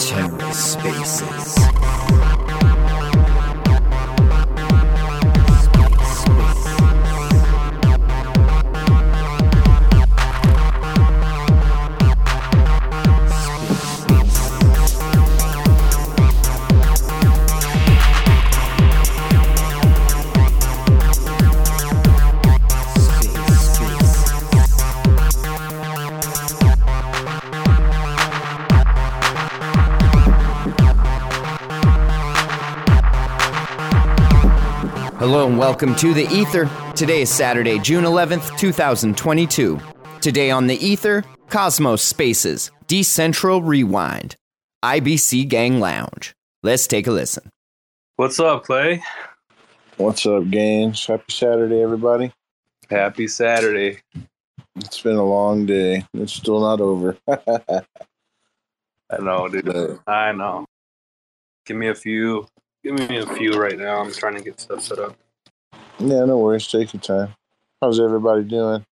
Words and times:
TerraSpaces. 0.00 1.60
Welcome 35.60 35.94
to 35.96 36.14
the 36.14 36.26
Ether. 36.28 36.70
Today 36.96 37.20
is 37.20 37.28
Saturday, 37.28 37.78
June 37.78 38.04
11th, 38.04 38.56
2022. 38.56 39.78
Today 40.22 40.50
on 40.50 40.66
the 40.66 40.76
Ether, 40.76 41.22
Cosmos 41.50 42.00
Spaces, 42.02 42.70
DCentral 42.88 43.60
Rewind, 43.62 44.36
IBC 44.82 45.46
Gang 45.48 45.78
Lounge. 45.78 46.32
Let's 46.62 46.86
take 46.86 47.06
a 47.06 47.10
listen. 47.10 47.50
What's 48.16 48.40
up, 48.40 48.64
Clay? 48.64 49.02
What's 49.98 50.24
up, 50.24 50.48
gangs? 50.48 51.04
Happy 51.04 51.30
Saturday, 51.30 51.82
everybody. 51.82 52.32
Happy 52.88 53.28
Saturday. 53.28 53.98
It's 54.76 55.02
been 55.02 55.16
a 55.16 55.26
long 55.26 55.66
day. 55.66 56.06
It's 56.14 56.32
still 56.32 56.60
not 56.60 56.80
over. 56.80 57.18
I 57.28 57.82
know, 59.20 59.46
dude. 59.46 60.00
I 60.06 60.32
know. 60.32 60.64
Give 61.66 61.76
me 61.76 61.88
a 61.88 61.94
few. 61.94 62.48
Give 62.82 62.94
me 62.94 63.18
a 63.18 63.26
few 63.26 63.60
right 63.60 63.78
now. 63.78 64.00
I'm 64.00 64.10
trying 64.10 64.36
to 64.36 64.42
get 64.42 64.58
stuff 64.58 64.80
set 64.80 64.98
up. 64.98 65.18
Yeah, 66.00 66.24
no 66.24 66.38
worries. 66.38 66.66
Take 66.66 66.94
your 66.94 67.00
time. 67.00 67.34
How's 67.80 68.00
everybody 68.00 68.44
doing? 68.44 68.84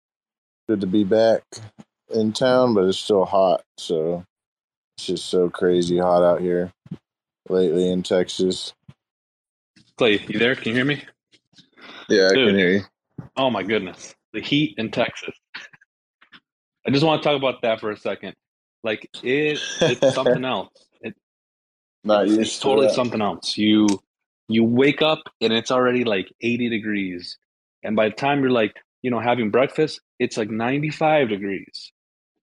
Good 0.68 0.80
to 0.82 0.86
be 0.86 1.04
back 1.04 1.42
in 2.14 2.32
town, 2.32 2.74
but 2.74 2.84
it's 2.84 2.98
still 2.98 3.24
hot. 3.24 3.62
So 3.78 4.24
it's 4.96 5.06
just 5.06 5.26
so 5.26 5.50
crazy 5.50 5.98
hot 5.98 6.22
out 6.22 6.40
here 6.40 6.72
lately 7.48 7.90
in 7.90 8.02
Texas. 8.02 8.74
Clay, 9.96 10.20
you 10.28 10.38
there? 10.38 10.54
Can 10.54 10.68
you 10.68 10.74
hear 10.74 10.84
me? 10.84 11.02
Yeah, 12.08 12.28
I 12.28 12.34
can 12.34 12.56
hear 12.56 12.70
you. 12.70 12.82
Oh 13.36 13.50
my 13.50 13.62
goodness, 13.62 14.14
the 14.32 14.40
heat 14.40 14.74
in 14.78 14.90
Texas. 14.90 15.34
I 16.86 16.90
just 16.90 17.04
want 17.04 17.22
to 17.22 17.28
talk 17.28 17.36
about 17.36 17.62
that 17.62 17.80
for 17.80 17.90
a 17.90 17.96
second. 17.96 18.34
Like 18.84 19.08
it, 19.22 19.60
it's 19.80 20.14
something 20.14 20.44
else. 20.46 20.70
It, 21.00 21.14
Not 22.04 22.24
it's, 22.24 22.30
used 22.36 22.40
it's 22.42 22.56
to 22.56 22.62
totally 22.62 22.86
that. 22.88 22.94
something 22.94 23.20
else. 23.20 23.56
You 23.58 23.88
you 24.48 24.64
wake 24.64 25.02
up 25.02 25.20
and 25.40 25.52
it's 25.52 25.70
already 25.70 26.04
like 26.04 26.32
80 26.40 26.68
degrees, 26.68 27.38
and 27.82 27.94
by 27.96 28.08
the 28.08 28.14
time 28.14 28.40
you're 28.40 28.50
like 28.50 28.76
you 29.02 29.10
know 29.10 29.20
having 29.20 29.50
breakfast, 29.50 30.00
it's 30.18 30.36
like 30.36 30.50
95 30.50 31.28
degrees. 31.28 31.92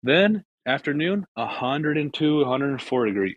Then 0.04 0.46
afternoon, 0.66 1.26
102, 1.34 2.38
104 2.38 3.06
degrees. 3.06 3.36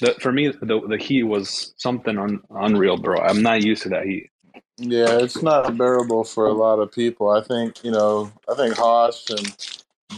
The, 0.00 0.14
for 0.20 0.32
me, 0.32 0.48
the 0.48 0.80
the 0.88 0.96
heat 0.96 1.24
was 1.24 1.74
something 1.76 2.18
un, 2.18 2.40
unreal, 2.50 2.96
bro. 2.96 3.20
I'm 3.20 3.42
not 3.42 3.62
used 3.62 3.82
to 3.82 3.88
that 3.90 4.06
heat. 4.06 4.30
Yeah, 4.76 5.18
it's 5.18 5.40
not 5.40 5.76
bearable 5.76 6.24
for 6.24 6.46
a 6.46 6.52
lot 6.52 6.80
of 6.80 6.90
people. 6.90 7.30
I 7.30 7.42
think, 7.42 7.84
you 7.84 7.92
know, 7.92 8.32
I 8.50 8.54
think 8.54 8.76
Haas 8.76 9.30
and 9.30 9.46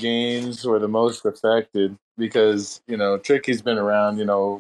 Gainzz 0.01 0.65
were 0.65 0.79
the 0.79 0.89
most 0.89 1.27
affected 1.27 1.97
because, 2.17 2.81
you 2.87 2.97
know, 2.97 3.19
Tricky's 3.19 3.61
been 3.61 3.77
around, 3.77 4.17
you 4.19 4.25
know, 4.25 4.59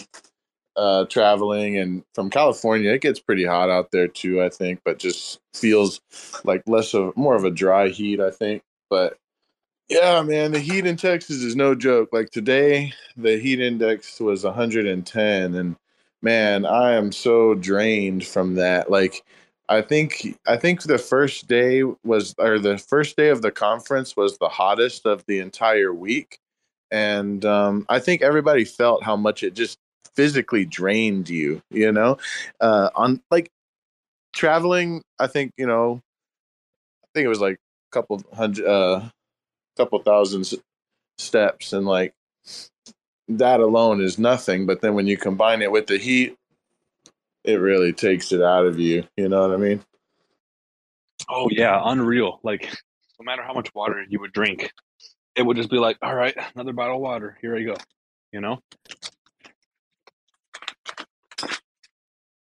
uh, 0.76 1.04
traveling 1.06 1.78
and 1.78 2.04
from 2.14 2.30
California, 2.30 2.92
it 2.92 3.00
gets 3.00 3.20
pretty 3.20 3.44
hot 3.44 3.70
out 3.70 3.90
there 3.90 4.08
too, 4.08 4.42
I 4.42 4.48
think, 4.48 4.80
but 4.84 4.98
just 4.98 5.40
feels 5.54 6.00
like 6.44 6.62
less 6.66 6.94
of 6.94 7.16
more 7.16 7.34
of 7.34 7.44
a 7.44 7.50
dry 7.50 7.88
heat, 7.88 8.20
I 8.20 8.30
think. 8.30 8.62
But 8.90 9.18
yeah, 9.88 10.22
man, 10.22 10.52
the 10.52 10.58
heat 10.58 10.86
in 10.86 10.96
Texas 10.96 11.42
is 11.42 11.56
no 11.56 11.74
joke. 11.74 12.10
Like 12.12 12.30
today, 12.30 12.92
the 13.16 13.38
heat 13.38 13.60
index 13.60 14.20
was 14.20 14.44
110 14.44 15.54
and 15.54 15.76
man, 16.22 16.66
I 16.66 16.94
am 16.94 17.12
so 17.12 17.54
drained 17.54 18.26
from 18.26 18.54
that. 18.56 18.90
Like 18.90 19.22
I 19.68 19.82
think 19.82 20.38
I 20.46 20.56
think 20.56 20.82
the 20.82 20.98
first 20.98 21.48
day 21.48 21.82
was 22.04 22.34
or 22.38 22.58
the 22.58 22.78
first 22.78 23.16
day 23.16 23.30
of 23.30 23.42
the 23.42 23.50
conference 23.50 24.16
was 24.16 24.38
the 24.38 24.48
hottest 24.48 25.06
of 25.06 25.24
the 25.26 25.40
entire 25.40 25.92
week, 25.92 26.38
and 26.90 27.44
um, 27.44 27.86
I 27.88 27.98
think 27.98 28.22
everybody 28.22 28.64
felt 28.64 29.02
how 29.02 29.16
much 29.16 29.42
it 29.42 29.54
just 29.54 29.78
physically 30.16 30.64
drained 30.64 31.28
you. 31.28 31.62
You 31.70 31.92
know, 31.92 32.18
uh, 32.60 32.90
on 32.94 33.20
like 33.30 33.50
traveling. 34.34 35.02
I 35.18 35.26
think 35.26 35.52
you 35.56 35.66
know. 35.66 36.00
I 37.04 37.08
think 37.14 37.26
it 37.26 37.28
was 37.28 37.40
like 37.40 37.54
a 37.54 37.92
couple 37.92 38.22
hundred, 38.34 38.66
uh, 38.66 39.08
couple 39.76 39.98
thousand 40.00 40.46
steps, 41.18 41.72
and 41.72 41.86
like 41.86 42.12
that 43.28 43.60
alone 43.60 44.00
is 44.00 44.18
nothing. 44.18 44.66
But 44.66 44.80
then 44.80 44.94
when 44.94 45.06
you 45.06 45.16
combine 45.16 45.62
it 45.62 45.70
with 45.70 45.86
the 45.86 45.98
heat, 45.98 46.36
it 47.44 47.56
really 47.56 47.92
takes 47.92 48.32
it 48.32 48.42
out 48.42 48.66
of 48.66 48.78
you. 48.78 49.04
You 49.16 49.28
know 49.28 49.48
what 49.48 49.52
I 49.52 49.56
mean? 49.56 49.82
Oh 51.28 51.48
yeah, 51.50 51.80
unreal. 51.84 52.40
Like 52.42 52.70
no 53.18 53.24
matter 53.24 53.42
how 53.42 53.54
much 53.54 53.74
water 53.74 54.04
you 54.08 54.20
would 54.20 54.32
drink, 54.32 54.70
it 55.34 55.42
would 55.42 55.56
just 55.56 55.70
be 55.70 55.78
like, 55.78 55.96
all 56.02 56.14
right, 56.14 56.34
another 56.54 56.72
bottle 56.72 56.96
of 56.96 57.02
water. 57.02 57.38
Here 57.40 57.56
I 57.56 57.62
go. 57.62 57.76
You 58.32 58.40
know? 58.40 58.60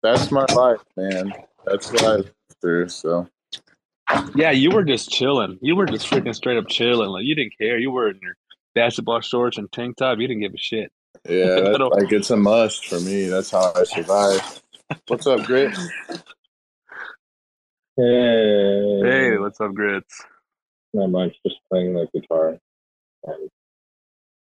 That's 0.03 0.33
my 0.33 0.47
life, 0.55 0.81
man. 0.97 1.33
That's 1.65 1.93
what 1.93 2.05
I 2.05 2.17
live 2.17 2.35
through. 2.61 2.89
So 2.89 3.29
Yeah, 4.35 4.51
you 4.51 4.71
were 4.71 4.85
just 4.85 5.11
chilling. 5.11 5.59
You 5.63 5.77
were 5.77 5.87
just 5.87 6.07
freaking 6.09 6.35
straight 6.35 6.59
up 6.59 6.69
chilling. 6.69 7.11
Like 7.11 7.25
you 7.25 7.35
didn't 7.35 7.57
care. 7.59 7.79
You 7.79 7.91
were 7.91 8.09
in 8.11 8.19
your 8.23 8.37
basketball 8.75 9.21
shorts 9.21 9.59
and 9.59 9.71
tank 9.71 9.97
top. 9.97 10.19
You 10.19 10.27
didn't 10.27 10.43
give 10.43 10.55
a 10.55 10.59
shit. 10.59 10.91
yeah, 11.29 11.61
that's 11.61 11.79
like 11.79 12.13
it's 12.13 12.31
a 12.31 12.37
must 12.37 12.87
for 12.87 13.01
me. 13.01 13.27
That's 13.27 13.51
how 13.51 13.73
I 13.75 13.85
survive. 13.85 14.63
What's 15.07 15.27
up, 15.27 15.45
Grit? 15.45 15.73
Hey, 17.97 19.01
Hey, 19.03 19.39
what's 19.39 19.61
up, 19.61 19.73
Gritz? 19.75 20.25
not 20.95 21.11
much. 21.11 21.35
Just 21.47 21.59
playing 21.71 21.95
the 21.95 22.07
guitar 22.15 22.59
and 23.25 23.51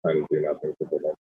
trying 0.02 0.20
to 0.20 0.26
do 0.30 0.40
nothing 0.40 0.74
for 0.78 0.88
the 0.90 0.98
day. 0.98 1.14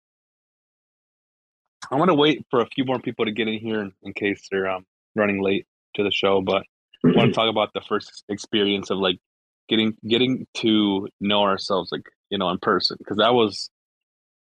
I'm 1.92 2.00
gonna 2.00 2.16
wait 2.16 2.46
for 2.50 2.62
a 2.62 2.66
few 2.68 2.86
more 2.86 3.00
people 3.00 3.26
to 3.26 3.32
get 3.32 3.48
in 3.48 3.60
here 3.60 3.82
in, 3.82 3.92
in 4.04 4.14
case 4.14 4.48
they're 4.50 4.70
um, 4.70 4.86
running 5.16 5.44
late 5.44 5.68
to 5.96 6.04
the 6.04 6.12
show. 6.12 6.42
But 6.42 6.64
I 7.04 7.12
want 7.16 7.30
to 7.34 7.36
talk 7.36 7.50
about 7.50 7.74
the 7.74 7.82
first 7.82 8.24
experience 8.30 8.90
of 8.90 8.98
like 8.98 9.20
getting 9.68 9.96
getting 10.08 10.48
to 10.56 11.10
know 11.20 11.42
ourselves, 11.42 11.92
like 11.92 12.06
you 12.30 12.38
know, 12.38 12.50
in 12.50 12.60
person, 12.60 12.96
because 12.98 13.18
that 13.18 13.34
was 13.34 13.70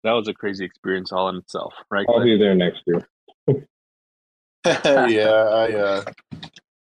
that 0.03 0.11
was 0.11 0.27
a 0.27 0.33
crazy 0.33 0.65
experience 0.65 1.11
all 1.11 1.29
in 1.29 1.37
itself, 1.37 1.73
right? 1.89 2.05
I'll 2.09 2.15
Clay? 2.15 2.25
be 2.25 2.37
there 2.37 2.53
next 2.53 2.81
year. 2.85 3.07
yeah, 4.65 5.29
I 5.29 5.73
uh 5.73 6.03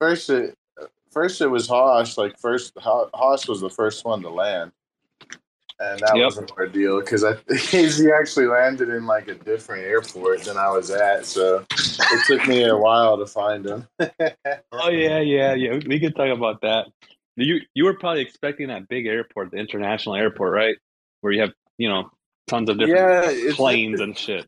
first 0.00 0.30
it 0.30 0.54
first 1.10 1.42
it 1.42 1.48
was 1.48 1.68
Hosh. 1.68 2.16
Like 2.16 2.38
first 2.38 2.72
Ho- 2.78 3.10
Hosh 3.12 3.46
was 3.46 3.60
the 3.60 3.70
first 3.70 4.04
one 4.04 4.22
to 4.22 4.30
land. 4.30 4.72
And 5.80 6.00
that 6.00 6.16
Yep. 6.16 6.26
was 6.26 6.38
an 6.38 6.48
ordeal 6.56 7.00
because 7.00 7.22
I 7.24 7.34
he 7.54 8.10
actually 8.10 8.46
landed 8.46 8.88
in 8.88 9.06
like 9.06 9.28
a 9.28 9.34
different 9.34 9.84
airport 9.84 10.42
than 10.42 10.56
I 10.56 10.70
was 10.70 10.90
at, 10.90 11.24
so 11.24 11.64
it 11.70 12.24
took 12.26 12.46
me 12.48 12.64
a 12.64 12.76
while 12.76 13.16
to 13.18 13.26
find 13.26 13.64
him. 13.66 13.86
Oh 14.72 14.90
yeah, 14.90 15.18
yeah, 15.20 15.54
yeah. 15.54 15.78
We- 15.86 15.98
could 16.00 16.14
talk 16.16 16.36
about 16.36 16.60
that. 16.62 16.86
You 17.36 17.60
you 17.74 17.84
were 17.84 17.94
probably 17.94 18.22
expecting 18.22 18.68
that 18.68 18.88
big 18.88 19.06
airport, 19.06 19.50
the 19.52 19.56
international 19.58 20.16
airport, 20.16 20.52
right? 20.52 20.76
Where 21.20 21.32
you 21.32 21.40
have 21.42 21.52
you 21.78 21.88
know 21.88 22.10
tons 22.48 22.68
of 22.70 22.78
different 22.78 22.98
Yeah, 23.00 23.54
planes 23.54 24.00
and 24.00 24.16
shit. 24.18 24.46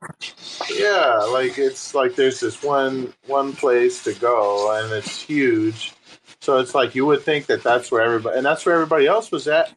Yeah, 0.74 1.18
like 1.32 1.58
it's 1.58 1.94
like 1.94 2.16
there's 2.16 2.40
this 2.40 2.62
one 2.62 3.12
one 3.26 3.52
place 3.52 4.02
to 4.04 4.14
go, 4.14 4.76
and 4.76 4.92
it's 4.92 5.20
huge. 5.22 5.92
So 6.40 6.58
it's 6.58 6.74
like 6.74 6.94
you 6.94 7.06
would 7.06 7.22
think 7.22 7.46
that 7.46 7.62
that's 7.62 7.90
where 7.92 8.02
everybody, 8.02 8.36
and 8.36 8.46
that's 8.46 8.64
where 8.66 8.74
everybody 8.74 9.06
else 9.06 9.30
was 9.30 9.46
at. 9.48 9.72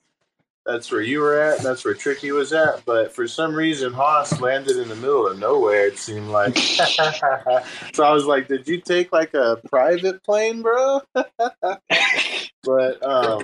That's 0.66 0.90
where 0.92 1.02
you 1.02 1.20
were 1.20 1.40
at, 1.42 1.58
and 1.58 1.66
that's 1.66 1.84
where 1.84 1.94
Tricky 1.94 2.32
was 2.32 2.54
at. 2.54 2.86
But 2.86 3.14
for 3.14 3.28
some 3.28 3.54
reason, 3.54 3.92
Haas 3.92 4.40
landed 4.40 4.78
in 4.78 4.88
the 4.88 4.96
middle 4.96 5.28
of 5.28 5.38
nowhere. 5.38 5.88
It 5.88 5.98
seemed 5.98 6.30
like. 6.30 6.58
so 7.94 8.04
I 8.04 8.12
was 8.14 8.26
like, 8.26 8.48
"Did 8.48 8.66
you 8.68 8.80
take 8.80 9.12
like 9.12 9.34
a 9.34 9.58
private 9.70 10.24
plane, 10.24 10.62
bro?" 10.62 11.02
but 12.64 13.04
um, 13.04 13.44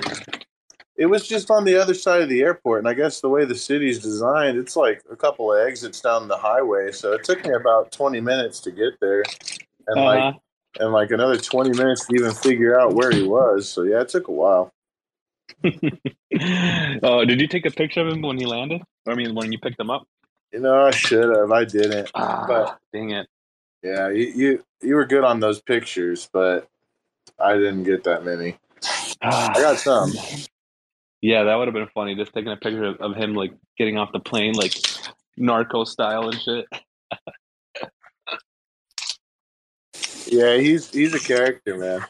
it 0.95 1.07
was 1.07 1.27
just 1.27 1.51
on 1.51 1.65
the 1.65 1.75
other 1.75 1.93
side 1.93 2.21
of 2.21 2.29
the 2.29 2.41
airport, 2.41 2.79
and 2.79 2.87
I 2.87 2.93
guess 2.93 3.19
the 3.19 3.29
way 3.29 3.43
the 3.43 3.55
city's 3.55 3.99
designed, 3.99 4.57
it's 4.57 4.75
like 4.77 5.01
a 5.11 5.15
couple 5.17 5.51
of 5.51 5.59
exits 5.67 5.99
down 6.01 6.27
the 6.29 6.37
highway. 6.37 6.91
So 6.91 7.13
it 7.13 7.25
took 7.25 7.43
me 7.45 7.53
about 7.53 7.91
twenty 7.91 8.21
minutes 8.21 8.61
to 8.61 8.71
get 8.71 8.93
there, 9.01 9.23
and 9.87 10.01
like 10.05 10.19
Uh-huh. 10.19 10.39
and 10.85 10.93
like 10.93 11.11
another 11.11 11.37
twenty 11.37 11.77
minutes 11.77 12.05
to 12.07 12.15
even 12.15 12.31
figure 12.31 12.79
out 12.79 12.93
where 12.93 13.11
he 13.11 13.23
was. 13.23 13.67
So 13.67 13.83
yeah, 13.83 14.01
it 14.01 14.07
took 14.09 14.29
a 14.29 14.31
while. 14.31 14.71
Oh, 17.03 17.25
did 17.25 17.39
you 17.41 17.47
take 17.47 17.65
a 17.65 17.71
picture 17.71 18.01
of 18.01 18.07
him 18.07 18.21
when 18.21 18.37
he 18.37 18.45
landed? 18.45 18.81
I 19.07 19.15
mean, 19.15 19.35
when 19.35 19.51
you 19.51 19.59
picked 19.59 19.79
him 19.79 19.89
up? 19.89 20.05
You 20.51 20.59
know, 20.59 20.85
I 20.85 20.91
should 20.91 21.35
have. 21.35 21.51
I 21.51 21.65
didn't. 21.65 22.09
Ah, 22.15 22.45
But- 22.47 22.79
dang 22.93 23.11
it. 23.11 23.27
Yeah, 23.81 24.09
you, 24.09 24.25
you 24.35 24.63
you 24.81 24.95
were 24.95 25.05
good 25.05 25.23
on 25.23 25.39
those 25.39 25.61
pictures, 25.61 26.27
but 26.33 26.67
I 27.39 27.53
didn't 27.53 27.83
get 27.83 28.03
that 28.03 28.25
many. 28.25 28.57
Ah. 29.21 29.51
I 29.55 29.61
got 29.61 29.77
some. 29.77 30.11
Yeah, 31.21 31.43
that 31.43 31.55
would 31.55 31.67
have 31.67 31.73
been 31.73 31.87
funny. 31.93 32.13
Just 32.15 32.33
taking 32.33 32.51
a 32.51 32.57
picture 32.57 32.83
of, 32.83 32.97
of 32.97 33.15
him 33.15 33.35
like 33.35 33.53
getting 33.77 33.97
off 33.97 34.11
the 34.11 34.19
plane, 34.19 34.53
like 34.53 34.73
narco 35.37 35.85
style 35.85 36.27
and 36.29 36.41
shit. 36.41 36.65
Yeah, 40.27 40.57
he's 40.57 40.89
he's 40.91 41.13
a 41.13 41.19
character, 41.19 41.77
man. 41.77 42.05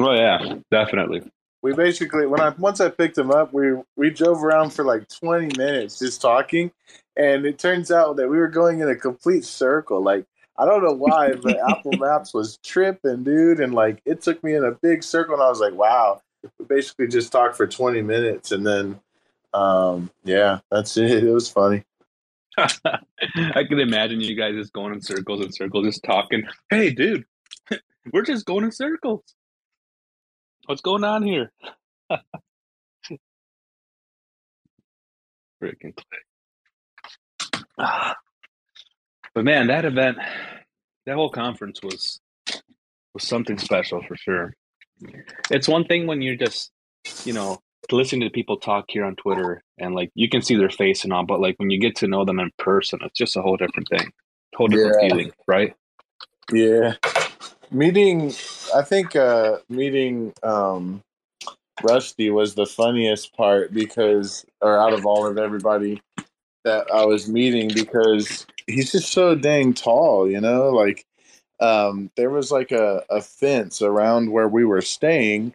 Oh 0.00 0.12
yeah, 0.12 0.56
definitely. 0.70 1.22
We 1.62 1.72
basically 1.72 2.26
when 2.26 2.40
I 2.40 2.50
once 2.50 2.80
I 2.80 2.88
picked 2.90 3.16
him 3.16 3.30
up, 3.30 3.52
we 3.52 3.72
we 3.96 4.10
drove 4.10 4.42
around 4.42 4.70
for 4.70 4.84
like 4.84 5.08
twenty 5.08 5.56
minutes 5.56 6.00
just 6.00 6.20
talking, 6.20 6.72
and 7.16 7.46
it 7.46 7.58
turns 7.58 7.90
out 7.92 8.16
that 8.16 8.28
we 8.28 8.36
were 8.36 8.48
going 8.48 8.80
in 8.80 8.88
a 8.88 8.96
complete 8.96 9.44
circle. 9.44 10.02
Like 10.02 10.26
I 10.58 10.64
don't 10.64 10.82
know 10.82 10.92
why, 10.92 11.34
but 11.34 11.58
Apple 11.70 11.92
Maps 11.98 12.34
was 12.34 12.58
tripping, 12.58 13.22
dude, 13.24 13.60
and 13.60 13.74
like 13.74 14.02
it 14.04 14.22
took 14.22 14.42
me 14.42 14.54
in 14.54 14.64
a 14.64 14.72
big 14.72 15.02
circle, 15.04 15.34
and 15.34 15.42
I 15.42 15.48
was 15.48 15.60
like, 15.60 15.74
wow. 15.74 16.20
We 16.58 16.64
basically 16.64 17.06
just 17.06 17.30
talked 17.30 17.56
for 17.56 17.68
twenty 17.68 18.02
minutes, 18.02 18.50
and 18.50 18.66
then, 18.66 18.98
um, 19.54 20.10
yeah, 20.24 20.58
that's 20.72 20.96
it. 20.96 21.22
It 21.22 21.32
was 21.32 21.48
funny. 21.48 21.84
I 22.58 23.64
can 23.64 23.78
imagine 23.78 24.20
you 24.20 24.34
guys 24.34 24.56
just 24.56 24.72
going 24.72 24.92
in 24.92 25.00
circles 25.00 25.40
and 25.40 25.54
circles, 25.54 25.86
just 25.86 26.02
talking. 26.02 26.42
Hey, 26.68 26.90
dude, 26.90 27.24
we're 28.12 28.22
just 28.24 28.44
going 28.44 28.64
in 28.64 28.72
circles. 28.72 29.22
What's 30.66 30.82
going 30.82 31.04
on 31.04 31.22
here? 31.24 31.52
Freaking 35.62 35.94
click. 35.96 36.26
But 39.34 39.44
man, 39.44 39.68
that 39.68 39.86
event, 39.86 40.18
that 41.06 41.14
whole 41.16 41.30
conference 41.30 41.80
was 41.82 42.20
was 43.14 43.24
something 43.26 43.58
special 43.58 44.02
for 44.06 44.16
sure. 44.16 44.54
It's 45.50 45.68
one 45.68 45.84
thing 45.84 46.06
when 46.06 46.22
you're 46.22 46.36
just, 46.36 46.70
you 47.24 47.32
know, 47.32 47.58
listening 47.90 48.22
to 48.28 48.30
people 48.30 48.58
talk 48.58 48.86
here 48.88 49.04
on 49.04 49.16
Twitter 49.16 49.62
and 49.78 49.94
like 49.94 50.10
you 50.14 50.28
can 50.28 50.42
see 50.42 50.56
their 50.56 50.70
face 50.70 51.04
and 51.04 51.12
all, 51.12 51.24
but 51.24 51.40
like 51.40 51.56
when 51.58 51.70
you 51.70 51.80
get 51.80 51.96
to 51.96 52.08
know 52.08 52.24
them 52.24 52.40
in 52.40 52.50
person, 52.58 53.00
it's 53.02 53.18
just 53.18 53.36
a 53.36 53.42
whole 53.42 53.56
different 53.56 53.88
thing, 53.88 54.12
whole 54.56 54.68
different 54.68 54.96
Yeah. 55.00 55.08
feeling, 55.08 55.32
right? 55.46 55.74
Yeah. 56.52 56.94
Meeting 57.72 58.34
I 58.74 58.82
think 58.82 59.16
uh 59.16 59.58
meeting 59.70 60.34
um 60.42 61.02
Rusty 61.82 62.30
was 62.30 62.54
the 62.54 62.66
funniest 62.66 63.34
part 63.34 63.72
because 63.72 64.44
or 64.60 64.78
out 64.78 64.92
of 64.92 65.06
all 65.06 65.26
of 65.26 65.38
everybody 65.38 66.02
that 66.64 66.86
I 66.92 67.06
was 67.06 67.28
meeting 67.28 67.70
because 67.74 68.46
he's 68.66 68.92
just 68.92 69.12
so 69.12 69.34
dang 69.34 69.72
tall, 69.74 70.30
you 70.30 70.40
know, 70.40 70.68
like 70.70 71.06
um 71.60 72.10
there 72.16 72.30
was 72.30 72.52
like 72.52 72.72
a, 72.72 73.04
a 73.10 73.22
fence 73.22 73.80
around 73.80 74.30
where 74.30 74.48
we 74.48 74.66
were 74.66 74.82
staying 74.82 75.54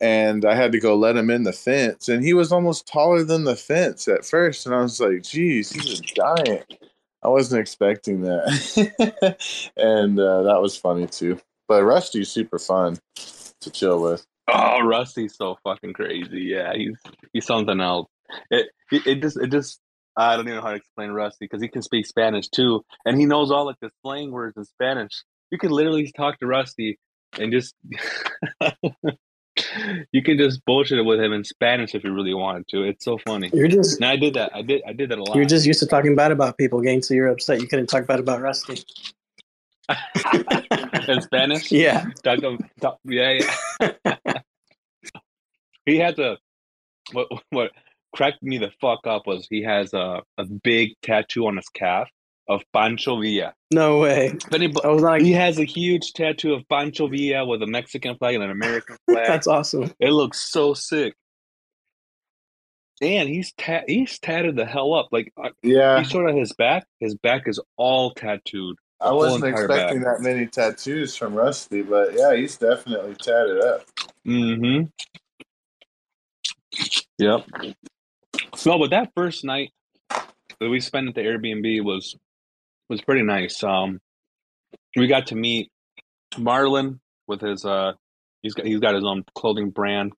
and 0.00 0.46
I 0.46 0.54
had 0.54 0.72
to 0.72 0.80
go 0.80 0.96
let 0.96 1.16
him 1.16 1.28
in 1.28 1.42
the 1.42 1.52
fence 1.52 2.08
and 2.08 2.24
he 2.24 2.32
was 2.32 2.50
almost 2.50 2.86
taller 2.88 3.24
than 3.24 3.44
the 3.44 3.56
fence 3.56 4.08
at 4.08 4.24
first 4.24 4.64
and 4.64 4.74
I 4.74 4.80
was 4.80 5.00
like, 5.00 5.22
geez, 5.22 5.70
he's 5.70 6.00
a 6.00 6.02
giant. 6.02 6.78
I 7.22 7.28
wasn't 7.28 7.60
expecting 7.60 8.22
that. 8.22 9.36
and 9.76 10.18
uh, 10.18 10.42
that 10.44 10.62
was 10.62 10.76
funny 10.76 11.06
too. 11.06 11.38
But 11.68 11.84
Rusty's 11.84 12.30
super 12.30 12.58
fun 12.58 12.98
to 13.60 13.70
chill 13.70 14.02
with. 14.02 14.26
Oh, 14.50 14.80
Rusty's 14.80 15.36
so 15.36 15.58
fucking 15.62 15.92
crazy. 15.92 16.40
Yeah, 16.40 16.72
he's 16.74 16.98
he's 17.32 17.46
something 17.46 17.80
else. 17.80 18.08
It 18.50 18.68
it, 18.90 19.06
it 19.06 19.22
just 19.22 19.36
it 19.38 19.50
just 19.50 19.80
I 20.16 20.36
don't 20.36 20.46
even 20.46 20.56
know 20.56 20.62
how 20.62 20.70
to 20.70 20.76
explain 20.76 21.10
Rusty 21.10 21.44
because 21.44 21.60
he 21.62 21.68
can 21.68 21.82
speak 21.82 22.06
Spanish 22.06 22.48
too, 22.48 22.84
and 23.04 23.18
he 23.18 23.26
knows 23.26 23.50
all 23.50 23.66
like 23.66 23.76
the 23.80 23.90
slang 24.02 24.32
words 24.32 24.56
in 24.56 24.64
Spanish. 24.64 25.22
You 25.50 25.58
can 25.58 25.70
literally 25.70 26.10
talk 26.16 26.38
to 26.40 26.46
Rusty 26.46 26.98
and 27.38 27.52
just 27.52 27.74
you 30.12 30.22
can 30.22 30.38
just 30.38 30.64
bullshit 30.64 30.98
it 30.98 31.02
with 31.02 31.20
him 31.20 31.32
in 31.32 31.44
Spanish 31.44 31.94
if 31.94 32.04
you 32.04 32.12
really 32.12 32.34
wanted 32.34 32.66
to. 32.68 32.84
It's 32.84 33.04
so 33.04 33.18
funny. 33.18 33.50
You're 33.52 33.68
just 33.68 34.00
And 34.00 34.06
I 34.06 34.16
did 34.16 34.34
that. 34.34 34.54
I 34.54 34.62
did 34.62 34.82
I 34.86 34.92
did 34.92 35.10
that 35.10 35.18
a 35.18 35.22
lot. 35.22 35.36
you're 35.36 35.44
just 35.44 35.66
used 35.66 35.80
to 35.80 35.86
talking 35.86 36.16
bad 36.16 36.32
about 36.32 36.56
people, 36.58 36.80
gang. 36.80 37.02
So 37.02 37.14
you're 37.14 37.28
upset 37.28 37.60
you 37.60 37.68
couldn't 37.68 37.86
talk 37.88 38.06
bad 38.06 38.20
about 38.20 38.40
Rusty. 38.40 38.82
In 41.08 41.22
Spanish. 41.22 41.70
Yeah, 41.72 42.06
Talk, 42.22 42.40
talk, 42.80 42.98
yeah, 43.04 43.40
yeah. 43.80 44.16
he 45.86 45.98
had 45.98 46.18
a 46.18 46.38
what 47.12 47.28
what 47.50 47.70
cracked 48.14 48.42
me 48.42 48.58
the 48.58 48.70
fuck 48.80 49.06
up 49.06 49.26
was 49.26 49.46
he 49.50 49.62
has 49.62 49.92
a, 49.94 50.22
a 50.36 50.44
big 50.44 50.90
tattoo 51.02 51.46
on 51.46 51.56
his 51.56 51.68
calf 51.68 52.08
of 52.48 52.62
Pancho 52.72 53.20
Villa. 53.20 53.52
no 53.70 53.98
way. 53.98 54.28
If 54.34 54.52
anybody, 54.54 54.84
I 54.84 54.88
was 54.88 55.02
like, 55.02 55.20
he 55.22 55.32
has 55.32 55.58
a 55.58 55.64
huge 55.64 56.12
tattoo 56.14 56.54
of 56.54 56.66
Pancho 56.68 57.06
Villa 57.08 57.44
with 57.44 57.62
a 57.62 57.66
Mexican 57.66 58.16
flag 58.16 58.34
and 58.36 58.44
an 58.44 58.50
American 58.50 58.96
flag. 59.10 59.26
that's 59.26 59.46
awesome. 59.46 59.92
it 60.00 60.10
looks 60.10 60.40
so 60.50 60.72
sick. 60.74 61.14
And 63.00 63.28
he's 63.28 63.52
ta- 63.52 63.82
he's 63.86 64.18
tatted 64.18 64.56
the 64.56 64.64
hell 64.64 64.92
up. 64.94 65.08
Like 65.12 65.32
Yeah, 65.62 65.98
you 65.98 66.04
sort 66.04 66.28
of 66.28 66.36
his 66.36 66.52
back. 66.54 66.84
His 67.00 67.14
back 67.16 67.42
is 67.46 67.60
all 67.76 68.12
tattooed. 68.12 68.76
I 69.00 69.12
wasn't 69.12 69.42
whole 69.42 69.48
entire 69.48 69.64
expecting 69.64 70.00
that 70.02 70.20
many 70.20 70.46
tattoos 70.46 71.16
from 71.16 71.34
Rusty, 71.34 71.82
but 71.82 72.14
yeah, 72.14 72.34
he's 72.34 72.56
definitely 72.56 73.14
tatted 73.14 73.60
up. 73.62 73.84
Mm-hmm. 74.26 74.86
Yep. 77.18 77.46
No, 78.66 78.78
but 78.78 78.90
that 78.90 79.12
first 79.14 79.44
night 79.44 79.70
that 80.08 80.68
we 80.68 80.80
spent 80.80 81.08
at 81.08 81.14
the 81.14 81.20
Airbnb 81.20 81.84
was 81.84 82.16
was 82.88 83.00
pretty 83.02 83.22
nice. 83.22 83.62
Um, 83.62 84.00
we 84.96 85.06
got 85.06 85.28
to 85.28 85.34
meet 85.34 85.70
Marlon 86.34 86.98
with 87.26 87.40
his 87.40 87.64
uh, 87.64 87.92
he's 88.42 88.54
got 88.54 88.66
he's 88.66 88.80
got 88.80 88.94
his 88.94 89.04
own 89.04 89.24
clothing 89.34 89.70
brand. 89.70 90.12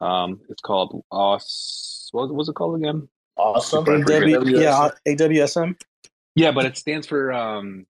Um, 0.00 0.40
it's 0.48 0.62
called 0.62 1.02
Os. 1.10 2.08
What 2.12 2.32
was 2.34 2.48
it 2.48 2.54
called 2.54 2.76
again? 2.76 3.08
Awesome. 3.36 3.84
AW, 3.88 4.44
yeah, 4.44 4.90
AWSM. 5.06 5.76
Yeah, 6.34 6.50
but 6.52 6.66
it 6.66 6.76
stands 6.76 7.06
for 7.06 7.32
um, 7.32 7.86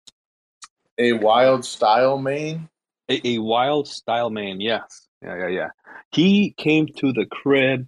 A 0.97 1.13
wild 1.13 1.65
style 1.65 2.17
main. 2.17 2.69
a, 3.09 3.35
a 3.35 3.37
wild 3.39 3.87
style 3.87 4.29
man. 4.29 4.61
Yes, 4.61 5.07
yeah, 5.21 5.37
yeah, 5.37 5.47
yeah. 5.47 5.67
He 6.11 6.53
came 6.57 6.87
to 6.97 7.11
the 7.13 7.25
crib, 7.25 7.87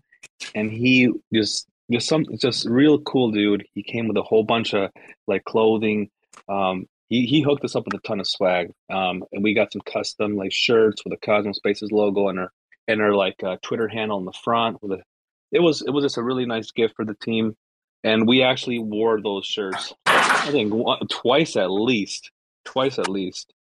and 0.53 0.71
he 0.71 1.11
just 1.33 1.67
just 1.91 2.07
some 2.07 2.25
just 2.39 2.67
real 2.67 2.99
cool 3.01 3.31
dude. 3.31 3.65
He 3.73 3.83
came 3.83 4.07
with 4.07 4.17
a 4.17 4.21
whole 4.23 4.43
bunch 4.43 4.73
of 4.73 4.91
like 5.27 5.43
clothing. 5.45 6.09
Um, 6.49 6.87
he 7.09 7.25
he 7.25 7.41
hooked 7.41 7.63
us 7.65 7.75
up 7.75 7.85
with 7.85 7.93
a 7.93 8.07
ton 8.07 8.19
of 8.19 8.27
swag. 8.27 8.71
Um, 8.89 9.23
and 9.31 9.43
we 9.43 9.53
got 9.53 9.71
some 9.71 9.81
custom 9.81 10.35
like 10.35 10.51
shirts 10.53 11.03
with 11.03 11.11
the 11.11 11.25
Cosmo 11.25 11.51
Spaces 11.53 11.91
logo 11.91 12.27
and 12.29 12.39
our 12.39 12.51
and 12.87 13.01
our 13.01 13.13
like 13.13 13.41
uh, 13.43 13.57
Twitter 13.61 13.87
handle 13.87 14.17
in 14.19 14.25
the 14.25 14.33
front. 14.43 14.81
With 14.83 14.99
a, 14.99 15.03
it 15.51 15.59
was 15.59 15.81
it 15.81 15.91
was 15.91 16.03
just 16.03 16.17
a 16.17 16.23
really 16.23 16.45
nice 16.45 16.71
gift 16.71 16.95
for 16.95 17.05
the 17.05 17.15
team, 17.15 17.55
and 18.03 18.27
we 18.27 18.43
actually 18.43 18.79
wore 18.79 19.21
those 19.21 19.45
shirts. 19.45 19.93
I 20.05 20.49
think 20.51 20.73
one, 20.73 20.99
twice 21.07 21.55
at 21.55 21.71
least, 21.71 22.31
twice 22.65 22.99
at 22.99 23.09
least 23.09 23.53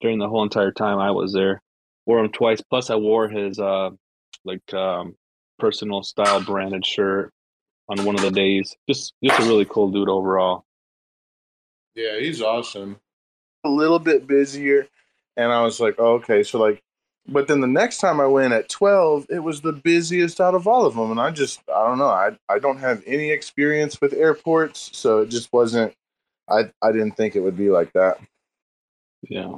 during 0.00 0.18
the 0.18 0.28
whole 0.28 0.42
entire 0.42 0.72
time 0.72 0.98
I 0.98 1.10
was 1.10 1.32
there. 1.32 1.62
Wore 2.06 2.18
him 2.18 2.30
twice. 2.32 2.60
Plus, 2.60 2.90
I 2.90 2.96
wore 2.96 3.28
his 3.28 3.58
uh 3.58 3.90
like 4.44 4.74
um 4.74 5.16
personal 5.58 6.02
style 6.02 6.42
branded 6.42 6.84
shirt 6.84 7.32
on 7.88 8.04
one 8.04 8.14
of 8.16 8.22
the 8.22 8.30
days. 8.30 8.74
Just 8.88 9.14
just 9.22 9.40
a 9.40 9.44
really 9.44 9.64
cool 9.64 9.90
dude 9.90 10.08
overall. 10.08 10.64
Yeah, 11.94 12.18
he's 12.18 12.42
awesome. 12.42 12.98
A 13.64 13.68
little 13.68 13.98
bit 13.98 14.26
busier, 14.26 14.88
and 15.36 15.52
I 15.52 15.62
was 15.62 15.78
like, 15.78 15.96
oh, 15.98 16.14
okay, 16.14 16.42
so 16.42 16.58
like, 16.58 16.82
but 17.28 17.46
then 17.48 17.60
the 17.60 17.66
next 17.66 17.98
time 17.98 18.20
I 18.20 18.26
went 18.26 18.52
at 18.52 18.68
twelve, 18.68 19.26
it 19.30 19.40
was 19.40 19.60
the 19.60 19.72
busiest 19.72 20.40
out 20.40 20.54
of 20.54 20.66
all 20.66 20.86
of 20.86 20.94
them, 20.94 21.10
and 21.10 21.20
I 21.20 21.30
just, 21.30 21.60
I 21.68 21.86
don't 21.86 21.98
know, 21.98 22.08
I 22.08 22.36
I 22.48 22.58
don't 22.58 22.78
have 22.78 23.02
any 23.06 23.30
experience 23.30 24.00
with 24.00 24.12
airports, 24.12 24.90
so 24.92 25.20
it 25.20 25.28
just 25.28 25.52
wasn't. 25.52 25.94
I 26.48 26.70
I 26.82 26.92
didn't 26.92 27.12
think 27.12 27.36
it 27.36 27.40
would 27.40 27.56
be 27.56 27.70
like 27.70 27.92
that. 27.92 28.18
Yeah, 29.22 29.54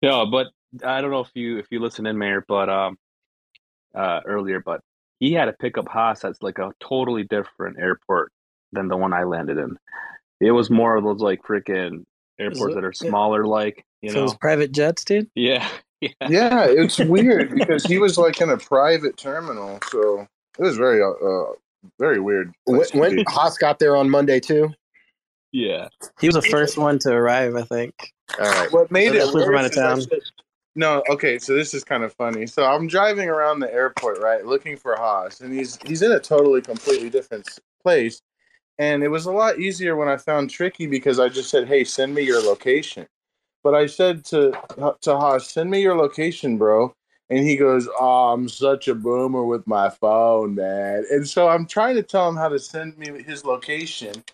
yeah. 0.00 0.24
But 0.30 0.48
I 0.84 1.00
don't 1.00 1.10
know 1.10 1.20
if 1.20 1.30
you 1.34 1.58
if 1.58 1.66
you 1.70 1.80
listen 1.80 2.06
in, 2.06 2.18
Mayor, 2.18 2.44
but 2.46 2.68
um 2.68 2.98
uh 3.94 4.20
earlier, 4.26 4.60
but 4.60 4.80
he 5.20 5.32
had 5.32 5.46
to 5.46 5.52
pick 5.52 5.78
up 5.78 5.88
Haas 5.88 6.20
that's 6.20 6.42
like 6.42 6.58
a 6.58 6.72
totally 6.80 7.24
different 7.24 7.78
airport 7.78 8.32
than 8.72 8.88
the 8.88 8.96
one 8.96 9.12
I 9.12 9.24
landed 9.24 9.58
in. 9.58 9.78
It 10.40 10.50
was 10.52 10.70
more 10.70 10.96
of 10.96 11.04
those 11.04 11.20
like 11.20 11.42
freaking 11.42 12.04
airports 12.38 12.74
that 12.74 12.84
are 12.84 12.92
smaller, 12.92 13.46
like 13.46 13.84
you 14.02 14.10
So 14.10 14.18
know. 14.18 14.24
it's 14.24 14.34
private 14.34 14.72
jets, 14.72 15.04
dude. 15.04 15.30
Yeah, 15.34 15.68
yeah. 16.00 16.10
Yeah, 16.28 16.66
it's 16.68 16.98
weird 16.98 17.54
because 17.54 17.84
he 17.84 17.98
was 17.98 18.18
like 18.18 18.40
in 18.40 18.50
a 18.50 18.56
private 18.56 19.16
terminal, 19.16 19.78
so 19.90 20.26
it 20.58 20.62
was 20.62 20.76
very 20.76 21.02
uh, 21.02 21.10
uh 21.10 21.52
very 21.98 22.20
weird. 22.20 22.52
When, 22.64 22.84
when. 22.94 23.24
Haas 23.28 23.58
got 23.58 23.78
there 23.78 23.96
on 23.96 24.10
Monday 24.10 24.40
too. 24.40 24.70
Yeah. 25.52 25.88
He 26.20 26.28
was 26.28 26.34
the 26.34 26.42
first 26.42 26.76
one 26.76 26.98
to 27.00 27.12
arrive, 27.12 27.56
I 27.56 27.62
think. 27.62 27.94
All 28.38 28.46
right. 28.46 28.72
What 28.72 28.90
made 28.90 29.08
So 29.08 29.14
it 29.14 29.26
that 29.26 29.34
worse 29.34 29.58
out 29.58 29.64
of 29.64 29.74
town. 29.74 30.00
said- 30.02 30.20
No, 30.74 31.02
okay, 31.08 31.38
so 31.38 31.54
this 31.54 31.72
is 31.74 31.84
kind 31.84 32.04
of 32.04 32.12
funny. 32.12 32.46
So 32.46 32.64
I'm 32.64 32.86
driving 32.86 33.28
around 33.28 33.60
the 33.60 33.72
airport, 33.72 34.18
right, 34.18 34.44
looking 34.44 34.76
for 34.76 34.96
Haas, 34.96 35.40
and 35.40 35.52
he's 35.52 35.78
he's 35.86 36.02
in 36.02 36.12
a 36.12 36.20
totally 36.20 36.60
completely 36.60 37.10
different 37.10 37.48
place. 37.82 38.20
And 38.78 39.02
it 39.02 39.08
was 39.08 39.26
a 39.26 39.32
lot 39.32 39.58
easier 39.58 39.96
when 39.96 40.08
I 40.08 40.16
found 40.16 40.50
Tricky 40.50 40.86
because 40.86 41.18
I 41.18 41.28
just 41.28 41.50
said, 41.50 41.66
"Hey, 41.66 41.82
send 41.82 42.14
me 42.14 42.22
your 42.22 42.40
location." 42.40 43.06
But 43.62 43.74
I 43.74 43.86
said 43.86 44.24
to 44.26 44.52
to 45.02 45.16
Haas, 45.16 45.50
"Send 45.50 45.70
me 45.70 45.82
your 45.82 45.96
location, 45.96 46.58
bro." 46.58 46.94
And 47.30 47.46
he 47.46 47.56
goes, 47.56 47.88
"Oh, 48.00 48.32
I'm 48.32 48.48
such 48.48 48.88
a 48.88 48.94
boomer 48.94 49.44
with 49.44 49.66
my 49.66 49.90
phone, 49.90 50.54
man." 50.54 51.04
And 51.10 51.28
so 51.28 51.48
I'm 51.48 51.66
trying 51.66 51.96
to 51.96 52.02
tell 52.02 52.28
him 52.28 52.36
how 52.36 52.48
to 52.48 52.58
send 52.58 52.96
me 52.98 53.22
his 53.22 53.44
location. 53.44 54.24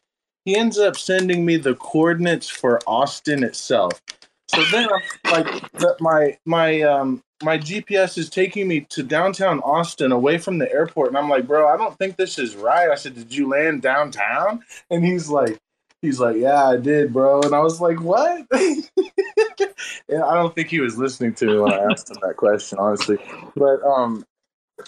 He 0.45 0.57
ends 0.57 0.78
up 0.78 0.97
sending 0.97 1.45
me 1.45 1.57
the 1.57 1.75
coordinates 1.75 2.49
for 2.49 2.81
Austin 2.87 3.43
itself. 3.43 4.00
So 4.49 4.62
then, 4.71 4.88
like, 5.25 6.00
my 6.00 6.37
my 6.45 6.83
um 6.83 7.23
my 7.43 7.59
GPS 7.59 8.16
is 8.19 8.31
taking 8.31 8.69
me 8.69 8.81
to 8.90 9.02
downtown 9.02 9.61
Austin, 9.61 10.12
away 10.12 10.38
from 10.38 10.59
the 10.59 10.71
airport, 10.73 11.09
and 11.09 11.19
I'm 11.19 11.28
like, 11.28 11.47
bro, 11.47 11.69
I 11.69 11.76
don't 11.76 11.97
think 11.99 12.16
this 12.16 12.38
is 12.38 12.57
right. 12.57 12.90
I 12.90 12.95
said, 12.95 13.14
did 13.14 13.35
you 13.35 13.49
land 13.49 13.83
downtown? 13.83 14.64
And 14.90 15.04
he's 15.04 15.28
like, 15.28 15.59
he's 16.04 16.20
like, 16.20 16.37
yeah, 16.37 16.68
I 16.68 16.76
did, 16.76 17.12
bro. 17.12 17.42
And 17.42 17.54
I 17.54 17.61
was 17.61 17.80
like, 17.80 18.00
what? 18.00 18.46
and 18.52 20.23
I 20.23 20.34
don't 20.34 20.54
think 20.54 20.68
he 20.68 20.80
was 20.80 20.99
listening 20.99 21.34
to 21.34 21.46
me 21.46 21.58
when 21.58 21.73
I 21.73 21.90
asked 21.90 22.11
him 22.11 22.18
that 22.23 22.37
question, 22.37 22.78
honestly. 22.78 23.18
But 23.56 23.82
um, 23.82 24.25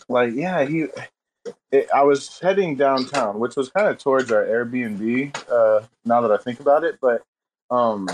like, 0.08 0.34
yeah, 0.34 0.64
he. 0.64 0.86
It, 1.70 1.88
I 1.94 2.02
was 2.02 2.40
heading 2.40 2.74
downtown, 2.74 3.38
which 3.38 3.54
was 3.56 3.68
kind 3.68 3.86
of 3.88 3.98
towards 3.98 4.32
our 4.32 4.44
Airbnb. 4.44 5.36
Uh, 5.50 5.86
now 6.04 6.20
that 6.20 6.32
I 6.32 6.36
think 6.38 6.60
about 6.60 6.84
it, 6.84 6.98
but 7.00 7.22
um, 7.70 8.08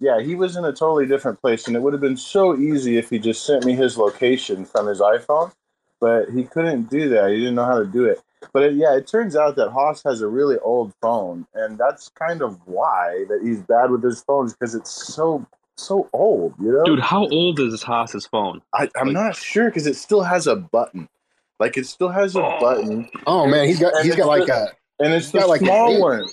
yeah, 0.00 0.20
he 0.20 0.34
was 0.34 0.56
in 0.56 0.64
a 0.64 0.72
totally 0.72 1.06
different 1.06 1.40
place, 1.40 1.66
and 1.66 1.74
it 1.74 1.80
would 1.80 1.92
have 1.92 2.02
been 2.02 2.16
so 2.16 2.56
easy 2.56 2.98
if 2.98 3.10
he 3.10 3.18
just 3.18 3.44
sent 3.44 3.64
me 3.64 3.74
his 3.74 3.96
location 3.96 4.64
from 4.64 4.86
his 4.86 5.00
iPhone. 5.00 5.52
But 6.00 6.30
he 6.30 6.44
couldn't 6.44 6.90
do 6.90 7.08
that. 7.08 7.30
He 7.30 7.38
didn't 7.38 7.56
know 7.56 7.64
how 7.64 7.78
to 7.78 7.86
do 7.86 8.04
it. 8.04 8.22
But 8.52 8.62
it, 8.62 8.74
yeah, 8.74 8.96
it 8.96 9.06
turns 9.06 9.36
out 9.36 9.56
that 9.56 9.70
Haas 9.70 10.02
has 10.04 10.20
a 10.22 10.28
really 10.28 10.58
old 10.60 10.92
phone, 11.02 11.46
and 11.54 11.76
that's 11.78 12.08
kind 12.10 12.40
of 12.42 12.58
why 12.66 13.24
that 13.28 13.40
he's 13.42 13.60
bad 13.60 13.90
with 13.90 14.02
his 14.02 14.22
phones 14.22 14.52
because 14.54 14.74
it's 14.74 14.90
so 14.90 15.44
so 15.76 16.08
old. 16.12 16.54
You 16.60 16.72
know, 16.72 16.84
Dude, 16.84 17.00
how 17.00 17.26
old 17.28 17.60
is 17.60 17.82
Haas's 17.82 18.26
phone? 18.26 18.60
I, 18.74 18.88
I'm 18.96 19.12
not 19.12 19.36
sure 19.36 19.66
because 19.66 19.86
it 19.86 19.96
still 19.96 20.22
has 20.22 20.46
a 20.46 20.56
button. 20.56 21.08
Like 21.60 21.76
it 21.76 21.86
still 21.86 22.08
has 22.08 22.36
a 22.36 22.40
Oh. 22.44 22.58
button, 22.60 23.08
Oh 23.26 23.46
man, 23.46 23.66
he's 23.66 23.80
got 23.80 23.92
And 23.94 24.04
he's 24.04 24.14
it's 24.14 24.18
got 24.22 24.28
like 24.28 24.46
the- 24.46 24.54
a 24.54 25.04
and 25.04 25.12
it's 25.14 25.30
the 25.32 25.40
got 25.40 25.48
like 25.48 25.60
small 25.60 25.92
eight. 25.94 26.00
one. 26.00 26.28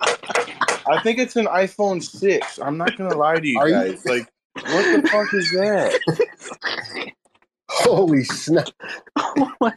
I 0.00 1.00
think 1.02 1.18
it's 1.18 1.36
an 1.36 1.46
iPhone 1.46 2.02
six. 2.02 2.58
I'm 2.58 2.76
not 2.78 2.96
gonna 2.96 3.16
lie 3.16 3.36
to 3.40 3.46
you 3.46 3.58
Are 3.58 3.68
you- 3.68 3.74
guys. 3.74 4.04
Like, 4.06 4.30
what 4.54 5.02
the 5.02 5.08
fuck 5.10 5.32
is 5.34 5.50
that? 5.52 7.12
holy 7.70 8.24
snap. 8.24 8.68
Oh 9.16 9.52
my 9.60 9.72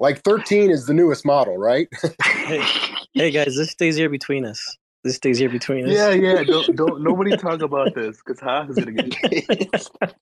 Like 0.00 0.22
13 0.22 0.70
is 0.70 0.86
the 0.86 0.94
newest 0.94 1.24
model, 1.26 1.56
right? 1.58 1.86
Hey, 2.24 2.64
hey 3.14 3.30
guys, 3.30 3.54
this 3.56 3.70
stays 3.70 3.94
here 3.96 4.08
between 4.08 4.44
us. 4.44 4.76
This 5.04 5.16
stays 5.16 5.38
here 5.38 5.48
between 5.50 5.86
us. 5.86 5.92
Yeah, 5.92 6.10
yeah. 6.10 6.42
Don't 6.42 6.74
don't 6.76 7.02
nobody 7.02 7.36
talk 7.36 7.60
about 7.62 7.94
this 7.94 8.16
because 8.16 8.40
Haas 8.40 8.70
is 8.70 8.76
gonna 8.84 8.92
get. 8.92 9.90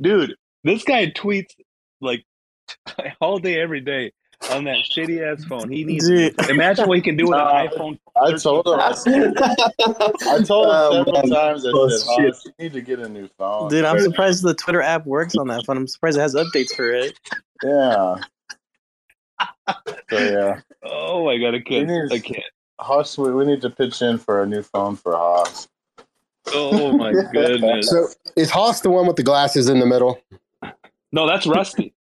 Dude, 0.00 0.34
this 0.64 0.82
guy 0.84 1.06
tweets 1.10 1.50
like 2.00 2.24
all 3.20 3.38
day, 3.38 3.60
every 3.60 3.80
day 3.80 4.12
on 4.50 4.64
that 4.64 4.78
shitty 4.90 5.22
ass 5.22 5.44
phone. 5.46 5.70
He 5.70 5.84
needs. 5.84 6.06
Dude. 6.08 6.34
Imagine 6.50 6.88
what 6.88 6.96
he 6.98 7.02
can 7.02 7.16
do 7.16 7.24
with 7.26 7.34
an 7.38 7.40
Uh, 7.40 7.68
iPhone. 7.68 7.98
I 8.16 8.32
told 8.36 8.66
him. 8.66 8.78
I 8.78 10.42
told 10.42 10.66
him 10.66 10.72
Oh, 10.72 10.92
several 10.92 11.12
man. 11.12 11.28
times. 11.30 11.64
I 11.66 11.70
Oh, 11.72 11.88
shit. 11.88 12.00
"Hoss, 12.34 12.44
you 12.46 12.52
need 12.58 12.72
to 12.74 12.80
get 12.82 12.98
a 12.98 13.08
new 13.08 13.28
phone." 13.38 13.68
Dude, 13.70 13.84
I'm 13.84 14.00
surprised 14.00 14.42
the 14.42 14.54
Twitter 14.54 14.82
app 14.82 15.06
works 15.06 15.36
on 15.36 15.48
that 15.48 15.64
phone. 15.64 15.76
I'm 15.78 15.86
surprised 15.86 16.18
it 16.18 16.20
has 16.22 16.34
updates 16.34 16.74
for 16.74 16.92
it. 16.92 17.18
Yeah. 17.64 18.16
So 19.68 20.18
yeah, 20.18 20.60
Oh 20.84 21.24
my 21.24 21.38
god, 21.38 21.54
I 21.54 21.60
can't. 21.60 21.90
It 21.90 22.04
is. 22.04 22.12
I 22.12 22.18
can't. 22.18 22.42
Haas, 22.80 23.16
we, 23.16 23.32
we 23.32 23.44
need 23.44 23.60
to 23.62 23.70
pitch 23.70 24.02
in 24.02 24.18
for 24.18 24.42
a 24.42 24.46
new 24.46 24.62
phone 24.62 24.96
for 24.96 25.12
Haas. 25.12 25.68
Oh 26.52 26.96
my 26.96 27.12
goodness. 27.32 27.88
So 27.90 28.08
is 28.36 28.50
Haas 28.50 28.80
the 28.80 28.90
one 28.90 29.06
with 29.06 29.16
the 29.16 29.22
glasses 29.22 29.68
in 29.68 29.78
the 29.78 29.86
middle? 29.86 30.20
No, 31.12 31.26
that's 31.26 31.46
Rusty. 31.46 31.94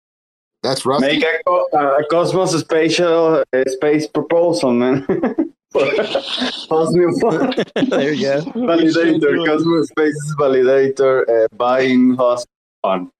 That's 0.63 0.86
Rusty. 0.86 1.08
Make 1.08 1.24
a, 1.24 1.39
co- 1.46 1.68
a 1.74 2.04
Cosmos 2.10 2.58
spatial 2.60 3.44
uh, 3.54 3.63
space 3.68 4.08
proposal, 4.08 4.74
man. 4.74 5.06
How's 5.74 6.92
new 6.92 7.16
phone? 7.22 7.54
there 7.89 8.13
you 8.13 8.22
go. 8.24 8.42
validator, 8.56 9.46
Cosmos 9.46 9.88
Spaces 9.89 10.36
validator, 10.39 11.30
uh, 11.30 11.48
buying 11.56 12.16
host 12.16 12.48
on. 12.84 13.12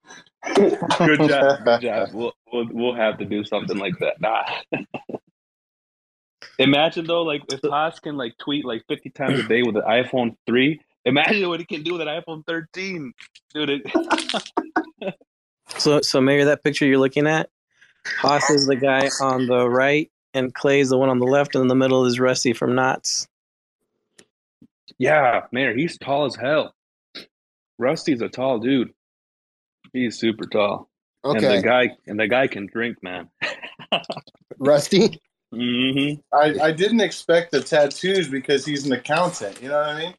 Good 0.56 0.80
job. 1.28 1.64
Good 1.64 1.82
job. 1.82 2.10
We'll, 2.14 2.34
we'll 2.52 2.68
we'll 2.72 2.96
have 2.96 3.18
to 3.20 3.26
do 3.26 3.44
something 3.44 3.78
like 3.78 3.98
that. 4.00 4.20
Nah. 4.22 4.44
Imagine 6.60 7.06
though, 7.06 7.24
like 7.24 7.42
if 7.52 7.62
Haas 7.62 8.00
can 8.00 8.18
like 8.18 8.38
tweet 8.38 8.66
like 8.66 8.84
fifty 8.88 9.10
times 9.10 9.40
a 9.40 9.44
day 9.44 9.64
with 9.64 9.76
an 9.76 9.84
iPhone 9.84 10.36
three. 10.46 10.80
Imagine 11.06 11.48
what 11.48 11.60
he 11.60 11.66
can 11.66 11.84
do 11.84 11.94
with 11.94 12.02
an 12.02 12.08
iPhone 12.08 12.46
thirteen, 12.46 13.14
dude. 13.54 13.70
It, 13.70 15.16
So, 15.78 16.02
so 16.02 16.20
Mayor, 16.20 16.46
that 16.46 16.64
picture 16.64 16.86
you're 16.86 16.98
looking 16.98 17.28
at, 17.28 17.50
Haas 18.18 18.50
is 18.50 18.66
the 18.66 18.76
guy 18.76 19.10
on 19.22 19.46
the 19.46 19.70
right, 19.70 20.12
and 20.34 20.54
Clay's 20.54 20.90
the 20.90 20.98
one 20.98 21.10
on 21.10 21.20
the 21.20 21.26
left, 21.28 21.54
and 21.56 21.62
in 21.62 21.68
the 21.68 21.76
middle 21.76 22.06
is 22.06 22.20
Rusty 22.20 22.54
from 22.54 22.74
Knots. 22.76 23.28
yeah, 24.98 25.46
Mayor, 25.52 25.76
he's 25.76 25.98
tall 25.98 26.26
as 26.26 26.36
hell. 26.36 26.74
Rusty's 27.78 28.22
a 28.22 28.28
tall 28.28 28.60
dude. 28.60 28.94
He's 29.94 30.18
super 30.20 30.46
tall, 30.48 30.89
and 31.24 31.40
the 31.40 31.62
guy 31.62 31.90
and 32.08 32.20
the 32.20 32.28
guy 32.28 32.48
can 32.48 32.68
drink, 32.68 32.98
man. 33.02 33.30
Rusty. 34.58 35.20
Mm-hmm. 35.54 36.20
I, 36.36 36.68
I 36.68 36.72
didn't 36.72 37.02
expect 37.02 37.52
the 37.52 37.62
tattoos 37.62 38.28
because 38.28 38.66
he's 38.66 38.86
an 38.86 38.94
accountant. 38.94 39.62
You 39.62 39.70
know 39.70 39.80
what 39.80 39.90
I 39.90 40.00
mean? 40.00 40.14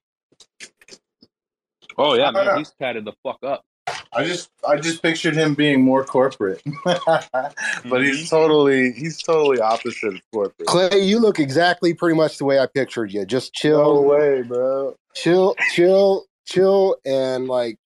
Oh 1.96 2.14
yeah, 2.14 2.28
I 2.28 2.32
don't 2.32 2.44
know. 2.44 2.50
man, 2.52 2.58
he's 2.58 2.72
tatted 2.80 3.04
the 3.04 3.12
fuck 3.22 3.38
up. 3.44 3.64
I 4.12 4.24
just 4.24 4.50
I 4.68 4.76
just 4.76 5.02
pictured 5.02 5.34
him 5.34 5.54
being 5.54 5.82
more 5.82 6.04
corporate, 6.04 6.62
but 6.84 8.02
he's 8.02 8.28
totally 8.28 8.92
he's 8.92 9.22
totally 9.22 9.60
opposite 9.60 10.14
of 10.14 10.20
corporate. 10.32 10.66
Clay, 10.66 11.00
you 11.00 11.20
look 11.20 11.38
exactly 11.38 11.94
pretty 11.94 12.16
much 12.16 12.38
the 12.38 12.44
way 12.44 12.58
I 12.58 12.66
pictured 12.66 13.12
you. 13.12 13.24
Just 13.24 13.52
chill. 13.52 13.78
No 13.78 13.94
chill, 13.94 14.04
way, 14.04 14.42
bro. 14.42 14.96
chill, 15.14 15.54
chill, 15.72 16.24
chill, 16.44 16.96
and 17.04 17.46
like 17.46 17.78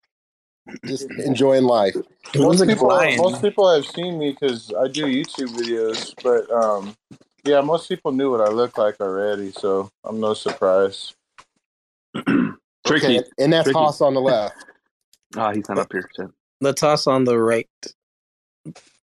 just 0.84 1.10
enjoying 1.10 1.64
life. 1.64 1.96
Most 2.34 2.66
people, 2.66 2.88
most 3.16 3.42
people 3.42 3.72
have 3.72 3.84
seen 3.86 4.18
me 4.18 4.30
because 4.30 4.72
I 4.78 4.88
do 4.88 5.04
YouTube 5.04 5.48
videos, 5.48 6.14
but 6.22 6.50
um, 6.50 6.96
yeah, 7.44 7.60
most 7.60 7.88
people 7.88 8.12
knew 8.12 8.30
what 8.30 8.40
I 8.40 8.50
look 8.50 8.78
like 8.78 9.00
already, 9.00 9.52
so 9.52 9.90
I'm 10.04 10.20
no 10.20 10.34
surprise. 10.34 11.14
Tricky. 12.86 13.18
Okay, 13.18 13.22
and 13.38 13.52
that's 13.52 13.64
Tricky. 13.64 13.78
Haas 13.78 14.00
on 14.00 14.14
the 14.14 14.20
left. 14.20 14.56
Ah, 15.36 15.52
he's 15.52 15.68
not 15.68 15.80
up 15.80 15.90
here. 15.90 16.08
Shit. 16.14 16.30
The 16.60 16.72
toss 16.72 17.08
on 17.08 17.24
the 17.24 17.36
right. 17.36 17.68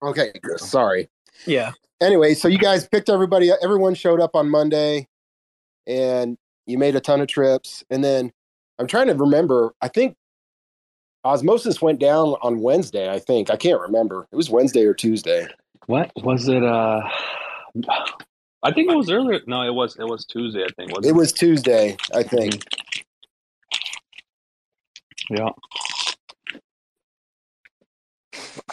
Okay, 0.01 0.31
sorry. 0.55 1.09
Yeah. 1.45 1.73
Anyway, 2.01 2.33
so 2.33 2.47
you 2.47 2.57
guys 2.57 2.87
picked 2.87 3.09
everybody. 3.09 3.51
Everyone 3.61 3.93
showed 3.93 4.21
up 4.21 4.33
on 4.33 4.49
Monday, 4.49 5.09
and 5.85 6.37
you 6.65 6.77
made 6.77 6.95
a 6.95 7.01
ton 7.01 7.19
of 7.19 7.27
trips. 7.27 7.83
And 7.89 8.01
then 8.01 8.31
I'm 8.79 8.87
trying 8.87 9.07
to 9.07 9.15
remember. 9.15 9.73
I 9.81 9.89
think 9.89 10.15
osmosis 11.23 11.81
went 11.81 11.99
down 11.99 12.35
on 12.41 12.59
Wednesday. 12.61 13.11
I 13.11 13.19
think 13.19 13.49
I 13.49 13.55
can't 13.55 13.79
remember. 13.81 14.27
It 14.31 14.35
was 14.35 14.49
Wednesday 14.49 14.85
or 14.85 14.93
Tuesday. 14.93 15.47
What 15.87 16.11
was 16.23 16.47
it? 16.47 16.63
Uh, 16.63 17.01
I 18.63 18.71
think 18.71 18.91
it 18.91 18.95
was 18.95 19.09
earlier. 19.09 19.41
No, 19.47 19.63
it 19.63 19.73
was 19.73 19.95
it 19.97 20.05
was 20.05 20.25
Tuesday. 20.25 20.63
I 20.63 20.71
think 20.75 20.95
was 20.95 21.05
It 21.05 21.15
was 21.15 21.31
Tuesday. 21.31 21.97
I 22.13 22.23
think. 22.23 22.63
Yeah. 25.29 25.49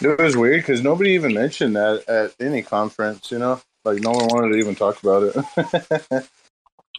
It 0.01 0.19
was 0.19 0.35
weird 0.37 0.61
because 0.61 0.81
nobody 0.81 1.11
even 1.11 1.33
mentioned 1.33 1.75
that 1.75 2.07
at 2.07 2.33
any 2.45 2.61
conference. 2.61 3.31
You 3.31 3.39
know, 3.39 3.61
like 3.85 4.01
no 4.01 4.11
one 4.11 4.27
wanted 4.27 4.53
to 4.53 4.59
even 4.59 4.75
talk 4.75 5.01
about 5.03 5.23
it. 5.35 6.25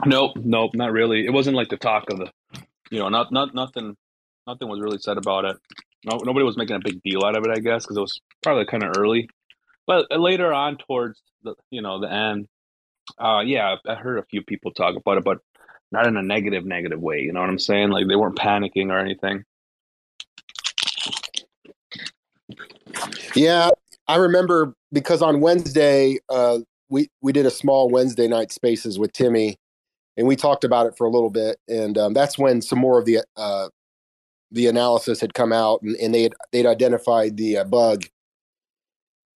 Nope, 0.04 0.32
nope, 0.36 0.72
not 0.74 0.92
really. 0.92 1.26
It 1.26 1.32
wasn't 1.32 1.56
like 1.56 1.68
the 1.68 1.76
talk 1.76 2.10
of 2.10 2.18
the, 2.18 2.30
you 2.90 2.98
know, 2.98 3.08
not 3.08 3.30
not 3.30 3.54
nothing, 3.54 3.96
nothing 4.46 4.68
was 4.68 4.80
really 4.80 4.98
said 4.98 5.18
about 5.18 5.44
it. 5.44 5.56
No, 6.04 6.18
nobody 6.24 6.44
was 6.44 6.56
making 6.56 6.76
a 6.76 6.80
big 6.80 7.02
deal 7.02 7.24
out 7.24 7.36
of 7.36 7.44
it, 7.44 7.50
I 7.50 7.60
guess, 7.60 7.84
because 7.84 7.96
it 7.96 8.00
was 8.00 8.20
probably 8.42 8.64
kind 8.66 8.82
of 8.82 8.94
early. 8.96 9.28
But 9.86 10.06
later 10.10 10.52
on, 10.52 10.76
towards 10.76 11.20
the 11.42 11.54
you 11.70 11.82
know 11.82 12.00
the 12.00 12.12
end, 12.12 12.48
uh, 13.18 13.42
yeah, 13.44 13.76
I 13.86 13.94
heard 13.94 14.18
a 14.18 14.24
few 14.24 14.42
people 14.42 14.72
talk 14.72 14.96
about 14.96 15.18
it, 15.18 15.24
but 15.24 15.38
not 15.90 16.06
in 16.06 16.16
a 16.16 16.22
negative, 16.22 16.64
negative 16.64 17.00
way. 17.00 17.20
You 17.20 17.32
know 17.32 17.40
what 17.40 17.50
I'm 17.50 17.58
saying? 17.58 17.90
Like 17.90 18.08
they 18.08 18.16
weren't 18.16 18.36
panicking 18.36 18.90
or 18.90 18.98
anything. 18.98 19.44
Yeah, 23.34 23.70
I 24.08 24.16
remember 24.16 24.74
because 24.92 25.22
on 25.22 25.40
Wednesday, 25.40 26.18
uh, 26.28 26.58
we 26.88 27.08
we 27.20 27.32
did 27.32 27.46
a 27.46 27.50
small 27.50 27.88
Wednesday 27.90 28.28
night 28.28 28.52
spaces 28.52 28.98
with 28.98 29.12
Timmy, 29.12 29.56
and 30.16 30.26
we 30.26 30.36
talked 30.36 30.64
about 30.64 30.86
it 30.86 30.96
for 30.96 31.06
a 31.06 31.10
little 31.10 31.30
bit, 31.30 31.58
and 31.68 31.96
um, 31.98 32.12
that's 32.12 32.38
when 32.38 32.60
some 32.60 32.78
more 32.78 32.98
of 32.98 33.04
the 33.04 33.20
uh, 33.36 33.68
the 34.52 34.66
analysis 34.66 35.20
had 35.20 35.34
come 35.34 35.52
out 35.52 35.82
and, 35.82 35.96
and 35.96 36.14
they 36.14 36.22
had 36.22 36.34
they'd 36.52 36.66
identified 36.66 37.36
the 37.36 37.58
uh, 37.58 37.64
bug. 37.64 38.04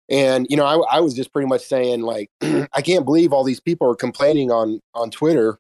And 0.09 0.47
you 0.49 0.57
know, 0.57 0.65
I, 0.65 0.97
I 0.97 1.01
was 1.01 1.15
just 1.15 1.33
pretty 1.33 1.49
much 1.49 1.63
saying 1.63 2.03
like, 2.03 2.31
I 2.41 2.83
can't 2.83 3.05
believe 3.05 3.33
all 3.33 3.45
these 3.45 3.61
people 3.61 3.91
are 3.91 3.97
complaining 3.97 4.51
on 4.51 4.81
on 4.95 5.11
Twitter 5.11 5.59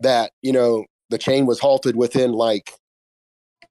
that 0.00 0.32
you 0.42 0.52
know 0.52 0.86
the 1.10 1.18
chain 1.18 1.46
was 1.46 1.60
halted 1.60 1.96
within 1.96 2.32
like 2.32 2.72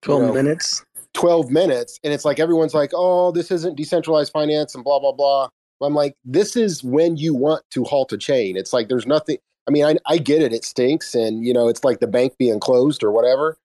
12 0.01 0.21
know, 0.21 0.33
minutes. 0.33 0.85
12 1.13 1.49
minutes 1.49 1.99
and 2.03 2.13
it's 2.13 2.23
like 2.23 2.39
everyone's 2.39 2.75
like 2.75 2.91
oh 2.93 3.31
this 3.31 3.49
isn't 3.49 3.75
decentralized 3.75 4.31
finance 4.31 4.75
and 4.75 4.83
blah 4.83 4.99
blah 4.99 5.11
blah 5.11 5.49
i'm 5.81 5.95
like 5.95 6.15
this 6.23 6.55
is 6.55 6.83
when 6.83 7.17
you 7.17 7.33
want 7.33 7.63
to 7.71 7.83
halt 7.83 8.13
a 8.13 8.17
chain 8.17 8.55
it's 8.55 8.71
like 8.71 8.89
there's 8.89 9.07
nothing 9.07 9.37
i 9.67 9.71
mean 9.71 9.83
i, 9.83 9.95
I 10.05 10.19
get 10.19 10.43
it 10.43 10.53
it 10.53 10.63
stinks 10.63 11.15
and 11.15 11.43
you 11.43 11.51
know 11.51 11.67
it's 11.67 11.83
like 11.83 11.99
the 11.99 12.07
bank 12.07 12.37
being 12.37 12.59
closed 12.59 13.03
or 13.03 13.11
whatever 13.11 13.57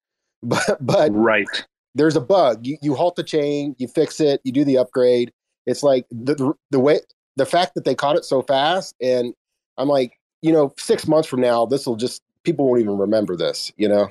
but 0.49 0.79
but 0.81 1.11
Right. 1.13 1.47
there's 1.95 2.17
a 2.17 2.21
bug 2.21 2.67
you, 2.67 2.77
you 2.83 2.95
halt 2.95 3.17
the 3.17 3.23
chain 3.25 3.75
you 3.79 3.89
fix 3.89 4.21
it 4.21 4.41
you 4.45 4.53
do 4.53 4.65
the 4.65 4.79
upgrade 4.79 5.33
it's 5.67 5.83
like 5.83 6.07
the, 6.11 6.35
the 6.35 6.53
the 6.71 6.81
way 6.81 7.01
the 7.37 7.47
fact 7.47 7.75
that 7.75 7.85
they 7.85 7.95
caught 7.95 8.17
it 8.17 8.25
so 8.25 8.43
fast 8.43 8.95
and 9.01 9.35
i'm 9.79 9.89
like 9.89 10.19
you 10.43 10.53
know 10.53 10.73
six 10.79 11.07
months 11.09 11.27
from 11.29 11.41
now 11.41 11.65
this 11.67 11.87
will 11.87 11.97
just 11.97 12.23
people 12.45 12.67
won't 12.69 12.81
even 12.81 12.99
remember 12.99 13.37
this 13.37 13.73
you 13.77 13.89
know 13.89 14.09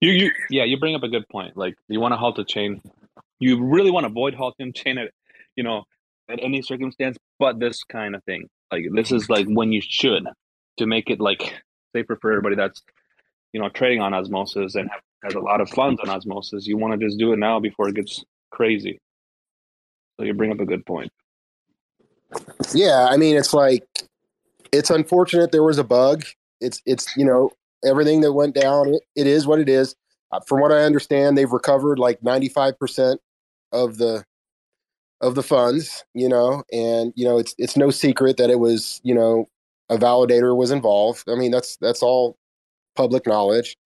You, 0.00 0.12
you, 0.12 0.30
yeah, 0.50 0.64
you 0.64 0.78
bring 0.78 0.94
up 0.94 1.02
a 1.02 1.08
good 1.08 1.26
point. 1.30 1.56
Like, 1.56 1.74
you 1.88 2.00
want 2.00 2.12
to 2.12 2.18
halt 2.18 2.38
a 2.38 2.44
chain. 2.44 2.82
You 3.40 3.64
really 3.64 3.90
want 3.90 4.04
to 4.04 4.10
avoid 4.10 4.34
halting 4.34 4.74
chain 4.74 4.98
at, 4.98 5.10
you 5.56 5.64
know, 5.64 5.84
at 6.28 6.38
any 6.42 6.60
circumstance, 6.60 7.16
but 7.38 7.60
this 7.60 7.82
kind 7.82 8.14
of 8.14 8.22
thing. 8.24 8.46
Like, 8.70 8.84
this 8.94 9.10
is 9.10 9.30
like 9.30 9.46
when 9.48 9.72
you 9.72 9.80
should 9.80 10.26
to 10.76 10.86
make 10.86 11.08
it 11.08 11.18
like 11.18 11.54
safer 11.94 12.18
for 12.20 12.30
everybody 12.30 12.56
that's, 12.56 12.82
you 13.52 13.60
know, 13.60 13.68
trading 13.70 14.00
on 14.02 14.14
osmosis 14.14 14.74
and 14.74 14.90
have, 14.90 15.00
has 15.24 15.34
a 15.34 15.40
lot 15.40 15.60
of 15.60 15.70
funds 15.70 16.00
on 16.00 16.10
osmosis. 16.10 16.66
You 16.66 16.76
want 16.76 16.98
to 16.98 17.06
just 17.06 17.18
do 17.18 17.32
it 17.32 17.38
now 17.38 17.60
before 17.60 17.88
it 17.88 17.94
gets 17.96 18.24
crazy. 18.50 19.00
So 20.18 20.24
you 20.26 20.34
bring 20.34 20.52
up 20.52 20.60
a 20.60 20.66
good 20.66 20.86
point. 20.86 21.12
yeah 22.74 23.06
i 23.10 23.16
mean 23.16 23.36
it's 23.36 23.54
like 23.54 23.84
it's 24.72 24.90
unfortunate 24.90 25.52
there 25.52 25.62
was 25.62 25.78
a 25.78 25.84
bug 25.84 26.24
it's 26.60 26.82
it's 26.86 27.16
you 27.16 27.24
know 27.24 27.50
everything 27.84 28.20
that 28.22 28.32
went 28.32 28.54
down 28.54 28.88
it, 28.88 29.02
it 29.16 29.26
is 29.26 29.46
what 29.46 29.60
it 29.60 29.68
is 29.68 29.94
uh, 30.32 30.40
from 30.46 30.60
what 30.60 30.72
i 30.72 30.82
understand 30.82 31.36
they've 31.36 31.52
recovered 31.52 31.98
like 31.98 32.20
95% 32.20 33.18
of 33.72 33.98
the 33.98 34.24
of 35.20 35.34
the 35.34 35.42
funds 35.42 36.04
you 36.14 36.28
know 36.28 36.62
and 36.72 37.12
you 37.16 37.24
know 37.24 37.38
it's 37.38 37.54
it's 37.58 37.76
no 37.76 37.90
secret 37.90 38.36
that 38.36 38.50
it 38.50 38.58
was 38.58 39.00
you 39.04 39.14
know 39.14 39.48
a 39.90 39.96
validator 39.96 40.56
was 40.56 40.70
involved 40.70 41.24
i 41.28 41.34
mean 41.34 41.50
that's 41.50 41.76
that's 41.78 42.02
all 42.02 42.36
public 42.96 43.26
knowledge 43.26 43.76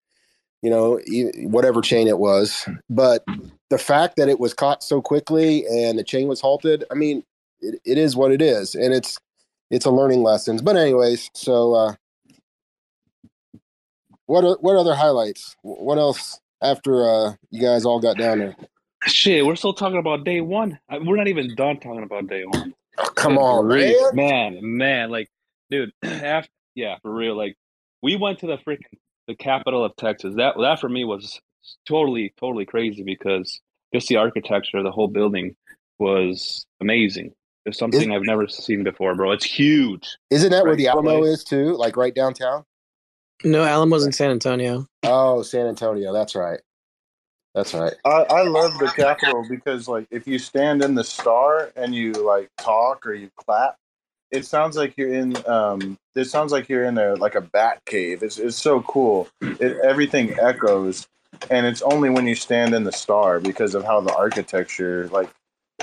you 0.63 0.71
know 0.71 1.01
whatever 1.49 1.81
chain 1.81 2.07
it 2.09 2.19
was 2.19 2.69
but 2.89 3.25
the 3.71 3.79
fact 3.79 4.17
that 4.17 4.29
it 4.29 4.41
was 4.41 4.55
caught 4.55 4.83
so 4.83 5.01
quickly 5.01 5.65
and 5.67 5.99
the 5.99 6.05
chain 6.05 6.29
was 6.29 6.41
halted 6.41 6.85
i 6.91 6.95
mean 6.95 7.23
it, 7.61 7.81
it 7.85 7.99
is 7.99 8.17
what 8.17 8.33
it 8.33 8.43
is 8.43 8.75
and 8.75 8.93
it's 8.95 9.19
it's 9.71 9.87
a 9.87 9.91
learning 9.91 10.23
lessons 10.23 10.63
but 10.63 10.77
anyways 10.77 11.31
so 11.35 11.75
uh 11.75 11.93
what 14.27 14.63
what 14.63 14.77
other 14.77 14.95
highlights 14.95 15.57
what 15.63 15.99
else 15.99 16.41
after 16.63 17.09
uh 17.09 17.33
you 17.51 17.61
guys 17.61 17.85
all 17.85 18.01
got 18.01 18.17
down 18.17 18.39
there 18.39 18.57
Shit, 19.07 19.47
we're 19.47 19.57
still 19.57 19.73
talking 19.73 19.99
about 19.99 20.25
day 20.25 20.43
one. 20.43 20.79
I- 20.91 20.99
We're 20.99 21.17
not 21.17 21.27
even 21.29 21.55
done 21.55 21.79
talking 21.81 22.03
about 22.03 22.27
day 22.27 22.45
one. 22.45 22.75
oh, 22.99 23.05
come 23.17 23.39
on 23.39 23.67
man 23.67 23.95
man, 24.13 24.59
man, 24.61 25.11
like, 25.11 25.31
dude, 25.71 25.91
after, 26.03 26.51
yeah, 26.75 26.99
for 27.01 27.11
real. 27.11 27.35
Like, 27.35 27.57
we 28.03 28.17
went 28.17 28.39
to 28.41 28.47
the 28.47 28.57
freaking 28.59 28.99
the 29.29 29.35
capital 29.35 29.85
of 29.85 29.95
Texas. 29.97 30.35
That 30.37 30.55
that 30.61 30.81
for 30.81 30.89
me 30.89 31.05
was 31.05 31.41
totally, 31.87 32.33
totally 32.39 32.65
crazy 32.67 33.03
because 33.03 33.61
just 33.95 34.09
the 34.09 34.17
architecture 34.17 34.79
of 34.79 34.85
the 34.85 34.91
whole 34.91 35.09
building 35.09 35.55
was 35.99 36.65
amazing. 36.81 37.33
It's 37.67 37.79
something 37.79 38.11
I've 38.11 38.23
never 38.23 38.49
seen 38.49 38.85
before, 38.85 39.15
bro. 39.15 39.33
It's 39.33 39.45
huge. 39.45 40.09
isn't 40.31 40.51
that 40.51 40.65
where 40.65 40.77
the 40.77 40.89
alamo 40.89 41.21
right. 41.21 41.29
is 41.29 41.45
too 41.45 41.77
like 41.77 41.97
right 41.97 42.15
downtown 42.15 42.65
No, 43.45 43.63
Alamo's 43.65 44.05
in 44.07 44.13
San 44.13 44.31
Antonio. 44.31 44.87
oh 45.05 45.43
san 45.43 45.67
antonio 45.67 46.13
that's 46.13 46.35
right 46.35 46.61
that's 47.55 47.75
right 47.75 47.95
I, 48.05 48.25
I 48.31 48.43
love 48.45 48.79
the 48.79 48.87
Capitol 48.97 49.45
because 49.49 49.89
like 49.89 50.07
if 50.11 50.27
you 50.27 50.39
stand 50.39 50.83
in 50.83 50.95
the 50.95 51.05
star 51.05 51.71
and 51.77 51.95
you 51.95 52.13
like 52.13 52.49
talk 52.59 53.07
or 53.07 53.13
you 53.15 53.29
clap, 53.37 53.77
it 54.31 54.47
sounds 54.47 54.77
like 54.77 54.97
you're 54.97 55.13
in 55.13 55.37
um 55.47 55.99
it 56.15 56.27
sounds 56.27 56.53
like 56.53 56.69
you're 56.69 56.85
in 56.85 56.99
a 56.99 57.15
like 57.15 57.35
a 57.35 57.41
bat 57.41 57.81
cave. 57.87 58.23
It's 58.23 58.39
it's 58.39 58.57
so 58.57 58.83
cool. 58.83 59.29
It 59.41 59.79
everything 59.85 60.39
echoes 60.39 61.07
and 61.51 61.67
it's 61.67 61.83
only 61.83 62.11
when 62.11 62.27
you 62.27 62.35
stand 62.35 62.75
in 62.75 62.85
the 62.85 62.93
star 62.93 63.41
because 63.41 63.75
of 63.75 63.85
how 63.85 64.01
the 64.01 64.15
architecture 64.15 65.09
like 65.13 65.31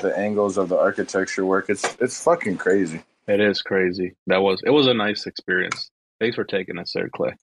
the 0.01 0.15
angles 0.17 0.57
of 0.57 0.69
the 0.69 0.77
architecture 0.77 1.45
work. 1.45 1.69
It's 1.69 1.97
it's 1.99 2.23
fucking 2.23 2.57
crazy. 2.57 3.03
It 3.27 3.39
is 3.41 3.61
crazy. 3.61 4.15
That 4.27 4.41
was 4.41 4.61
it 4.65 4.69
was 4.69 4.87
a 4.87 4.93
nice 4.93 5.25
experience. 5.25 5.89
Thanks 6.19 6.35
for 6.35 6.43
taking 6.43 6.77
us 6.77 6.93
there, 6.93 7.09
Clay. 7.09 7.33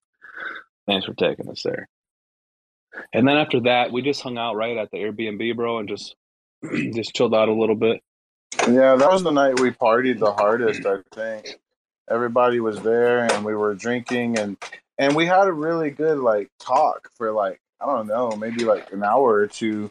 Thanks 0.86 1.06
for 1.06 1.14
taking 1.14 1.48
us 1.48 1.62
there. 1.62 1.88
And 3.12 3.26
then 3.26 3.36
after 3.36 3.60
that, 3.62 3.92
we 3.92 4.02
just 4.02 4.22
hung 4.22 4.38
out 4.38 4.56
right 4.56 4.76
at 4.76 4.90
the 4.90 4.98
Airbnb, 4.98 5.56
bro, 5.56 5.78
and 5.78 5.88
just 5.88 6.14
just 6.94 7.14
chilled 7.14 7.34
out 7.34 7.48
a 7.48 7.54
little 7.54 7.74
bit. 7.74 8.00
Yeah, 8.60 8.96
that 8.96 9.10
was 9.12 9.22
the 9.22 9.30
night 9.30 9.60
we 9.60 9.70
partied 9.70 10.18
the 10.20 10.32
hardest, 10.32 10.86
I 10.86 10.98
think. 11.12 11.58
Everybody 12.10 12.60
was 12.60 12.80
there 12.80 13.30
and 13.32 13.44
we 13.44 13.54
were 13.54 13.74
drinking 13.74 14.38
and 14.38 14.56
and 14.98 15.14
we 15.16 15.26
had 15.26 15.46
a 15.46 15.52
really 15.52 15.90
good 15.90 16.18
like 16.18 16.48
talk 16.60 17.10
for 17.16 17.30
like 17.32 17.60
I 17.80 17.86
don't 17.86 18.06
know, 18.06 18.30
maybe 18.32 18.64
like 18.64 18.92
an 18.92 19.04
hour 19.04 19.34
or 19.34 19.46
two. 19.46 19.90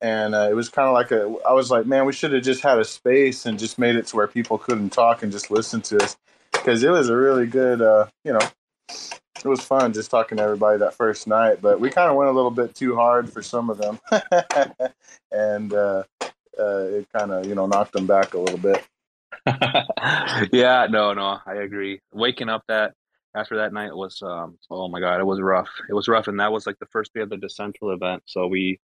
And 0.00 0.34
uh, 0.34 0.48
it 0.50 0.54
was 0.54 0.68
kind 0.70 0.88
of 0.88 0.94
like 0.94 1.10
a 1.10 1.34
I 1.46 1.52
was 1.52 1.70
like, 1.70 1.86
man, 1.86 2.06
we 2.06 2.12
should 2.14 2.32
have 2.32 2.42
just 2.42 2.62
had 2.62 2.78
a 2.78 2.84
space 2.84 3.46
and 3.46 3.58
just 3.58 3.78
made 3.78 3.96
it 3.96 4.06
to 4.08 4.16
where 4.16 4.26
people 4.26 4.58
couldn't 4.58 4.90
talk 4.90 5.22
and 5.22 5.30
just 5.32 5.50
listen 5.50 5.82
to 5.82 6.02
us 6.02 6.16
because 6.52 6.82
it 6.82 6.90
was 6.90 7.10
a 7.10 7.16
really 7.16 7.46
good 7.46 7.82
uh, 7.82 8.06
you 8.24 8.32
know, 8.32 8.48
it 8.90 9.48
was 9.48 9.60
fun 9.60 9.92
just 9.92 10.10
talking 10.10 10.38
to 10.38 10.44
everybody 10.44 10.78
that 10.78 10.94
first 10.94 11.26
night, 11.26 11.60
but 11.60 11.80
we 11.80 11.90
kind 11.90 12.10
of 12.10 12.16
went 12.16 12.30
a 12.30 12.34
little 12.34 12.50
bit 12.50 12.74
too 12.74 12.96
hard 12.96 13.30
for 13.30 13.42
some 13.42 13.68
of 13.70 13.78
them. 13.78 14.00
and 15.32 15.74
uh 15.74 16.04
uh, 16.58 16.98
it 16.98 17.08
kind 17.16 17.30
of 17.32 17.46
you 17.46 17.54
know 17.54 17.66
knocked 17.66 17.92
them 17.92 18.06
back 18.06 18.34
a 18.34 18.38
little 18.38 18.58
bit. 18.58 18.84
yeah, 20.52 20.86
no, 20.88 21.12
no, 21.12 21.38
I 21.44 21.54
agree. 21.54 22.00
Waking 22.12 22.48
up 22.48 22.62
that 22.68 22.94
after 23.34 23.56
that 23.56 23.72
night 23.72 23.94
was 23.94 24.22
um 24.22 24.58
oh 24.70 24.88
my 24.88 25.00
god, 25.00 25.20
it 25.20 25.26
was 25.26 25.40
rough. 25.40 25.70
It 25.88 25.94
was 25.94 26.08
rough 26.08 26.28
and 26.28 26.40
that 26.40 26.52
was 26.52 26.66
like 26.66 26.78
the 26.78 26.86
first 26.86 27.12
day 27.14 27.20
of 27.20 27.30
the 27.30 27.36
DCentral 27.36 27.94
event. 27.94 28.22
So 28.26 28.46
we 28.46 28.80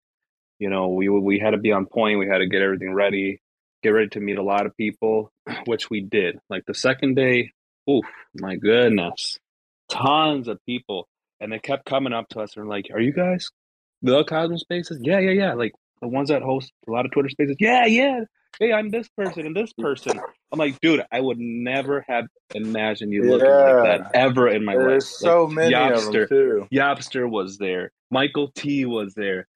you 0.60 0.68
know, 0.68 0.88
we 0.88 1.08
we 1.08 1.38
had 1.38 1.50
to 1.52 1.58
be 1.58 1.72
on 1.72 1.86
point, 1.86 2.18
we 2.18 2.28
had 2.28 2.38
to 2.38 2.46
get 2.46 2.62
everything 2.62 2.92
ready, 2.94 3.40
get 3.82 3.90
ready 3.90 4.08
to 4.10 4.20
meet 4.20 4.38
a 4.38 4.42
lot 4.42 4.66
of 4.66 4.76
people, 4.76 5.32
which 5.64 5.90
we 5.90 6.02
did. 6.02 6.38
Like 6.48 6.66
the 6.66 6.74
second 6.74 7.14
day, 7.16 7.52
oof, 7.88 8.04
my 8.34 8.56
goodness. 8.56 9.38
Tons 9.88 10.46
of 10.46 10.64
people. 10.66 11.08
And 11.40 11.50
they 11.50 11.58
kept 11.58 11.86
coming 11.86 12.12
up 12.12 12.28
to 12.30 12.40
us 12.40 12.56
and 12.56 12.68
like, 12.68 12.88
Are 12.92 13.00
you 13.00 13.12
guys 13.12 13.48
the 14.02 14.22
Cosmos 14.24 14.60
Spaces? 14.60 15.00
Yeah, 15.02 15.18
yeah, 15.18 15.30
yeah. 15.30 15.54
Like 15.54 15.72
the 16.00 16.08
ones 16.08 16.28
that 16.28 16.42
host 16.42 16.72
a 16.88 16.90
lot 16.90 17.04
of 17.06 17.12
Twitter 17.12 17.28
spaces. 17.28 17.56
Yeah, 17.60 17.86
yeah. 17.86 18.20
Hey, 18.58 18.72
I'm 18.72 18.90
this 18.90 19.08
person 19.16 19.46
and 19.46 19.54
this 19.54 19.72
person. 19.72 20.18
I'm 20.52 20.58
like, 20.58 20.80
dude, 20.80 21.02
I 21.12 21.20
would 21.20 21.38
never 21.38 22.04
have 22.08 22.26
imagined 22.54 23.12
you 23.12 23.22
looking 23.22 23.46
Yeah. 23.46 23.72
like 23.72 23.84
that 24.02 24.10
ever 24.14 24.48
in 24.48 24.64
my 24.64 24.74
life. 24.74 24.86
There's 24.88 25.08
so 25.08 25.44
Like, 25.44 25.54
many 25.54 25.74
of 25.74 25.92
Yobster, 25.92 26.28
them 26.28 26.28
too. 26.28 26.68
Yobster 26.72 27.30
was 27.30 27.58
there. 27.58 27.92
Michael 28.10 28.50
T 28.54 28.86
was 28.86 29.14
there. 29.14 29.46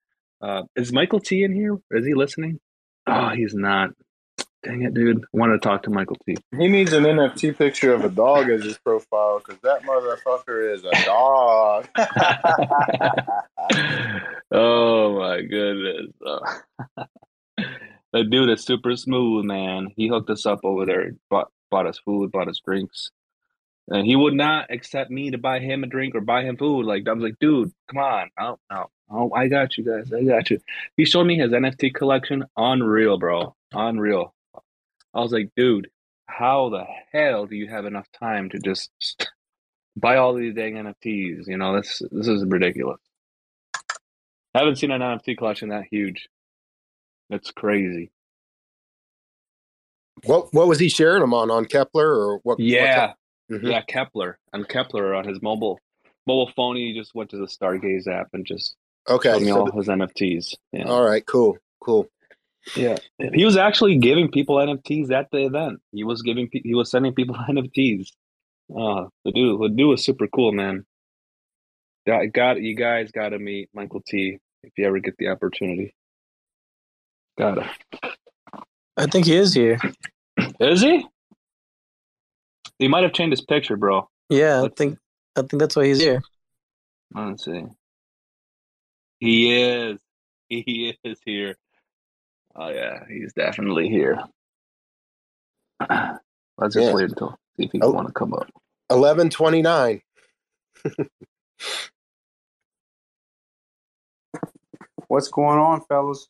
Uh, 0.41 0.63
is 0.77 0.93
Michael 0.93 1.21
T 1.21 1.43
in 1.43 1.53
here? 1.53 1.77
Is 1.91 2.07
he 2.07 2.15
listening? 2.15 2.61
Oh, 3.07 3.31
he's 3.31 3.55
not. 3.55 3.91
Dang 4.65 4.83
it, 4.83 4.95
dude. 4.95 5.19
I 5.19 5.27
wanted 5.33 5.61
to 5.61 5.69
talk 5.69 5.83
to 5.83 5.91
Michael 5.91 6.17
T. 6.27 6.37
He 6.57 6.69
needs 6.69 6.93
an 6.93 7.05
NFT 7.05 7.57
picture 7.57 7.93
of 7.93 8.05
a 8.05 8.09
dog 8.09 8.49
as 8.49 8.65
his 8.65 8.79
profile 8.79 9.41
because 9.41 9.61
that 9.63 9.83
motherfucker 9.83 10.73
is 10.73 10.85
a 10.85 11.05
dog. 11.05 11.89
oh 14.51 15.19
my 15.19 15.43
goodness. 15.43 16.13
The 18.15 18.23
dude 18.23 18.51
is 18.51 18.65
super 18.65 18.95
smooth, 18.95 19.45
man. 19.45 19.89
He 19.97 20.07
hooked 20.07 20.31
us 20.31 20.47
up 20.47 20.61
over 20.63 20.87
there, 20.87 21.17
bought 21.31 21.51
bought 21.69 21.89
us 21.89 21.99
food, 21.99 22.31
bought 22.31 22.47
us 22.47 22.61
drinks. 22.65 23.11
And 23.89 24.07
he 24.07 24.15
would 24.15 24.35
not 24.35 24.71
accept 24.71 25.11
me 25.11 25.33
to 25.33 25.39
buy 25.39 25.59
him 25.59 25.83
a 25.83 25.89
drink 25.89 26.15
or 26.15 26.21
buy 26.21 26.45
him 26.45 26.57
food. 26.57 26.87
Like 26.87 27.09
I 27.09 27.13
was 27.13 27.25
like, 27.25 27.41
dude, 27.41 27.73
come 27.89 27.99
on. 27.99 28.31
Oh 28.39 28.59
no. 28.71 28.87
Oh, 29.11 29.33
I 29.35 29.49
got 29.49 29.77
you 29.77 29.85
guys. 29.85 30.13
I 30.13 30.23
got 30.23 30.51
you. 30.51 30.61
He 30.97 31.05
showed 31.05 31.25
me 31.25 31.39
his 31.39 31.51
NFT 31.51 31.95
collection. 31.95 32.45
Unreal, 32.57 33.19
bro. 33.19 33.55
Unreal. 33.73 34.34
I 35.15 35.21
was 35.21 35.33
like, 35.33 35.51
dude, 35.57 35.89
how 36.27 36.71
the 36.71 36.85
hell 37.13 37.47
do 37.47 37.55
you 37.57 37.69
have 37.69 37.87
enough 37.87 38.09
time 38.19 38.51
to 38.51 38.59
just 38.59 38.91
buy 39.97 40.17
all 40.17 40.35
these 40.35 40.55
dang 40.55 40.75
NFTs? 40.75 41.47
You 41.47 41.57
know, 41.57 41.77
this 41.77 42.03
this 42.11 42.27
is 42.27 42.45
ridiculous. 42.45 43.01
I 44.55 44.61
haven't 44.61 44.77
seen 44.77 44.91
an 44.91 45.01
NFT 45.01 45.37
collection 45.39 45.69
that 45.71 45.85
huge. 45.91 46.29
That's 47.31 47.51
crazy. 47.51 48.11
what 50.27 50.53
what 50.55 50.69
was 50.69 50.79
he 50.79 50.89
sharing 50.89 51.21
them 51.21 51.35
on 51.35 51.51
on 51.51 51.65
Keplr 51.67 51.97
or 51.97 52.39
what 52.45 52.59
Yeah, 52.61 53.15
what 53.49 53.61
Mhm. 53.63 53.71
yeah, 53.71 53.83
Keplr 53.83 54.35
and 54.53 54.67
Keplr 54.69 55.19
on 55.19 55.27
his 55.27 55.43
mobile 55.43 55.79
mobile 56.27 56.51
phone. 56.57 56.77
He 56.77 56.95
just 56.97 57.15
went 57.15 57.31
to 57.31 57.37
the 57.37 57.47
Stargaze 57.47 58.07
app 58.07 58.29
and 58.33 58.47
just 58.47 58.77
Okay. 59.09 59.39
So- 59.45 59.61
all 59.61 59.71
his 59.73 59.89
NFTs. 59.89 60.55
Yeah. 60.73 60.85
all 60.89 61.05
right. 61.05 61.25
Cool. 61.27 61.59
Cool. 61.81 62.09
Yeah, 62.77 62.97
he 63.35 63.45
was 63.45 63.57
actually 63.57 63.99
giving 63.99 64.31
people 64.31 64.57
NFTs 64.57 65.11
at 65.11 65.31
the 65.31 65.45
event. 65.45 65.81
He 65.93 66.03
was 66.05 66.23
giving, 66.23 66.49
he 66.53 66.75
was 66.75 66.91
sending 66.91 67.13
people 67.15 67.35
NFTs. 67.49 68.09
Uh, 68.71 69.09
the 69.25 69.33
dude, 69.33 69.61
the 69.61 69.69
dude 69.69 69.89
was 69.91 70.05
super 70.05 70.27
cool, 70.29 70.53
man. 70.53 70.87
Got, 72.07 72.33
got 72.33 72.61
you 72.63 72.75
guys 72.75 73.11
got 73.11 73.31
to 73.31 73.39
meet 73.39 73.69
Michael 73.75 74.03
T 74.07 74.39
if 74.63 74.73
you 74.79 74.87
ever 74.87 74.99
get 74.99 75.15
the 75.19 75.29
opportunity. 75.29 75.95
Gotta. 77.39 77.69
I 78.97 79.07
think 79.07 79.27
he 79.27 79.37
is 79.37 79.53
here. 79.55 79.79
Is 80.61 80.81
he? 80.83 81.05
He 82.79 82.89
might 82.89 83.03
have 83.03 83.13
changed 83.13 83.33
his 83.37 83.45
picture, 83.45 83.77
bro. 83.77 84.09
Yeah, 84.31 84.59
I 84.59 84.61
Let's- 84.63 84.75
think 84.77 84.99
I 85.37 85.41
think 85.43 85.61
that's 85.61 85.77
why 85.77 85.87
he's 85.87 86.01
here. 86.01 86.23
Let's 87.15 87.45
see. 87.45 87.65
He 89.21 89.55
is. 89.63 89.99
He 90.49 90.97
is 91.05 91.19
here. 91.25 91.57
Oh 92.57 92.69
yeah, 92.71 93.01
he's 93.09 93.33
definitely 93.35 93.89
here. 93.89 94.19
Let's 96.59 96.75
just 96.75 96.77
Yeah. 96.77 96.95
wait 96.95 97.05
until 97.11 97.37
see 97.59 97.67
if 97.67 97.73
he 97.73 97.81
Oh. 97.83 97.93
want 97.93 98.09
to 98.09 98.13
come 98.15 98.35
up. 98.35 98.49
Eleven 98.91 99.31
twenty 99.31 99.63
nine. 99.63 100.01
What's 105.09 105.29
going 105.29 105.59
on, 105.59 105.83
fellas? 105.89 106.29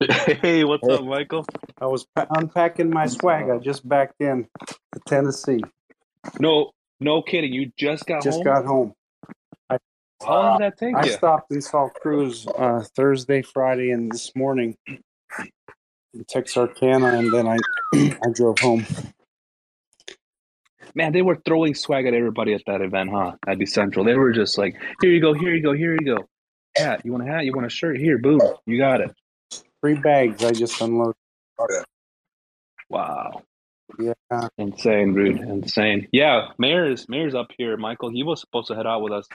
Hey, 0.00 0.64
what's 0.64 0.88
Hey. 0.88 0.94
up, 0.94 1.04
Michael? 1.04 1.46
I 1.80 1.86
was 1.86 2.06
pa- 2.16 2.26
unpacking 2.30 2.90
my 2.90 3.06
swag. 3.06 3.50
I 3.50 3.58
just 3.58 3.88
backed 3.88 4.20
in 4.20 4.48
to 4.94 5.00
Tennessee. 5.06 5.60
No, 6.40 6.72
no 7.00 7.22
kidding. 7.22 7.52
You 7.52 7.72
just 7.78 8.06
got 8.06 8.22
Just 8.22 8.38
home. 8.38 8.44
got 8.44 8.64
home. 8.66 8.94
How 10.26 10.34
long 10.36 10.52
did 10.52 10.60
that 10.60 10.78
take 10.78 10.94
I 10.96 11.04
you? 11.04 11.12
stopped 11.16 11.50
and 11.52 11.62
saw 11.64 11.88
Cruz 11.90 12.46
uh, 12.58 12.84
Thursday, 12.96 13.42
Friday, 13.42 13.90
and 13.92 14.12
this 14.12 14.34
morning 14.36 14.76
in 16.14 16.24
Texarkana, 16.28 17.18
and 17.18 17.32
then 17.32 17.48
I 17.48 17.58
I 17.94 18.30
drove 18.34 18.58
home. 18.60 18.86
Man, 20.94 21.12
they 21.12 21.22
were 21.22 21.36
throwing 21.46 21.74
swag 21.74 22.06
at 22.06 22.14
everybody 22.14 22.54
at 22.54 22.62
that 22.66 22.82
event, 22.82 23.10
huh? 23.12 23.32
At 23.48 23.58
DCentral, 23.58 24.04
they 24.06 24.14
were 24.16 24.32
just 24.32 24.58
like, 24.58 24.76
"Here 25.02 25.10
you 25.10 25.20
go, 25.20 25.34
here 25.34 25.54
you 25.54 25.62
go, 25.62 25.72
here 25.74 25.94
you 25.94 26.06
go. 26.16 26.28
Hat, 26.76 27.02
you 27.04 27.12
want 27.12 27.28
a 27.28 27.32
hat? 27.32 27.44
You 27.46 27.52
want 27.54 27.66
a 27.66 27.70
shirt? 27.70 27.98
Here, 27.98 28.18
boom, 28.18 28.40
you 28.66 28.78
got 28.78 29.00
it." 29.02 29.12
Three 29.82 29.96
bags 29.96 30.44
I 30.44 30.52
just 30.52 30.80
unloaded. 30.80 31.16
Wow, 32.90 33.42
Yeah, 33.98 34.14
insane, 34.58 35.14
dude, 35.14 35.40
insane. 35.40 36.08
Yeah, 36.12 36.48
Mayor's 36.58 37.08
Mayor's 37.08 37.34
up 37.34 37.48
here, 37.58 37.76
Michael. 37.76 38.10
He 38.10 38.22
was 38.24 38.40
supposed 38.40 38.68
to 38.68 38.76
head 38.76 38.86
out 38.86 39.02
with 39.02 39.12
us, 39.12 39.26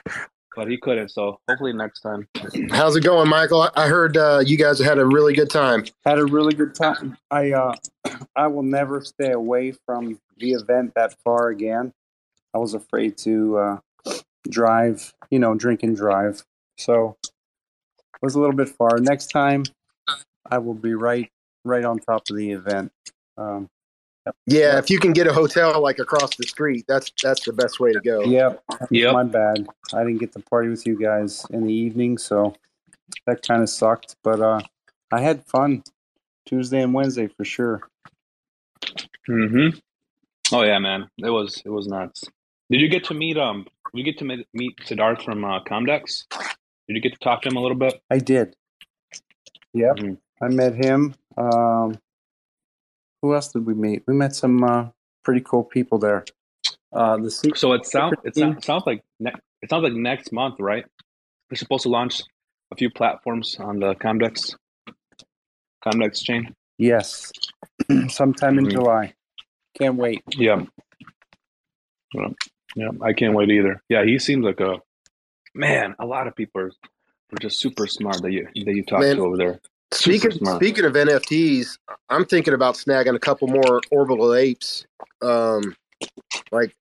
but 0.56 0.68
he 0.70 0.76
couldn't. 0.78 1.10
So 1.10 1.38
hopefully 1.48 1.72
next 1.72 2.00
time. 2.00 2.28
How's 2.70 2.96
it 2.96 3.02
going, 3.02 3.28
Michael? 3.28 3.62
I- 3.62 3.70
I 3.76 3.88
heard 3.88 4.16
uh, 4.16 4.42
you 4.44 4.56
guys 4.56 4.78
had 4.78 4.98
a 4.98 5.04
really 5.06 5.34
good 5.34 5.50
time. 5.50 5.84
had 6.04 6.18
a 6.18 6.24
really 6.24 6.54
good 6.54 6.74
time. 6.74 7.16
I 7.30 7.52
uh, 7.52 7.74
I 8.36 8.46
will 8.46 8.62
never 8.62 9.00
stay 9.02 9.32
away 9.32 9.72
from 9.86 10.18
the 10.38 10.52
event 10.52 10.92
that 10.96 11.14
far 11.24 11.48
again. 11.48 11.92
I 12.54 12.58
was 12.58 12.74
afraid 12.74 13.16
to 13.18 13.56
uh, 13.58 13.78
drive, 14.48 15.12
you 15.30 15.38
know, 15.38 15.54
drink 15.54 15.82
and 15.82 15.96
drive. 15.96 16.42
So 16.78 17.16
it 17.24 18.22
was 18.22 18.34
a 18.34 18.40
little 18.40 18.54
bit 18.56 18.68
far. 18.68 18.98
Next 18.98 19.26
time, 19.28 19.64
I 20.50 20.58
will 20.58 20.74
be 20.74 20.94
right 20.94 21.28
right 21.64 21.84
on 21.84 21.98
top 21.98 22.22
of 22.30 22.36
the 22.36 22.50
event. 22.52 22.92
Um, 23.38 23.68
Yeah, 24.46 24.78
if 24.78 24.88
you 24.90 24.98
can 24.98 25.12
get 25.12 25.26
a 25.26 25.32
hotel 25.32 25.80
like 25.82 25.98
across 25.98 26.34
the 26.36 26.44
street, 26.44 26.84
that's 26.88 27.12
that's 27.22 27.44
the 27.44 27.52
best 27.52 27.78
way 27.80 27.92
to 27.92 28.00
go. 28.00 28.22
yep, 28.24 28.62
Yep. 28.90 29.12
my 29.12 29.24
bad. 29.24 29.66
I 29.92 29.98
didn't 30.04 30.18
get 30.18 30.32
to 30.32 30.40
party 30.40 30.68
with 30.70 30.86
you 30.86 30.98
guys 30.98 31.44
in 31.50 31.66
the 31.66 31.72
evening, 31.72 32.16
so 32.18 32.54
that 33.26 33.46
kind 33.46 33.62
of 33.62 33.68
sucked. 33.68 34.16
But 34.22 34.40
uh, 34.40 34.60
I 35.12 35.20
had 35.20 35.44
fun 35.46 35.82
Tuesday 36.46 36.80
and 36.82 36.94
Wednesday 36.94 37.26
for 37.28 37.44
sure. 37.44 37.82
Mm-hmm. 39.28 39.78
Oh 40.52 40.62
yeah, 40.62 40.78
man, 40.78 41.08
it 41.18 41.30
was 41.30 41.62
it 41.64 41.70
was 41.70 41.86
nuts. 41.86 42.24
Did 42.70 42.80
you 42.80 42.88
get 42.88 43.04
to 43.04 43.14
meet 43.14 43.36
um? 43.36 43.66
Did 43.94 43.98
you 43.98 44.04
get 44.04 44.18
to 44.18 44.24
meet, 44.24 44.46
meet 44.54 44.76
Siddharth 44.78 45.22
from 45.22 45.44
uh, 45.44 45.62
Comdex? 45.64 46.24
Did 46.88 46.96
you 46.96 47.00
get 47.00 47.12
to 47.12 47.18
talk 47.18 47.42
to 47.42 47.48
him 47.48 47.56
a 47.56 47.60
little 47.60 47.76
bit? 47.76 48.00
I 48.10 48.18
did. 48.18 48.56
Yep. 49.74 49.96
Mhm. 49.96 50.18
I 50.42 50.48
met 50.48 50.74
him. 50.74 51.14
Um, 51.36 51.98
who 53.24 53.34
else 53.34 53.48
did 53.48 53.64
we 53.64 53.72
meet? 53.72 54.02
We 54.06 54.12
met 54.14 54.36
some 54.36 54.62
uh, 54.62 54.88
pretty 55.24 55.40
cool 55.40 55.64
people 55.64 55.96
there. 55.98 56.26
Uh, 56.92 57.16
the 57.16 57.30
secret, 57.30 57.58
So 57.58 57.72
it 57.72 57.86
sounds 57.86 58.16
it 58.22 58.34
sounds, 58.62 58.84
like 58.86 59.02
ne- 59.18 59.32
it 59.62 59.70
sounds 59.70 59.82
like 59.82 59.94
next 59.94 60.30
month, 60.30 60.56
right? 60.60 60.84
We're 61.50 61.56
supposed 61.56 61.84
to 61.84 61.88
launch 61.88 62.20
a 62.70 62.76
few 62.76 62.90
platforms 62.90 63.56
on 63.58 63.78
the 63.80 63.94
Comdex 63.94 64.54
Comdex 65.82 66.22
chain. 66.22 66.54
yes, 66.76 67.32
sometime 68.08 68.58
in 68.58 68.66
Mhm. 68.66 68.72
July. 68.72 69.14
Can't 69.78 69.96
wait. 69.96 70.22
Yeah. 70.36 70.62
Yeah, 72.12 72.28
yeah, 72.76 72.90
I 73.02 73.12
can't 73.14 73.34
wait 73.34 73.50
either. 73.50 73.82
Yeah, 73.88 74.04
he 74.04 74.18
seems 74.18 74.44
like 74.44 74.60
a 74.60 74.80
man. 75.54 75.94
A 75.98 76.04
lot 76.06 76.26
of 76.28 76.36
people 76.36 76.60
are, 76.60 76.66
are 77.32 77.40
just 77.40 77.58
super 77.58 77.86
smart 77.86 78.20
that 78.22 78.32
you 78.32 78.46
that 78.66 78.74
you 78.74 78.84
talk 78.84 79.00
Man, 79.00 79.16
to 79.16 79.24
over 79.24 79.36
there. 79.38 79.60
Speaking 79.94 80.32
speaking 80.56 80.84
of 80.84 80.92
NFTs, 80.94 81.78
I'm 82.10 82.24
thinking 82.24 82.54
about 82.54 82.74
snagging 82.74 83.14
a 83.14 83.18
couple 83.18 83.48
more 83.48 83.80
orbital 83.90 84.34
apes. 84.34 84.86
Um, 85.22 85.76
like, 86.50 86.74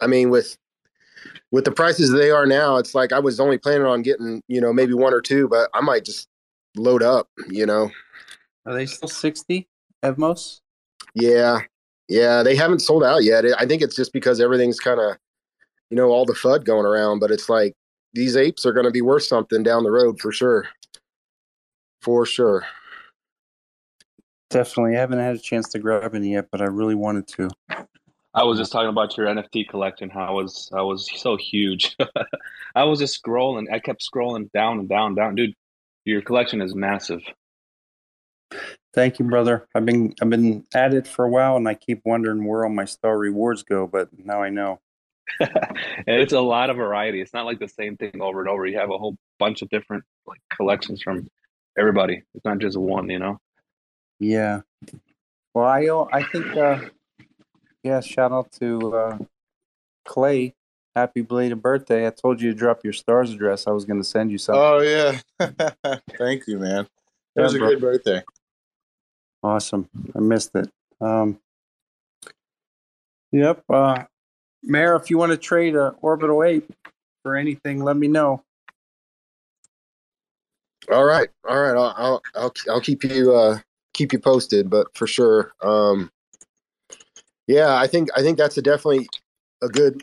I 0.00 0.06
mean, 0.06 0.30
with 0.30 0.56
with 1.52 1.64
the 1.64 1.70
prices 1.72 2.10
they 2.10 2.30
are 2.30 2.46
now, 2.46 2.76
it's 2.76 2.94
like 2.94 3.12
I 3.12 3.18
was 3.18 3.38
only 3.38 3.58
planning 3.58 3.86
on 3.86 4.02
getting 4.02 4.42
you 4.48 4.60
know 4.60 4.72
maybe 4.72 4.94
one 4.94 5.12
or 5.14 5.20
two, 5.20 5.48
but 5.48 5.68
I 5.74 5.80
might 5.80 6.04
just 6.04 6.28
load 6.76 7.02
up. 7.02 7.28
You 7.48 7.66
know, 7.66 7.90
Are 8.66 8.74
they 8.74 8.86
still 8.86 9.08
sixty 9.08 9.68
Evmos? 10.02 10.60
yeah, 11.14 11.60
yeah, 12.08 12.42
they 12.42 12.56
haven't 12.56 12.80
sold 12.80 13.04
out 13.04 13.24
yet. 13.24 13.44
I 13.58 13.66
think 13.66 13.82
it's 13.82 13.96
just 13.96 14.12
because 14.12 14.40
everything's 14.40 14.80
kind 14.80 15.00
of 15.00 15.16
you 15.90 15.96
know 15.96 16.08
all 16.08 16.24
the 16.24 16.32
fud 16.34 16.64
going 16.64 16.86
around, 16.86 17.20
but 17.20 17.30
it's 17.30 17.48
like 17.48 17.74
these 18.14 18.36
apes 18.36 18.64
are 18.64 18.72
going 18.72 18.86
to 18.86 18.90
be 18.92 19.02
worth 19.02 19.24
something 19.24 19.62
down 19.62 19.82
the 19.84 19.90
road 19.90 20.18
for 20.20 20.32
sure, 20.32 20.66
for 22.04 22.26
sure. 22.26 22.66
Definitely. 24.50 24.96
I 24.96 25.00
haven't 25.00 25.18
had 25.18 25.34
a 25.34 25.38
chance 25.38 25.70
to 25.70 25.78
grab 25.78 26.14
any 26.14 26.32
yet, 26.32 26.48
but 26.52 26.60
I 26.60 26.66
really 26.66 26.94
wanted 26.94 27.26
to. 27.28 27.50
I 28.34 28.44
was 28.44 28.58
just 28.58 28.72
talking 28.72 28.90
about 28.90 29.16
your 29.16 29.26
NFT 29.26 29.68
collection. 29.68 30.10
How 30.10 30.38
it 30.38 30.42
was 30.42 30.70
I 30.72 30.82
was 30.82 31.10
so 31.16 31.36
huge. 31.36 31.96
I 32.74 32.84
was 32.84 32.98
just 32.98 33.22
scrolling. 33.22 33.72
I 33.72 33.78
kept 33.78 34.06
scrolling 34.08 34.52
down 34.52 34.80
and 34.80 34.88
down, 34.88 35.14
down, 35.14 35.34
dude. 35.34 35.54
Your 36.04 36.20
collection 36.20 36.60
is 36.60 36.74
massive. 36.74 37.22
Thank 38.92 39.18
you, 39.18 39.24
brother. 39.24 39.66
I've 39.74 39.86
been 39.86 40.14
I've 40.20 40.30
been 40.30 40.64
at 40.74 40.94
it 40.94 41.08
for 41.08 41.24
a 41.24 41.30
while, 41.30 41.56
and 41.56 41.66
I 41.66 41.74
keep 41.74 42.02
wondering 42.04 42.44
where 42.44 42.64
all 42.64 42.70
my 42.70 42.84
star 42.84 43.16
rewards 43.16 43.62
go, 43.62 43.86
but 43.86 44.08
now 44.16 44.42
I 44.42 44.50
know. 44.50 44.80
and 45.40 45.50
it's 46.06 46.32
a 46.32 46.40
lot 46.40 46.70
of 46.70 46.76
variety. 46.76 47.20
It's 47.20 47.32
not 47.32 47.46
like 47.46 47.58
the 47.58 47.68
same 47.68 47.96
thing 47.96 48.20
over 48.20 48.40
and 48.40 48.48
over. 48.48 48.66
You 48.66 48.78
have 48.78 48.90
a 48.90 48.98
whole 48.98 49.16
bunch 49.38 49.62
of 49.62 49.70
different 49.70 50.04
like 50.26 50.40
collections 50.54 51.02
from 51.02 51.28
everybody. 51.78 52.22
It's 52.34 52.44
not 52.44 52.58
just 52.58 52.76
one, 52.76 53.10
you 53.10 53.18
know. 53.18 53.40
Yeah. 54.20 54.60
Well, 55.54 55.66
I 55.66 55.86
uh, 55.86 56.06
I 56.12 56.22
think 56.24 56.56
uh, 56.56 56.80
yeah. 57.82 58.00
Shout 58.00 58.32
out 58.32 58.50
to 58.60 58.94
uh, 58.94 59.18
Clay. 60.04 60.54
Happy 60.96 61.22
belated 61.22 61.60
birthday! 61.60 62.06
I 62.06 62.10
told 62.10 62.40
you 62.40 62.52
to 62.52 62.56
drop 62.56 62.84
your 62.84 62.92
stars 62.92 63.32
address. 63.32 63.66
I 63.66 63.72
was 63.72 63.84
going 63.84 64.00
to 64.00 64.04
send 64.04 64.30
you 64.30 64.38
something. 64.38 64.62
Oh 64.62 64.80
yeah, 64.80 65.18
thank 66.18 66.46
you, 66.46 66.58
man. 66.58 66.86
It 67.36 67.40
was 67.40 67.54
a 67.54 67.58
bro. 67.58 67.70
good 67.70 67.80
birthday. 67.80 68.22
Awesome. 69.42 69.88
I 70.14 70.20
missed 70.20 70.54
it. 70.54 70.70
Um, 71.00 71.38
yep. 73.30 73.62
Uh, 73.68 74.04
Mayor, 74.62 74.96
if 74.96 75.10
you 75.10 75.18
want 75.18 75.32
to 75.32 75.36
trade 75.36 75.76
a 75.76 75.94
orbital 76.00 76.42
eight 76.42 76.64
for 77.22 77.36
anything, 77.36 77.82
let 77.82 77.96
me 77.96 78.08
know. 78.08 78.42
All 80.90 81.04
right, 81.04 81.28
all 81.48 81.60
right. 81.60 81.76
I'll 81.76 81.94
I'll 81.96 82.22
I'll, 82.34 82.52
I'll 82.68 82.80
keep 82.80 83.04
you 83.04 83.34
uh, 83.34 83.58
keep 83.94 84.12
you 84.12 84.18
posted, 84.18 84.68
but 84.68 84.94
for 84.96 85.06
sure. 85.06 85.52
Um, 85.62 86.10
yeah, 87.46 87.76
I 87.76 87.86
think 87.86 88.08
I 88.16 88.22
think 88.22 88.38
that's 88.38 88.58
a 88.58 88.62
definitely 88.62 89.08
a 89.62 89.68
good 89.68 90.02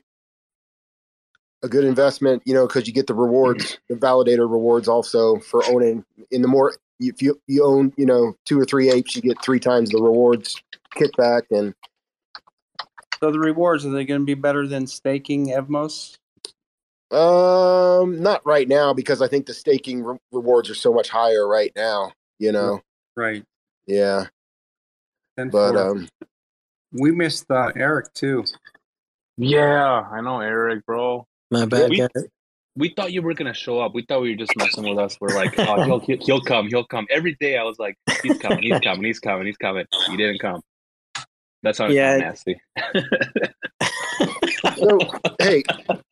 a 1.64 1.68
good 1.68 1.86
investment. 1.86 2.42
You 2.46 2.54
know, 2.54 2.68
because 2.68 2.88
you 2.88 2.94
get 2.94 3.08
the 3.08 3.14
rewards, 3.14 3.78
the 3.90 3.96
validator 3.96 4.50
rewards, 4.50 4.88
also 4.88 5.38
for 5.40 5.64
owning. 5.66 6.04
In 6.32 6.42
the 6.42 6.48
more 6.48 6.74
if 7.00 7.22
you 7.22 7.40
you 7.48 7.64
own, 7.64 7.94
you 7.98 8.06
know, 8.06 8.36
two 8.46 8.60
or 8.60 8.66
three 8.66 8.90
apes, 8.92 9.16
you 9.16 9.22
get 9.22 9.42
three 9.44 9.60
times 9.60 9.90
the 9.90 10.02
rewards 10.02 10.62
kickback, 10.96 11.44
and 11.52 11.74
So 13.20 13.32
the 13.32 13.40
rewards 13.40 13.86
are 13.86 13.92
they 13.92 14.06
going 14.06 14.22
to 14.22 14.26
be 14.26 14.34
better 14.34 14.68
than 14.68 14.88
staking 14.88 15.50
Evmos? 15.50 16.18
Um, 17.12 18.22
not 18.22 18.46
right 18.46 18.68
now 18.68 18.94
because 18.94 19.22
I 19.22 19.28
think 19.28 19.46
the 19.46 19.54
staking 19.54 20.04
re- 20.04 20.18
rewards 20.32 20.70
are 20.70 20.76
so 20.76 20.94
much 20.94 21.10
higher 21.10 21.48
right 21.48 21.72
now. 21.76 22.12
You 22.40 22.52
know, 22.52 22.82
Right. 23.16 23.44
yeah, 23.86 24.28
And 25.38 25.52
but 25.52 25.74
for- 25.74 25.90
um. 25.92 26.08
we 26.94 27.12
missed 27.12 27.50
uh, 27.52 27.72
Erik 27.76 28.14
too. 28.14 28.46
Yeah, 29.38 30.02
I 30.12 30.22
know 30.22 30.40
Erik, 30.40 30.86
bro. 30.86 31.26
My 31.52 31.66
bad, 31.66 31.90
We- 31.90 32.08
we 32.78 32.90
thought 32.90 33.12
you 33.12 33.22
were 33.22 33.34
gonna 33.34 33.54
show 33.54 33.80
up. 33.82 33.94
We 33.94 34.04
thought 34.04 34.22
we 34.22 34.30
were 34.32 34.38
just 34.38 34.56
messing 34.56 34.88
with 34.90 34.98
us. 34.98 35.18
We're 35.20 35.36
like, 35.36 35.54
oh, 35.60 35.84
he'll, 35.84 36.00
he'll 36.00 36.18
he'll 36.26 36.42
come, 36.42 36.68
he'll 36.70 36.86
come. 36.86 37.06
Every 37.10 37.36
day 37.42 37.58
I 37.58 37.64
was 37.64 37.78
like, 37.78 37.96
he's 38.24 38.38
coming, 38.38 38.64
he's 38.64 38.80
coming, 38.80 39.04
he's 39.04 39.20
coming, 39.20 39.46
he's 39.46 39.58
coming. 39.58 39.86
He 40.08 40.16
didn't 40.16 40.40
come. 40.40 40.62
That's 41.64 41.78
how 41.80 41.88
Yeah. 41.88 42.16
nasty. 42.18 42.62
So, 44.78 45.00
hey, 45.40 45.64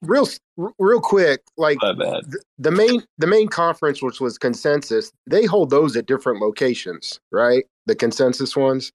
real 0.02 0.28
real 0.58 1.02
quick, 1.02 1.42
like 1.58 1.80
the, 1.80 2.40
the 2.58 2.72
main 2.72 3.04
the 3.18 3.28
main 3.28 3.48
conference, 3.48 4.02
which 4.02 4.20
was 4.20 4.38
consensus, 4.38 5.12
they 5.28 5.46
hold 5.46 5.70
those 5.70 5.96
at 5.96 6.06
different 6.06 6.42
locations, 6.42 7.20
right? 7.32 7.66
The 7.86 7.96
consensus 7.96 8.56
ones, 8.56 8.92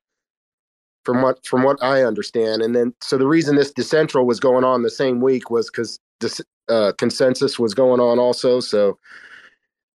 from 1.04 1.22
what 1.22 1.44
from 1.46 1.62
what 1.62 1.82
I 1.82 2.02
understand, 2.02 2.62
and 2.62 2.74
then 2.74 2.94
so 3.00 3.18
the 3.18 3.26
reason 3.26 3.56
this 3.56 3.72
DCentral 3.72 4.26
was 4.26 4.40
going 4.40 4.64
on 4.64 4.82
the 4.82 4.90
same 4.90 5.20
week 5.20 5.50
was 5.50 5.70
because 5.70 5.98
uh, 6.68 6.92
consensus 6.98 7.58
was 7.58 7.74
going 7.74 8.00
on 8.00 8.18
also. 8.18 8.60
So 8.60 8.98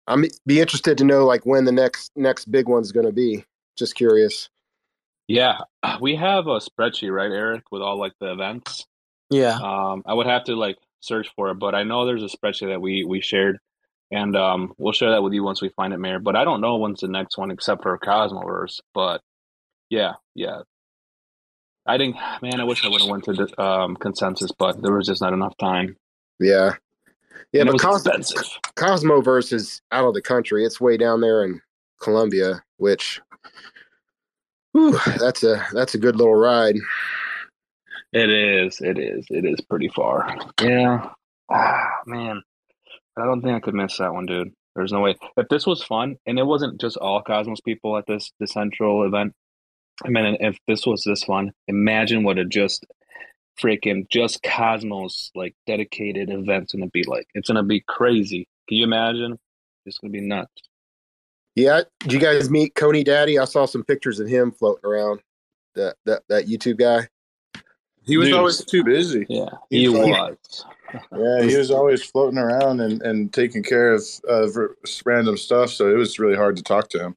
I'm 0.06 0.24
be 0.46 0.60
interested 0.60 0.98
to 0.98 1.04
know 1.04 1.24
like 1.24 1.46
when 1.46 1.64
the 1.64 1.72
next 1.72 2.12
next 2.16 2.46
big 2.46 2.68
one's 2.68 2.92
going 2.92 3.06
to 3.06 3.12
be. 3.12 3.44
Just 3.76 3.94
curious. 3.94 4.48
Yeah, 5.28 5.58
we 6.00 6.16
have 6.16 6.46
a 6.46 6.58
spreadsheet, 6.58 7.12
right, 7.12 7.30
Erik, 7.30 7.70
with 7.70 7.82
all 7.82 7.98
like 7.98 8.14
the 8.18 8.32
events. 8.32 8.86
Yeah. 9.30 9.56
Um, 9.56 10.02
I 10.06 10.14
would 10.14 10.26
have 10.26 10.44
to 10.44 10.56
like 10.56 10.76
search 11.00 11.28
for 11.36 11.50
it, 11.50 11.56
but 11.56 11.74
I 11.74 11.82
know 11.82 12.06
there's 12.06 12.22
a 12.22 12.26
spreadsheet 12.36 12.68
that 12.68 12.80
we 12.80 13.04
we 13.04 13.20
shared, 13.20 13.58
and 14.10 14.36
um, 14.36 14.74
we'll 14.78 14.92
share 14.92 15.10
that 15.10 15.22
with 15.22 15.32
you 15.32 15.42
once 15.42 15.60
we 15.62 15.68
find 15.70 15.92
it, 15.92 15.98
Mayor. 15.98 16.18
But 16.18 16.36
I 16.36 16.44
don't 16.44 16.60
know 16.60 16.76
when's 16.76 17.00
the 17.00 17.08
next 17.08 17.36
one, 17.38 17.50
except 17.50 17.82
for 17.82 17.98
Cosmoverse. 17.98 18.80
But 18.94 19.20
yeah, 19.90 20.14
yeah. 20.34 20.62
I 21.86 21.96
think, 21.98 22.16
man, 22.42 22.60
I 22.60 22.64
wish 22.64 22.84
I 22.84 22.88
would 22.88 23.00
have 23.00 23.10
went 23.10 23.24
to 23.24 23.32
the 23.32 23.62
um, 23.62 23.96
consensus, 23.96 24.50
but 24.52 24.80
there 24.82 24.92
was 24.92 25.06
just 25.06 25.20
not 25.22 25.32
enough 25.32 25.56
time. 25.58 25.96
Yeah, 26.40 26.74
yeah, 27.52 27.62
And 27.62 27.70
but 27.70 27.80
Cos- 27.80 28.06
expensive. 28.06 28.46
Cosmoverse 28.76 29.52
is 29.52 29.80
out 29.90 30.06
of 30.06 30.14
the 30.14 30.22
country. 30.22 30.64
It's 30.64 30.80
way 30.80 30.96
down 30.96 31.20
there 31.20 31.44
in 31.44 31.60
Colombia, 32.00 32.62
which 32.76 33.20
whew, 34.72 34.98
that's 35.18 35.42
a 35.42 35.66
that's 35.72 35.94
a 35.94 35.98
good 35.98 36.16
little 36.16 36.34
ride. 36.34 36.76
It 38.12 38.30
is. 38.30 38.80
It 38.80 38.98
is. 38.98 39.26
It 39.28 39.44
is 39.44 39.60
pretty 39.62 39.88
far. 39.88 40.34
Yeah. 40.62 41.10
Ah, 41.50 41.88
man. 42.06 42.42
I 43.16 43.24
don't 43.24 43.42
think 43.42 43.54
I 43.56 43.60
could 43.60 43.74
miss 43.74 43.98
that 43.98 44.14
one, 44.14 44.26
dude. 44.26 44.52
There's 44.74 44.92
no 44.92 45.00
way. 45.00 45.16
If 45.36 45.48
this 45.48 45.66
was 45.66 45.82
fun, 45.82 46.16
and 46.24 46.38
it 46.38 46.46
wasn't 46.46 46.80
just 46.80 46.96
all 46.96 47.20
Cosmos 47.22 47.60
people 47.60 47.96
at 47.96 48.06
this 48.06 48.30
the 48.38 48.46
central 48.46 49.04
event. 49.04 49.34
I 50.04 50.10
mean, 50.10 50.36
if 50.38 50.56
this 50.68 50.86
was 50.86 51.02
this 51.04 51.24
fun, 51.24 51.52
imagine 51.66 52.22
what 52.22 52.38
a 52.38 52.44
just 52.44 52.86
freaking 53.60 54.08
just 54.08 54.42
Cosmos 54.44 55.32
like 55.34 55.56
dedicated 55.66 56.30
event's 56.30 56.72
gonna 56.72 56.86
be 56.88 57.02
like. 57.04 57.26
It's 57.34 57.48
gonna 57.48 57.64
be 57.64 57.82
crazy. 57.88 58.46
Can 58.68 58.78
you 58.78 58.84
imagine? 58.84 59.38
It's 59.84 59.98
gonna 59.98 60.12
be 60.12 60.20
nuts. 60.20 60.52
Yeah, 61.56 61.82
did 62.00 62.12
you 62.12 62.20
guys 62.20 62.50
meet 62.50 62.76
Coney 62.76 63.02
Daddy? 63.02 63.36
I 63.36 63.46
saw 63.46 63.66
some 63.66 63.82
pictures 63.82 64.20
of 64.20 64.28
him 64.28 64.52
floating 64.52 64.88
around. 64.88 65.20
That 65.74 65.96
that 66.06 66.22
that 66.28 66.46
YouTube 66.46 66.78
guy. 66.78 67.08
He 68.08 68.16
was 68.16 68.28
Dude. 68.28 68.36
always 68.36 68.64
too 68.64 68.82
busy. 68.82 69.24
Yeah, 69.28 69.50
he 69.70 69.80
He's 69.86 69.90
like- 69.90 70.06
was. 70.40 70.64
Yeah, 71.14 71.42
he 71.42 71.54
was 71.54 71.70
always 71.70 72.02
floating 72.02 72.38
around 72.38 72.80
and, 72.80 73.02
and 73.02 73.30
taking 73.30 73.62
care 73.62 73.92
of 73.92 74.02
uh, 74.26 74.46
random 75.04 75.36
stuff. 75.36 75.68
So 75.70 75.90
it 75.90 75.98
was 75.98 76.18
really 76.18 76.34
hard 76.34 76.56
to 76.56 76.62
talk 76.62 76.88
to 76.90 76.98
him, 76.98 77.14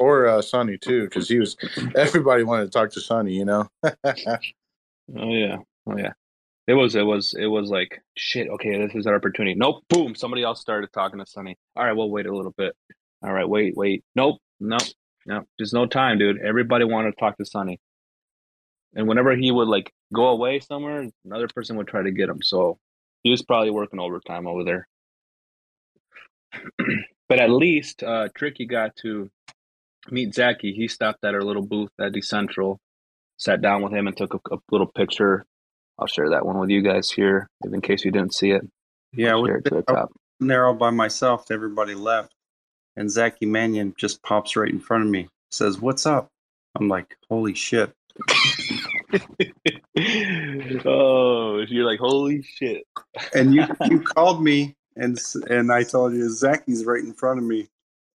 or 0.00 0.26
uh, 0.26 0.42
Sunny 0.42 0.76
too, 0.76 1.04
because 1.04 1.28
he 1.28 1.38
was. 1.38 1.56
Everybody 1.96 2.42
wanted 2.42 2.64
to 2.64 2.70
talk 2.70 2.90
to 2.90 3.00
Sunny, 3.00 3.32
you 3.34 3.44
know. 3.44 3.68
Oh 5.16 5.28
yeah. 5.34 5.56
Oh 5.86 5.96
yeah. 5.96 6.12
It 6.68 6.74
was 6.74 6.94
it 6.94 7.02
was 7.02 7.34
it 7.38 7.46
was 7.46 7.70
like 7.70 8.00
shit, 8.16 8.48
okay, 8.48 8.84
this 8.86 8.94
is 8.94 9.06
our 9.06 9.16
opportunity. 9.16 9.54
Nope, 9.54 9.82
boom, 9.88 10.14
somebody 10.14 10.42
else 10.42 10.60
started 10.60 10.90
talking 10.92 11.18
to 11.18 11.26
Sunny. 11.26 11.56
All 11.76 11.84
right, 11.84 11.92
we'll 11.92 12.10
wait 12.10 12.26
a 12.26 12.34
little 12.34 12.54
bit. 12.56 12.74
All 13.22 13.32
right, 13.32 13.48
wait, 13.48 13.76
wait. 13.76 14.04
Nope, 14.14 14.38
nope, 14.60 14.82
nope. 15.26 15.44
There's 15.58 15.72
no 15.72 15.86
time, 15.86 16.18
dude. 16.18 16.40
Everybody 16.40 16.84
wanted 16.84 17.10
to 17.12 17.16
talk 17.20 17.36
to 17.38 17.44
Sunny. 17.44 17.78
And 18.94 19.08
whenever 19.08 19.34
he 19.34 19.50
would 19.50 19.68
like 19.68 19.92
go 20.12 20.28
away 20.28 20.60
somewhere, 20.60 21.08
another 21.24 21.48
person 21.48 21.76
would 21.76 21.88
try 21.88 22.02
to 22.02 22.10
get 22.10 22.28
him. 22.28 22.42
So 22.42 22.78
he 23.22 23.30
was 23.30 23.42
probably 23.42 23.70
working 23.70 24.00
overtime 24.00 24.46
over 24.46 24.64
there. 24.64 24.88
but 27.28 27.38
at 27.38 27.50
least 27.50 28.02
uh 28.02 28.28
Tricky 28.34 28.66
got 28.66 28.94
to 28.96 29.30
meet 30.10 30.34
Zaki. 30.34 30.72
He 30.72 30.88
stopped 30.88 31.24
at 31.24 31.34
our 31.34 31.42
little 31.42 31.62
booth 31.62 31.90
at 32.00 32.12
DCentral, 32.12 32.78
sat 33.36 33.60
down 33.60 33.82
with 33.82 33.92
him 33.92 34.06
and 34.06 34.16
took 34.16 34.34
a, 34.34 34.54
a 34.54 34.58
little 34.70 34.86
picture. 34.86 35.46
I'll 35.98 36.06
share 36.06 36.30
that 36.30 36.44
one 36.44 36.58
with 36.58 36.70
you 36.70 36.82
guys 36.82 37.10
here, 37.10 37.48
in 37.64 37.80
case 37.80 38.04
you 38.04 38.10
didn't 38.10 38.34
see 38.34 38.50
it. 38.50 38.62
Yeah, 39.12 39.32
I'll 39.32 39.42
we 39.42 39.50
share 39.50 39.58
it 39.58 39.64
to 39.66 39.74
the 39.76 39.82
top. 39.82 40.10
There 40.40 40.66
all 40.66 40.74
by 40.74 40.90
myself. 40.90 41.50
Everybody 41.50 41.94
left, 41.94 42.32
and 42.96 43.10
Zaki 43.10 43.46
Manian 43.46 43.96
just 43.96 44.22
pops 44.22 44.56
right 44.56 44.70
in 44.70 44.80
front 44.80 45.04
of 45.04 45.10
me. 45.10 45.28
Says, 45.50 45.80
"What's 45.80 46.06
up?" 46.06 46.28
I'm 46.74 46.88
like, 46.88 47.16
"Holy 47.28 47.54
shit!" 47.54 47.92
oh, 50.84 51.64
you're 51.68 51.84
like, 51.84 52.00
holy 52.00 52.42
shit. 52.42 52.86
And 53.34 53.54
you 53.54 53.64
you 53.88 54.00
called 54.00 54.42
me, 54.42 54.76
and 54.96 55.18
and 55.48 55.72
I 55.72 55.82
told 55.82 56.14
you 56.14 56.28
Zaki's 56.30 56.84
right 56.84 57.02
in 57.02 57.12
front 57.12 57.38
of 57.38 57.44
me. 57.44 57.68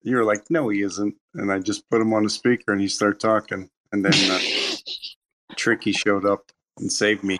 You 0.02 0.16
were 0.16 0.24
like, 0.24 0.50
"No, 0.50 0.68
he 0.68 0.82
isn't." 0.82 1.14
And 1.34 1.52
I 1.52 1.58
just 1.58 1.88
put 1.90 2.00
him 2.00 2.12
on 2.12 2.24
the 2.24 2.30
speaker, 2.30 2.72
and 2.72 2.80
he 2.80 2.88
started 2.88 3.20
talking. 3.20 3.68
And 3.92 4.04
then 4.04 4.30
uh, 4.30 4.38
Tricky 5.56 5.92
showed 5.92 6.24
up 6.24 6.50
and 6.78 6.90
saved 6.90 7.24
me. 7.24 7.38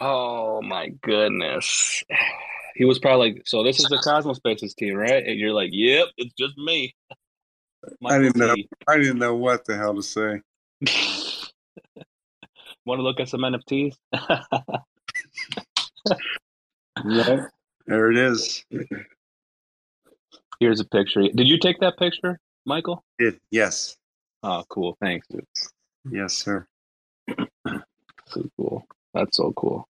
Oh 0.00 0.60
my 0.62 0.88
goodness. 1.02 2.02
He 2.74 2.84
was 2.84 2.98
probably 2.98 3.34
like, 3.34 3.42
so 3.46 3.62
this 3.62 3.78
is 3.78 3.86
the 3.86 3.98
Cosmos 3.98 4.38
Spaces 4.38 4.74
team, 4.74 4.94
right? 4.96 5.24
And 5.24 5.38
you're 5.38 5.52
like, 5.52 5.70
yep, 5.72 6.08
it's 6.16 6.34
just 6.34 6.58
me. 6.58 6.94
I 8.04 8.18
didn't 8.18 8.36
know. 8.36 8.54
T. 8.54 8.68
I 8.88 8.96
didn't 8.96 9.18
know 9.18 9.36
what 9.36 9.64
the 9.64 9.76
hell 9.76 9.94
to 9.94 10.02
say. 10.02 10.40
Want 12.86 12.98
to 12.98 13.02
look 13.02 13.18
at 13.20 13.28
some 13.28 13.40
NFTs? 13.40 13.94
Yeah, 17.06 17.46
there 17.86 18.10
it 18.10 18.16
is. 18.18 18.64
Here's 20.60 20.80
a 20.80 20.84
picture. 20.84 21.22
Did 21.22 21.48
you 21.48 21.58
take 21.58 21.80
that 21.80 21.98
picture, 21.98 22.38
Michael? 22.64 23.02
It 23.18 23.40
yes, 23.50 23.96
Oh, 24.42 24.62
cool. 24.68 24.96
Thanks, 25.00 25.26
dude. 25.28 25.46
yes, 26.10 26.34
sir. 26.34 26.66
So 28.28 28.48
cool. 28.58 28.86
That's 29.14 29.36
so 29.36 29.52
cool. 29.56 29.88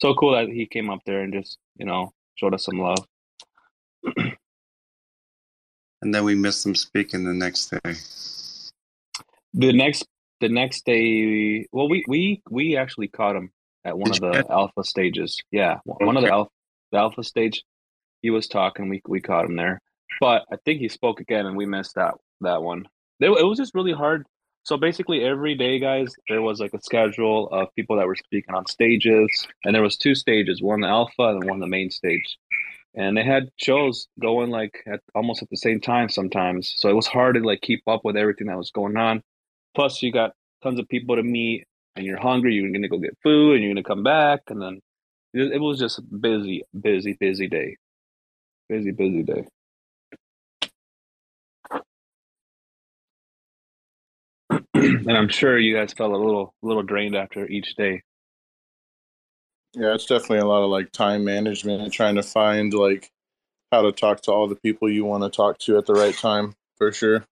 So 0.00 0.14
cool 0.14 0.32
that 0.32 0.48
he 0.48 0.66
came 0.66 0.90
up 0.90 1.00
there 1.06 1.20
and 1.22 1.32
just, 1.32 1.58
you 1.78 1.84
know, 1.86 2.12
showed 2.36 2.54
us 2.54 2.64
some 2.64 2.78
love. 2.78 3.06
And 6.02 6.14
then 6.14 6.24
we 6.24 6.34
missed 6.34 6.64
him 6.66 6.74
speaking 6.74 7.24
the 7.24 7.32
next 7.34 7.70
day. 7.70 7.94
The 9.54 9.72
next 9.72 10.06
the 10.40 10.48
next 10.48 10.84
day 10.84 11.66
well 11.72 11.88
we 11.88 12.04
we 12.08 12.42
we 12.50 12.76
actually 12.76 13.08
caught 13.08 13.36
him 13.36 13.50
at 13.86 13.96
one 13.96 14.10
Did 14.10 14.22
of 14.22 14.32
the 14.32 14.52
alpha 14.52 14.84
stages. 14.84 15.40
Yeah. 15.50 15.78
One 15.84 16.16
of 16.16 16.24
the 16.24 16.32
alpha 16.32 16.50
the 16.92 16.98
alpha 16.98 17.22
stage. 17.22 17.64
He 18.22 18.30
was 18.30 18.48
talking, 18.48 18.88
we 18.88 19.00
we 19.06 19.20
caught 19.20 19.44
him 19.44 19.56
there. 19.56 19.80
But 20.20 20.42
I 20.52 20.56
think 20.64 20.80
he 20.80 20.88
spoke 20.88 21.20
again 21.20 21.46
and 21.46 21.56
we 21.56 21.66
missed 21.66 21.94
that 21.94 22.14
that 22.40 22.62
one. 22.62 22.86
It, 23.20 23.30
it 23.30 23.44
was 23.44 23.58
just 23.58 23.74
really 23.74 23.92
hard. 23.92 24.26
So 24.64 24.76
basically 24.76 25.22
every 25.24 25.54
day, 25.54 25.78
guys, 25.78 26.12
there 26.28 26.42
was 26.42 26.58
like 26.58 26.74
a 26.74 26.82
schedule 26.82 27.48
of 27.50 27.72
people 27.76 27.96
that 27.96 28.06
were 28.06 28.16
speaking 28.16 28.52
on 28.52 28.66
stages, 28.66 29.46
and 29.64 29.72
there 29.72 29.82
was 29.82 29.96
two 29.96 30.16
stages, 30.16 30.60
one 30.60 30.80
the 30.80 30.88
alpha 30.88 31.28
and 31.28 31.44
one 31.44 31.60
the 31.60 31.68
main 31.68 31.90
stage. 31.90 32.36
And 32.94 33.16
they 33.16 33.22
had 33.22 33.50
shows 33.58 34.08
going 34.20 34.50
like 34.50 34.82
at 34.86 35.00
almost 35.14 35.42
at 35.42 35.50
the 35.50 35.56
same 35.56 35.80
time 35.80 36.08
sometimes. 36.08 36.74
So 36.78 36.88
it 36.88 36.96
was 36.96 37.06
hard 37.06 37.36
to 37.36 37.42
like 37.42 37.60
keep 37.60 37.82
up 37.86 38.00
with 38.04 38.16
everything 38.16 38.48
that 38.48 38.58
was 38.58 38.72
going 38.72 38.96
on. 38.96 39.22
Plus 39.76 40.02
you 40.02 40.10
got 40.10 40.32
tons 40.62 40.80
of 40.80 40.88
people 40.88 41.16
to 41.16 41.22
meet 41.22 41.66
and 41.96 42.06
you're 42.06 42.18
hungry, 42.18 42.54
you're 42.54 42.72
gonna 42.72 42.88
go 42.88 42.98
get 42.98 43.16
food 43.22 43.56
and 43.56 43.62
you're 43.62 43.74
gonna 43.74 43.84
come 43.84 44.02
back 44.02 44.40
and 44.48 44.60
then 44.60 44.80
it, 45.34 45.60
was 45.60 45.78
just 45.78 45.98
a 45.98 46.02
busy, 46.02 46.62
busy, 46.80 47.14
busy 47.20 47.46
day. 47.46 47.76
Busy, 48.70 48.90
busy 48.90 49.22
day. 49.22 49.46
and 54.74 55.12
I'm 55.12 55.28
sure 55.28 55.58
you 55.58 55.76
guys 55.76 55.92
felt 55.92 56.12
a 56.12 56.16
little 56.16 56.54
little 56.62 56.82
drained 56.82 57.14
after 57.14 57.46
each 57.46 57.76
day. 57.76 58.00
Yeah, 59.74 59.92
it's 59.92 60.06
definitely 60.06 60.38
a 60.38 60.46
lot 60.46 60.62
of 60.62 60.70
like 60.70 60.90
time 60.90 61.22
management 61.22 61.82
and 61.82 61.92
trying 61.92 62.14
to 62.14 62.22
find 62.22 62.72
like 62.72 63.10
how 63.70 63.82
to 63.82 63.92
talk 63.92 64.22
to 64.22 64.32
all 64.32 64.48
the 64.48 64.56
people 64.56 64.90
you 64.90 65.04
want 65.04 65.22
to 65.22 65.28
talk 65.28 65.58
to 65.58 65.76
at 65.76 65.84
the 65.84 65.92
right 65.92 66.14
time 66.14 66.54
for 66.78 66.92
sure. 66.92 67.26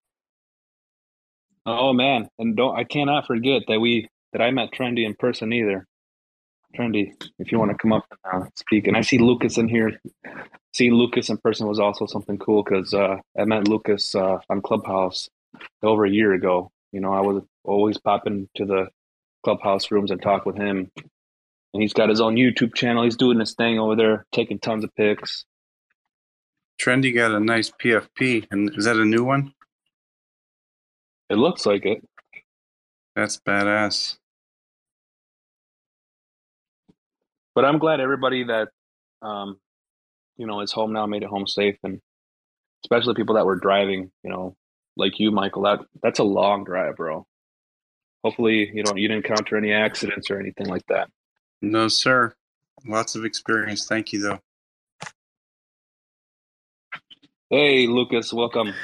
Oh 1.67 1.93
man, 1.93 2.29
and 2.39 2.57
don't 2.57 2.77
I 2.77 2.85
cannot 2.85 3.27
forget 3.27 3.63
that 3.69 3.81
we 3.81 4.09
that 4.33 4.43
I 4.43 4.51
met 4.51 4.73
Trendy 4.73 5.07
in 5.07 5.15
person 5.15 5.53
either. 5.53 5.87
Trendy, 6.77 7.13
if 7.39 7.53
you 7.53 7.59
want 7.59 7.71
to 7.71 7.79
come 7.79 7.93
up 7.93 8.05
and 8.33 8.43
uh, 8.43 8.47
speak, 8.57 8.87
and 8.87 8.97
I 8.97 9.01
see 9.01 9.19
Lucas 9.19 9.59
in 9.59 9.69
here. 9.69 10.01
Seeing 10.75 10.93
Lucas 10.93 11.31
in 11.31 11.39
person 11.39 11.69
was 11.69 11.79
also 11.79 12.07
something 12.07 12.37
cool 12.37 12.65
because 12.65 12.93
uh, 12.93 13.17
I 13.39 13.45
met 13.45 13.69
Lucas 13.69 14.15
uh, 14.15 14.39
on 14.51 14.61
Clubhouse 14.61 15.29
over 15.85 16.05
a 16.05 16.11
year 16.11 16.33
ago. 16.33 16.73
You 16.91 17.01
know, 17.01 17.13
I 17.13 17.21
was 17.21 17.45
always 17.63 17.97
popping 17.97 18.49
to 18.57 18.65
the 18.65 18.89
Clubhouse 19.45 19.93
rooms 19.93 20.11
and 20.11 20.21
talk 20.21 20.45
with 20.45 20.57
him. 20.57 20.91
And 21.73 21.83
he's 21.83 21.93
got 21.93 22.09
his 22.09 22.21
own 22.21 22.35
YouTube 22.35 22.75
channel. 22.75 23.05
He's 23.05 23.17
doing 23.17 23.39
his 23.39 23.55
thing 23.55 23.79
over 23.79 23.95
there, 23.95 24.27
taking 24.33 24.59
tons 24.59 24.83
of 24.83 24.95
pics. 24.97 25.45
Trendy 26.81 27.15
got 27.15 27.31
a 27.31 27.41
nice 27.41 27.71
PFP, 27.71 28.49
and 28.51 28.77
is 28.77 28.85
that 28.85 28.97
a 28.97 29.05
new 29.05 29.23
one? 29.25 29.54
It 31.31 31.37
looks 31.37 31.67
like 31.67 31.87
it. 31.87 32.07
That's 33.17 33.39
badass. 33.39 34.17
But 37.55 37.65
I'm 37.65 37.79
glad 37.79 38.01
everybody 38.01 38.45
that 38.45 38.69
um, 39.23 39.59
you 40.37 40.47
know 40.47 40.61
is 40.61 40.73
home 40.73 40.93
now 40.93 41.07
made 41.07 41.23
it 41.23 41.29
home 41.29 41.47
safe, 41.47 41.77
and 41.85 42.01
especially 42.85 43.15
people 43.15 43.37
that 43.37 43.47
were 43.47 43.57
driving. 43.57 44.11
You 44.23 44.31
know, 44.31 44.57
like 44.97 45.19
you, 45.21 45.31
Michael. 45.31 45.63
That 45.63 45.81
that's 46.03 46.19
a 46.19 46.25
long 46.25 46.65
drive, 46.65 46.97
bro. 46.97 47.27
Hopefully, 48.25 48.71
you 48.75 48.83
know 48.83 48.95
you 48.97 49.09
didn't 49.09 49.25
encounter 49.25 49.57
any 49.57 49.73
accidents 49.73 50.31
or 50.31 50.41
anything 50.41 50.67
like 50.67 50.87
that. 50.89 51.09
No, 51.63 51.89
sir. 51.89 52.35
Lots 52.87 53.15
of 53.15 53.25
experience. 53.25 53.87
Thank 53.87 54.13
you, 54.13 54.21
though. 54.21 54.41
Hey, 57.55 57.87
Lucas, 57.87 58.33
welcome. 58.33 58.75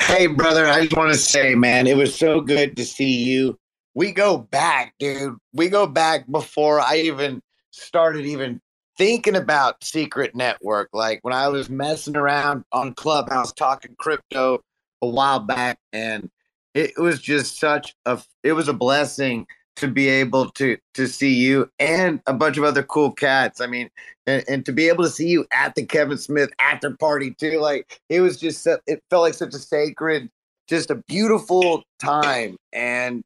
Hey, 0.00 0.28
brother, 0.28 0.64
I 0.64 0.84
just 0.84 0.96
want 0.96 1.12
to 1.12 1.18
say, 1.18 1.54
man, 1.54 1.86
it 1.86 1.94
was 1.94 2.14
so 2.14 2.40
good 2.40 2.74
to 2.78 2.82
see 2.82 3.22
you. 3.22 3.58
We 3.94 4.12
go 4.12 4.38
back, 4.38 4.94
dude. 4.98 5.36
We 5.52 5.68
go 5.68 5.86
back 5.86 6.24
before 6.30 6.80
I 6.80 7.00
even 7.00 7.42
started 7.70 8.24
even 8.24 8.62
thinking 8.96 9.36
about 9.36 9.84
Secret 9.84 10.34
Network. 10.34 10.88
Like 10.94 11.18
when 11.20 11.34
I 11.34 11.48
was 11.48 11.68
messing 11.68 12.16
around 12.16 12.64
on 12.72 12.94
Clubhouse 12.94 13.52
talking 13.52 13.94
crypto 13.98 14.62
a 15.02 15.06
while 15.06 15.40
back, 15.40 15.78
and 15.92 16.30
it 16.72 16.96
was 16.96 17.20
just 17.20 17.60
such 17.60 17.94
a 18.06 18.18
it 18.42 18.54
was 18.54 18.68
a 18.68 18.72
blessing 18.72 19.46
to 19.76 19.88
be 19.88 20.08
able 20.08 20.50
to 20.52 20.76
to 20.94 21.06
see 21.06 21.34
you 21.34 21.70
and 21.78 22.20
a 22.26 22.32
bunch 22.32 22.56
of 22.56 22.64
other 22.64 22.82
cool 22.82 23.12
cats. 23.12 23.60
I 23.60 23.66
mean, 23.66 23.90
and, 24.26 24.44
and 24.48 24.66
to 24.66 24.72
be 24.72 24.88
able 24.88 25.04
to 25.04 25.10
see 25.10 25.28
you 25.28 25.46
at 25.52 25.74
the 25.74 25.84
Kevin 25.84 26.18
Smith 26.18 26.50
after 26.60 26.96
party 26.96 27.32
too, 27.32 27.58
like 27.60 28.00
it 28.08 28.20
was 28.20 28.38
just 28.38 28.66
it 28.66 29.02
felt 29.10 29.22
like 29.22 29.34
such 29.34 29.54
a 29.54 29.58
sacred, 29.58 30.30
just 30.68 30.90
a 30.90 30.96
beautiful 31.08 31.82
time, 31.98 32.56
and 32.72 33.22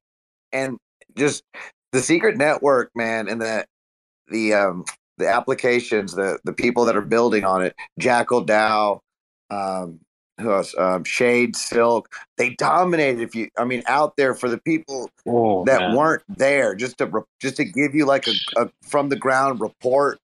and 0.52 0.78
just 1.16 1.42
the 1.92 2.00
Secret 2.00 2.36
Network, 2.36 2.90
man, 2.94 3.28
and 3.28 3.40
the 3.40 3.66
the 4.28 4.54
um 4.54 4.84
the 5.18 5.28
applications, 5.28 6.14
the 6.14 6.38
the 6.44 6.52
people 6.52 6.84
that 6.86 6.96
are 6.96 7.02
building 7.02 7.44
on 7.44 7.62
it, 7.62 7.74
Jackal 7.98 8.44
DAO, 8.44 9.00
um, 9.50 10.00
who 10.40 10.52
else? 10.52 10.74
Um, 10.78 11.04
Shade 11.04 11.56
Silk. 11.56 12.08
They 12.36 12.50
dominated. 12.50 13.20
If 13.22 13.34
you, 13.34 13.48
I 13.58 13.64
mean, 13.64 13.82
out 13.86 14.16
there 14.16 14.34
for 14.34 14.48
the 14.48 14.58
people 14.58 15.10
Oh, 15.26 15.64
that 15.64 15.80
man. 15.80 15.96
weren't 15.96 16.22
there, 16.28 16.74
just 16.74 16.98
to 16.98 17.24
just 17.40 17.56
to 17.56 17.64
give 17.64 17.94
you 17.94 18.06
like 18.06 18.26
a, 18.26 18.32
a 18.56 18.70
from 18.82 19.08
the 19.08 19.16
ground 19.16 19.60
report. 19.60 20.18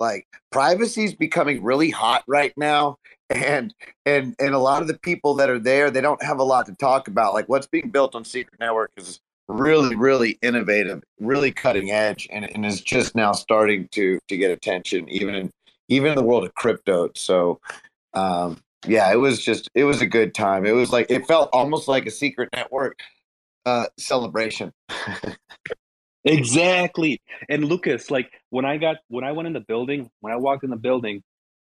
Like 0.00 0.26
privacy 0.52 1.04
is 1.04 1.14
becoming 1.14 1.62
really 1.62 1.90
hot 1.90 2.22
right 2.26 2.52
now, 2.56 2.96
and 3.30 3.74
and 4.06 4.34
and 4.38 4.54
a 4.54 4.58
lot 4.58 4.80
of 4.80 4.88
the 4.88 4.98
people 4.98 5.34
that 5.34 5.50
are 5.50 5.58
there, 5.58 5.90
they 5.90 6.00
don't 6.00 6.22
have 6.22 6.38
a 6.38 6.44
lot 6.44 6.66
to 6.66 6.74
talk 6.76 7.08
about. 7.08 7.34
Like 7.34 7.48
what's 7.48 7.66
being 7.66 7.90
built 7.90 8.14
on 8.14 8.24
Secret 8.24 8.58
Network 8.60 8.92
is 8.96 9.20
really 9.48 9.96
really 9.96 10.38
innovative, 10.40 11.02
really 11.18 11.50
cutting 11.50 11.90
edge, 11.90 12.28
and, 12.30 12.44
and 12.44 12.64
is 12.64 12.80
just 12.80 13.14
now 13.16 13.32
starting 13.32 13.88
to 13.92 14.18
to 14.28 14.36
get 14.36 14.50
attention, 14.50 15.08
even 15.08 15.34
in 15.34 15.50
even 15.88 16.10
in 16.12 16.16
the 16.16 16.24
world 16.24 16.44
of 16.44 16.54
crypto. 16.54 17.10
So. 17.14 17.60
Um, 18.14 18.58
yeah, 18.86 19.12
it 19.12 19.16
was 19.16 19.42
just 19.42 19.68
it 19.74 19.84
was 19.84 20.00
a 20.02 20.06
good 20.06 20.34
time. 20.34 20.66
It 20.66 20.72
was 20.72 20.92
like 20.92 21.06
it 21.10 21.26
felt 21.26 21.50
almost 21.52 21.88
like 21.88 22.06
a 22.06 22.10
secret 22.10 22.50
network 22.54 23.00
uh 23.66 23.86
celebration. 23.98 24.72
Exactly. 26.24 27.20
And 27.48 27.64
Lucas, 27.64 28.10
like 28.10 28.30
when 28.50 28.64
I 28.64 28.76
got 28.76 28.96
when 29.08 29.24
I 29.24 29.32
went 29.32 29.46
in 29.46 29.52
the 29.54 29.60
building, 29.60 30.10
when 30.20 30.32
I 30.32 30.36
walked 30.36 30.64
in 30.64 30.70
the 30.70 30.76
building, 30.76 31.22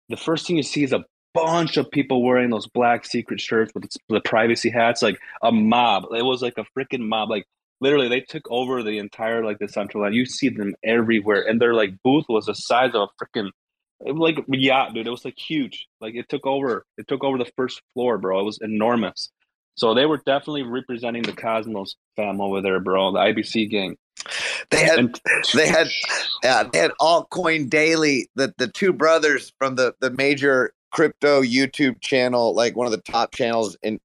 the 0.09 0.17
first 0.17 0.45
thing 0.45 0.57
you 0.57 0.63
see 0.63 0.83
is 0.83 0.93
a 0.93 1.05
bunch 1.33 1.77
of 1.77 1.89
people 1.89 2.23
wearing 2.23 2.49
those 2.49 2.67
black 2.67 3.05
secret 3.05 3.39
shirts 3.41 3.71
with 3.73 3.89
the 4.09 4.21
privacy 4.21 4.69
hats, 4.69 5.01
like 5.01 5.17
a 5.41 5.51
mob. 5.51 6.05
It 6.13 6.23
was 6.23 6.41
like 6.41 6.57
a 6.57 6.65
freaking 6.77 7.07
mob. 7.07 7.29
Like 7.29 7.45
literally, 7.79 8.09
they 8.09 8.21
took 8.21 8.43
over 8.51 8.83
the 8.83 8.99
entire 8.99 9.43
like 9.43 9.59
the 9.59 9.67
central 9.67 10.03
line. 10.03 10.13
You 10.13 10.25
see 10.25 10.49
them 10.49 10.75
everywhere, 10.83 11.41
and 11.47 11.59
their 11.61 11.73
like 11.73 11.91
booth 12.03 12.25
was 12.29 12.45
the 12.45 12.55
size 12.55 12.91
of 12.93 13.09
a 13.09 13.25
freaking 13.25 13.49
like 14.05 14.37
yeah, 14.47 14.89
dude. 14.93 15.07
It 15.07 15.11
was 15.11 15.25
like 15.25 15.37
huge. 15.37 15.87
Like 15.99 16.15
it 16.15 16.29
took 16.29 16.45
over. 16.45 16.85
It 16.97 17.07
took 17.07 17.23
over 17.23 17.37
the 17.37 17.51
first 17.55 17.81
floor, 17.93 18.17
bro. 18.17 18.39
It 18.39 18.43
was 18.43 18.59
enormous. 18.61 19.29
So 19.75 19.93
they 19.93 20.05
were 20.05 20.17
definitely 20.17 20.63
representing 20.63 21.23
the 21.23 21.33
Cosmos 21.33 21.95
fam 22.15 22.41
over 22.41 22.61
there, 22.61 22.79
bro. 22.79 23.11
The 23.11 23.19
IBC 23.19 23.69
gang. 23.69 23.97
They 24.69 24.83
had 24.83 24.99
And 24.99 25.21
they 25.53 25.67
had 25.67 25.87
yeah, 26.43 26.63
they 26.71 26.79
had 26.79 26.91
altcoin 27.01 27.69
daily 27.69 28.29
the 28.35 28.53
the 28.57 28.67
two 28.67 28.93
brothers 28.93 29.51
from 29.57 29.75
the 29.75 29.95
the 29.99 30.11
major 30.11 30.73
crypto 30.91 31.41
youtube 31.41 32.01
channel 32.01 32.53
like 32.53 32.75
one 32.75 32.85
of 32.85 32.91
the 32.91 33.01
top 33.01 33.33
channels 33.33 33.77
and 33.81 33.99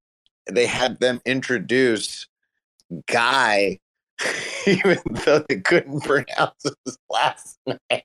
they 0.49 0.65
had 0.65 0.99
them 0.99 1.21
introduce 1.25 2.27
guy 3.07 3.77
even 4.65 4.97
though 5.25 5.43
they 5.49 5.59
couldn't 5.59 6.01
pronounce 6.03 6.63
his 6.85 6.97
last 7.09 7.59
name 7.67 8.01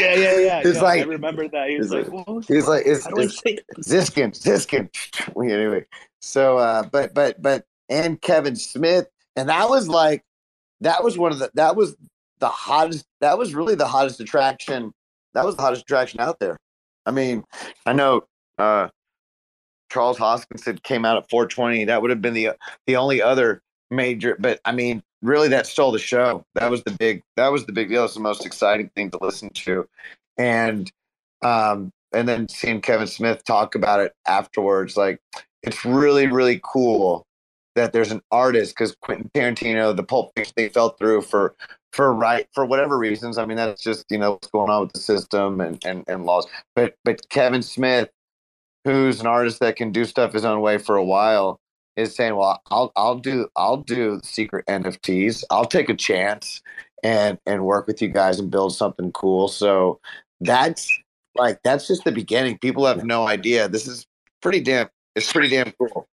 Yeah, 0.00 0.14
yeah, 0.14 0.38
yeah. 0.38 0.62
It's 0.64 0.76
yeah, 0.76 0.82
like- 0.82 1.02
I 1.02 1.04
remember 1.04 1.48
that. 1.48 1.68
He 1.68 1.78
was 1.78 1.92
like, 1.92 2.08
like- 2.08 2.26
what 2.26 2.44
he's 2.46 2.66
like 2.66 2.86
it's, 2.86 3.04
how 3.04 3.10
do 3.10 3.20
I 3.20 3.24
it's 3.24 3.42
it? 3.44 3.64
Ziskin, 3.78 4.32
Ziskin. 4.32 4.88
Anyway, 5.36 5.84
so 6.20 6.58
uh, 6.58 6.82
but 6.90 7.14
but 7.14 7.40
but 7.40 7.64
and 7.88 8.20
Kevin 8.20 8.56
Smith, 8.56 9.06
and 9.36 9.48
that 9.48 9.68
was 9.68 9.88
like 9.88 10.24
that 10.80 11.04
was 11.04 11.16
one 11.16 11.32
of 11.32 11.38
the 11.38 11.50
that 11.54 11.76
was 11.76 11.96
the 12.40 12.48
hottest. 12.48 13.06
That 13.20 13.38
was 13.38 13.54
really 13.54 13.74
the 13.74 13.86
hottest 13.86 14.20
attraction. 14.20 14.92
That 15.34 15.44
was 15.44 15.56
the 15.56 15.62
hottest 15.62 15.82
attraction 15.82 16.20
out 16.20 16.40
there. 16.40 16.56
I 17.04 17.12
mean, 17.12 17.44
I 17.84 17.92
know 17.92 18.22
uh, 18.58 18.88
Charles 19.90 20.18
Hoskinson 20.18 20.82
came 20.82 21.04
out 21.04 21.16
at 21.16 21.30
420. 21.30 21.84
That 21.84 22.02
would 22.02 22.10
have 22.10 22.20
been 22.20 22.34
the 22.34 22.50
the 22.86 22.96
only 22.96 23.22
other 23.22 23.62
major. 23.90 24.36
But 24.38 24.60
I 24.64 24.72
mean, 24.72 25.02
really, 25.22 25.48
that 25.48 25.66
stole 25.66 25.92
the 25.92 25.98
show. 25.98 26.44
That 26.54 26.70
was 26.70 26.82
the 26.84 26.92
big. 26.92 27.22
That 27.36 27.52
was 27.52 27.66
the 27.66 27.72
big 27.72 27.88
deal. 27.88 28.04
It's 28.04 28.14
the 28.14 28.20
most 28.20 28.46
exciting 28.46 28.90
thing 28.94 29.10
to 29.10 29.18
listen 29.20 29.50
to, 29.50 29.88
and 30.36 30.90
um, 31.42 31.92
and 32.12 32.28
then 32.28 32.48
seeing 32.48 32.80
Kevin 32.80 33.06
Smith 33.06 33.44
talk 33.44 33.74
about 33.74 34.00
it 34.00 34.12
afterwards, 34.26 34.96
like 34.96 35.20
it's 35.62 35.84
really 35.84 36.26
really 36.26 36.60
cool 36.62 37.26
that 37.76 37.92
there's 37.92 38.10
an 38.10 38.22
artist 38.32 38.74
because 38.74 38.96
Quentin 39.02 39.30
Tarantino, 39.34 39.94
the 39.94 40.02
Pulp 40.02 40.32
Fiction, 40.34 40.54
they 40.56 40.68
fell 40.68 40.90
through 40.90 41.22
for 41.22 41.54
for 41.92 42.12
right 42.12 42.48
for 42.52 42.64
whatever 42.64 42.98
reasons. 42.98 43.38
I 43.38 43.46
mean, 43.46 43.56
that's 43.56 43.82
just 43.82 44.06
you 44.10 44.18
know 44.18 44.32
what's 44.32 44.48
going 44.48 44.70
on 44.70 44.82
with 44.82 44.92
the 44.92 45.00
system 45.00 45.60
and 45.60 45.82
and 45.84 46.04
and 46.08 46.24
laws. 46.24 46.46
But 46.74 46.96
but 47.04 47.28
Kevin 47.28 47.62
Smith, 47.62 48.10
who's 48.84 49.20
an 49.20 49.26
artist 49.26 49.60
that 49.60 49.76
can 49.76 49.92
do 49.92 50.04
stuff 50.04 50.32
his 50.32 50.44
own 50.44 50.60
way 50.60 50.78
for 50.78 50.96
a 50.96 51.04
while, 51.04 51.60
is 51.96 52.14
saying, 52.14 52.36
well, 52.36 52.60
I'll 52.70 52.92
I'll 52.96 53.16
do 53.16 53.48
I'll 53.56 53.78
do 53.78 54.20
secret 54.22 54.66
NFTs. 54.66 55.44
I'll 55.50 55.64
take 55.64 55.88
a 55.88 55.94
chance 55.94 56.62
and 57.02 57.38
and 57.46 57.64
work 57.64 57.86
with 57.86 58.00
you 58.02 58.08
guys 58.08 58.38
and 58.38 58.50
build 58.50 58.74
something 58.74 59.12
cool. 59.12 59.48
So 59.48 60.00
that's 60.40 60.90
like 61.36 61.60
that's 61.64 61.86
just 61.86 62.04
the 62.04 62.12
beginning. 62.12 62.58
People 62.58 62.86
have 62.86 63.04
no 63.04 63.26
idea. 63.26 63.68
This 63.68 63.86
is 63.86 64.06
pretty 64.42 64.60
damn. 64.60 64.88
It's 65.14 65.32
pretty 65.32 65.48
damn 65.48 65.72
cool. 65.72 66.06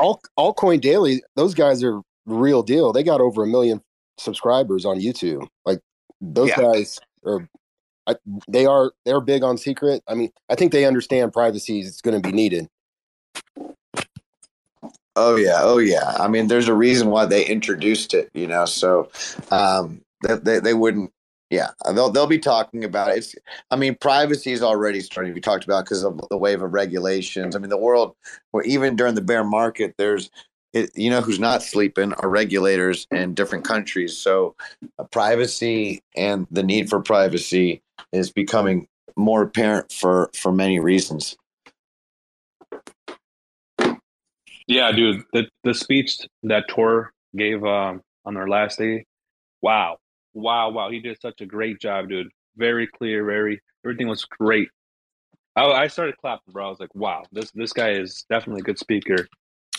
All 0.00 0.20
altcoin 0.38 0.80
daily, 0.80 1.22
those 1.36 1.54
guys 1.54 1.84
are 1.84 2.00
real 2.26 2.62
deal. 2.62 2.92
They 2.92 3.04
got 3.04 3.20
over 3.20 3.44
a 3.44 3.46
million 3.46 3.80
subscribers 4.18 4.84
on 4.84 4.98
YouTube. 5.00 5.46
Like 5.64 5.80
those 6.20 6.48
Yeah. 6.48 6.60
guys 6.60 6.98
are, 7.24 7.48
I, 8.08 8.16
they 8.48 8.66
are 8.66 8.92
they're 9.04 9.20
big 9.20 9.44
on 9.44 9.56
secret. 9.56 10.02
I 10.08 10.14
mean, 10.14 10.32
I 10.48 10.56
think 10.56 10.72
they 10.72 10.84
understand 10.84 11.32
privacy 11.32 11.80
is 11.80 12.00
going 12.00 12.20
to 12.20 12.28
be 12.28 12.34
needed. 12.34 12.68
Oh 15.16 15.36
yeah, 15.36 15.58
oh 15.60 15.78
yeah. 15.78 16.14
I 16.18 16.28
mean, 16.28 16.46
there's 16.46 16.68
a 16.68 16.74
reason 16.74 17.10
why 17.10 17.26
they 17.26 17.44
introduced 17.44 18.14
it, 18.14 18.30
you 18.32 18.46
know. 18.46 18.64
So 18.64 19.10
um, 19.50 20.00
they, 20.22 20.36
they 20.36 20.60
they 20.60 20.74
wouldn't. 20.74 21.12
Yeah, 21.50 21.70
they'll 21.92 22.10
they'll 22.10 22.28
be 22.28 22.38
talking 22.38 22.84
about 22.84 23.10
it. 23.10 23.18
It's. 23.18 23.34
I 23.70 23.76
mean, 23.76 23.96
privacy 23.96 24.52
is 24.52 24.62
already 24.62 25.00
starting 25.00 25.32
to 25.32 25.34
be 25.34 25.40
talked 25.40 25.64
about 25.64 25.84
because 25.84 26.04
of 26.04 26.20
the 26.30 26.36
wave 26.36 26.62
of 26.62 26.72
regulations. 26.72 27.56
I 27.56 27.58
mean, 27.58 27.70
the 27.70 27.76
world, 27.76 28.14
where 28.52 28.62
even 28.64 28.94
during 28.96 29.14
the 29.14 29.22
bear 29.22 29.44
market, 29.44 29.94
there's. 29.98 30.30
It, 30.72 30.96
you 30.96 31.10
know 31.10 31.20
who's 31.20 31.40
not 31.40 31.64
sleeping 31.64 32.12
are 32.12 32.28
regulators 32.28 33.08
in 33.10 33.34
different 33.34 33.64
countries. 33.64 34.16
So, 34.16 34.54
uh, 35.00 35.04
privacy 35.04 36.00
and 36.16 36.46
the 36.52 36.62
need 36.62 36.88
for 36.88 37.02
privacy 37.02 37.82
is 38.12 38.30
becoming 38.30 38.86
more 39.16 39.42
apparent 39.42 39.90
for 39.90 40.30
for 40.32 40.52
many 40.52 40.78
reasons. 40.78 41.36
Yeah, 44.70 44.92
dude, 44.92 45.24
the 45.32 45.48
the 45.64 45.74
speech 45.74 46.18
that 46.44 46.68
Tor 46.68 47.12
gave 47.36 47.64
um, 47.64 48.02
on 48.24 48.34
their 48.34 48.46
last 48.46 48.78
day, 48.78 49.04
wow, 49.60 49.98
wow, 50.32 50.70
wow, 50.70 50.90
he 50.90 51.00
did 51.00 51.20
such 51.20 51.40
a 51.40 51.46
great 51.46 51.80
job, 51.80 52.08
dude. 52.08 52.28
Very 52.56 52.86
clear, 52.86 53.24
very 53.24 53.60
everything 53.84 54.06
was 54.06 54.24
great. 54.24 54.68
I, 55.56 55.64
I 55.64 55.86
started 55.88 56.16
clapping, 56.18 56.52
bro. 56.52 56.66
I 56.66 56.68
was 56.68 56.78
like, 56.78 56.94
wow, 56.94 57.24
this 57.32 57.50
this 57.50 57.72
guy 57.72 57.90
is 57.90 58.24
definitely 58.30 58.60
a 58.60 58.62
good 58.62 58.78
speaker. 58.78 59.26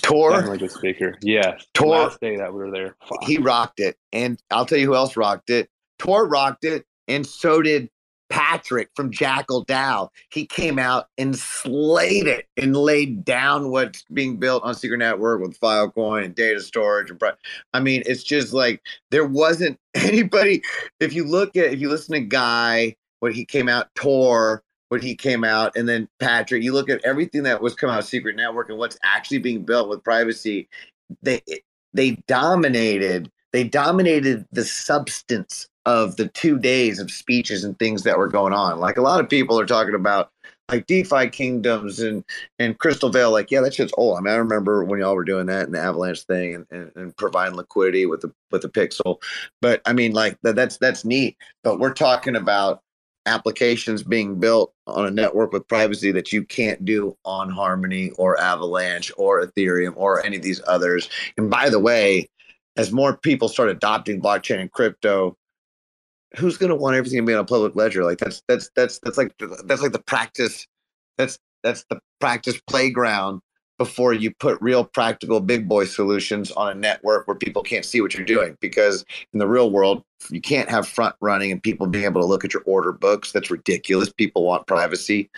Tor, 0.01 0.31
Definitely 0.31 0.57
a 0.57 0.59
good 0.59 0.71
speaker. 0.71 1.17
Yeah, 1.21 1.57
Tor- 1.73 1.87
last 1.87 2.19
day 2.19 2.35
that 2.35 2.51
we 2.51 2.59
were 2.59 2.71
there. 2.71 2.97
Fuck. 3.07 3.23
he 3.23 3.37
rocked 3.37 3.79
it. 3.79 3.95
And 4.11 4.41
I'll 4.51 4.65
tell 4.65 4.77
you 4.77 4.87
who 4.87 4.95
else 4.95 5.15
rocked 5.15 5.49
it. 5.51 5.69
Tor 5.99 6.27
rocked 6.27 6.65
it, 6.65 6.85
and 7.07 7.25
so 7.25 7.61
did 7.61 7.89
Patrick 8.31 8.89
from 8.95 9.11
Jackal 9.11 9.65
DAO, 9.65 10.09
he 10.31 10.45
came 10.45 10.79
out 10.79 11.07
and 11.17 11.37
slayed 11.37 12.27
it 12.27 12.47
and 12.55 12.75
laid 12.75 13.25
down 13.25 13.69
what's 13.69 14.03
being 14.13 14.37
built 14.37 14.63
on 14.63 14.73
Secret 14.73 14.97
Network 14.97 15.41
with 15.41 15.59
Filecoin 15.59 16.23
and 16.23 16.33
data 16.33 16.61
storage. 16.61 17.11
And 17.11 17.21
I 17.73 17.81
mean, 17.81 18.03
it's 18.05 18.23
just 18.23 18.53
like 18.53 18.81
there 19.11 19.25
wasn't 19.25 19.77
anybody. 19.93 20.63
If 21.01 21.13
you 21.13 21.25
look 21.25 21.55
at, 21.57 21.73
if 21.73 21.81
you 21.81 21.89
listen 21.89 22.13
to 22.13 22.21
Guy, 22.21 22.95
when 23.19 23.33
he 23.33 23.45
came 23.45 23.67
out, 23.67 23.93
Tor, 23.95 24.63
when 24.87 25.01
he 25.01 25.13
came 25.15 25.43
out, 25.43 25.75
and 25.75 25.87
then 25.87 26.07
Patrick, 26.19 26.63
you 26.63 26.73
look 26.73 26.89
at 26.89 27.03
everything 27.03 27.43
that 27.43 27.61
was 27.61 27.75
coming 27.75 27.93
out 27.93 27.99
of 27.99 28.05
Secret 28.05 28.37
Network 28.37 28.69
and 28.69 28.77
what's 28.77 28.97
actually 29.03 29.39
being 29.39 29.63
built 29.63 29.89
with 29.89 30.03
privacy. 30.03 30.69
They 31.21 31.41
they 31.93 32.11
dominated. 32.27 33.29
They 33.51 33.65
dominated 33.65 34.45
the 34.53 34.63
substance 34.63 35.67
of 35.85 36.15
the 36.15 36.27
two 36.29 36.59
days 36.59 36.99
of 36.99 37.11
speeches 37.11 37.63
and 37.63 37.77
things 37.79 38.03
that 38.03 38.17
were 38.17 38.27
going 38.27 38.53
on. 38.53 38.79
Like 38.79 38.97
a 38.97 39.01
lot 39.01 39.19
of 39.19 39.29
people 39.29 39.59
are 39.59 39.65
talking 39.65 39.95
about 39.95 40.31
like 40.69 40.87
DeFi 40.87 41.29
kingdoms 41.29 41.99
and 41.99 42.23
and 42.59 42.77
Crystalvale. 42.79 43.31
Like, 43.31 43.51
yeah, 43.51 43.61
that 43.61 43.73
shit's 43.73 43.93
old. 43.97 44.17
I 44.17 44.21
mean, 44.21 44.33
I 44.33 44.37
remember 44.37 44.83
when 44.83 44.99
y'all 44.99 45.15
were 45.15 45.25
doing 45.25 45.47
that 45.47 45.65
and 45.65 45.73
the 45.73 45.79
Avalanche 45.79 46.21
thing 46.23 46.55
and, 46.55 46.65
and, 46.71 46.91
and 46.95 47.17
providing 47.17 47.57
liquidity 47.57 48.05
with 48.05 48.21
the 48.21 48.33
with 48.51 48.61
the 48.61 48.69
pixel. 48.69 49.21
But 49.61 49.81
I 49.85 49.93
mean, 49.93 50.13
like 50.13 50.37
that, 50.43 50.55
that's 50.55 50.77
that's 50.77 51.03
neat. 51.03 51.37
But 51.63 51.79
we're 51.79 51.93
talking 51.93 52.35
about 52.35 52.81
applications 53.27 54.01
being 54.01 54.39
built 54.39 54.73
on 54.87 55.05
a 55.05 55.11
network 55.11 55.53
with 55.53 55.67
privacy 55.67 56.11
that 56.11 56.33
you 56.33 56.43
can't 56.43 56.83
do 56.85 57.15
on 57.23 57.49
Harmony 57.49 58.11
or 58.17 58.39
Avalanche 58.39 59.11
or 59.17 59.45
Ethereum 59.45 59.93
or 59.95 60.25
any 60.25 60.37
of 60.37 60.41
these 60.41 60.61
others. 60.67 61.09
And 61.37 61.49
by 61.49 61.69
the 61.69 61.79
way, 61.79 62.29
as 62.77 62.91
more 62.91 63.17
people 63.17 63.47
start 63.47 63.69
adopting 63.69 64.21
blockchain 64.21 64.59
and 64.59 64.71
crypto, 64.71 65.37
who's 66.37 66.57
going 66.57 66.69
to 66.69 66.75
want 66.75 66.95
everything 66.95 67.19
to 67.19 67.25
be 67.25 67.33
on 67.33 67.39
a 67.39 67.45
public 67.45 67.75
ledger? 67.75 68.03
Like 68.03 68.17
that's 68.17 68.41
that's 68.47 68.69
that's 68.75 68.99
that's 68.99 69.17
like 69.17 69.33
that's 69.65 69.81
like 69.81 69.91
the 69.91 69.99
practice. 69.99 70.67
That's 71.17 71.37
that's 71.63 71.85
the 71.89 71.99
practice 72.19 72.59
playground 72.67 73.41
before 73.77 74.13
you 74.13 74.31
put 74.39 74.61
real 74.61 74.85
practical 74.85 75.39
big 75.39 75.67
boy 75.67 75.85
solutions 75.85 76.51
on 76.51 76.69
a 76.71 76.75
network 76.75 77.27
where 77.27 77.35
people 77.35 77.63
can't 77.63 77.83
see 77.83 77.99
what 77.99 78.13
you're 78.13 78.25
doing. 78.25 78.55
Because 78.61 79.03
in 79.33 79.39
the 79.39 79.47
real 79.47 79.71
world, 79.71 80.03
you 80.29 80.39
can't 80.39 80.69
have 80.69 80.87
front 80.87 81.15
running 81.19 81.51
and 81.51 81.63
people 81.63 81.87
being 81.87 82.05
able 82.05 82.21
to 82.21 82.27
look 82.27 82.45
at 82.45 82.53
your 82.53 82.63
order 82.65 82.91
books. 82.91 83.31
That's 83.31 83.49
ridiculous. 83.49 84.11
People 84.13 84.43
want 84.43 84.67
privacy. 84.67 85.31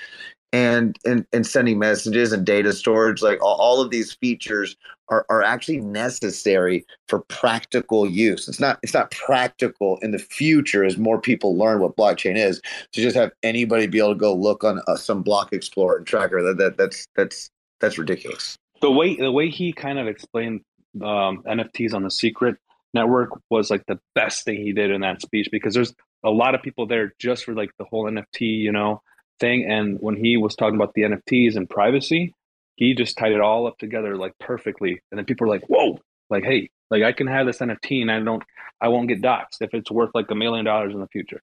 And, 0.54 1.00
and 1.04 1.26
and 1.34 1.48
sending 1.48 1.80
messages 1.80 2.32
and 2.32 2.46
data 2.46 2.74
storage 2.74 3.24
like 3.24 3.42
all, 3.42 3.56
all 3.56 3.82
of 3.82 3.90
these 3.90 4.14
features 4.14 4.78
are, 5.10 5.26
are 5.30 5.44
actually 5.44 5.78
necessary 5.78 6.86
for 7.08 7.20
practical 7.22 8.10
use. 8.10 8.48
It's 8.48 8.60
not 8.60 8.80
it's 8.84 8.94
not 8.94 9.12
practical 9.12 9.98
in 10.02 10.12
the 10.12 10.20
future 10.20 10.84
as 10.84 10.98
more 10.98 11.20
people 11.20 11.58
learn 11.58 11.80
what 11.80 11.98
blockchain 11.98 12.36
is 12.36 12.62
to 12.92 13.02
just 13.02 13.16
have 13.16 13.32
anybody 13.42 13.88
be 13.88 14.00
able 14.00 14.14
to 14.14 14.16
go 14.16 14.34
look 14.34 14.64
on 14.64 14.80
uh, 14.88 14.96
some 14.96 15.24
block 15.24 15.54
explorer 15.54 15.98
and 15.98 16.08
tracker. 16.08 16.42
That, 16.44 16.58
that 16.58 16.78
that's 16.78 17.08
that's 17.16 17.50
that's 17.82 17.98
ridiculous. 17.98 18.58
The 18.82 18.92
way 18.92 19.16
the 19.16 19.32
way 19.32 19.50
he 19.50 19.74
kind 19.74 20.00
of 20.00 20.08
explained 20.08 20.62
um, 21.02 21.44
NFTs 21.48 21.94
on 21.94 22.04
the 22.04 22.12
secret 22.12 22.58
network 22.94 23.30
was 23.50 23.70
like 23.70 23.84
the 23.88 24.00
best 24.16 24.46
thing 24.46 24.58
he 24.58 24.74
did 24.74 24.92
in 24.92 25.02
that 25.02 25.22
speech 25.22 25.50
because 25.52 25.74
there's 25.74 25.94
a 26.24 26.30
lot 26.30 26.56
of 26.56 26.62
people 26.62 26.86
there 26.86 27.14
just 27.20 27.44
for 27.44 27.54
like 27.54 27.72
the 27.78 27.86
whole 27.86 28.06
NFT, 28.06 28.42
you 28.42 28.72
know, 28.72 29.02
thing. 29.44 29.70
And 29.70 29.98
when 30.00 30.16
he 30.16 30.38
was 30.38 30.56
talking 30.56 30.76
about 30.76 30.94
the 30.94 31.02
NFTs 31.02 31.58
and 31.58 31.70
privacy, 31.70 32.34
he 32.76 32.96
just 32.96 33.18
tied 33.18 33.34
it 33.34 33.42
all 33.42 33.68
up 33.68 33.78
together 33.78 34.16
like 34.16 34.34
perfectly. 34.40 35.02
And 35.12 35.18
then 35.18 35.26
people 35.26 35.46
are 35.46 35.50
like, 35.50 35.66
whoa, 35.68 36.00
like, 36.30 36.46
hey, 36.46 36.70
like 36.90 37.04
I 37.04 37.12
can 37.12 37.28
have 37.28 37.46
this 37.46 37.60
NFT 37.60 38.02
and 38.02 38.12
I 38.12 38.20
don't, 38.22 38.42
I 38.80 38.88
won't 38.88 39.10
get 39.10 39.22
doxxed 39.22 39.62
if 39.62 39.74
it's 39.74 39.92
worth 39.92 40.12
like 40.14 40.32
a 40.32 40.36
million 40.36 40.64
dollars 40.64 40.94
in 40.94 41.02
the 41.02 41.08
future. 41.08 41.42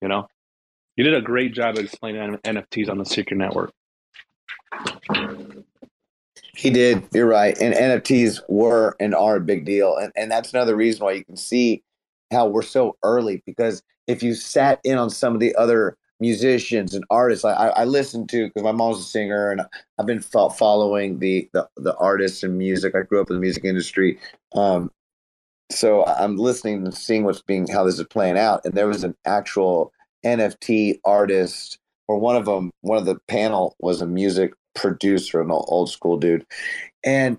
You 0.00 0.08
know, 0.08 0.28
you 0.96 1.04
did 1.04 1.14
a 1.14 1.20
great 1.20 1.52
job 1.52 1.76
of 1.76 1.84
explaining 1.84 2.38
NFTs 2.38 2.88
on 2.88 2.98
the 2.98 3.04
Secret 3.04 3.36
Network. 3.36 3.72
He 6.54 6.70
did. 6.70 7.04
You're 7.12 7.26
right. 7.26 7.56
And 7.60 7.74
NFTs 7.74 8.40
were 8.48 8.96
and 8.98 9.14
are 9.14 9.36
a 9.36 9.40
big 9.40 9.66
deal. 9.66 9.96
And, 9.96 10.12
and 10.16 10.30
that's 10.30 10.52
another 10.54 10.74
reason 10.74 11.04
why 11.04 11.12
you 11.12 11.24
can 11.24 11.36
see 11.36 11.82
how 12.30 12.46
we're 12.46 12.62
so 12.62 12.96
early 13.02 13.42
because 13.44 13.82
if 14.06 14.22
you 14.22 14.34
sat 14.34 14.80
in 14.84 14.96
on 14.96 15.10
some 15.10 15.34
of 15.34 15.40
the 15.40 15.54
other 15.54 15.96
musicians 16.22 16.94
and 16.94 17.04
artists. 17.10 17.44
I, 17.44 17.68
I 17.68 17.84
listen 17.84 18.26
to 18.28 18.46
because 18.46 18.62
my 18.62 18.72
mom's 18.72 19.00
a 19.00 19.02
singer, 19.02 19.50
and 19.50 19.60
I've 19.98 20.06
been 20.06 20.22
following 20.22 21.18
the, 21.18 21.48
the 21.52 21.68
the 21.76 21.94
artists 21.96 22.42
and 22.42 22.56
music. 22.56 22.94
I 22.94 23.02
grew 23.02 23.20
up 23.20 23.28
in 23.28 23.36
the 23.36 23.40
music 23.40 23.64
industry, 23.64 24.18
um, 24.54 24.90
so 25.70 26.06
I'm 26.06 26.36
listening 26.36 26.84
and 26.84 26.94
seeing 26.94 27.24
what's 27.24 27.42
being 27.42 27.66
how 27.66 27.84
this 27.84 27.98
is 27.98 28.06
playing 28.06 28.38
out. 28.38 28.64
And 28.64 28.74
there 28.74 28.86
was 28.86 29.04
an 29.04 29.16
actual 29.26 29.92
NFT 30.24 31.00
artist, 31.04 31.78
or 32.08 32.18
one 32.18 32.36
of 32.36 32.46
them. 32.46 32.70
One 32.80 32.98
of 32.98 33.04
the 33.04 33.18
panel 33.28 33.74
was 33.80 34.00
a 34.00 34.06
music 34.06 34.54
producer, 34.74 35.42
an 35.42 35.50
old 35.50 35.90
school 35.90 36.16
dude, 36.16 36.46
and 37.04 37.36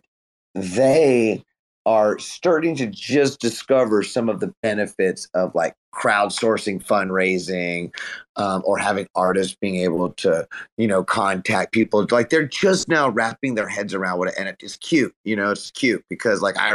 they 0.54 1.44
are 1.86 2.20
starting 2.20 2.76
to 2.76 2.88
just 2.88 3.40
discover 3.40 4.04
some 4.04 4.30
of 4.30 4.40
the 4.42 4.54
benefits 4.62 5.28
of 5.34 5.56
like 5.56 5.76
crowdsourcing 5.94 6.84
fundraising 6.84 7.94
um, 8.36 8.64
or 8.66 8.78
having 8.78 9.08
artists 9.16 9.56
being 9.60 9.76
able 9.78 10.12
to 10.14 10.48
you 10.78 10.88
know 10.88 11.04
contact 11.04 11.72
people. 11.72 12.06
Like 12.10 12.30
they're 12.30 12.48
just 12.48 12.88
now 12.88 13.10
wrapping 13.10 13.56
their 13.56 13.68
heads 13.68 13.94
around 13.94 14.20
what 14.20 14.38
an 14.38 14.48
nft 14.48 14.64
is. 14.64 14.78
Cute 14.78 15.16
you 15.24 15.36
know 15.36 15.52
it's 15.52 15.72
cute 15.72 16.04
because 16.10 16.42
like 16.42 16.58
i 16.58 16.74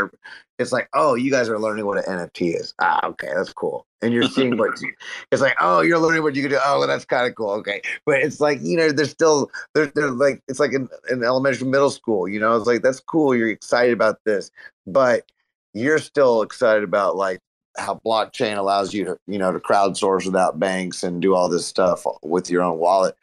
it's 0.58 0.72
like 0.72 0.88
oh 0.94 1.14
you 1.14 1.30
guys 1.30 1.48
are 1.48 1.58
learning 1.58 1.86
what 1.86 1.98
an 1.98 2.18
nft 2.18 2.54
is. 2.54 2.74
Ah 2.80 3.06
okay 3.08 3.30
that's 3.34 3.52
cool. 3.52 3.86
And 4.00 4.14
you're 4.14 4.28
seeing 4.28 4.56
what 4.56 4.78
it's 5.32 5.42
like 5.42 5.56
oh 5.60 5.80
you're 5.80 5.98
learning 5.98 6.22
what 6.22 6.36
you 6.36 6.42
can 6.42 6.52
do. 6.52 6.58
Oh 6.64 6.78
well, 6.78 6.88
that's 6.88 7.04
kind 7.04 7.26
of 7.26 7.34
cool 7.34 7.50
okay. 7.50 7.82
But 8.06 8.22
it's 8.22 8.40
like 8.40 8.60
you 8.62 8.76
know 8.76 8.92
they're 8.92 9.06
still 9.06 9.50
they're, 9.74 9.86
they're 9.86 10.10
like 10.10 10.42
it's 10.48 10.60
like 10.60 10.72
in, 10.72 10.88
in 11.10 11.24
elementary 11.24 11.66
middle 11.66 11.90
school 11.90 12.28
you 12.28 12.38
know 12.38 12.56
it's 12.56 12.66
like 12.66 12.82
that's 12.82 13.00
cool 13.00 13.34
you're 13.34 13.50
excited 13.50 13.92
about 13.92 14.18
this. 14.24 14.50
But 14.86 15.24
you're 15.74 15.98
still 15.98 16.42
excited 16.42 16.82
about 16.82 17.16
like 17.16 17.40
how 17.78 18.00
blockchain 18.04 18.56
allows 18.56 18.92
you 18.92 19.04
to 19.04 19.18
you 19.26 19.38
know 19.38 19.52
to 19.52 19.58
crowdsource 19.58 20.26
without 20.26 20.58
banks 20.58 21.02
and 21.02 21.22
do 21.22 21.34
all 21.34 21.48
this 21.48 21.66
stuff 21.66 22.04
with 22.22 22.50
your 22.50 22.62
own 22.62 22.78
wallet 22.78 23.16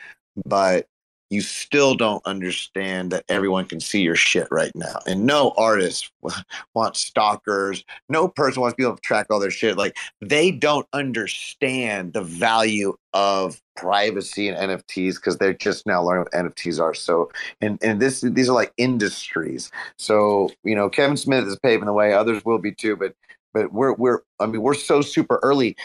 but 0.45 0.88
you 1.30 1.41
still 1.41 1.95
don't 1.95 2.26
understand 2.26 3.12
that 3.12 3.26
everyone 3.30 3.66
can 3.66 3.80
see 3.80 4.01
your 4.01 4.16
shit 4.16 4.47
right 4.51 4.72
now. 4.76 4.99
And 5.08 5.26
no 5.26 5.53
artist 5.58 6.12
wants 6.76 6.99
stalkers. 6.99 7.84
No 8.10 8.28
person 8.28 8.62
wants 8.62 8.76
people 8.76 8.95
to 8.95 9.01
track 9.01 9.28
all 9.30 9.39
their 9.39 9.51
shit. 9.51 9.78
Like 9.78 9.97
they 10.22 10.51
don't 10.51 10.88
understand 10.93 12.14
the 12.14 12.22
value 12.22 12.95
of 13.14 13.60
privacy 13.76 14.47
and 14.47 14.72
NFTs 14.72 15.16
because 15.16 15.38
they're 15.38 15.53
just 15.53 15.88
now 15.88 16.03
learning 16.03 16.26
what 16.32 16.45
NFTs 16.45 16.80
are. 16.80 16.93
So, 16.93 17.32
and 17.60 17.80
and 17.82 17.99
this 17.99 18.22
these 18.22 18.49
are 18.49 18.56
like 18.56 18.74
industries. 18.78 19.72
So 19.97 20.49
you 20.64 20.76
know, 20.76 20.89
Kevin 20.89 21.18
Smith 21.18 21.45
is 21.47 21.58
paving 21.60 21.86
the 21.86 21.93
way. 21.93 22.14
Others 22.14 22.45
will 22.45 22.60
be 22.60 22.72
too. 22.72 22.95
But 22.95 23.16
but 23.56 23.72
we're 23.74 23.93
we're 23.93 24.20
I 24.39 24.45
mean 24.45 24.62
we're 24.62 24.76
so 24.76 25.01
super 25.01 25.39
early. 25.41 25.76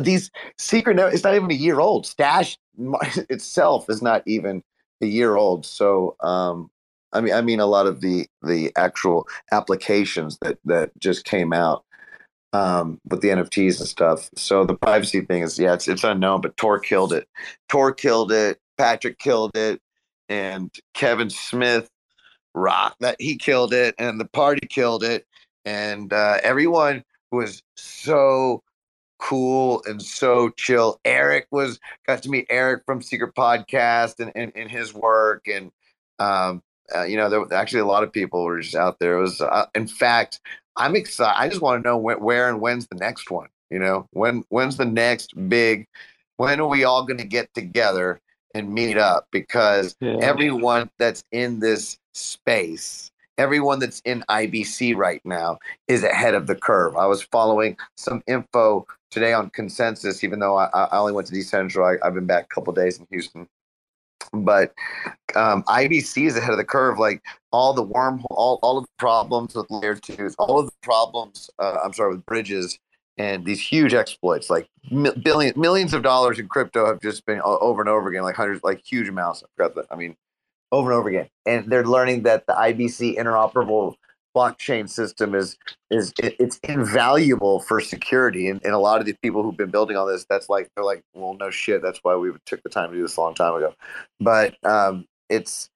These 0.00 0.30
secret 0.58 0.98
it's 0.98 1.22
not 1.22 1.34
even 1.34 1.50
a 1.50 1.54
year 1.54 1.78
old. 1.78 2.06
Stashh 2.06 2.56
itself 3.30 3.88
is 3.88 4.02
not 4.02 4.22
even 4.26 4.64
a 5.02 5.06
year 5.06 5.36
old. 5.36 5.66
So 5.66 6.16
um, 6.20 6.70
I 7.12 7.20
mean 7.20 7.34
I 7.34 7.42
mean 7.42 7.60
a 7.60 7.66
lot 7.66 7.86
of 7.86 8.00
the 8.00 8.26
the 8.42 8.72
actual 8.76 9.28
applications 9.52 10.38
that 10.40 10.58
that 10.64 10.98
just 10.98 11.24
came 11.24 11.52
out 11.52 11.84
um, 12.54 12.98
with 13.08 13.20
the 13.20 13.28
NFTs 13.28 13.78
and 13.78 13.88
stuff. 13.88 14.30
So 14.34 14.64
the 14.64 14.74
privacy 14.74 15.20
thing 15.20 15.42
is 15.42 15.58
yeah 15.58 15.74
it's 15.74 15.86
it's 15.86 16.02
unknown, 16.02 16.40
but 16.40 16.56
Tor 16.56 16.80
killed 16.80 17.12
it. 17.12 17.28
Tor 17.68 17.92
killed 17.92 18.32
it. 18.32 18.58
Patrick 18.78 19.18
killed 19.18 19.54
it, 19.58 19.78
and 20.30 20.74
Kevin 20.94 21.28
Smith 21.28 21.90
rock 22.54 22.96
that 23.00 23.16
he 23.18 23.36
killed 23.36 23.74
it, 23.74 23.94
and 23.98 24.18
the 24.18 24.24
party 24.24 24.66
killed 24.66 25.04
it, 25.04 25.26
and 25.66 26.14
uh, 26.14 26.38
everyone 26.42 27.04
was 27.30 27.62
so 27.76 28.62
cool 29.18 29.82
and 29.86 30.00
so 30.00 30.48
chill. 30.50 31.00
Eric 31.04 31.46
was 31.50 31.78
got 32.06 32.22
to 32.22 32.30
meet 32.30 32.46
Eric 32.50 32.82
from 32.86 33.02
Secret 33.02 33.34
Podcast 33.34 34.20
and 34.20 34.32
and, 34.34 34.52
and 34.54 34.70
his 34.70 34.94
work, 34.94 35.46
and 35.46 35.70
um, 36.18 36.62
uh, 36.94 37.04
you 37.04 37.16
know, 37.16 37.28
there 37.28 37.40
were 37.40 37.54
actually 37.54 37.80
a 37.80 37.86
lot 37.86 38.02
of 38.02 38.12
people 38.12 38.44
were 38.44 38.60
just 38.60 38.74
out 38.74 38.98
there. 38.98 39.18
It 39.18 39.22
was, 39.22 39.40
uh, 39.40 39.66
in 39.74 39.86
fact, 39.86 40.40
I'm 40.76 40.96
excited. 40.96 41.38
I 41.38 41.48
just 41.48 41.60
want 41.60 41.82
to 41.82 41.88
know 41.88 41.96
when, 41.96 42.20
where 42.20 42.48
and 42.48 42.60
when's 42.60 42.86
the 42.88 42.96
next 42.96 43.30
one. 43.30 43.48
You 43.70 43.78
know, 43.78 44.08
when 44.12 44.44
when's 44.48 44.76
the 44.76 44.84
next 44.84 45.32
big? 45.48 45.86
When 46.36 46.60
are 46.60 46.66
we 46.66 46.84
all 46.84 47.04
going 47.04 47.18
to 47.18 47.26
get 47.26 47.52
together 47.54 48.20
and 48.54 48.72
meet 48.72 48.96
up? 48.96 49.28
Because 49.30 49.94
yeah. 50.00 50.16
everyone 50.20 50.90
that's 50.98 51.22
in 51.30 51.60
this 51.60 51.98
space 52.14 53.09
everyone 53.40 53.78
that's 53.78 54.00
in 54.00 54.22
IBC 54.28 54.94
right 54.94 55.22
now 55.24 55.58
is 55.88 56.04
ahead 56.04 56.34
of 56.34 56.46
the 56.46 56.54
curve. 56.54 56.94
I 56.94 57.06
was 57.06 57.22
following 57.22 57.74
some 57.96 58.22
info 58.26 58.86
today 59.10 59.32
on 59.32 59.48
consensus, 59.50 60.22
even 60.22 60.40
though 60.40 60.56
I, 60.58 60.66
I 60.66 60.98
only 60.98 61.14
went 61.14 61.26
to 61.28 61.34
DCentral. 61.34 61.98
I, 62.02 62.06
have 62.06 62.14
been 62.14 62.26
back 62.26 62.44
a 62.44 62.54
couple 62.54 62.74
days 62.74 62.98
in 62.98 63.06
Houston. 63.10 63.48
But 64.34 64.74
um, 65.34 65.62
IBC 65.64 66.26
is 66.26 66.36
ahead 66.36 66.50
of 66.50 66.58
the 66.58 66.64
curve. 66.64 66.98
Like 66.98 67.22
all 67.50 67.72
the 67.72 67.84
wormhole, 67.84 68.26
all, 68.30 68.58
all 68.62 68.76
of 68.76 68.84
the 68.84 68.90
problems 68.98 69.54
with 69.54 69.70
layer 69.70 69.94
twos, 69.94 70.34
all 70.38 70.60
of 70.60 70.66
the 70.66 70.72
problems, 70.82 71.48
uh, 71.58 71.78
I'm 71.82 71.94
sorry, 71.94 72.14
with 72.14 72.26
bridges 72.26 72.78
and 73.16 73.44
these 73.46 73.60
huge 73.60 73.94
exploits, 73.94 74.50
like 74.50 74.68
billion 75.22 75.58
millions 75.58 75.94
of 75.94 76.02
dollars 76.02 76.38
in 76.38 76.46
crypto, 76.46 76.86
have 76.86 77.00
just 77.00 77.24
been 77.24 77.40
over 77.42 77.80
and 77.80 77.88
over 77.88 78.10
again, 78.10 78.22
like 78.22 78.36
hundreds, 78.36 78.62
like 78.62 78.82
huge 78.84 79.08
amounts. 79.08 79.42
I 79.42 79.46
forgot 79.56 79.74
that. 79.76 79.86
I 79.90 79.96
mean, 79.96 80.14
over 80.72 80.90
and 80.90 80.98
over 80.98 81.08
again, 81.08 81.28
and 81.46 81.70
they're 81.70 81.86
learning 81.86 82.22
that 82.22 82.46
the 82.46 82.52
IBC 82.52 83.18
interoperable 83.18 83.94
blockchain 84.34 84.88
system 84.88 85.34
is 85.34 85.56
is 85.90 86.12
it, 86.22 86.36
it's 86.38 86.58
invaluable 86.64 87.60
for 87.60 87.80
security. 87.80 88.48
And, 88.48 88.60
and 88.64 88.72
a 88.72 88.78
lot 88.78 89.00
of 89.00 89.06
the 89.06 89.14
people 89.22 89.42
who've 89.42 89.56
been 89.56 89.70
building 89.70 89.96
on 89.96 90.06
this 90.06 90.24
that's 90.28 90.48
like 90.48 90.68
they're 90.74 90.84
like 90.84 91.02
well 91.14 91.34
no 91.34 91.50
shit 91.50 91.82
that's 91.82 91.98
why 92.02 92.14
we 92.16 92.30
took 92.46 92.62
the 92.62 92.68
time 92.68 92.90
to 92.90 92.96
do 92.96 93.02
this 93.02 93.16
a 93.16 93.20
long 93.20 93.34
time 93.34 93.54
ago. 93.54 93.74
But 94.20 94.54
um 94.64 95.06
it's 95.28 95.68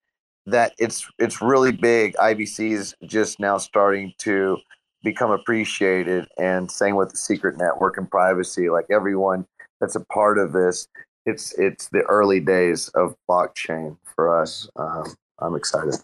that 0.47 0.73
it's 0.79 1.09
it's 1.19 1.43
really 1.43 1.73
big. 1.73 2.15
Ibc 2.15 2.71
is 2.71 2.95
just 3.05 3.41
now 3.41 3.59
starting 3.59 4.13
to 4.19 4.59
become 5.03 5.31
appreciated 5.31 6.27
and 6.39 6.71
same 6.71 6.97
with 6.97 7.11
the 7.11 7.17
secret 7.17 7.59
network 7.59 7.99
and 7.99 8.11
privacy 8.11 8.71
like 8.71 8.87
everyone 8.91 9.45
that's 9.79 9.97
a 9.97 10.01
part 10.07 10.39
of 10.39 10.53
this 10.53 10.89
it's 11.27 11.53
it's 11.59 11.89
the 11.89 12.03
early 12.03 12.41
days 12.41 12.89
of 12.91 13.17
blockchain 13.29 13.97
for 14.15 14.41
us 14.41 14.69
um, 14.77 15.15
i'm 15.39 15.55
excited 15.55 15.97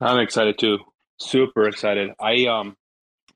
I'm 0.00 0.20
excited 0.20 0.58
too. 0.58 0.78
Super 1.18 1.66
excited. 1.68 2.10
I 2.20 2.46
um 2.46 2.76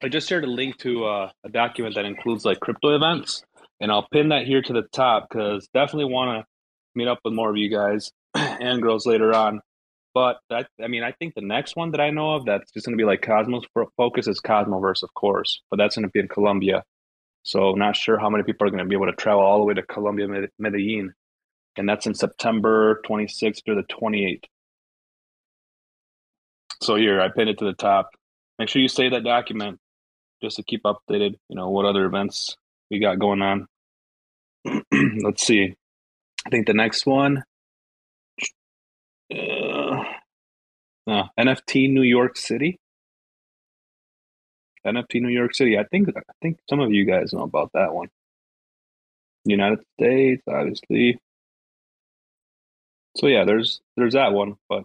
I 0.03 0.09
just 0.09 0.29
shared 0.29 0.45
a 0.45 0.49
link 0.49 0.79
to 0.79 1.05
uh, 1.05 1.31
a 1.45 1.49
document 1.49 1.95
that 1.95 2.05
includes 2.05 2.45
like 2.45 2.61
crypto 2.61 2.95
events, 2.95 3.43
and 3.81 3.91
I'll 3.91 4.07
pin 4.13 4.29
that 4.29 4.47
here 4.47 4.63
to 4.63 4.73
the 4.73 4.83
top 4.93 5.29
because 5.29 5.69
definitely 5.75 6.13
want 6.13 6.41
to 6.41 6.47
meet 6.95 7.09
up 7.09 7.19
with 7.25 7.35
more 7.35 7.51
of 7.51 7.57
you 7.57 7.69
guys 7.69 8.13
and 8.35 8.83
girls 8.83 9.07
later 9.07 9.35
on. 9.35 9.61
But 10.15 10.39
that 10.51 10.69
I 10.83 10.87
mean, 10.87 11.03
I 11.03 11.13
think 11.13 11.35
the 11.35 11.41
next 11.41 11.75
one 11.75 11.91
that 11.93 12.01
I 12.01 12.11
know 12.11 12.35
of 12.35 12.45
that's 12.45 12.71
just 12.71 12.87
going 12.87 12.97
to 12.97 13.03
be 13.03 13.07
like 13.07 13.23
Cosmos 13.23 13.65
focus 13.97 14.29
is 14.29 14.41
Cosmoverse, 14.41 15.03
of 15.03 15.13
course, 15.15 15.63
but 15.71 15.79
that's 15.79 15.97
going 15.97 16.07
to 16.07 16.13
be 16.13 16.21
in 16.21 16.29
Colombia. 16.29 16.85
So 17.43 17.73
not 17.73 17.97
sure 17.97 18.19
how 18.19 18.31
many 18.31 18.45
people 18.45 18.67
are 18.67 18.71
going 18.71 18.83
to 18.83 18.89
be 18.89 18.95
able 18.95 19.07
to 19.07 19.13
travel 19.13 19.43
all 19.43 19.59
the 19.59 19.65
way 19.65 19.75
to 19.75 19.83
Colombia, 19.83 20.29
Medellin, 20.59 21.13
and 21.77 21.89
that's 21.89 22.07
in 22.07 22.15
September 22.15 23.01
26th 23.09 23.65
to 23.65 23.75
the 23.75 23.83
28th. 23.83 24.45
So 26.83 26.97
here, 26.97 27.21
I 27.21 27.29
pinned 27.29 27.51
it 27.51 27.59
to 27.59 27.65
the 27.65 27.73
top. 27.73 28.11
Make 28.59 28.69
sure 28.69 28.83
you 28.83 28.89
save 28.89 29.13
that 29.13 29.25
document 29.25 29.79
just 30.43 30.57
to 30.57 30.63
keep 30.63 30.83
updated. 30.83 31.37
You 31.49 31.57
know 31.57 31.71
what 31.71 31.87
other 31.87 32.05
events 32.05 32.57
we 32.91 32.99
got 32.99 33.19
going 33.19 33.43
on. 33.43 33.67
Let's 35.23 35.45
see. 35.45 35.75
I 36.47 36.51
think 36.51 36.67
the 36.67 36.75
next 36.75 37.07
one, 37.07 37.45
uh, 39.33 40.05
uh, 41.07 41.25
NFT 41.39 41.93
New 41.93 42.03
York 42.03 42.37
City. 42.37 42.79
NFT 44.87 45.21
New 45.21 45.29
York 45.29 45.55
City. 45.55 45.79
I 45.79 45.85
think 45.85 46.09
I 46.17 46.21
think 46.41 46.59
some 46.69 46.81
of 46.81 46.93
you 46.93 47.05
guys 47.05 47.33
know 47.33 47.43
about 47.43 47.71
that 47.75 47.95
one. 47.95 48.09
United 49.45 49.81
States, 49.99 50.43
obviously. 50.49 51.19
So 53.17 53.27
yeah, 53.27 53.45
there's 53.45 53.81
there's 53.97 54.15
that 54.15 54.33
one, 54.33 54.57
but 54.69 54.85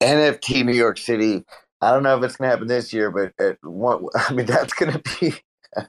NFT 0.00 0.64
New 0.64 0.74
York 0.74 0.98
City. 0.98 1.44
I 1.80 1.92
don't 1.92 2.02
know 2.02 2.16
if 2.16 2.22
it's 2.22 2.36
to 2.36 2.44
happen 2.44 2.68
this 2.68 2.92
year, 2.92 3.10
but 3.10 3.32
uh, 3.44 3.54
one, 3.62 4.06
I 4.14 4.32
mean 4.32 4.46
that's 4.46 4.72
to 4.92 5.02
be 5.20 5.34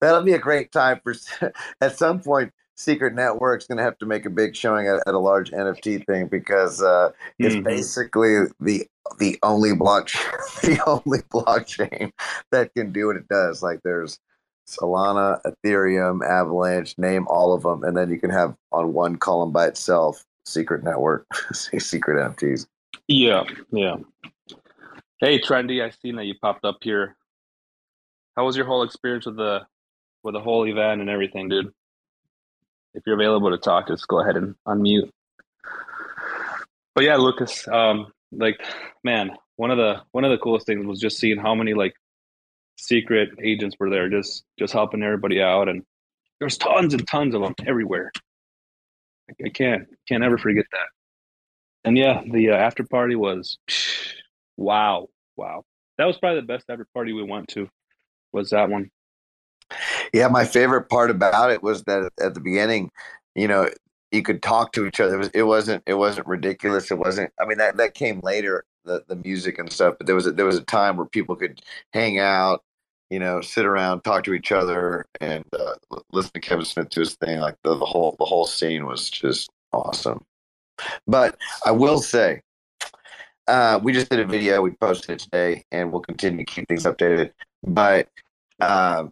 that'll 0.00 0.22
be 0.22 0.32
a 0.32 0.38
great 0.38 0.72
time 0.72 1.00
for. 1.02 1.14
At 1.80 1.98
some 1.98 2.20
point, 2.20 2.52
Secret 2.76 3.14
Network's 3.14 3.66
going 3.66 3.78
to 3.78 3.84
have 3.84 3.98
to 3.98 4.06
make 4.06 4.26
a 4.26 4.30
big 4.30 4.56
showing 4.56 4.88
at, 4.88 5.00
at 5.06 5.14
a 5.14 5.18
large 5.18 5.50
NFT 5.52 6.04
thing 6.06 6.26
because 6.26 6.82
uh, 6.82 7.10
it's 7.38 7.54
Mhm. 7.54 7.64
basically 7.64 8.46
the 8.60 8.86
the 9.18 9.38
only 9.42 9.70
blockchain 9.70 10.30
the 10.62 10.80
only 10.86 11.20
blockchain 11.32 12.10
that 12.50 12.74
can 12.74 12.92
do 12.92 13.06
what 13.08 13.16
it 13.16 13.28
does. 13.28 13.62
Like 13.62 13.80
there's 13.84 14.18
Solana, 14.66 15.40
Ethereum, 15.44 16.26
Avalanche, 16.26 16.96
name 16.98 17.26
all 17.28 17.52
of 17.52 17.62
them, 17.62 17.84
and 17.84 17.96
then 17.96 18.10
you 18.10 18.18
can 18.18 18.30
have 18.30 18.56
on 18.72 18.92
one 18.92 19.16
column 19.16 19.52
by 19.52 19.66
itself 19.66 20.24
Secret 20.46 20.82
Network, 20.82 21.26
secret 21.52 22.16
NFTs. 22.16 22.66
Yeah, 23.08 23.44
yeah. 23.70 23.96
Hey, 25.20 25.38
Trendy, 25.40 25.82
I 25.84 25.90
seen 25.90 26.16
that 26.16 26.24
you 26.24 26.34
popped 26.40 26.64
up 26.64 26.78
here. 26.82 27.16
How 28.36 28.44
was 28.44 28.56
your 28.56 28.66
whole 28.66 28.82
experience 28.82 29.26
with 29.26 29.36
the 29.36 29.66
with 30.22 30.34
the 30.34 30.40
whole 30.40 30.66
event 30.66 31.00
and 31.02 31.10
everything, 31.10 31.48
dude? 31.48 31.72
If 32.94 33.02
you're 33.06 33.16
available 33.16 33.50
to 33.50 33.58
talk, 33.58 33.88
just 33.88 34.06
go 34.08 34.20
ahead 34.20 34.36
and 34.36 34.54
unmute. 34.66 35.10
But 36.94 37.04
yeah, 37.04 37.16
Lucas, 37.16 37.66
um, 37.66 38.12
like, 38.30 38.60
man, 39.02 39.36
one 39.56 39.70
of 39.70 39.78
the 39.78 40.02
one 40.12 40.24
of 40.24 40.30
the 40.30 40.38
coolest 40.38 40.66
things 40.66 40.86
was 40.86 41.00
just 41.00 41.18
seeing 41.18 41.38
how 41.38 41.54
many 41.54 41.74
like 41.74 41.94
secret 42.76 43.30
agents 43.42 43.76
were 43.78 43.90
there, 43.90 44.08
just 44.08 44.44
just 44.58 44.72
helping 44.72 45.02
everybody 45.02 45.42
out, 45.42 45.68
and 45.68 45.82
there's 46.38 46.58
tons 46.58 46.94
and 46.94 47.06
tons 47.06 47.34
of 47.34 47.42
them 47.42 47.54
everywhere. 47.66 48.12
I, 49.28 49.46
I 49.46 49.48
can't 49.48 49.88
can't 50.08 50.24
ever 50.24 50.38
forget 50.38 50.66
that. 50.72 50.86
And 51.84 51.98
yeah, 51.98 52.22
the 52.30 52.50
uh, 52.50 52.54
after 52.54 52.84
party 52.84 53.16
was 53.16 53.58
wow, 54.56 55.08
wow. 55.36 55.64
That 55.98 56.06
was 56.06 56.16
probably 56.18 56.40
the 56.40 56.46
best 56.46 56.66
after 56.68 56.86
party 56.94 57.12
we 57.12 57.22
went 57.22 57.48
to. 57.48 57.68
Was 58.32 58.50
that 58.50 58.68
one? 58.68 58.90
Yeah, 60.14 60.28
my 60.28 60.44
favorite 60.44 60.88
part 60.88 61.10
about 61.10 61.50
it 61.50 61.60
was 61.60 61.82
that 61.84 62.08
at 62.20 62.34
the 62.34 62.40
beginning, 62.40 62.92
you 63.34 63.48
know, 63.48 63.68
you 64.12 64.22
could 64.22 64.44
talk 64.44 64.70
to 64.74 64.86
each 64.86 65.00
other. 65.00 65.14
It 65.14 65.18
was 65.18 65.28
it 65.34 65.42
wasn't 65.42 65.82
it 65.86 65.94
wasn't 65.94 66.28
ridiculous. 66.28 66.88
It 66.92 66.98
wasn't. 66.98 67.32
I 67.40 67.46
mean, 67.46 67.58
that 67.58 67.78
that 67.78 67.94
came 67.94 68.20
later, 68.20 68.64
the 68.84 69.02
the 69.08 69.16
music 69.16 69.58
and 69.58 69.72
stuff. 69.72 69.96
But 69.98 70.06
there 70.06 70.14
was 70.14 70.28
a, 70.28 70.30
there 70.30 70.46
was 70.46 70.56
a 70.56 70.62
time 70.62 70.96
where 70.96 71.06
people 71.06 71.34
could 71.34 71.60
hang 71.92 72.20
out, 72.20 72.62
you 73.10 73.18
know, 73.18 73.40
sit 73.40 73.66
around, 73.66 74.02
talk 74.02 74.22
to 74.24 74.34
each 74.34 74.52
other, 74.52 75.04
and 75.20 75.44
uh, 75.52 75.74
listen 76.12 76.30
to 76.34 76.40
Kevin 76.40 76.64
Smith 76.64 76.90
do 76.90 77.00
his 77.00 77.16
thing. 77.16 77.40
Like 77.40 77.56
the, 77.64 77.76
the 77.76 77.84
whole 77.84 78.14
the 78.20 78.24
whole 78.24 78.46
scene 78.46 78.86
was 78.86 79.10
just 79.10 79.50
awesome. 79.72 80.24
But 81.08 81.36
I 81.66 81.72
will 81.72 81.98
say, 81.98 82.40
uh, 83.48 83.80
we 83.82 83.92
just 83.92 84.10
did 84.10 84.20
a 84.20 84.26
video. 84.26 84.62
We 84.62 84.70
posted 84.70 85.10
it 85.10 85.18
today, 85.18 85.64
and 85.72 85.90
we'll 85.90 86.02
continue 86.02 86.38
to 86.38 86.44
keep 86.44 86.68
things 86.68 86.84
updated. 86.84 87.32
But 87.64 88.08
uh, 88.60 89.06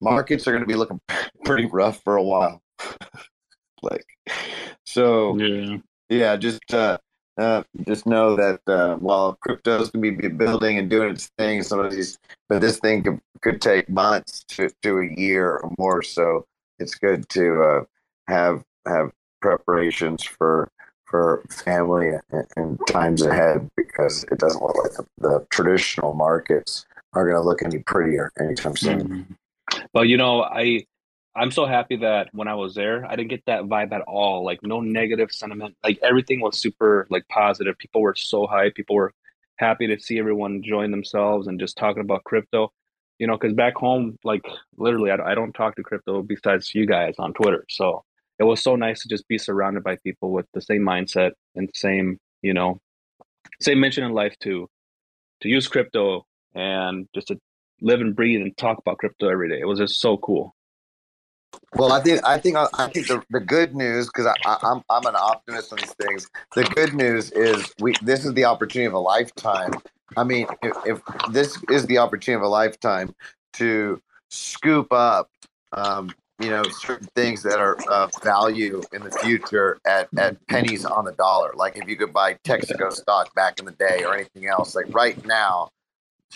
markets 0.00 0.46
are 0.46 0.52
going 0.52 0.62
to 0.62 0.66
be 0.66 0.74
looking 0.74 1.00
pretty 1.44 1.66
rough 1.66 2.02
for 2.02 2.16
a 2.16 2.22
while. 2.22 2.62
like, 3.82 4.04
so 4.84 5.36
Yeah. 5.36 5.78
yeah, 6.08 6.36
just 6.36 6.72
uh, 6.72 6.98
uh, 7.38 7.62
just 7.86 8.06
know 8.06 8.36
that 8.36 8.60
uh, 8.66 8.96
while 8.96 9.36
crypto's 9.40 9.90
going 9.90 10.16
to 10.16 10.22
be 10.22 10.28
building 10.28 10.78
and 10.78 10.88
doing 10.88 11.10
its 11.10 11.30
thing, 11.38 11.62
some 11.62 11.80
of 11.80 11.92
these, 11.92 12.18
but 12.48 12.60
this 12.60 12.78
thing 12.78 13.02
could, 13.02 13.20
could 13.42 13.60
take 13.60 13.88
months 13.88 14.44
to, 14.48 14.70
to 14.82 14.98
a 15.00 15.20
year 15.20 15.56
or 15.58 15.72
more. 15.78 16.02
So 16.02 16.46
it's 16.78 16.94
good 16.94 17.28
to 17.30 17.62
uh, 17.62 17.84
have 18.28 18.64
have 18.86 19.10
preparations 19.40 20.22
for 20.22 20.70
for 21.04 21.44
family 21.50 22.10
and, 22.32 22.46
and 22.56 22.80
times 22.88 23.22
ahead 23.22 23.68
because 23.76 24.24
it 24.24 24.38
doesn't 24.38 24.60
look 24.62 24.76
like 24.82 24.92
the, 24.92 25.06
the 25.18 25.46
traditional 25.50 26.14
markets 26.14 26.84
are 27.12 27.24
going 27.24 27.36
to 27.36 27.42
look 27.42 27.62
any 27.62 27.78
prettier 27.78 28.32
anytime 28.40 28.76
soon. 28.76 29.36
But 29.96 30.08
you 30.08 30.18
know, 30.18 30.42
I 30.42 30.84
I'm 31.34 31.50
so 31.50 31.64
happy 31.64 31.96
that 31.96 32.28
when 32.32 32.48
I 32.48 32.54
was 32.54 32.74
there, 32.74 33.06
I 33.06 33.16
didn't 33.16 33.30
get 33.30 33.42
that 33.46 33.62
vibe 33.62 33.94
at 33.94 34.02
all. 34.02 34.44
Like 34.44 34.62
no 34.62 34.82
negative 34.82 35.32
sentiment. 35.32 35.74
Like 35.82 35.98
everything 36.02 36.42
was 36.42 36.58
super 36.58 37.06
like 37.08 37.26
positive. 37.28 37.78
People 37.78 38.02
were 38.02 38.14
so 38.14 38.46
hyped. 38.46 38.74
People 38.74 38.96
were 38.96 39.14
happy 39.56 39.86
to 39.86 39.98
see 39.98 40.18
everyone 40.18 40.62
join 40.62 40.90
themselves 40.90 41.46
and 41.46 41.58
just 41.58 41.78
talking 41.78 42.02
about 42.02 42.24
crypto. 42.24 42.70
You 43.18 43.26
know, 43.26 43.38
because 43.38 43.54
back 43.54 43.74
home, 43.76 44.18
like 44.22 44.44
literally, 44.76 45.10
I, 45.10 45.30
I 45.30 45.34
don't 45.34 45.54
talk 45.54 45.76
to 45.76 45.82
crypto 45.82 46.20
besides 46.20 46.74
you 46.74 46.84
guys 46.84 47.14
on 47.18 47.32
Twitter. 47.32 47.64
So 47.70 48.04
it 48.38 48.44
was 48.44 48.62
so 48.62 48.76
nice 48.76 49.00
to 49.00 49.08
just 49.08 49.26
be 49.28 49.38
surrounded 49.38 49.82
by 49.82 49.96
people 50.04 50.30
with 50.30 50.44
the 50.52 50.60
same 50.60 50.82
mindset 50.82 51.30
and 51.54 51.70
same, 51.74 52.18
you 52.42 52.52
know, 52.52 52.82
same 53.62 53.80
mission 53.80 54.04
in 54.04 54.12
life 54.12 54.36
to 54.40 54.68
to 55.40 55.48
use 55.48 55.66
crypto 55.68 56.26
and 56.54 57.08
just 57.14 57.28
to 57.28 57.38
live 57.80 58.00
and 58.00 58.14
breathe 58.16 58.42
and 58.42 58.56
talk 58.56 58.78
about 58.78 58.98
crypto 58.98 59.28
every 59.28 59.48
day. 59.48 59.60
It 59.60 59.66
was 59.66 59.78
just 59.78 60.00
so 60.00 60.16
cool. 60.16 60.54
Well, 61.74 61.92
I 61.92 62.00
think 62.00 62.24
I 62.24 62.38
think 62.38 62.56
I 62.56 62.88
think 62.88 63.06
the, 63.06 63.22
the 63.30 63.40
good 63.40 63.74
news 63.74 64.06
because 64.06 64.26
I'm 64.44 64.82
I'm 64.88 65.06
an 65.06 65.16
optimist 65.16 65.72
on 65.72 65.78
these 65.78 65.92
things. 65.94 66.30
The 66.54 66.64
good 66.64 66.94
news 66.94 67.30
is 67.32 67.72
we 67.80 67.94
this 68.02 68.24
is 68.24 68.32
the 68.34 68.44
opportunity 68.44 68.86
of 68.86 68.94
a 68.94 68.98
lifetime. 68.98 69.72
I 70.16 70.24
mean, 70.24 70.46
if, 70.62 70.76
if 70.86 71.00
this 71.32 71.58
is 71.70 71.86
the 71.86 71.98
opportunity 71.98 72.38
of 72.38 72.42
a 72.42 72.48
lifetime 72.48 73.14
to 73.54 74.00
scoop 74.30 74.92
up, 74.92 75.30
um, 75.72 76.10
you 76.38 76.50
know, 76.50 76.62
certain 76.64 77.08
things 77.14 77.42
that 77.42 77.58
are 77.58 77.76
of 77.90 78.10
value 78.22 78.82
in 78.92 79.02
the 79.02 79.10
future 79.10 79.78
at 79.86 80.08
at 80.16 80.44
pennies 80.46 80.84
on 80.84 81.04
the 81.04 81.12
dollar. 81.12 81.52
Like 81.54 81.76
if 81.76 81.88
you 81.88 81.96
could 81.96 82.12
buy 82.12 82.34
Texaco 82.44 82.92
stock 82.92 83.34
back 83.34 83.58
in 83.58 83.64
the 83.64 83.72
day 83.72 84.04
or 84.04 84.14
anything 84.14 84.46
else. 84.46 84.74
Like 84.74 84.94
right 84.94 85.22
now, 85.26 85.70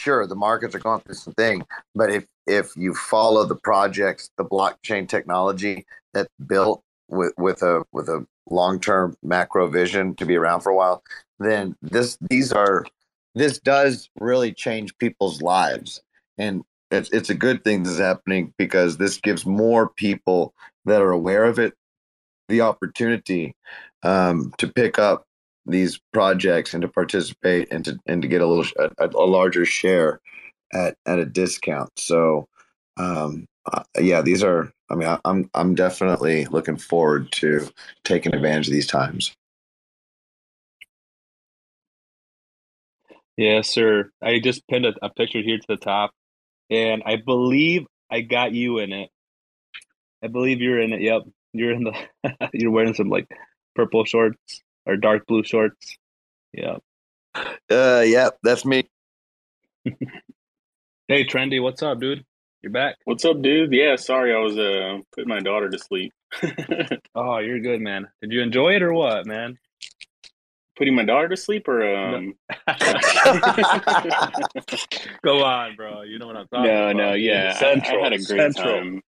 sure 0.00 0.26
the 0.26 0.34
markets 0.34 0.74
are 0.74 0.80
going 0.80 1.00
through 1.00 1.14
some 1.14 1.34
thing 1.34 1.62
but 1.94 2.10
if 2.10 2.26
if 2.46 2.76
you 2.76 2.94
follow 2.94 3.44
the 3.44 3.56
projects 3.56 4.30
the 4.38 4.44
blockchain 4.44 5.08
technology 5.08 5.86
that's 6.14 6.32
built 6.46 6.82
with 7.08 7.32
with 7.38 7.62
a 7.62 7.84
with 7.92 8.08
a 8.08 8.26
long-term 8.48 9.14
macro 9.22 9.68
vision 9.68 10.14
to 10.14 10.24
be 10.24 10.36
around 10.36 10.60
for 10.60 10.70
a 10.70 10.76
while 10.76 11.02
then 11.38 11.76
this 11.82 12.18
these 12.28 12.52
are 12.52 12.84
this 13.34 13.58
does 13.58 14.08
really 14.18 14.52
change 14.52 14.96
people's 14.98 15.42
lives. 15.42 16.02
And 16.38 16.62
it's 16.90 17.10
it's 17.10 17.30
a 17.30 17.34
good 17.34 17.64
thing 17.64 17.82
this 17.82 17.92
is 17.92 17.98
happening 17.98 18.52
because 18.58 18.96
this 18.96 19.18
gives 19.18 19.46
more 19.46 19.88
people 19.88 20.54
that 20.84 21.02
are 21.02 21.12
aware 21.12 21.44
of 21.44 21.58
it 21.58 21.74
the 22.48 22.62
opportunity 22.62 23.54
um, 24.02 24.52
to 24.58 24.66
pick 24.66 24.98
up 24.98 25.24
these 25.66 26.00
projects 26.12 26.74
and 26.74 26.82
to 26.82 26.88
participate 26.88 27.68
and 27.70 27.84
to 27.84 27.98
and 28.06 28.22
to 28.22 28.28
get 28.28 28.40
a 28.40 28.46
little 28.46 28.66
a, 28.98 29.06
a 29.08 29.26
larger 29.26 29.64
share 29.64 30.20
at 30.72 30.96
at 31.06 31.18
a 31.18 31.24
discount. 31.24 31.90
So 31.98 32.48
um, 32.96 33.46
uh, 33.72 33.82
yeah, 33.98 34.22
these 34.22 34.42
are. 34.42 34.72
I 34.88 34.94
mean, 34.96 35.08
I, 35.08 35.18
I'm 35.24 35.50
I'm 35.54 35.74
definitely 35.74 36.46
looking 36.46 36.76
forward 36.76 37.30
to 37.32 37.68
taking 38.04 38.34
advantage 38.34 38.68
of 38.68 38.72
these 38.72 38.86
times. 38.86 39.32
Yes, 43.36 43.68
sir. 43.68 44.10
I 44.20 44.38
just 44.38 44.66
pinned 44.68 44.86
a, 44.86 44.94
a 45.02 45.10
picture 45.10 45.40
here 45.40 45.58
to 45.58 45.66
the 45.68 45.76
top, 45.76 46.10
and 46.68 47.02
I 47.06 47.16
believe 47.16 47.86
I 48.10 48.20
got 48.20 48.52
you 48.52 48.78
in 48.78 48.92
it. 48.92 49.10
I 50.22 50.26
believe 50.26 50.60
you're 50.60 50.80
in 50.80 50.92
it. 50.92 51.00
Yep, 51.00 51.22
you're 51.52 51.72
in 51.72 51.84
the. 51.84 52.50
you're 52.52 52.70
wearing 52.70 52.94
some 52.94 53.08
like 53.08 53.28
purple 53.74 54.04
shorts 54.04 54.62
or 54.90 54.96
dark 54.96 55.26
blue 55.26 55.44
shorts. 55.44 55.96
Yeah. 56.52 56.76
Uh, 57.34 58.02
yeah, 58.04 58.30
that's 58.42 58.64
me. 58.64 58.88
Hey, 61.08 61.24
Trendy, 61.24 61.60
what's 61.60 61.82
up, 61.82 61.98
dude? 61.98 62.24
You're 62.62 62.70
back. 62.70 62.94
What's 63.04 63.24
up, 63.24 63.42
dude? 63.42 63.72
Yeah, 63.72 63.96
sorry, 63.96 64.32
I 64.32 64.38
was 64.38 64.56
uh 64.56 64.98
putting 65.12 65.28
my 65.28 65.40
daughter 65.40 65.68
to 65.68 65.76
sleep. 65.76 66.12
Oh, 67.16 67.38
you're 67.38 67.58
good, 67.58 67.80
man. 67.80 68.06
Did 68.22 68.30
you 68.30 68.42
enjoy 68.42 68.76
it 68.76 68.82
or 68.82 68.92
what, 68.92 69.26
man? 69.26 69.58
putting 70.80 70.94
my 70.94 71.04
daughter 71.04 71.28
to 71.28 71.36
sleep, 71.36 71.68
or 71.68 71.82
um. 71.94 72.34
Go 75.22 75.44
on, 75.44 75.76
bro. 75.76 76.00
You 76.02 76.18
know 76.18 76.26
what 76.26 76.36
I'm 76.36 76.48
talking 76.48 76.64
no, 76.70 76.84
about. 76.84 76.96
no, 76.96 77.10
no, 77.10 77.14
yeah, 77.14 77.52
I- 77.54 77.58
Central. 77.58 78.00
I, 78.00 78.04
had 78.04 78.12
a 78.14 78.16
great 78.16 78.54
Central. 78.54 78.78
time. 78.78 79.02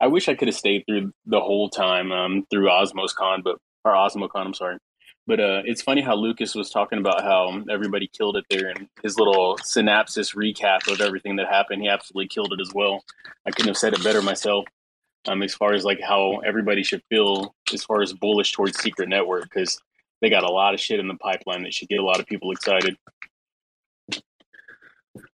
I 0.00 0.06
wish 0.06 0.28
I 0.28 0.36
could 0.36 0.46
have 0.46 0.56
stayed 0.56 0.84
through 0.86 1.12
the 1.26 1.40
whole 1.40 1.68
time 1.68 2.12
um, 2.12 2.46
through 2.48 2.68
OsmosCon, 2.68 3.42
but 3.42 3.56
or 3.84 3.92
OsmoCon. 3.92 4.46
I'm 4.46 4.54
sorry, 4.54 4.78
but 5.26 5.40
uh, 5.40 5.62
it's 5.64 5.82
funny 5.82 6.00
how 6.00 6.14
Lucas 6.14 6.54
was 6.54 6.70
talking 6.70 6.98
about 6.98 7.22
how 7.22 7.62
everybody 7.70 8.08
killed 8.08 8.36
it 8.36 8.44
there, 8.48 8.68
and 8.68 8.88
his 9.02 9.18
little 9.18 9.58
synopsis 9.64 10.34
recap 10.34 10.90
of 10.90 11.00
everything 11.00 11.36
that 11.36 11.48
happened. 11.48 11.82
He 11.82 11.88
absolutely 11.88 12.28
killed 12.28 12.52
it 12.52 12.60
as 12.60 12.72
well. 12.74 13.04
I 13.46 13.50
couldn't 13.50 13.68
have 13.68 13.76
said 13.76 13.94
it 13.94 14.04
better 14.04 14.22
myself. 14.22 14.64
Um, 15.28 15.42
as 15.42 15.54
far 15.54 15.72
as 15.72 15.84
like 15.84 16.00
how 16.00 16.38
everybody 16.46 16.84
should 16.84 17.02
feel 17.08 17.54
as 17.72 17.82
far 17.82 18.00
as 18.00 18.12
bullish 18.12 18.52
towards 18.52 18.78
Secret 18.78 19.08
Network 19.08 19.42
because 19.42 19.80
they 20.20 20.30
got 20.30 20.44
a 20.44 20.52
lot 20.52 20.72
of 20.72 20.80
shit 20.80 21.00
in 21.00 21.08
the 21.08 21.16
pipeline 21.16 21.64
that 21.64 21.74
should 21.74 21.88
get 21.88 21.98
a 21.98 22.04
lot 22.04 22.20
of 22.20 22.26
people 22.26 22.52
excited. 22.52 22.96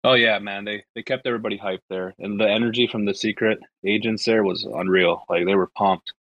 Oh 0.04 0.14
yeah, 0.14 0.40
man. 0.40 0.66
They 0.66 0.84
they 0.96 1.04
kept 1.04 1.26
everybody 1.26 1.58
hyped 1.58 1.88
there, 1.90 2.14
and 2.20 2.40
the 2.40 2.50
energy 2.50 2.88
from 2.88 3.06
the 3.06 3.14
secret 3.14 3.60
agents 3.86 4.26
there 4.26 4.44
was 4.44 4.66
unreal. 4.66 5.24
Like 5.30 5.46
they 5.46 5.56
were 5.56 5.70
pumped. 5.76 6.14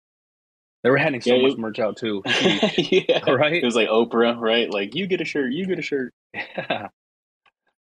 They 0.86 0.90
were 0.90 0.98
handing 0.98 1.20
so 1.20 1.34
Yeah, 1.34 1.42
much 1.42 1.52
it- 1.54 1.58
merch 1.58 1.80
out 1.80 1.96
too. 1.96 2.22
yeah, 2.78 3.24
Right? 3.28 3.54
It 3.54 3.64
was 3.64 3.74
like 3.74 3.88
Oprah, 3.88 4.38
right? 4.38 4.70
Like 4.72 4.94
you 4.94 5.08
get 5.08 5.20
a 5.20 5.24
shirt, 5.24 5.50
you 5.52 5.66
get 5.66 5.80
a 5.80 5.82
shirt. 5.82 6.14
Yeah, 6.32 6.86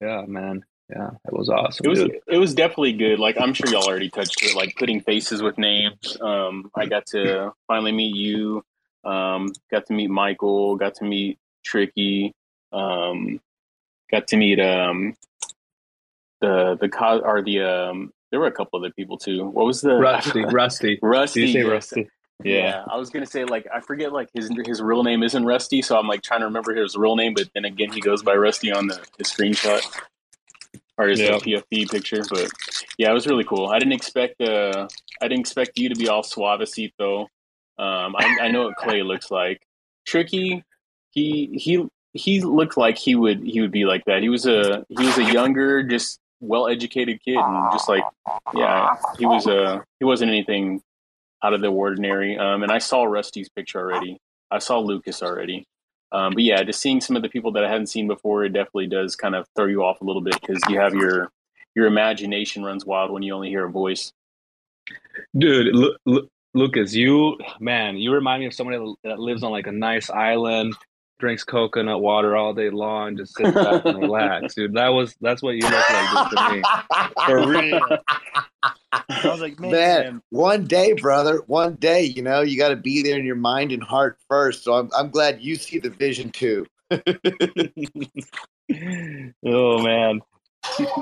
yeah, 0.01 0.25
man. 0.27 0.65
Yeah, 0.89 1.11
it 1.27 1.33
was 1.35 1.51
awesome. 1.51 1.85
It 1.85 1.89
was 1.91 1.99
dude. 1.99 2.21
it 2.27 2.39
was 2.39 2.55
definitely 2.55 2.95
good. 2.95 3.19
Like 3.19 3.37
I'm 3.39 3.53
sure 3.53 3.69
y'all 3.69 3.85
already 3.87 4.09
touched 4.09 4.43
it. 4.43 4.57
Like 4.57 4.77
putting 4.79 5.03
faces 5.03 5.43
with 5.43 5.59
names. 5.59 6.17
Um, 6.23 6.71
I 6.75 6.87
got 6.87 7.05
to 7.09 7.53
finally 7.67 7.93
meet 7.93 8.17
you. 8.17 8.63
Um, 9.05 9.53
got 9.71 9.85
to 9.89 9.93
meet 9.93 10.09
Michael. 10.09 10.77
Got 10.77 10.95
to 10.95 11.05
meet 11.05 11.39
Tricky. 11.67 12.33
Um, 12.73 13.41
got 14.11 14.27
to 14.29 14.37
meet 14.39 14.59
um 14.59 15.15
the 16.41 16.79
the 16.81 16.89
co- 16.89 17.21
or 17.21 17.43
the 17.43 17.61
um. 17.61 18.13
There 18.31 18.41
were 18.41 18.47
a 18.47 18.53
couple 18.53 18.79
other 18.79 18.91
people 18.93 19.19
too. 19.19 19.45
What 19.45 19.67
was 19.67 19.81
the 19.83 19.97
Rusty, 19.97 20.45
Rusty. 20.45 20.99
Rusty. 21.03 21.41
Did 21.43 21.47
you 21.49 21.53
say 21.53 21.61
yes. 21.65 21.71
Rusty? 21.73 22.09
Yeah. 22.45 22.55
Yeah. 22.57 22.85
I 22.91 22.97
was 22.97 23.11
gonna 23.11 23.27
say 23.27 23.45
like 23.45 23.67
I 23.73 23.81
forget 23.81 24.13
like 24.13 24.29
his 24.35 24.51
his 24.67 24.83
real 24.83 25.03
name 25.03 25.23
isn't 25.23 25.45
Rusty, 25.45 25.83
so 25.83 25.99
I'm 25.99 26.07
like 26.07 26.23
trying 26.23 26.41
to 26.41 26.47
remember 26.47 26.75
his 26.75 26.97
real 26.97 27.17
name, 27.17 27.35
but 27.35 27.49
then 27.55 27.65
again 27.65 27.91
he 27.93 28.01
goes 28.01 28.23
by 28.23 28.35
Rusty 28.35 28.71
on 28.73 28.87
the 28.89 29.03
his 29.19 29.29
screenshot 29.29 29.83
or 30.99 31.09
his 31.09 31.21
Yep. 31.21 31.43
PFP 31.43 31.91
picture. 31.91 32.23
But 32.29 32.51
yeah, 32.99 33.11
it 33.11 33.15
was 33.15 33.27
really 33.27 33.45
cool. 33.45 33.69
I 33.69 33.79
didn't 33.79 33.95
expect 33.95 34.41
uh 34.41 34.87
I 35.23 35.29
didn't 35.29 35.41
expect 35.41 35.79
you 35.79 35.89
to 35.89 35.95
be 35.95 36.09
all 36.09 36.23
suavecito. 36.23 36.93
Though. 36.99 37.21
Um, 37.79 38.17
I, 38.17 38.39
I 38.43 38.49
know 38.49 38.65
what 38.65 38.77
Clay 38.77 39.03
looks 39.03 39.31
like. 39.31 39.61
Tricky, 40.07 40.63
he 41.11 41.51
he 41.59 41.87
he 42.15 42.41
looked 42.41 42.77
like 42.79 42.97
he 42.97 43.15
would 43.15 43.41
he 43.43 43.61
would 43.61 43.73
be 43.73 43.85
like 43.85 44.05
that. 44.07 44.23
He 44.23 44.29
was 44.29 44.47
a 44.47 44.85
he 44.89 45.05
was 45.05 45.19
a 45.19 45.33
younger, 45.33 45.83
just 45.83 46.19
well 46.41 46.69
educated 46.69 47.21
kid, 47.25 47.37
and 47.37 47.73
just 47.73 47.89
like 47.89 48.03
yeah, 48.55 48.95
he 49.19 49.27
was 49.27 49.47
uh 49.47 49.81
he 49.99 50.05
wasn't 50.07 50.31
anything 50.31 50.81
out 51.43 51.55
of 51.55 51.61
the 51.61 51.69
ordinary. 51.69 52.37
Um, 52.39 52.63
and 52.63 52.73
I 52.73 52.79
saw 52.79 53.05
Rusty's 53.05 53.49
picture 53.49 53.79
already. 53.81 54.19
I 54.51 54.59
saw 54.59 54.79
Lucas 54.79 55.23
already. 55.23 55.67
Um, 56.13 56.35
but 56.35 56.43
yeah, 56.43 56.63
just 56.63 56.81
seeing 56.81 57.01
some 57.01 57.17
of 57.17 57.23
the 57.23 57.29
people 57.29 57.53
that 57.53 57.65
I 57.65 57.69
hadn't 57.69 57.89
seen 57.89 58.07
before, 58.07 58.45
it 58.45 58.51
definitely 58.53 58.87
does 58.87 59.17
kind 59.17 59.35
of 59.35 59.47
throw 59.57 59.67
you 59.67 59.83
off 59.83 60.01
a 60.01 60.05
little 60.05 60.23
bit 60.23 60.41
because 60.41 60.63
you 60.69 60.79
have 60.79 60.95
your 60.95 61.31
your 61.75 61.87
imagination 61.87 62.65
runs 62.65 62.87
wild 62.87 63.11
when 63.11 63.23
you 63.23 63.35
only 63.35 63.49
hear 63.49 63.67
a 63.67 63.71
voice. 63.71 64.13
Dude, 65.37 65.75
Lu- 65.75 65.97
Lu- 66.07 66.29
Lucas, 66.55 66.95
you 66.95 67.37
man, 67.61 67.97
you 67.97 68.13
remind 68.13 68.41
me 68.41 68.47
of 68.47 68.55
somebody 68.55 68.79
that 69.05 69.19
lives 69.19 69.43
on 69.43 69.51
like 69.51 69.67
a 69.67 69.73
nice 69.73 70.09
island, 70.09 70.75
drinks 71.19 71.45
coconut 71.45 72.01
water 72.01 72.37
all 72.37 72.53
day 72.53 72.71
long, 72.71 73.17
just 73.17 73.37
sits 73.37 73.53
back 73.53 73.85
and 73.85 74.01
relax, 74.01 74.55
dude. 74.55 74.75
That 74.75 74.89
was 74.89 75.15
that's 75.21 75.43
what 75.43 75.55
you 75.55 75.63
look 75.63 75.91
like 75.91 76.31
dude, 76.31 76.39
to 76.39 76.53
me. 76.53 76.63
For 77.27 77.49
real. 77.53 77.81
I 78.93 79.03
was 79.25 79.41
like, 79.41 79.59
man, 79.59 79.71
Man, 79.71 80.23
one 80.31 80.65
day, 80.65 80.93
brother, 80.95 81.43
one 81.47 81.75
day, 81.75 82.03
you 82.03 82.23
know, 82.23 82.43
you 82.43 82.59
got 82.59 82.69
to 82.69 82.77
be 82.77 83.03
there 83.03 83.19
in 83.19 83.25
your 83.25 83.37
mind 83.37 83.73
and 83.73 83.83
heart 83.83 84.19
first. 84.29 84.65
So 84.65 84.75
I'm, 84.75 84.91
I'm 84.97 85.11
glad 85.11 85.41
you 85.41 85.57
see 85.57 85.79
the 85.79 85.91
vision 85.91 86.31
too. 86.31 86.67
oh 86.91 87.01
man. 89.83 90.21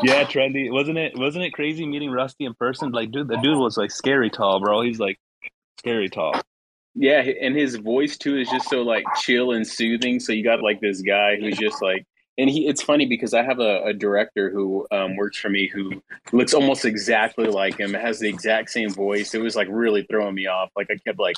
Yeah, 0.03 0.25
trendy. 0.25 0.71
Wasn't 0.71 0.99
it 0.99 1.17
wasn't 1.17 1.45
it 1.45 1.53
crazy 1.53 1.87
meeting 1.87 2.11
Rusty 2.11 2.45
in 2.45 2.55
person? 2.55 2.93
Like, 2.93 3.11
dude, 3.11 3.29
the 3.29 3.37
dude 3.37 3.59
was 3.59 3.77
like 3.77 3.91
scary 3.91 4.31
tall, 4.31 4.61
bro. 4.61 4.83
He's 4.83 4.99
like 4.99 5.19
scary 5.79 6.09
tall. 6.09 6.41
Yeah, 6.95 7.21
and 7.21 7.57
his 7.57 7.77
voice 7.77 8.17
too 8.17 8.37
is 8.37 8.49
just 8.49 8.69
so 8.71 8.83
like 8.83 9.05
chill 9.21 9.53
and 9.53 9.67
soothing. 9.67 10.21
So 10.21 10.33
you 10.33 10.45
got 10.45 10.63
like 10.63 10.81
this 10.81 11.01
guy 11.03 11.37
who's 11.37 11.59
just 11.59 11.83
like, 11.83 12.07
and 12.39 12.49
he. 12.49 12.69
It's 12.69 12.83
funny 12.83 13.07
because 13.07 13.35
I 13.35 13.43
have 13.43 13.59
a, 13.59 13.83
a 13.85 13.93
director 13.93 14.51
who 14.51 14.87
um, 14.93 15.17
works 15.17 15.37
for 15.39 15.51
me 15.51 15.67
who 15.69 16.03
looks 16.33 16.55
almost 16.55 16.85
exactly 16.85 17.47
like 17.47 17.79
him. 17.79 17.95
Has 17.95 18.21
the 18.21 18.29
exact 18.29 18.71
same 18.71 18.91
voice. 18.91 19.35
It 19.35 19.43
was 19.43 19.57
like 19.57 19.69
really 19.71 20.07
throwing 20.11 20.35
me 20.35 20.47
off. 20.47 20.71
Like 20.77 20.89
I 20.91 20.97
kept 21.05 21.19
like 21.19 21.37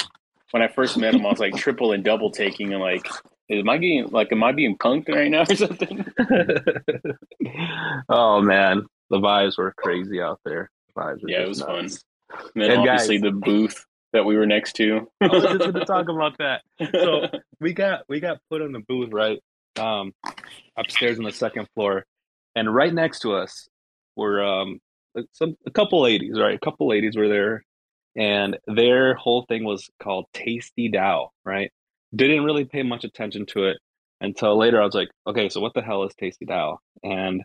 when 0.50 0.62
I 0.62 0.68
first 0.68 0.96
met 0.98 1.14
him, 1.14 1.24
I 1.24 1.30
was 1.30 1.38
like 1.40 1.56
triple 1.56 1.92
and 1.92 2.04
double 2.04 2.30
taking 2.30 2.72
and 2.72 2.82
like, 2.82 3.06
am 3.50 3.68
I 3.68 3.78
getting 3.78 4.06
like, 4.08 4.32
am 4.32 4.42
I 4.44 4.52
being 4.52 4.76
punked 4.76 5.08
right 5.08 5.30
now 5.30 5.42
or 5.48 5.54
something? 5.54 6.04
oh 8.08 8.40
man, 8.42 8.86
the 9.10 9.18
vibes 9.18 9.58
were 9.58 9.72
crazy 9.76 10.20
out 10.20 10.40
there. 10.44 10.70
The 10.94 11.00
vibes 11.00 11.22
were 11.22 11.30
Yeah, 11.30 11.42
it 11.42 11.48
was 11.48 11.62
fun. 11.62 11.82
nuts. 11.84 12.04
And 12.54 12.62
then 12.62 12.70
And 12.72 12.80
obviously 12.80 13.18
guys- 13.18 13.30
the 13.30 13.32
booth 13.32 13.84
that 14.12 14.24
we 14.24 14.36
were 14.36 14.46
next 14.46 14.74
to. 14.74 15.08
I 15.20 15.26
was 15.28 15.42
just 15.42 15.58
going 15.58 15.74
to 15.74 15.84
talk 15.84 16.08
about 16.08 16.38
that. 16.38 16.62
So 16.92 17.26
we 17.60 17.72
got 17.72 18.02
we 18.08 18.20
got 18.20 18.38
put 18.50 18.62
in 18.62 18.72
the 18.72 18.80
booth 18.80 19.12
right 19.12 19.40
um, 19.78 20.12
upstairs 20.76 21.18
on 21.18 21.24
the 21.24 21.32
second 21.32 21.68
floor, 21.74 22.04
and 22.54 22.72
right 22.72 22.92
next 22.92 23.20
to 23.20 23.34
us 23.34 23.68
were 24.16 24.42
um, 24.42 24.80
some 25.32 25.56
a 25.66 25.70
couple 25.70 26.02
ladies. 26.02 26.38
Right, 26.38 26.54
a 26.54 26.60
couple 26.60 26.88
ladies 26.88 27.16
were 27.16 27.28
there, 27.28 27.64
and 28.16 28.58
their 28.66 29.14
whole 29.14 29.44
thing 29.48 29.64
was 29.64 29.88
called 30.02 30.26
Tasty 30.32 30.90
DAO. 30.90 31.28
Right, 31.44 31.70
didn't 32.14 32.44
really 32.44 32.64
pay 32.64 32.82
much 32.82 33.04
attention 33.04 33.46
to 33.46 33.64
it 33.64 33.78
until 34.20 34.56
later. 34.56 34.80
I 34.80 34.84
was 34.84 34.94
like, 34.94 35.08
okay, 35.26 35.48
so 35.48 35.60
what 35.60 35.74
the 35.74 35.82
hell 35.82 36.04
is 36.04 36.14
Tasty 36.18 36.46
DAO? 36.46 36.78
And 37.02 37.42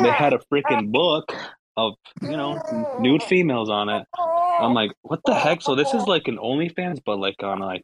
they 0.00 0.10
had 0.10 0.34
a 0.34 0.40
freaking 0.52 0.92
book 0.92 1.34
of 1.76 1.94
you 2.22 2.36
know 2.36 2.60
nude 3.00 3.22
females 3.22 3.70
on 3.70 3.88
it. 3.88 4.06
I'm 4.60 4.74
like, 4.74 4.92
what 5.02 5.20
the 5.24 5.34
heck? 5.34 5.62
So 5.62 5.74
this 5.74 5.92
is 5.94 6.06
like 6.06 6.28
an 6.28 6.38
OnlyFans, 6.38 7.00
but 7.04 7.18
like 7.18 7.42
on 7.42 7.60
like 7.60 7.82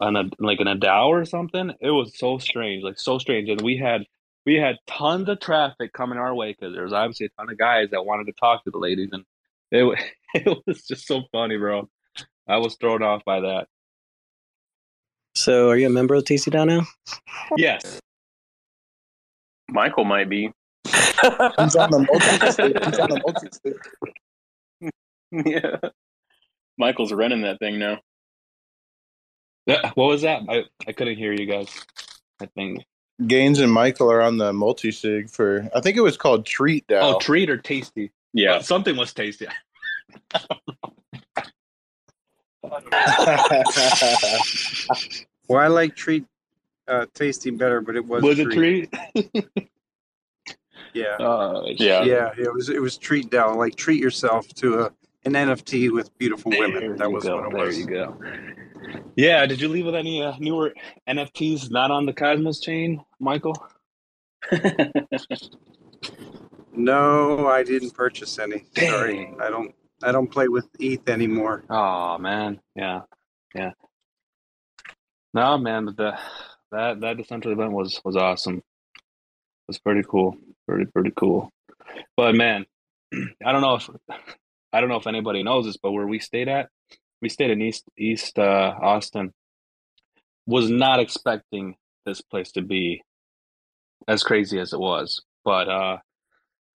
on 0.00 0.16
a 0.16 0.24
like 0.38 0.60
an 0.60 0.68
a 0.68 0.76
DAO 0.76 1.08
or 1.08 1.24
something. 1.24 1.72
It 1.80 1.90
was 1.90 2.18
so 2.18 2.38
strange, 2.38 2.82
like 2.82 2.98
so 2.98 3.18
strange. 3.18 3.48
And 3.48 3.60
we 3.60 3.76
had 3.76 4.02
we 4.46 4.54
had 4.54 4.76
tons 4.86 5.28
of 5.28 5.40
traffic 5.40 5.92
coming 5.92 6.18
our 6.18 6.34
way 6.34 6.52
because 6.52 6.74
there 6.74 6.84
was 6.84 6.92
obviously 6.92 7.26
a 7.26 7.40
ton 7.40 7.50
of 7.50 7.58
guys 7.58 7.90
that 7.90 8.04
wanted 8.04 8.26
to 8.26 8.32
talk 8.32 8.64
to 8.64 8.70
the 8.70 8.78
ladies, 8.78 9.10
and 9.12 9.24
it 9.70 9.98
it 10.34 10.58
was 10.66 10.82
just 10.86 11.06
so 11.06 11.22
funny, 11.32 11.56
bro. 11.56 11.88
I 12.48 12.56
was 12.56 12.76
thrown 12.76 13.02
off 13.02 13.24
by 13.24 13.40
that. 13.40 13.68
So, 15.34 15.68
are 15.68 15.76
you 15.76 15.86
a 15.86 15.90
member 15.90 16.14
of 16.14 16.24
Tasty 16.24 16.50
DAO 16.50 16.66
now? 16.66 16.86
Yes, 17.56 18.00
Michael 19.68 20.04
might 20.04 20.28
be. 20.28 20.50
He's 20.86 21.76
on 21.76 21.90
the 21.90 22.06
multi. 22.08 22.46
He's 22.46 22.98
on 22.98 23.10
the 23.10 23.20
multi. 23.24 24.90
yeah. 25.50 25.76
Michael's 26.78 27.12
running 27.12 27.42
that 27.42 27.58
thing 27.58 27.78
now. 27.78 27.98
What 29.66 29.96
was 29.96 30.22
that? 30.22 30.42
I 30.48 30.64
I 30.86 30.92
couldn't 30.92 31.16
hear 31.18 31.32
you 31.32 31.46
guys. 31.46 31.68
I 32.40 32.46
think. 32.46 32.84
Gainzz 33.22 33.60
and 33.60 33.72
Michael 33.72 34.10
are 34.10 34.22
on 34.22 34.38
the 34.38 34.52
multi 34.52 34.92
sig 34.92 35.28
for 35.28 35.68
I 35.74 35.80
think 35.80 35.96
it 35.96 36.02
was 36.02 36.16
called 36.16 36.46
Treat 36.46 36.86
DAO. 36.86 37.00
Oh, 37.16 37.18
treat 37.18 37.50
or 37.50 37.56
tasty? 37.58 38.12
Yeah. 38.32 38.58
But 38.58 38.64
something 38.64 38.96
was 38.96 39.12
tasty. 39.12 39.46
Well, 45.48 45.62
I 45.62 45.68
like 45.68 45.96
treat 45.96 46.26
uh, 46.86 47.06
tasting 47.14 47.56
better, 47.56 47.80
but 47.80 47.96
it 47.96 48.06
was 48.06 48.22
Was 48.22 48.38
it 48.38 48.50
treat? 48.50 48.92
Yeah. 50.94 51.16
Uh, 51.20 51.64
Yeah. 51.66 52.02
yeah, 52.02 52.30
it 52.36 52.52
was 52.52 52.70
it 52.70 52.80
was 52.80 52.96
treat 52.96 53.30
DAO 53.30 53.56
like 53.56 53.76
treat 53.76 54.00
yourself 54.00 54.48
to 54.54 54.80
a 54.80 54.92
an 55.34 55.48
NFT 55.48 55.90
with 55.92 56.16
beautiful 56.18 56.50
There 56.50 56.60
women. 56.60 56.96
That 56.96 57.10
was 57.12 57.24
go. 57.24 57.36
what 57.36 57.46
it 57.46 57.52
There 57.56 57.66
was. 57.66 57.78
you 57.78 57.86
go. 57.86 58.16
Yeah. 59.16 59.46
Did 59.46 59.60
you 59.60 59.68
leave 59.68 59.86
with 59.86 59.94
any 59.94 60.22
uh, 60.22 60.34
newer 60.38 60.72
NFTs 61.08 61.70
not 61.70 61.90
on 61.90 62.06
the 62.06 62.12
Cosmos 62.12 62.60
chain, 62.60 63.04
Michael? 63.20 63.56
No, 66.72 67.48
I 67.48 67.64
didn't 67.64 67.92
purchase 67.94 68.38
any. 68.38 68.64
Sorry, 68.76 69.34
I 69.40 69.50
don't. 69.50 69.74
I 70.00 70.12
don't 70.12 70.28
play 70.30 70.46
with 70.46 70.68
ETH 70.78 71.08
anymore. 71.08 71.64
Oh 71.68 72.18
man, 72.18 72.60
yeah, 72.76 73.00
yeah. 73.52 73.72
No, 75.34 75.58
man, 75.58 75.86
but 75.86 75.96
the 75.96 76.16
that 76.70 77.00
that 77.00 77.16
DCentral 77.16 77.50
event 77.52 77.72
was 77.72 78.00
was 78.04 78.14
awesome. 78.16 78.58
It 78.58 78.62
was 79.66 79.78
pretty 79.80 80.04
cool, 80.08 80.36
pretty 80.68 80.84
pretty 80.84 81.10
cool. 81.16 81.50
But 82.16 82.36
man, 82.36 82.64
I 83.44 83.50
don't 83.50 83.60
know 83.62 83.74
if 83.74 83.90
I 84.72 84.80
don't 84.80 84.88
know 84.88 84.96
if 84.96 85.06
anybody 85.06 85.42
knows 85.42 85.64
this, 85.64 85.76
but 85.76 85.92
where 85.92 86.06
we 86.06 86.18
stayed 86.18 86.48
at, 86.48 86.68
we 87.20 87.28
stayed 87.28 87.50
in 87.50 87.62
East 87.62 87.84
East 87.96 88.38
uh, 88.38 88.74
Austin. 88.80 89.32
Was 90.46 90.70
not 90.70 91.00
expecting 91.00 91.76
this 92.06 92.22
place 92.22 92.52
to 92.52 92.62
be 92.62 93.02
as 94.06 94.22
crazy 94.22 94.58
as 94.58 94.72
it 94.72 94.80
was, 94.80 95.22
but 95.44 95.68
uh, 95.68 95.98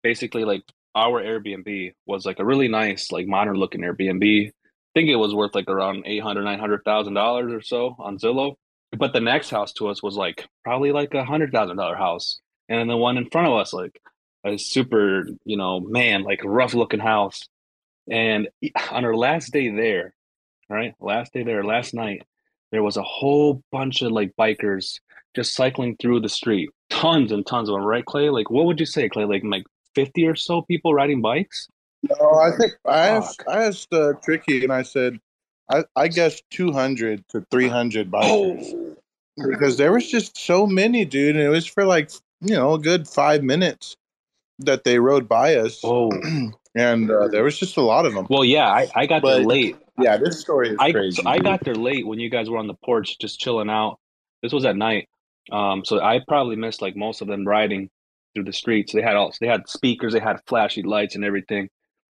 basically, 0.03 0.43
like 0.43 0.63
our 0.93 1.21
Airbnb 1.21 1.93
was 2.05 2.25
like 2.25 2.39
a 2.39 2.45
really 2.45 2.67
nice, 2.67 3.11
like 3.11 3.27
modern 3.27 3.55
looking 3.55 3.81
Airbnb. 3.81 4.49
I 4.49 4.51
think 4.93 5.09
it 5.09 5.15
was 5.15 5.33
worth 5.33 5.55
like 5.55 5.69
around 5.69 6.03
eight 6.05 6.21
hundred, 6.21 6.43
nine 6.43 6.59
hundred 6.59 6.83
thousand 6.83 7.13
dollars 7.13 7.53
or 7.53 7.61
so 7.61 7.95
on 7.97 8.17
Zillow. 8.17 8.55
But 8.97 9.13
the 9.13 9.21
next 9.21 9.49
house 9.49 9.71
to 9.73 9.87
us 9.87 10.03
was 10.03 10.15
like 10.15 10.45
probably 10.65 10.91
like 10.91 11.13
a 11.13 11.23
hundred 11.23 11.53
thousand 11.53 11.77
dollar 11.77 11.95
house, 11.95 12.41
and 12.67 12.79
then 12.79 12.87
the 12.87 12.97
one 12.97 13.17
in 13.17 13.29
front 13.29 13.47
of 13.47 13.53
us 13.53 13.71
like 13.71 14.01
a 14.45 14.57
super, 14.57 15.27
you 15.45 15.55
know, 15.55 15.79
man, 15.79 16.23
like 16.23 16.41
rough 16.43 16.73
looking 16.73 16.99
house. 16.99 17.47
And 18.09 18.49
on 18.91 19.05
our 19.05 19.15
last 19.15 19.51
day 19.51 19.69
there, 19.69 20.13
right, 20.69 20.93
last 20.99 21.33
day 21.33 21.43
there, 21.43 21.63
last 21.63 21.93
night, 21.93 22.23
there 22.71 22.83
was 22.83 22.97
a 22.97 23.03
whole 23.03 23.61
bunch 23.71 24.01
of 24.01 24.11
like 24.11 24.33
bikers 24.39 24.99
just 25.35 25.55
cycling 25.55 25.95
through 25.97 26.21
the 26.21 26.29
street, 26.29 26.69
tons 26.89 27.31
and 27.31 27.45
tons 27.45 27.69
of 27.69 27.75
them, 27.75 27.83
right, 27.83 28.05
Clay? 28.05 28.29
Like, 28.29 28.49
what 28.49 28.65
would 28.65 28.79
you 28.79 28.85
say, 28.85 29.09
Clay? 29.09 29.25
Like, 29.25 29.43
like 29.43 29.65
fifty 29.93 30.25
or 30.25 30.35
so 30.35 30.61
people 30.61 30.93
riding 30.93 31.21
bikes? 31.21 31.67
No, 32.03 32.39
I 32.39 32.51
think 32.57 32.73
I 32.85 33.07
asked, 33.09 33.43
I 33.47 33.63
asked 33.63 33.93
uh, 33.93 34.13
Tricky 34.23 34.63
and 34.63 34.73
I 34.73 34.81
said, 34.81 35.19
I, 35.69 35.83
I 35.95 36.07
guess 36.07 36.41
200 36.51 37.27
to 37.29 37.45
300 37.51 38.11
bikers. 38.11 38.95
Because 39.37 39.77
there 39.77 39.93
was 39.93 40.09
just 40.09 40.37
so 40.37 40.67
many, 40.67 41.05
dude. 41.05 41.35
And 41.35 41.43
it 41.43 41.49
was 41.49 41.65
for 41.65 41.85
like, 41.85 42.11
you 42.41 42.55
know, 42.55 42.73
a 42.73 42.79
good 42.79 43.07
five 43.07 43.43
minutes 43.43 43.95
that 44.59 44.83
they 44.83 44.99
rode 44.99 45.27
by 45.27 45.55
us. 45.55 45.79
Oh, 45.83 46.11
And 46.75 47.11
uh, 47.11 47.27
there 47.27 47.43
was 47.43 47.59
just 47.59 47.77
a 47.77 47.81
lot 47.81 48.05
of 48.05 48.13
them. 48.13 48.27
well, 48.29 48.45
yeah, 48.45 48.67
I, 48.67 48.89
I 48.95 49.05
got 49.05 49.23
there 49.23 49.43
late. 49.43 49.77
Yeah, 49.99 50.17
this 50.17 50.39
story 50.39 50.69
is 50.69 50.77
I 50.79 50.91
crazy. 50.91 51.21
I 51.25 51.35
dude. 51.35 51.45
got 51.45 51.63
there 51.63 51.75
late 51.75 52.07
when 52.07 52.19
you 52.19 52.29
guys 52.29 52.49
were 52.49 52.57
on 52.57 52.67
the 52.67 52.75
porch 52.85 53.19
just 53.19 53.39
chilling 53.39 53.69
out. 53.69 53.99
This 54.41 54.53
was 54.53 54.65
at 54.65 54.75
night, 54.77 55.09
um, 55.51 55.83
so 55.85 55.99
I 55.99 56.21
probably 56.27 56.55
missed 56.55 56.81
like 56.81 56.95
most 56.95 57.21
of 57.21 57.27
them 57.27 57.47
riding 57.47 57.89
through 58.33 58.45
the 58.45 58.53
streets. 58.53 58.93
They 58.93 59.01
had 59.01 59.15
all 59.15 59.33
they 59.39 59.47
had 59.47 59.67
speakers, 59.67 60.13
they 60.13 60.19
had 60.19 60.37
flashy 60.47 60.81
lights 60.81 61.15
and 61.15 61.25
everything. 61.25 61.69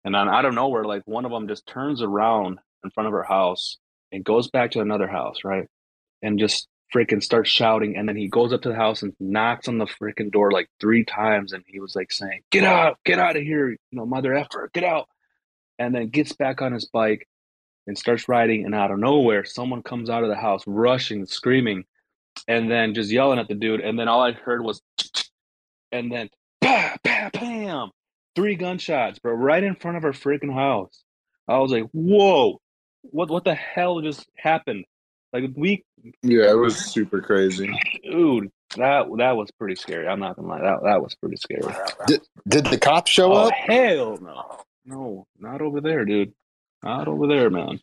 And 0.05 0.15
then 0.15 0.29
out 0.29 0.45
of 0.45 0.55
nowhere, 0.55 0.85
like 0.85 1.03
one 1.07 1.25
of 1.25 1.31
them 1.31 1.49
just 1.49 1.67
turns 1.67 2.03
around 2.03 2.59
in 2.85 2.91
front 2.91 3.07
of 3.07 3.13
her 3.13 3.23
house 3.23 3.79
and 4.13 4.25
goes 4.25 4.49
back 4.51 4.71
to 4.73 4.81
another 4.81 5.09
house, 5.09 5.39
right? 5.45 5.67
And 6.23 6.39
just 6.39 6.69
freaking 6.95 7.23
starts 7.23 7.51
shouting. 7.51 7.97
And 7.97 8.09
then 8.09 8.17
he 8.17 8.29
goes 8.29 8.53
up 8.53 8.63
to 8.63 8.69
the 8.69 8.75
house 8.77 9.03
and 9.03 9.13
knocks 9.19 9.69
on 9.69 9.79
the 9.79 9.87
freaking 9.87 10.31
door 10.31 10.51
like 10.51 10.69
three 10.81 11.05
times. 11.05 11.53
And 11.53 11.65
he 11.67 11.81
was 11.81 11.97
like 11.97 12.13
saying, 12.13 12.43
"Get 12.51 12.65
out, 12.65 12.99
get 13.05 13.19
out 13.19 13.37
of 13.37 13.43
here, 13.43 13.71
you 13.71 13.79
know, 13.93 14.07
mother 14.07 14.35
effer, 14.35 14.71
get 14.73 14.85
out." 14.85 15.09
And 15.79 15.95
then 15.95 16.09
gets 16.09 16.33
back 16.33 16.63
on 16.63 16.73
his 16.73 16.87
bike 16.87 17.27
and 17.87 17.99
starts 17.99 18.29
riding 18.29 18.65
and 18.65 18.75
out 18.75 18.91
of 18.91 18.99
nowhere 18.99 19.45
someone 19.45 19.83
comes 19.83 20.09
out 20.09 20.23
of 20.23 20.29
the 20.29 20.37
house 20.37 20.63
rushing 20.67 21.27
screaming 21.27 21.85
and 22.49 22.71
then 22.71 22.95
just 22.95 23.11
yelling 23.11 23.39
at 23.39 23.49
the 23.49 23.55
dude 23.55 23.81
and 23.81 23.99
then 23.99 24.09
all 24.09 24.23
i 24.23 24.33
heard 24.33 24.63
was 24.63 24.81
and 25.93 26.11
then 26.11 26.29
bam 26.61 26.97
bam 27.03 27.31
bam 27.33 27.91
three 28.35 28.57
gunshots 28.57 29.19
bro 29.19 29.33
right 29.33 29.65
in 29.65 29.75
front 29.75 29.97
of 29.97 30.05
our 30.05 30.13
freaking 30.13 30.53
house 30.53 31.03
i 31.49 31.59
was 31.59 31.71
like 31.71 31.85
whoa 31.93 32.61
what 33.03 33.31
what 33.31 33.45
the 33.45 33.55
hell 33.55 34.01
just 34.01 34.27
happened 34.37 34.85
like 35.35 35.51
we 35.57 35.85
Yeah, 36.23 36.51
it 36.51 36.57
was 36.57 36.77
super 36.93 37.21
crazy. 37.21 37.69
dude 38.03 38.51
that 38.77 39.07
that 39.19 39.37
was 39.37 39.51
pretty 39.53 39.75
scary 39.77 40.09
i'm 40.09 40.19
not 40.19 40.35
gonna 40.37 40.49
lie 40.49 40.61
that 40.63 40.83
that 40.85 41.03
was 41.03 41.15
pretty 41.17 41.37
scary 41.37 41.63
Did, 42.07 42.23
did 42.49 42.67
the 42.67 42.79
cops 42.79 43.11
show 43.11 43.33
oh 43.33 43.49
up? 43.49 43.53
hell 43.53 44.17
no 44.23 44.61
no 44.87 45.27
not 45.39 45.61
over 45.61 45.81
there 45.83 46.05
dude 46.07 46.33
not 46.83 47.07
over 47.09 47.27
there 47.27 47.51
man 47.51 47.79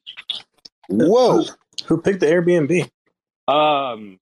Whoa! 0.90 1.46
Who 1.86 2.02
picked 2.02 2.20
the 2.20 2.26
Airbnb? 2.26 2.90
Um, 3.48 4.20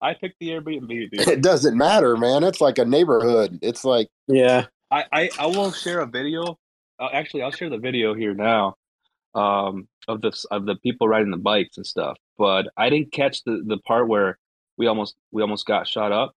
I 0.00 0.14
picked 0.14 0.36
the 0.38 0.50
Airbnb, 0.50 0.86
dude. 1.10 1.26
It 1.28 1.42
doesn't 1.42 1.76
matter, 1.76 2.16
man. 2.16 2.44
It's 2.44 2.60
like 2.60 2.78
a 2.78 2.84
neighborhood. 2.84 3.58
It's 3.62 3.84
like 3.84 4.06
Yeah. 4.28 4.66
I, 4.92 5.04
I, 5.12 5.30
I 5.40 5.46
will 5.46 5.72
share 5.72 6.00
a 6.00 6.06
video. 6.06 6.56
Uh, 7.00 7.08
actually, 7.12 7.42
I'll 7.42 7.50
share 7.50 7.68
the 7.68 7.78
video 7.78 8.14
here 8.14 8.32
now, 8.32 8.76
um, 9.34 9.88
of 10.06 10.20
this 10.20 10.44
of 10.44 10.66
the 10.66 10.76
people 10.76 11.08
riding 11.08 11.32
the 11.32 11.36
bikes 11.36 11.78
and 11.78 11.86
stuff. 11.86 12.16
But 12.38 12.68
I 12.76 12.90
didn't 12.90 13.12
catch 13.12 13.44
the 13.44 13.62
the 13.66 13.78
part 13.78 14.08
where 14.08 14.38
we 14.76 14.86
almost 14.86 15.14
we 15.30 15.42
almost 15.42 15.66
got 15.66 15.86
shot 15.88 16.12
up 16.12 16.34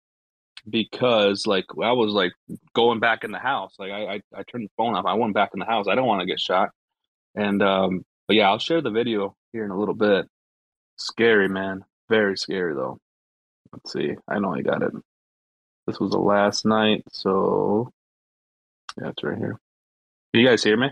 because 0.69 1.47
like 1.47 1.65
I 1.81 1.91
was 1.93 2.11
like 2.11 2.33
going 2.73 2.99
back 2.99 3.23
in 3.23 3.31
the 3.31 3.39
house. 3.39 3.73
Like 3.79 3.91
I 3.91 4.15
I, 4.15 4.21
I 4.35 4.43
turned 4.43 4.65
the 4.65 4.71
phone 4.77 4.95
off. 4.95 5.05
I 5.05 5.13
went 5.13 5.33
back 5.33 5.51
in 5.53 5.59
the 5.59 5.65
house. 5.65 5.87
I 5.87 5.95
don't 5.95 6.07
want 6.07 6.21
to 6.21 6.27
get 6.27 6.39
shot. 6.39 6.69
And 7.35 7.61
um, 7.61 8.03
but 8.27 8.35
yeah, 8.35 8.49
I'll 8.49 8.59
share 8.59 8.81
the 8.81 8.91
video 8.91 9.35
here 9.53 9.65
in 9.65 9.71
a 9.71 9.77
little 9.77 9.95
bit. 9.95 10.27
Scary, 10.97 11.49
man. 11.49 11.83
Very 12.09 12.37
scary 12.37 12.73
though. 12.73 12.97
Let's 13.71 13.91
see. 13.93 14.15
I 14.27 14.39
know 14.39 14.53
I 14.53 14.61
got 14.61 14.83
it. 14.83 14.93
This 15.87 15.99
was 15.99 16.11
the 16.11 16.19
last 16.19 16.65
night, 16.65 17.03
so 17.11 17.91
yeah, 18.99 19.09
it's 19.09 19.23
right 19.23 19.37
here. 19.37 19.59
Can 20.33 20.41
you 20.41 20.47
guys 20.47 20.63
hear 20.63 20.77
me? 20.77 20.89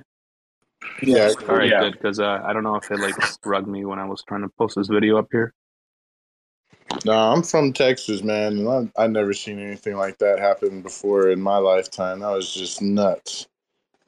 Yeah, 1.02 1.34
All 1.50 1.56
right, 1.56 1.70
yeah. 1.70 1.80
good. 1.82 1.94
Because 1.94 2.20
uh, 2.20 2.42
I 2.46 2.54
don't 2.54 2.64
know 2.64 2.76
if 2.76 2.90
it 2.90 3.00
like 3.00 3.16
rugged 3.46 3.68
me 3.68 3.86
when 3.86 4.00
I 4.00 4.06
was 4.06 4.24
trying 4.24 4.42
to 4.42 4.50
post 4.58 4.76
this 4.76 4.88
video 4.88 5.18
up 5.18 5.28
here. 5.32 5.54
No, 7.06 7.14
I'm 7.14 7.44
from 7.44 7.74
Texas, 7.74 8.24
man, 8.24 8.60
and 8.60 8.92
I 8.98 9.04
I 9.04 9.08
never 9.08 9.34
seen 9.34 9.60
anything 9.60 9.96
like 9.98 10.18
that 10.20 10.40
happen 10.40 10.82
before 10.82 11.30
in 11.30 11.42
my 11.42 11.58
lifetime. 11.58 12.20
That 12.20 12.32
was 12.32 12.54
just 12.54 12.82
nuts 12.82 13.48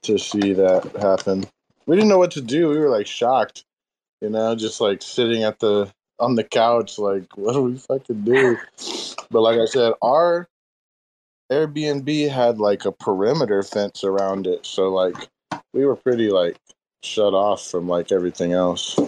to 0.03 0.17
see 0.17 0.53
that 0.53 0.95
happen. 0.99 1.45
We 1.86 1.95
didn't 1.95 2.09
know 2.09 2.17
what 2.17 2.32
to 2.32 2.41
do. 2.41 2.69
We 2.69 2.78
were 2.78 2.89
like 2.89 3.07
shocked, 3.07 3.65
you 4.21 4.30
know, 4.30 4.55
just 4.55 4.80
like 4.80 5.01
sitting 5.01 5.43
at 5.43 5.59
the 5.59 5.91
on 6.19 6.36
the 6.36 6.43
couch, 6.43 6.97
like, 6.97 7.26
what 7.38 7.53
do 7.53 7.63
we 7.63 7.78
fucking 7.78 8.23
do? 8.23 8.57
But 9.30 9.41
like 9.41 9.59
I 9.59 9.65
said, 9.65 9.93
our 10.01 10.47
Airbnb 11.51 12.30
had 12.30 12.59
like 12.59 12.86
a 12.86 12.91
perimeter 12.91 13.61
fence 13.63 14.03
around 14.03 14.47
it, 14.47 14.65
so 14.65 14.89
like 14.89 15.30
we 15.73 15.85
were 15.85 15.95
pretty 15.95 16.29
like 16.29 16.57
shut 17.03 17.33
off 17.33 17.65
from 17.67 17.87
like 17.87 18.11
everything 18.11 18.53
else 18.53 18.99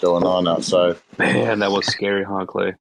going 0.00 0.24
on 0.24 0.48
outside. 0.48 0.96
Man, 1.18 1.58
that 1.60 1.70
was 1.70 1.86
scary, 1.86 2.24
huh, 2.24 2.46
Clay? 2.46 2.74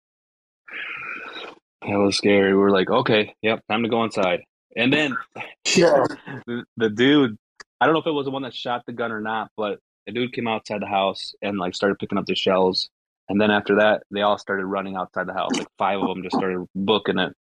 That 1.82 1.98
was 1.98 2.18
scary. 2.18 2.54
We 2.54 2.60
were 2.60 2.72
like, 2.72 2.90
okay, 2.90 3.34
yep, 3.42 3.62
time 3.70 3.84
to 3.84 3.90
go 3.90 4.04
inside. 4.04 4.42
And 4.76 4.92
then 4.92 5.18
Yeah. 5.76 6.06
the, 6.46 6.64
the 6.78 6.90
dude, 6.90 7.38
I 7.82 7.86
don't 7.86 7.94
know 7.94 8.02
if 8.02 8.08
it 8.08 8.12
was 8.12 8.26
the 8.26 8.32
one 8.32 8.44
that 8.44 8.54
shot 8.54 8.84
the 8.86 8.94
gun 8.94 9.12
or 9.12 9.22
not, 9.22 9.50
but 9.56 9.80
the 10.06 10.12
dude 10.14 10.34
came 10.34 10.48
outside 10.48 10.82
the 10.82 10.88
house 10.88 11.34
and 11.42 11.58
like 11.58 11.76
started 11.76 11.98
picking 12.00 12.18
up 12.18 12.26
the 12.26 12.36
shells. 12.36 12.90
And 13.30 13.40
then 13.40 13.52
after 13.52 13.76
that, 13.76 14.04
they 14.12 14.22
all 14.22 14.38
started 14.38 14.66
running 14.66 14.96
outside 14.96 15.28
the 15.28 15.34
house. 15.34 15.52
Like 15.54 15.68
five 15.78 16.00
of 16.00 16.08
them 16.08 16.24
just 16.24 16.36
started 16.36 16.66
booking 16.76 17.20
it. 17.20 17.34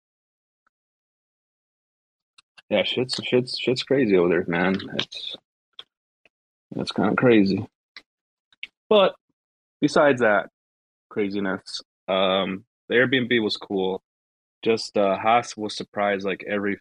Yeah, 2.70 2.82
shit's 2.82 3.20
shit's 3.22 3.58
shit's 3.58 3.82
crazy 3.82 4.16
over 4.16 4.28
there, 4.28 4.44
man. 4.48 4.76
It's 4.94 5.36
it's 6.74 6.92
kind 6.92 7.10
of 7.10 7.16
crazy. 7.16 7.64
But 8.88 9.14
besides 9.80 10.20
that 10.20 10.50
craziness, 11.08 11.80
um, 12.08 12.64
the 12.88 12.96
Airbnb 12.96 13.42
was 13.42 13.56
cool. 13.56 14.02
Just 14.64 14.96
uh, 14.96 15.16
Haas 15.16 15.56
was 15.56 15.76
surprised 15.76 16.26
like 16.26 16.44
every 16.46 16.78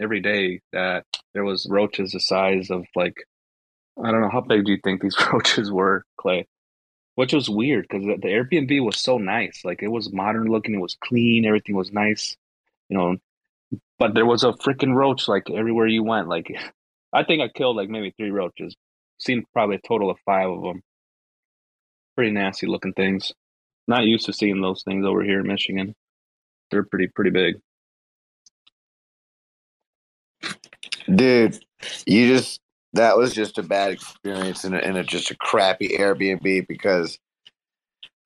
every 0.00 0.20
day 0.20 0.60
that 0.72 1.04
there 1.34 1.44
was 1.44 1.66
roaches 1.68 2.12
the 2.12 2.20
size 2.20 2.70
of 2.70 2.84
like 2.96 3.16
I 4.02 4.10
don't 4.10 4.20
know 4.20 4.30
how 4.30 4.40
big 4.40 4.64
do 4.64 4.72
you 4.72 4.78
think 4.82 5.00
these 5.02 5.16
roaches 5.32 5.70
were, 5.70 6.04
Clay? 6.16 6.46
Which 7.16 7.32
was 7.32 7.48
weird 7.48 7.86
because 7.88 8.04
the, 8.04 8.16
the 8.16 8.28
Airbnb 8.28 8.84
was 8.84 8.98
so 8.98 9.18
nice. 9.18 9.62
Like 9.64 9.82
it 9.82 9.88
was 9.88 10.12
modern 10.12 10.46
looking, 10.46 10.74
it 10.74 10.80
was 10.80 10.96
clean, 11.00 11.44
everything 11.44 11.74
was 11.74 11.92
nice, 11.92 12.36
you 12.88 12.96
know. 12.96 13.16
But 13.98 14.14
there 14.14 14.26
was 14.26 14.44
a 14.44 14.52
freaking 14.52 14.94
roach 14.94 15.28
like 15.28 15.50
everywhere 15.50 15.86
you 15.86 16.04
went. 16.04 16.28
Like 16.28 16.52
I 17.12 17.24
think 17.24 17.42
I 17.42 17.48
killed 17.48 17.76
like 17.76 17.88
maybe 17.88 18.12
three 18.16 18.30
roaches. 18.30 18.76
Seen 19.18 19.44
probably 19.52 19.76
a 19.76 19.88
total 19.88 20.10
of 20.10 20.18
five 20.24 20.48
of 20.48 20.62
them. 20.62 20.82
Pretty 22.16 22.30
nasty 22.32 22.66
looking 22.66 22.92
things. 22.92 23.32
Not 23.88 24.04
used 24.04 24.26
to 24.26 24.32
seeing 24.32 24.60
those 24.60 24.82
things 24.82 25.06
over 25.06 25.22
here 25.24 25.40
in 25.40 25.46
Michigan. 25.46 25.94
They're 26.70 26.84
pretty 26.84 27.08
pretty 27.08 27.30
big. 27.30 27.56
Dude, 31.12 31.58
you 32.06 32.28
just 32.28 32.60
that 32.92 33.16
was 33.16 33.34
just 33.34 33.58
a 33.58 33.62
bad 33.62 33.92
experience 33.92 34.64
and 34.64 34.74
a, 34.74 34.84
and 34.84 34.96
a, 34.96 35.04
just 35.04 35.30
a 35.30 35.36
crappy 35.36 35.88
Airbnb 35.98 36.66
because 36.68 37.18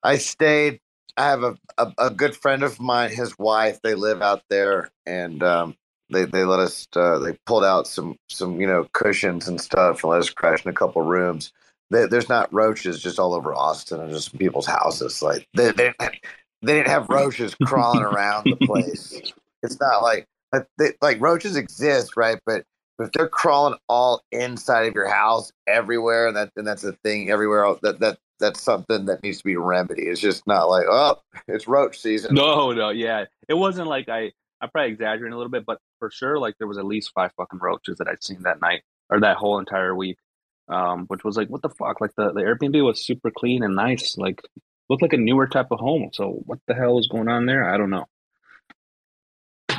I 0.02 0.18
stayed. 0.18 0.80
I 1.16 1.28
have 1.28 1.42
a, 1.42 1.56
a, 1.78 1.92
a 1.98 2.10
good 2.10 2.34
friend 2.36 2.62
of 2.62 2.80
mine, 2.80 3.10
his 3.10 3.38
wife. 3.38 3.80
They 3.82 3.94
live 3.94 4.22
out 4.22 4.42
there, 4.48 4.90
and 5.06 5.42
um, 5.42 5.76
they 6.10 6.24
they 6.24 6.44
let 6.44 6.60
us. 6.60 6.86
Uh, 6.94 7.18
they 7.18 7.36
pulled 7.46 7.64
out 7.64 7.86
some 7.86 8.16
some 8.28 8.60
you 8.60 8.66
know 8.66 8.86
cushions 8.92 9.48
and 9.48 9.60
stuff 9.60 10.02
and 10.02 10.10
let 10.10 10.20
us 10.20 10.30
crash 10.30 10.64
in 10.64 10.70
a 10.70 10.74
couple 10.74 11.02
rooms. 11.02 11.52
They, 11.90 12.06
there's 12.06 12.28
not 12.28 12.52
roaches 12.52 13.02
just 13.02 13.18
all 13.18 13.34
over 13.34 13.54
Austin 13.54 14.00
and 14.00 14.10
just 14.10 14.36
people's 14.38 14.66
houses. 14.66 15.22
Like 15.22 15.46
they 15.54 15.72
they, 15.72 15.92
they 15.98 16.74
didn't 16.74 16.88
have 16.88 17.08
roaches 17.08 17.54
crawling 17.54 18.02
around 18.02 18.48
the 18.50 18.56
place. 18.66 19.20
It's 19.62 19.78
not 19.80 20.02
like 20.02 20.26
like, 20.52 20.66
they, 20.78 20.92
like 21.02 21.20
roaches 21.20 21.56
exist, 21.56 22.16
right? 22.16 22.38
But 22.46 22.64
but 22.64 22.64
if 23.02 23.12
they're 23.12 23.28
crawling 23.28 23.78
all 23.88 24.22
inside 24.32 24.86
of 24.86 24.94
your 24.94 25.08
house 25.08 25.52
everywhere, 25.66 26.26
and 26.26 26.36
that 26.36 26.50
and 26.56 26.66
that's 26.66 26.84
a 26.84 26.92
thing 27.04 27.30
everywhere, 27.30 27.74
that 27.82 28.00
that 28.00 28.18
that's 28.40 28.60
something 28.60 29.06
that 29.06 29.22
needs 29.22 29.38
to 29.38 29.44
be 29.44 29.56
remedied. 29.56 30.08
It's 30.08 30.20
just 30.20 30.46
not 30.46 30.64
like 30.68 30.86
oh, 30.88 31.16
it's 31.48 31.68
roach 31.68 31.98
season. 31.98 32.34
No, 32.34 32.72
no, 32.72 32.90
yeah, 32.90 33.24
it 33.48 33.54
wasn't 33.54 33.88
like 33.88 34.08
I. 34.08 34.32
I 34.60 34.68
probably 34.68 34.92
exaggerating 34.92 35.32
a 35.32 35.36
little 35.36 35.50
bit, 35.50 35.66
but 35.66 35.80
for 35.98 36.08
sure, 36.08 36.38
like 36.38 36.54
there 36.58 36.68
was 36.68 36.78
at 36.78 36.84
least 36.84 37.10
five 37.16 37.32
fucking 37.36 37.58
roaches 37.58 37.98
that 37.98 38.06
I'd 38.06 38.22
seen 38.22 38.42
that 38.42 38.60
night 38.60 38.82
or 39.10 39.18
that 39.18 39.36
whole 39.36 39.58
entire 39.58 39.92
week. 39.92 40.18
Um, 40.68 41.06
which 41.08 41.24
was 41.24 41.36
like, 41.36 41.48
what 41.48 41.62
the 41.62 41.68
fuck? 41.68 42.00
Like 42.00 42.14
the, 42.16 42.32
the 42.32 42.42
Airbnb 42.42 42.84
was 42.84 43.04
super 43.04 43.32
clean 43.36 43.64
and 43.64 43.74
nice, 43.74 44.16
like 44.16 44.40
looked 44.88 45.02
like 45.02 45.12
a 45.14 45.16
newer 45.16 45.48
type 45.48 45.66
of 45.72 45.80
home. 45.80 46.10
So 46.12 46.42
what 46.46 46.60
the 46.68 46.74
hell 46.74 46.94
was 46.94 47.08
going 47.08 47.28
on 47.28 47.46
there? 47.46 47.68
I 47.68 47.76
don't 47.76 47.90
know. 47.90 48.06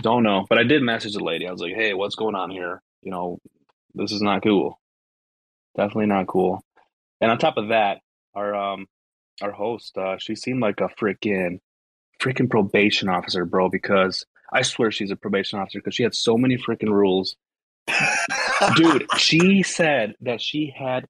Don't 0.01 0.23
know. 0.23 0.45
But 0.49 0.57
I 0.57 0.63
did 0.63 0.81
message 0.81 1.13
the 1.13 1.23
lady. 1.23 1.47
I 1.47 1.51
was 1.51 1.61
like, 1.61 1.75
hey, 1.75 1.93
what's 1.93 2.15
going 2.15 2.35
on 2.35 2.51
here? 2.51 2.81
You 3.03 3.11
know, 3.11 3.39
this 3.93 4.11
is 4.11 4.21
not 4.21 4.43
cool. 4.43 4.79
Definitely 5.75 6.07
not 6.07 6.27
cool. 6.27 6.63
And 7.21 7.31
on 7.31 7.37
top 7.37 7.57
of 7.57 7.69
that, 7.69 7.99
our 8.35 8.55
um 8.55 8.87
our 9.41 9.51
host, 9.51 9.97
uh, 9.97 10.17
she 10.17 10.35
seemed 10.35 10.61
like 10.61 10.79
a 10.79 10.89
freaking 10.99 11.59
freaking 12.21 12.49
probation 12.49 13.09
officer, 13.09 13.45
bro, 13.45 13.69
because 13.69 14.25
I 14.51 14.61
swear 14.61 14.91
she's 14.91 15.11
a 15.11 15.15
probation 15.15 15.59
officer 15.59 15.79
because 15.79 15.95
she 15.95 16.03
had 16.03 16.15
so 16.15 16.37
many 16.37 16.57
freaking 16.57 16.91
rules. 16.91 17.35
Dude, 18.75 19.07
she 19.17 19.63
said 19.63 20.13
that 20.21 20.41
she 20.41 20.73
had 20.75 21.05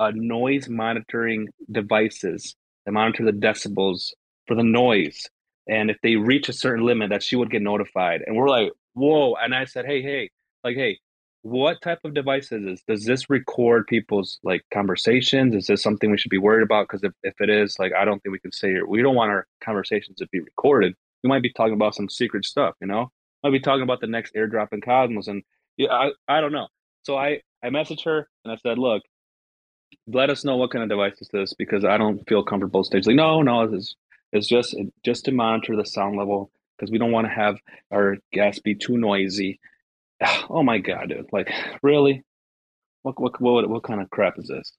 a 0.00 0.12
noise 0.12 0.68
monitoring 0.68 1.48
devices 1.70 2.56
that 2.84 2.92
monitor 2.92 3.24
the 3.24 3.32
decibels 3.32 4.12
for 4.46 4.54
the 4.54 4.62
noise. 4.62 5.26
And 5.68 5.90
if 5.90 5.98
they 6.02 6.16
reach 6.16 6.48
a 6.48 6.52
certain 6.52 6.84
limit, 6.84 7.10
that 7.10 7.22
she 7.22 7.36
would 7.36 7.50
get 7.50 7.62
notified. 7.62 8.22
And 8.26 8.36
we're 8.36 8.48
like, 8.48 8.70
whoa. 8.94 9.34
And 9.34 9.54
I 9.54 9.64
said, 9.64 9.84
hey, 9.84 10.00
hey, 10.02 10.30
like, 10.62 10.76
hey, 10.76 10.98
what 11.46 11.80
type 11.80 12.00
of 12.04 12.12
device 12.12 12.50
is 12.50 12.64
this? 12.64 12.82
Does 12.88 13.04
this 13.04 13.30
record 13.30 13.86
people's 13.86 14.40
like 14.42 14.64
conversations? 14.74 15.54
Is 15.54 15.68
this 15.68 15.80
something 15.80 16.10
we 16.10 16.18
should 16.18 16.30
be 16.30 16.38
worried 16.38 16.64
about? 16.64 16.88
Because 16.88 17.04
if, 17.04 17.12
if 17.22 17.40
it 17.40 17.48
is, 17.48 17.78
like, 17.78 17.92
I 17.96 18.04
don't 18.04 18.20
think 18.20 18.32
we 18.32 18.40
can 18.40 18.50
say. 18.50 18.74
We 18.86 19.00
don't 19.00 19.14
want 19.14 19.30
our 19.30 19.46
conversations 19.62 20.16
to 20.18 20.26
be 20.32 20.40
recorded. 20.40 20.94
We 21.22 21.28
might 21.28 21.42
be 21.42 21.52
talking 21.52 21.74
about 21.74 21.94
some 21.94 22.08
secret 22.08 22.44
stuff, 22.44 22.74
you 22.80 22.88
know? 22.88 23.12
Might 23.44 23.50
be 23.50 23.60
talking 23.60 23.84
about 23.84 24.00
the 24.00 24.08
next 24.08 24.34
airdrop 24.34 24.72
in 24.72 24.80
Cosmos. 24.80 25.28
And 25.28 25.44
yeah, 25.76 25.92
I, 25.92 26.10
I 26.26 26.40
don't 26.40 26.50
know. 26.50 26.66
So 27.04 27.16
I, 27.16 27.42
I 27.62 27.68
messaged 27.68 28.04
her 28.06 28.28
and 28.44 28.52
I 28.52 28.56
said, 28.56 28.76
look, 28.76 29.04
let 30.08 30.30
us 30.30 30.44
know 30.44 30.56
what 30.56 30.72
kind 30.72 30.82
of 30.82 30.90
device 30.90 31.20
is 31.20 31.28
this 31.32 31.54
because 31.54 31.84
I 31.84 31.96
don't 31.96 32.28
feel 32.28 32.42
comfortable 32.42 32.82
stage. 32.82 33.06
Like, 33.06 33.14
no, 33.14 33.42
no, 33.42 33.72
it's, 33.72 33.94
it's 34.32 34.48
just 34.48 34.74
just 35.04 35.26
to 35.26 35.32
monitor 35.32 35.76
the 35.76 35.86
sound 35.86 36.18
level 36.18 36.50
because 36.76 36.90
we 36.90 36.98
don't 36.98 37.12
want 37.12 37.28
to 37.28 37.32
have 37.32 37.56
our 37.92 38.16
guests 38.32 38.60
be 38.60 38.74
too 38.74 38.98
noisy 38.98 39.60
oh 40.50 40.62
my 40.62 40.78
god, 40.78 41.08
dude! 41.08 41.26
Like, 41.32 41.50
really? 41.82 42.22
What 43.02 43.20
what 43.20 43.40
what 43.40 43.68
what 43.68 43.82
kind 43.82 44.00
of 44.00 44.10
crap 44.10 44.38
is 44.38 44.48
this? 44.48 44.72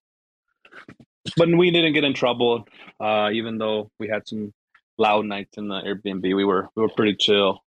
But 1.36 1.50
we 1.50 1.72
didn't 1.72 1.94
get 1.94 2.04
in 2.04 2.14
trouble, 2.14 2.68
uh, 3.00 3.30
even 3.34 3.58
though 3.58 3.90
we 4.00 4.08
had 4.08 4.28
some 4.28 4.54
loud 4.98 5.26
nights 5.26 5.58
in 5.58 5.68
the 5.68 5.82
Airbnb. 5.82 6.24
We 6.24 6.46
were 6.46 6.70
we 6.76 6.82
were 6.82 6.90
pretty 6.90 7.16
chill. 7.16 7.64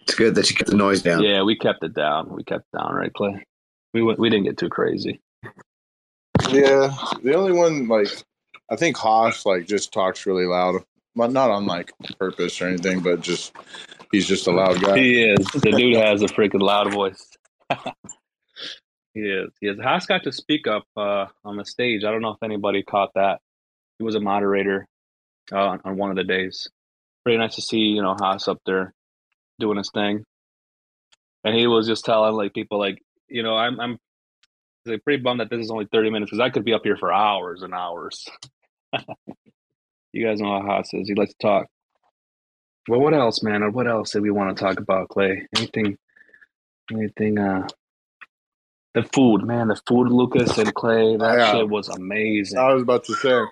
It's 0.00 0.14
good 0.14 0.34
that 0.36 0.48
you 0.48 0.56
kept 0.56 0.70
the 0.70 0.76
noise 0.76 1.02
down. 1.02 1.22
Yeah, 1.22 1.42
we 1.42 1.56
kept 1.56 1.84
it 1.84 1.94
down. 1.94 2.34
We 2.34 2.42
kept 2.42 2.64
it 2.72 2.78
down, 2.78 2.94
right, 2.94 3.12
Clay? 3.12 3.44
We 3.92 4.02
went, 4.02 4.18
we 4.18 4.30
didn't 4.30 4.44
get 4.44 4.56
too 4.56 4.68
crazy. 4.68 5.20
Yeah, 6.50 6.94
the 7.22 7.34
only 7.34 7.52
one 7.52 7.88
like 7.88 8.08
I 8.70 8.76
think 8.76 8.96
Haas 8.96 9.44
like 9.44 9.66
just 9.66 9.92
talks 9.92 10.26
really 10.26 10.46
loud, 10.46 10.82
but 11.14 11.32
not 11.32 11.50
on 11.50 11.66
like 11.66 11.92
purpose 12.18 12.60
or 12.60 12.68
anything, 12.68 13.00
but 13.00 13.20
just 13.20 13.52
he's 14.12 14.26
just 14.26 14.46
a 14.46 14.50
loud 14.50 14.80
guy. 14.80 14.98
He 14.98 15.22
is. 15.22 15.46
The 15.46 15.72
dude 15.72 15.96
has 15.96 16.22
a 16.22 16.26
freaking 16.26 16.62
loud 16.62 16.92
voice. 16.92 17.28
he 19.14 19.20
is. 19.20 19.50
He 19.60 19.68
is. 19.68 19.78
Haas 19.80 20.06
got 20.06 20.24
to 20.24 20.32
speak 20.32 20.66
up 20.66 20.84
uh, 20.96 21.26
on 21.44 21.56
the 21.56 21.64
stage. 21.64 22.04
I 22.04 22.10
don't 22.10 22.22
know 22.22 22.30
if 22.30 22.42
anybody 22.42 22.82
caught 22.82 23.10
that. 23.14 23.40
He 23.98 24.04
was 24.04 24.14
a 24.14 24.20
moderator 24.20 24.86
uh, 25.52 25.78
on 25.84 25.96
one 25.96 26.10
of 26.10 26.16
the 26.16 26.24
days. 26.24 26.68
Pretty 27.24 27.38
nice 27.38 27.56
to 27.56 27.62
see, 27.62 27.78
you 27.78 28.02
know, 28.02 28.16
Haas 28.18 28.48
up 28.48 28.60
there 28.64 28.94
doing 29.58 29.78
his 29.78 29.90
thing. 29.90 30.24
And 31.44 31.56
he 31.56 31.66
was 31.66 31.86
just 31.86 32.04
telling 32.04 32.34
like 32.34 32.54
people 32.54 32.78
like, 32.78 33.02
you 33.28 33.42
know, 33.42 33.56
I'm 33.56 33.80
I'm 33.80 33.98
like, 34.86 35.04
pretty 35.04 35.22
bummed 35.22 35.40
that 35.40 35.50
this 35.50 35.64
is 35.64 35.70
only 35.70 35.86
30 35.90 36.10
minutes 36.10 36.30
because 36.30 36.40
I 36.40 36.50
could 36.50 36.64
be 36.64 36.72
up 36.72 36.82
here 36.84 36.96
for 36.96 37.12
hours 37.12 37.62
and 37.62 37.74
hours. 37.74 38.26
you 40.12 40.26
guys 40.26 40.40
know 40.40 40.60
how 40.60 40.66
Haas 40.66 40.94
is. 40.94 41.08
He 41.08 41.14
likes 41.14 41.32
to 41.32 41.38
talk. 41.46 41.66
Well, 42.88 43.00
what 43.00 43.14
else, 43.14 43.42
man? 43.42 43.62
Or 43.62 43.70
what 43.70 43.86
else 43.86 44.12
did 44.12 44.22
we 44.22 44.30
want 44.30 44.56
to 44.56 44.64
talk 44.64 44.80
about, 44.80 45.08
Clay? 45.08 45.46
Anything? 45.56 45.98
Anything? 46.90 47.38
Uh, 47.38 47.68
the 48.94 49.02
food, 49.02 49.44
man. 49.44 49.68
The 49.68 49.80
food, 49.86 50.08
Lucas 50.08 50.56
and 50.56 50.74
Clay. 50.74 51.16
That 51.16 51.38
Yeah. 51.38 51.52
shit 51.52 51.68
was 51.68 51.88
amazing. 51.88 52.58
I 52.58 52.72
was 52.72 52.82
about 52.82 53.04
to 53.04 53.14
say 53.14 53.42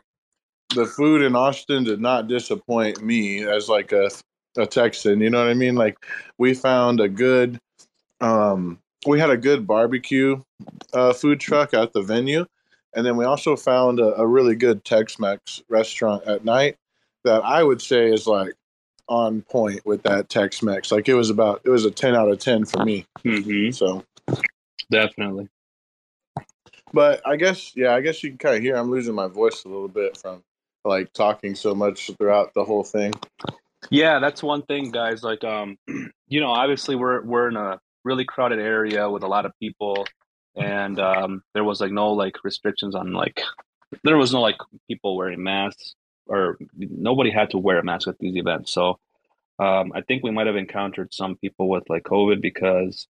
the 0.75 0.87
food 0.87 1.23
in 1.23 1.37
Austin 1.37 1.85
did 1.85 2.01
not 2.01 2.29
disappoint 2.29 3.03
me 3.03 3.45
as 3.45 3.69
like 3.69 3.93
a 3.93 4.11
a 4.59 4.67
Texan. 4.67 5.21
You 5.21 5.29
know 5.29 5.39
what 5.45 5.51
I 5.51 5.55
mean? 5.55 5.75
Like 5.75 5.99
we 6.39 6.55
found 6.55 6.99
a 6.99 7.11
good, 7.11 7.61
um, 8.23 8.79
we 9.07 9.21
had 9.21 9.29
a 9.29 9.37
good 9.37 9.67
barbecue 9.67 10.43
uh, 10.95 11.13
food 11.13 11.41
truck 11.41 11.75
at 11.75 11.93
the 11.93 12.01
venue, 12.01 12.47
and 12.95 13.05
then 13.05 13.19
we 13.19 13.27
also 13.27 13.55
found 13.55 14.01
a, 14.01 14.19
a 14.19 14.27
really 14.27 14.55
good 14.57 14.83
Tex-Mex 14.83 15.63
restaurant 15.69 16.25
at 16.25 16.47
night 16.47 16.77
that 17.25 17.45
I 17.45 17.63
would 17.63 17.83
say 17.83 18.11
is 18.11 18.27
like 18.27 18.55
on 19.09 19.43
point 19.43 19.85
with 19.87 20.03
that 20.03 20.29
Tex-Mex. 20.29 20.91
Like 20.91 21.09
it 21.09 21.15
was 21.15 21.31
about 21.31 21.63
it 21.65 21.71
was 21.71 21.85
a 21.85 21.91
ten 21.91 22.15
out 22.15 22.29
of 22.29 22.39
ten 22.39 22.65
for 22.65 22.85
me. 22.85 23.07
Mm-hmm. 23.25 23.71
So 23.71 24.05
Definitely. 24.91 25.49
But 26.93 27.21
I 27.27 27.37
guess, 27.37 27.73
yeah, 27.77 27.95
I 27.95 28.01
guess 28.01 28.23
you 28.23 28.31
can 28.31 28.39
kind 28.39 28.57
of 28.57 28.63
hear 28.63 28.77
I'm 28.77 28.91
losing 28.91 29.15
my 29.15 29.27
voice 29.27 29.65
a 29.65 29.69
little 29.69 29.89
bit 29.89 30.17
from 30.17 30.43
like 30.85 31.13
talking 31.13 31.55
so 31.55 31.75
much 31.75 32.11
throughout 32.17 32.55
the 32.55 32.65
whole 32.65 32.85
thing. 32.85 33.13
Yeah, 33.91 34.19
that's 34.21 34.43
one 34.43 34.63
thing, 34.63 34.91
guys. 34.91 35.23
Like, 35.23 35.45
um, 35.45 35.77
you 36.29 36.41
know, 36.41 36.51
obviously 36.51 36.95
we're 36.95 37.23
we're 37.23 37.49
in 37.49 37.57
a 37.57 37.81
really 38.05 38.25
crowded 38.25 38.61
area 38.61 39.11
with 39.11 39.25
a 39.25 39.29
lot 39.29 39.47
of 39.47 39.53
people, 39.61 40.07
and 40.55 40.99
um, 41.01 41.43
there 41.55 41.65
was 41.65 41.81
like 41.81 41.91
no 41.91 42.13
like 42.13 42.45
restrictions 42.45 42.95
on 42.95 43.13
like 43.13 43.41
there 44.05 44.17
was 44.17 44.33
no 44.33 44.41
like 44.41 44.57
people 44.89 45.17
wearing 45.17 45.43
masks 45.43 45.95
or 46.27 46.59
nobody 46.77 47.31
had 47.31 47.51
to 47.51 47.59
wear 47.59 47.79
a 47.79 47.85
mask 47.85 48.09
at 48.09 48.19
these 48.19 48.37
events. 48.37 48.73
So 48.73 48.99
um, 49.59 49.93
I 49.95 50.03
think 50.03 50.23
we 50.23 50.31
might 50.31 50.47
have 50.47 50.57
encountered 50.57 51.15
some 51.15 51.37
people 51.37 51.69
with 51.69 51.85
like 51.89 52.05
COVID 52.05 52.41
because 52.41 53.07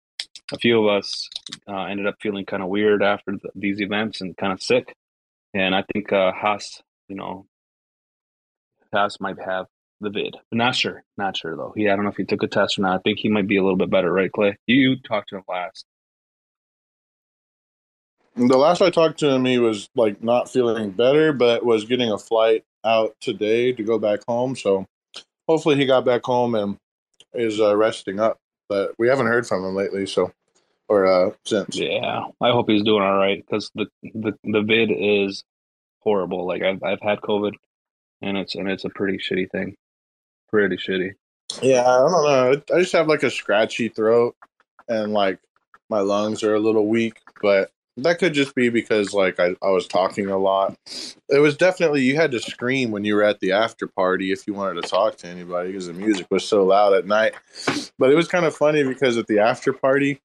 a 0.52 0.58
few 0.58 0.86
of 0.86 0.96
us 0.96 1.28
uh, 1.68 1.84
ended 1.84 2.06
up 2.06 2.16
feeling 2.20 2.44
kind 2.44 2.62
of 2.62 2.68
weird 2.68 3.02
after 3.02 3.32
th- 3.32 3.42
these 3.54 3.80
events 3.80 4.20
and 4.20 4.36
kind 4.36 4.52
of 4.52 4.62
sick. 4.62 4.94
And 5.54 5.74
I 5.74 5.84
think 5.92 6.12
uh, 6.12 6.32
Haas, 6.32 6.82
you 7.08 7.16
know, 7.16 7.46
Haas 8.92 9.18
might 9.20 9.40
have 9.44 9.66
the 10.00 10.10
vid. 10.10 10.36
Not 10.52 10.76
sure. 10.76 11.02
Not 11.16 11.36
sure 11.36 11.56
though. 11.56 11.72
He 11.74 11.88
I 11.88 11.96
don't 11.96 12.04
know 12.04 12.10
if 12.10 12.16
he 12.16 12.24
took 12.24 12.42
a 12.42 12.48
test 12.48 12.78
or 12.78 12.82
not. 12.82 12.96
I 12.96 13.00
think 13.02 13.18
he 13.18 13.28
might 13.28 13.48
be 13.48 13.56
a 13.56 13.62
little 13.62 13.78
bit 13.78 13.90
better, 13.90 14.12
right, 14.12 14.30
Clay? 14.30 14.56
You, 14.66 14.76
you 14.76 14.96
talked 14.96 15.30
to 15.30 15.36
him 15.36 15.44
last. 15.48 15.84
The 18.36 18.58
last 18.58 18.82
I 18.82 18.90
talked 18.90 19.18
to 19.20 19.30
him, 19.30 19.44
he 19.44 19.58
was 19.58 19.88
like 19.94 20.22
not 20.22 20.50
feeling 20.50 20.90
better, 20.90 21.32
but 21.32 21.64
was 21.64 21.84
getting 21.84 22.10
a 22.10 22.18
flight 22.18 22.64
out 22.84 23.16
today 23.20 23.72
to 23.72 23.82
go 23.82 23.98
back 23.98 24.20
home. 24.28 24.54
So 24.54 24.86
hopefully 25.48 25.76
he 25.76 25.86
got 25.86 26.04
back 26.04 26.22
home 26.24 26.54
and 26.54 26.76
is 27.32 27.60
uh, 27.60 27.76
resting 27.76 28.20
up. 28.20 28.38
But 28.68 28.92
we 28.98 29.08
haven't 29.08 29.26
heard 29.26 29.46
from 29.46 29.64
him 29.64 29.74
lately, 29.74 30.06
so 30.06 30.32
or 30.88 31.06
uh, 31.06 31.30
since. 31.44 31.76
Yeah, 31.76 32.26
I 32.40 32.50
hope 32.50 32.68
he's 32.68 32.82
doing 32.82 33.02
all 33.02 33.16
right 33.16 33.44
because 33.44 33.70
the, 33.74 33.86
the 34.02 34.32
the 34.44 34.62
vid 34.62 34.90
is 34.90 35.44
horrible. 36.00 36.46
Like 36.46 36.62
I've 36.62 36.82
I've 36.82 37.00
had 37.00 37.20
COVID, 37.20 37.52
and 38.22 38.36
it's 38.36 38.54
and 38.54 38.68
it's 38.68 38.84
a 38.84 38.90
pretty 38.90 39.18
shitty 39.18 39.50
thing. 39.50 39.76
Pretty 40.50 40.76
shitty. 40.76 41.14
Yeah, 41.62 41.82
I 41.82 41.98
don't 41.98 42.10
know. 42.10 42.62
I 42.74 42.80
just 42.80 42.92
have 42.92 43.08
like 43.08 43.22
a 43.22 43.30
scratchy 43.30 43.88
throat 43.88 44.36
and 44.88 45.12
like 45.12 45.38
my 45.88 46.00
lungs 46.00 46.42
are 46.42 46.54
a 46.54 46.60
little 46.60 46.86
weak, 46.86 47.20
but 47.40 47.70
that 47.98 48.18
could 48.18 48.34
just 48.34 48.54
be 48.54 48.68
because 48.68 49.14
like 49.14 49.40
I, 49.40 49.56
I 49.62 49.70
was 49.70 49.86
talking 49.86 50.28
a 50.28 50.36
lot. 50.36 50.76
It 51.28 51.38
was 51.38 51.56
definitely 51.56 52.02
you 52.02 52.16
had 52.16 52.30
to 52.32 52.40
scream 52.40 52.90
when 52.90 53.04
you 53.04 53.14
were 53.14 53.22
at 53.22 53.40
the 53.40 53.52
after 53.52 53.86
party 53.86 54.32
if 54.32 54.46
you 54.46 54.54
wanted 54.54 54.82
to 54.82 54.88
talk 54.88 55.16
to 55.18 55.26
anybody 55.26 55.72
because 55.72 55.86
the 55.86 55.94
music 55.94 56.26
was 56.30 56.46
so 56.46 56.64
loud 56.64 56.92
at 56.92 57.06
night. 57.06 57.34
But 57.98 58.10
it 58.10 58.14
was 58.14 58.28
kind 58.28 58.44
of 58.44 58.54
funny 58.54 58.82
because 58.82 59.16
at 59.16 59.26
the 59.26 59.38
after 59.38 59.72
party, 59.72 60.20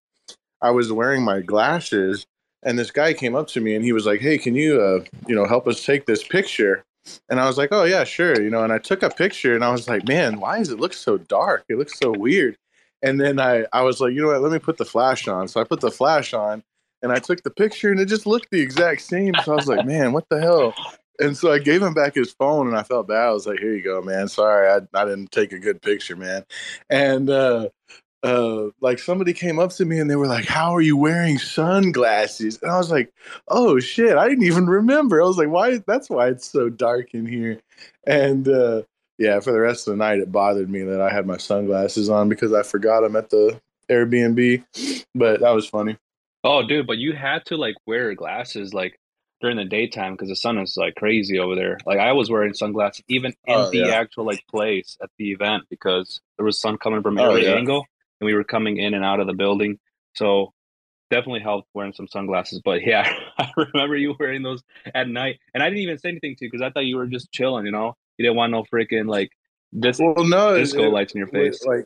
I 0.62 0.72
was 0.72 0.92
wearing 0.92 1.24
my 1.24 1.42
glasses 1.42 2.26
and 2.64 2.78
this 2.78 2.92
guy 2.92 3.14
came 3.14 3.36
up 3.36 3.48
to 3.48 3.62
me 3.62 3.76
and 3.76 3.84
he 3.84 3.94
was 3.94 4.06
like, 4.06 4.20
"Hey, 4.22 4.38
can 4.38 4.56
you 4.56 4.82
uh, 4.82 5.04
you 5.28 5.36
know 5.36 5.46
help 5.46 5.68
us 5.68 5.84
take 5.86 6.06
this 6.06 6.24
picture?" 6.24 6.84
And 7.30 7.40
I 7.40 7.48
was 7.48 7.58
like, 7.58 7.70
"Oh 7.72 7.86
yeah, 7.86 8.04
sure." 8.04 8.40
You 8.42 8.50
know, 8.50 8.64
and 8.64 8.74
I 8.74 8.78
took 8.80 9.02
a 9.02 9.10
picture 9.10 9.56
and 9.56 9.64
I 9.64 9.72
was 9.72 9.88
like, 9.88 10.08
"Man, 10.08 10.40
why 10.40 10.60
does 10.60 10.70
it 10.70 10.80
look 10.80 10.94
so 10.94 11.18
dark? 11.18 11.64
It 11.70 11.78
looks 11.78 11.98
so 11.98 12.12
weird." 12.12 12.58
And 13.02 13.20
then 13.20 13.40
I 13.40 13.66
I 13.72 13.82
was 13.84 14.02
like, 14.02 14.14
"You 14.14 14.22
know 14.22 14.28
what? 14.28 14.42
Let 14.42 14.52
me 14.52 14.60
put 14.60 14.78
the 14.78 14.86
flash 14.86 15.28
on." 15.28 15.48
So 15.48 15.62
I 15.62 15.64
put 15.64 15.80
the 15.82 15.90
flash 15.92 16.34
on 16.34 16.64
and 17.02 17.12
I 17.12 17.20
took 17.20 17.44
the 17.44 17.50
picture 17.50 17.92
and 17.92 18.00
it 18.00 18.06
just 18.06 18.26
looked 18.26 18.52
the 18.52 18.62
exact 18.62 19.02
same. 19.02 19.40
So 19.40 19.54
I 19.54 19.56
was 19.56 19.68
like, 19.68 19.84
"Man, 19.84 20.14
what 20.14 20.28
the 20.30 20.40
hell?" 20.40 20.74
And 21.20 21.38
so 21.38 21.52
I 21.52 21.60
gave 21.60 21.82
him 21.82 21.94
back 21.94 22.16
his 22.16 22.32
phone 22.32 22.68
and 22.68 22.78
I 22.78 22.84
felt 22.84 23.08
bad. 23.08 23.28
I 23.28 23.32
was 23.32 23.48
like, 23.48 23.60
"Here 23.60 23.76
you 23.76 23.84
go, 23.84 24.02
man. 24.02 24.28
Sorry, 24.28 24.68
I 24.68 25.00
I 25.00 25.06
didn't 25.06 25.32
take 25.32 25.52
a 25.54 25.60
good 25.60 25.82
picture, 25.82 26.16
man." 26.16 26.46
And 26.90 27.30
uh 27.30 27.70
uh, 28.24 28.68
like 28.82 29.00
somebody 29.00 29.34
came 29.34 29.58
up 29.60 29.72
to 29.72 29.86
me 29.86 30.00
and 30.00 30.10
they 30.10 30.16
were 30.16 30.28
like, 30.28 30.46
"How 30.46 30.76
are 30.76 30.82
you 30.82 30.96
wearing 30.96 31.38
sunglasses?" 31.38 32.60
And 32.62 32.72
I 32.72 32.78
was 32.78 32.92
like, 32.92 33.12
"Oh 33.48 33.80
shit, 33.80 34.18
I 34.18 34.28
didn't 34.30 34.46
even 34.46 34.68
remember." 34.68 35.22
I 35.22 35.26
was 35.26 35.38
like, 35.38 35.50
"Why? 35.50 35.80
That's 35.88 36.10
why 36.10 36.28
it's 36.28 36.48
so 36.48 36.70
dark 36.70 37.14
in 37.14 37.26
here." 37.26 37.60
And 38.06 38.48
uh, 38.48 38.84
yeah, 39.18 39.40
for 39.40 39.52
the 39.52 39.60
rest 39.60 39.88
of 39.88 39.94
the 39.94 39.98
night, 39.98 40.20
it 40.20 40.32
bothered 40.32 40.70
me 40.70 40.84
that 40.84 41.02
I 41.02 41.12
had 41.12 41.26
my 41.26 41.38
sunglasses 41.38 42.10
on 42.10 42.30
because 42.30 42.54
I 42.54 42.64
forgot 42.64 43.02
them 43.02 43.16
at 43.16 43.30
the 43.30 43.60
Airbnb. 43.90 44.64
But 45.16 45.40
that 45.42 45.52
was 45.52 45.68
funny. 45.68 45.98
Oh, 46.44 46.64
dude, 46.66 46.88
but 46.88 46.98
you 46.98 47.14
had 47.14 47.46
to 47.46 47.58
like 47.58 47.76
wear 47.86 48.14
glasses 48.16 48.74
like 48.74 49.00
during 49.42 49.58
the 49.58 49.66
daytime 49.66 50.14
because 50.14 50.30
the 50.30 50.36
sun 50.36 50.58
is 50.60 50.76
like 50.78 50.96
crazy 50.96 51.40
over 51.40 51.56
there. 51.56 51.78
Like 51.86 52.00
I 52.00 52.14
was 52.14 52.30
wearing 52.30 52.54
sunglasses 52.54 53.04
even 53.08 53.32
in 53.46 53.56
Oh, 53.56 53.70
the 53.72 53.80
yeah. 53.80 53.88
actual 53.96 54.26
like 54.26 54.44
place 54.50 54.98
at 55.02 55.10
the 55.18 55.32
event 55.32 55.64
because 55.70 56.20
there 56.38 56.46
was 56.46 56.60
sun 56.60 56.78
coming 56.78 57.02
from 57.02 57.20
Oh, 57.20 57.30
every 57.32 57.46
yeah. 57.46 57.54
angle 57.54 57.86
and 58.20 58.26
we 58.26 58.34
were 58.34 58.44
coming 58.44 58.78
in 58.78 58.94
and 58.94 59.04
out 59.06 59.20
of 59.20 59.28
the 59.28 59.34
building. 59.34 59.80
So 60.16 60.54
definitely 61.10 61.42
helped 61.42 61.68
wearing 61.74 61.94
some 61.94 62.08
sunglasses. 62.08 62.62
But 62.64 62.82
yeah, 62.86 63.12
I 63.38 63.50
remember 63.58 63.96
you 63.96 64.16
wearing 64.20 64.44
those 64.44 64.62
at 64.96 65.08
night, 65.10 65.40
and 65.54 65.62
I 65.64 65.68
didn't 65.70 65.82
even 65.84 65.98
say 65.98 66.10
anything 66.10 66.36
to 66.38 66.46
you 66.46 66.52
because 66.52 66.64
I 66.64 66.70
thought 66.72 66.86
you 66.86 66.98
were 66.98 67.08
just 67.08 67.32
chilling. 67.32 67.66
You 67.66 67.72
know, 67.72 67.96
you 68.18 68.24
didn't 68.26 68.38
want 68.38 68.52
no 68.52 68.64
freaking 68.64 69.08
like 69.08 69.30
dis- 69.78 70.00
Well, 70.00 70.24
no, 70.26 70.56
it- 70.56 70.60
disco 70.60 70.84
it- 70.84 70.92
lights 70.94 71.14
in 71.14 71.20
your 71.20 71.28
face. 71.28 71.64
Like, 71.66 71.86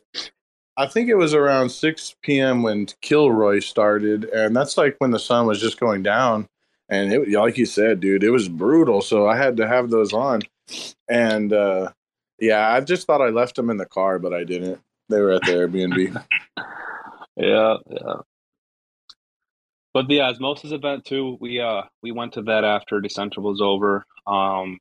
I 0.76 0.86
think 0.86 1.08
it 1.08 1.14
was 1.14 1.34
around 1.34 1.70
6 1.70 2.16
p.m. 2.22 2.62
when 2.62 2.86
Kilroy 3.00 3.60
started, 3.60 4.24
and 4.24 4.54
that's 4.54 4.76
like 4.76 4.96
when 4.98 5.10
the 5.10 5.18
sun 5.18 5.46
was 5.46 5.60
just 5.60 5.80
going 5.80 6.02
down. 6.02 6.48
And 6.88 7.12
it, 7.12 7.30
like 7.30 7.58
you 7.58 7.66
said, 7.66 8.00
dude, 8.00 8.22
it 8.22 8.30
was 8.30 8.48
brutal. 8.48 9.00
So 9.00 9.26
I 9.26 9.36
had 9.36 9.56
to 9.56 9.66
have 9.66 9.90
those 9.90 10.12
on. 10.12 10.42
And 11.08 11.52
uh, 11.52 11.92
yeah, 12.38 12.68
I 12.68 12.80
just 12.80 13.06
thought 13.06 13.22
I 13.22 13.30
left 13.30 13.56
them 13.56 13.70
in 13.70 13.76
the 13.76 13.86
car, 13.86 14.18
but 14.18 14.34
I 14.34 14.44
didn't. 14.44 14.80
They 15.08 15.20
were 15.20 15.32
at 15.32 15.42
the 15.42 15.52
Airbnb. 15.52 16.24
Yeah, 17.36 17.76
yeah. 17.90 18.14
But 19.92 20.08
the 20.08 20.22
Osmosis 20.22 20.72
event 20.72 21.04
too, 21.04 21.36
we 21.40 21.60
uh 21.60 21.82
we 22.02 22.12
went 22.12 22.32
to 22.34 22.42
that 22.42 22.64
after 22.64 23.00
DCentral 23.00 23.42
was 23.42 23.60
over. 23.60 24.06
Um 24.26 24.78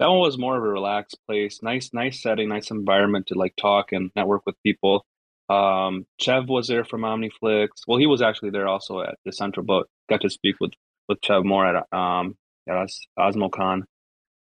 that 0.00 0.08
one 0.08 0.20
was 0.20 0.38
more 0.38 0.58
of 0.58 0.64
a 0.64 0.68
relaxed 0.68 1.18
place. 1.28 1.60
Nice, 1.62 1.92
nice 1.94 2.22
setting, 2.22 2.50
nice 2.50 2.72
environment 2.72 3.28
to 3.28 3.36
like 3.36 3.56
talk 3.56 3.92
and 3.92 4.12
network 4.16 4.44
with 4.46 4.56
people. 4.64 5.06
Um 5.50 6.06
Chev 6.20 6.48
was 6.50 6.68
there 6.68 6.84
from 6.86 7.02
OmniFlix. 7.02 7.70
Well, 7.88 7.98
he 8.00 8.08
was 8.08 8.22
actually 8.22 8.52
there 8.52 8.68
also 8.68 9.02
at 9.02 9.16
DCentral 9.28 9.66
but 9.66 9.88
got 10.10 10.22
to 10.22 10.30
speak 10.30 10.56
with 10.60 10.72
with 11.08 11.20
Chev 11.24 11.44
more 11.46 11.66
at 11.66 11.86
um 11.98 12.36
at 12.68 12.76
Os- 12.76 13.08
OsmoCon. 13.18 13.84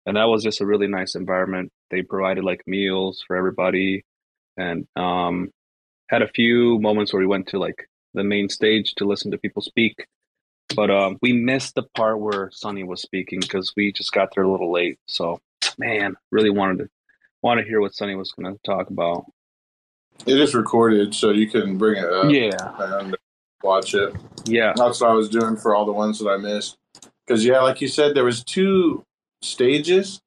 And 0.07 0.17
that 0.17 0.25
was 0.27 0.45
just 0.45 0.61
a 0.63 0.67
really 0.67 0.89
nice 0.89 1.15
environment. 1.17 1.73
They 1.91 2.03
provided 2.03 2.45
like 2.45 2.63
meals 2.67 3.25
for 3.27 3.37
everybody 3.37 4.05
and 4.59 4.87
um 4.97 5.51
had 6.11 6.23
a 6.23 6.29
few 6.29 6.79
moments 6.81 7.13
where 7.13 7.21
we 7.21 7.27
went 7.29 7.49
to 7.49 7.59
like 7.61 7.89
the 8.15 8.25
main 8.25 8.49
stage 8.51 8.95
to 8.97 9.07
listen 9.07 9.33
to 9.33 9.39
people 9.39 9.63
speak 9.63 10.07
but 10.77 10.91
um 10.91 11.19
we 11.23 11.33
missed 11.33 11.75
the 11.77 11.85
part 11.97 12.21
where 12.21 12.51
Sunny 12.53 12.85
was 12.85 13.03
speaking 13.03 13.41
because 13.41 13.73
we 13.77 13.93
just 13.93 14.13
got 14.13 14.31
there 14.35 14.45
a 14.45 14.51
little 14.53 14.73
late 14.73 14.99
so 15.09 15.41
man 15.79 16.15
really 16.31 16.51
wanted 16.51 16.79
to 16.79 16.89
want 17.43 17.61
to 17.61 17.67
hear 17.67 17.81
what 17.81 17.95
Sunny 17.95 18.15
was 18.15 18.33
going 18.33 18.53
to 18.53 18.61
talk 18.65 18.91
about 18.91 19.27
it 20.25 20.41
is 20.41 20.55
recorded, 20.55 21.15
so 21.15 21.31
you 21.31 21.49
can 21.49 21.77
bring 21.77 22.03
it 22.03 22.11
up 22.11 22.31
yeah 22.31 23.01
and 23.01 23.17
watch 23.63 23.95
it. 23.95 24.15
yeah 24.47 24.73
That's 24.77 25.01
what 25.01 25.11
I 25.11 25.15
was 25.15 25.29
doing 25.29 25.57
for 25.57 25.75
all 25.75 25.85
the 25.85 25.93
ones 25.93 26.19
that 26.19 26.29
I 26.29 26.37
missed. 26.37 26.77
Because 27.27 27.45
yeah, 27.45 27.61
like 27.61 27.81
you 27.81 27.89
said, 27.89 28.15
there 28.15 28.25
was 28.25 28.45
two 28.45 29.05
stages, 29.43 30.21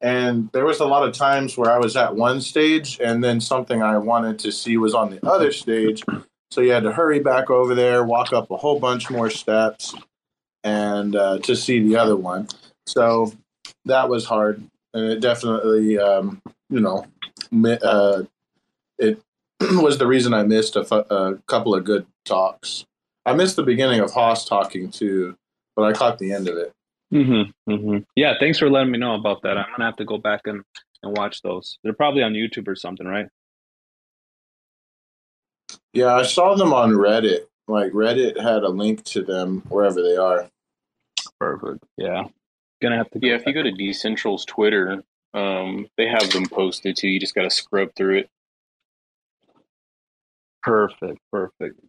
and 0.00 0.50
there 0.52 0.64
was 0.64 0.80
a 0.80 0.86
lot 0.86 1.06
of 1.06 1.14
times 1.14 1.56
where 1.56 1.70
I 1.70 1.78
was 1.78 1.96
at 1.96 2.16
one 2.16 2.40
stage, 2.40 2.98
and 3.00 3.22
then 3.22 3.40
something 3.40 3.82
I 3.82 3.98
wanted 3.98 4.38
to 4.40 4.52
see 4.52 4.76
was 4.76 4.94
on 4.94 5.10
the 5.10 5.26
other 5.26 5.52
stage. 5.52 6.02
So 6.50 6.60
you 6.62 6.72
had 6.72 6.82
to 6.82 6.92
hurry 6.92 7.20
back 7.20 7.50
over 7.50 7.74
there, 7.74 8.04
walk 8.04 8.32
up 8.32 8.50
a 8.50 8.56
whole 8.56 8.80
bunch 8.80 9.10
more 9.10 9.30
steps, 9.30 9.94
and 10.64 11.14
uh, 11.14 11.38
to 11.40 11.54
see 11.54 11.80
the 11.80 11.96
other 11.96 12.16
one. 12.16 12.48
So 12.86 13.32
that 13.86 14.08
was 14.08 14.24
hard, 14.24 14.62
and 14.94 15.04
it 15.04 15.20
definitely, 15.20 15.98
um, 15.98 16.40
you 16.68 16.80
know, 16.80 17.06
uh, 17.82 18.22
it 18.98 19.22
was 19.60 19.98
the 19.98 20.06
reason 20.06 20.32
I 20.34 20.42
missed 20.42 20.76
a, 20.76 21.14
a 21.14 21.36
couple 21.46 21.74
of 21.74 21.84
good 21.84 22.06
talks. 22.24 22.84
I 23.26 23.34
missed 23.34 23.56
the 23.56 23.62
beginning 23.62 24.00
of 24.00 24.12
Haas 24.12 24.44
talking 24.44 24.90
too, 24.90 25.36
but 25.76 25.82
I 25.82 25.92
caught 25.92 26.18
the 26.18 26.32
end 26.32 26.48
of 26.48 26.56
it. 26.56 26.72
mm-hmm, 27.12 27.70
mm-hmm. 27.70 27.98
yeah 28.14 28.34
thanks 28.38 28.58
for 28.58 28.70
letting 28.70 28.90
me 28.92 28.98
know 28.98 29.14
about 29.14 29.42
that 29.42 29.58
I'm 29.58 29.66
gonna 29.72 29.84
have 29.84 29.96
to 29.96 30.04
go 30.04 30.16
back 30.18 30.42
and 30.46 30.62
and 31.02 31.16
watch 31.16 31.42
those 31.42 31.78
they're 31.82 31.92
probably 31.92 32.22
on 32.22 32.34
YouTube 32.34 32.68
or 32.68 32.76
something 32.76 33.06
right 33.06 33.26
Yeah, 35.92 36.14
I 36.14 36.22
saw 36.22 36.54
them 36.54 36.72
on 36.72 36.92
Reddit. 36.92 37.46
Like 37.66 37.92
Reddit 37.92 38.40
had 38.40 38.62
a 38.62 38.68
link 38.68 39.02
to 39.04 39.22
them 39.22 39.62
wherever 39.68 40.00
they 40.02 40.16
are. 40.16 40.48
perfect 41.38 41.84
yeah 41.96 42.24
gonna 42.80 42.96
have 42.96 43.10
to 43.10 43.18
go 43.18 43.28
Yeah, 43.28 43.34
if 43.34 43.46
you 43.46 43.52
go 43.52 43.62
to 43.62 43.72
DCentral's 43.72 44.44
Twitter, 44.44 45.02
um, 45.34 45.86
they 45.96 46.06
have 46.08 46.30
them 46.30 46.46
posted 46.46 46.96
too. 46.96 47.08
You 47.08 47.20
just 47.20 47.34
got 47.34 47.42
to 47.42 47.50
scrub 47.50 47.90
through 47.96 48.18
it. 48.18 48.30
Perfect, 50.62 51.18
perfect. 51.32 51.80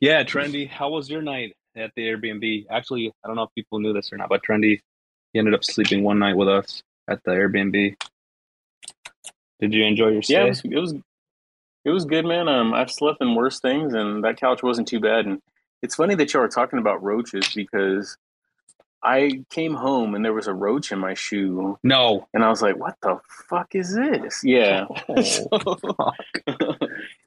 Yeah, 0.00 0.22
Trendy, 0.22 0.68
how 0.68 0.90
was 0.90 1.08
your 1.08 1.22
night 1.22 1.54
at 1.76 1.92
the 1.96 2.02
Airbnb? 2.02 2.66
Actually, 2.70 3.12
I 3.22 3.26
don't 3.26 3.36
know 3.36 3.42
if 3.42 3.54
people 3.54 3.80
knew 3.80 3.92
this 3.92 4.12
or 4.12 4.16
not, 4.16 4.28
but 4.28 4.42
Trendy, 4.42 4.80
he 5.32 5.38
ended 5.38 5.54
up 5.54 5.64
sleeping 5.64 6.02
one 6.02 6.18
night 6.18 6.36
with 6.36 6.48
us 6.48 6.82
at 7.08 7.22
the 7.24 7.32
Airbnb. 7.32 7.96
Did 9.60 9.74
you 9.74 9.84
enjoy 9.84 10.08
your 10.08 10.22
stay? 10.22 10.34
Yeah, 10.34 10.44
it 10.44 10.48
was, 10.48 10.62
it 10.64 10.78
was 10.78 10.94
it 11.84 11.90
was 11.90 12.04
good, 12.04 12.24
man. 12.24 12.48
Um, 12.48 12.72
I've 12.72 12.90
slept 12.90 13.20
in 13.20 13.34
worse 13.34 13.60
things, 13.60 13.94
and 13.94 14.24
that 14.24 14.38
couch 14.38 14.62
wasn't 14.62 14.88
too 14.88 15.00
bad. 15.00 15.26
And 15.26 15.40
it's 15.82 15.94
funny 15.94 16.14
that 16.14 16.32
y'all 16.32 16.42
are 16.42 16.48
talking 16.48 16.78
about 16.78 17.02
roaches 17.02 17.52
because 17.54 18.16
I 19.04 19.44
came 19.50 19.74
home 19.74 20.14
and 20.14 20.24
there 20.24 20.32
was 20.32 20.46
a 20.46 20.54
roach 20.54 20.90
in 20.90 20.98
my 20.98 21.12
shoe, 21.14 21.78
no. 21.82 22.26
and 22.32 22.42
I 22.42 22.48
was 22.48 22.62
like, 22.62 22.76
"What 22.78 22.96
the 23.02 23.20
fuck 23.48 23.74
is 23.74 23.94
this?" 23.94 24.42
Yeah. 24.42 24.86
Oh, 25.10 25.20
So, 25.22 26.12
he 26.46 26.52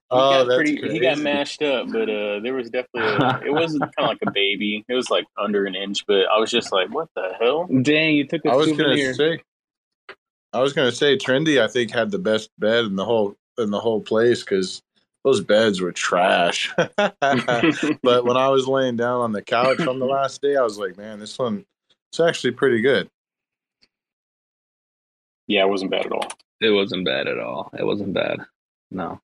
Oh, 0.09 0.29
got 0.31 0.43
that's 0.45 0.55
pretty. 0.55 0.89
He 0.91 0.99
got 0.99 1.17
mashed 1.19 1.61
up, 1.61 1.87
but 1.91 2.09
uh, 2.09 2.39
there 2.39 2.53
was 2.53 2.69
definitely. 2.69 3.01
A, 3.25 3.41
it 3.47 3.51
wasn't 3.53 3.81
kind 3.81 3.93
of 3.99 4.07
like 4.07 4.19
a 4.25 4.31
baby. 4.31 4.85
It 4.87 4.93
was 4.93 5.09
like 5.09 5.25
under 5.37 5.65
an 5.65 5.75
inch, 5.75 6.05
but 6.07 6.27
I 6.33 6.39
was 6.39 6.49
just 6.49 6.71
like, 6.71 6.89
"What 6.93 7.09
the 7.13 7.33
hell?" 7.39 7.67
Dang, 7.81 8.15
you 8.15 8.25
took 8.25 8.45
a 8.45 8.51
I 8.51 8.55
was 8.55 8.69
souvenir. 8.69 9.13
gonna 9.13 9.13
say, 9.15 9.39
I 10.53 10.61
was 10.61 10.71
gonna 10.71 10.93
say, 10.93 11.17
Trendy. 11.17 11.61
I 11.61 11.67
think 11.67 11.91
had 11.91 12.09
the 12.11 12.19
best 12.19 12.49
bed 12.57 12.85
in 12.85 12.95
the 12.95 13.03
whole 13.03 13.35
in 13.57 13.69
the 13.69 13.81
whole 13.81 13.99
place 14.01 14.39
because 14.43 14.81
those 15.27 15.41
beds 15.41 15.81
were 15.81 15.91
trash. 15.91 16.73
but 16.97 18.25
when 18.25 18.37
I 18.37 18.47
was 18.47 18.65
laying 18.65 18.95
down 18.95 19.19
on 19.19 19.33
the 19.33 19.41
couch 19.41 19.81
on 19.81 19.99
the 19.99 20.05
last 20.17 20.41
day, 20.41 20.55
I 20.55 20.61
was 20.61 20.77
like, 20.77 20.97
man, 20.97 21.19
this 21.19 21.37
one 21.37 21.65
it's 22.09 22.19
actually 22.21 22.51
pretty 22.51 22.81
good. 22.81 23.09
Yeah, 25.47 25.65
it 25.65 25.69
wasn't 25.69 25.91
bad 25.91 26.05
at 26.05 26.11
all. 26.13 26.27
It 26.61 26.69
wasn't 26.69 27.05
bad 27.05 27.27
at 27.27 27.39
all. 27.39 27.69
It 27.77 27.85
wasn't 27.85 28.13
bad. 28.13 28.39
No. 28.89 29.19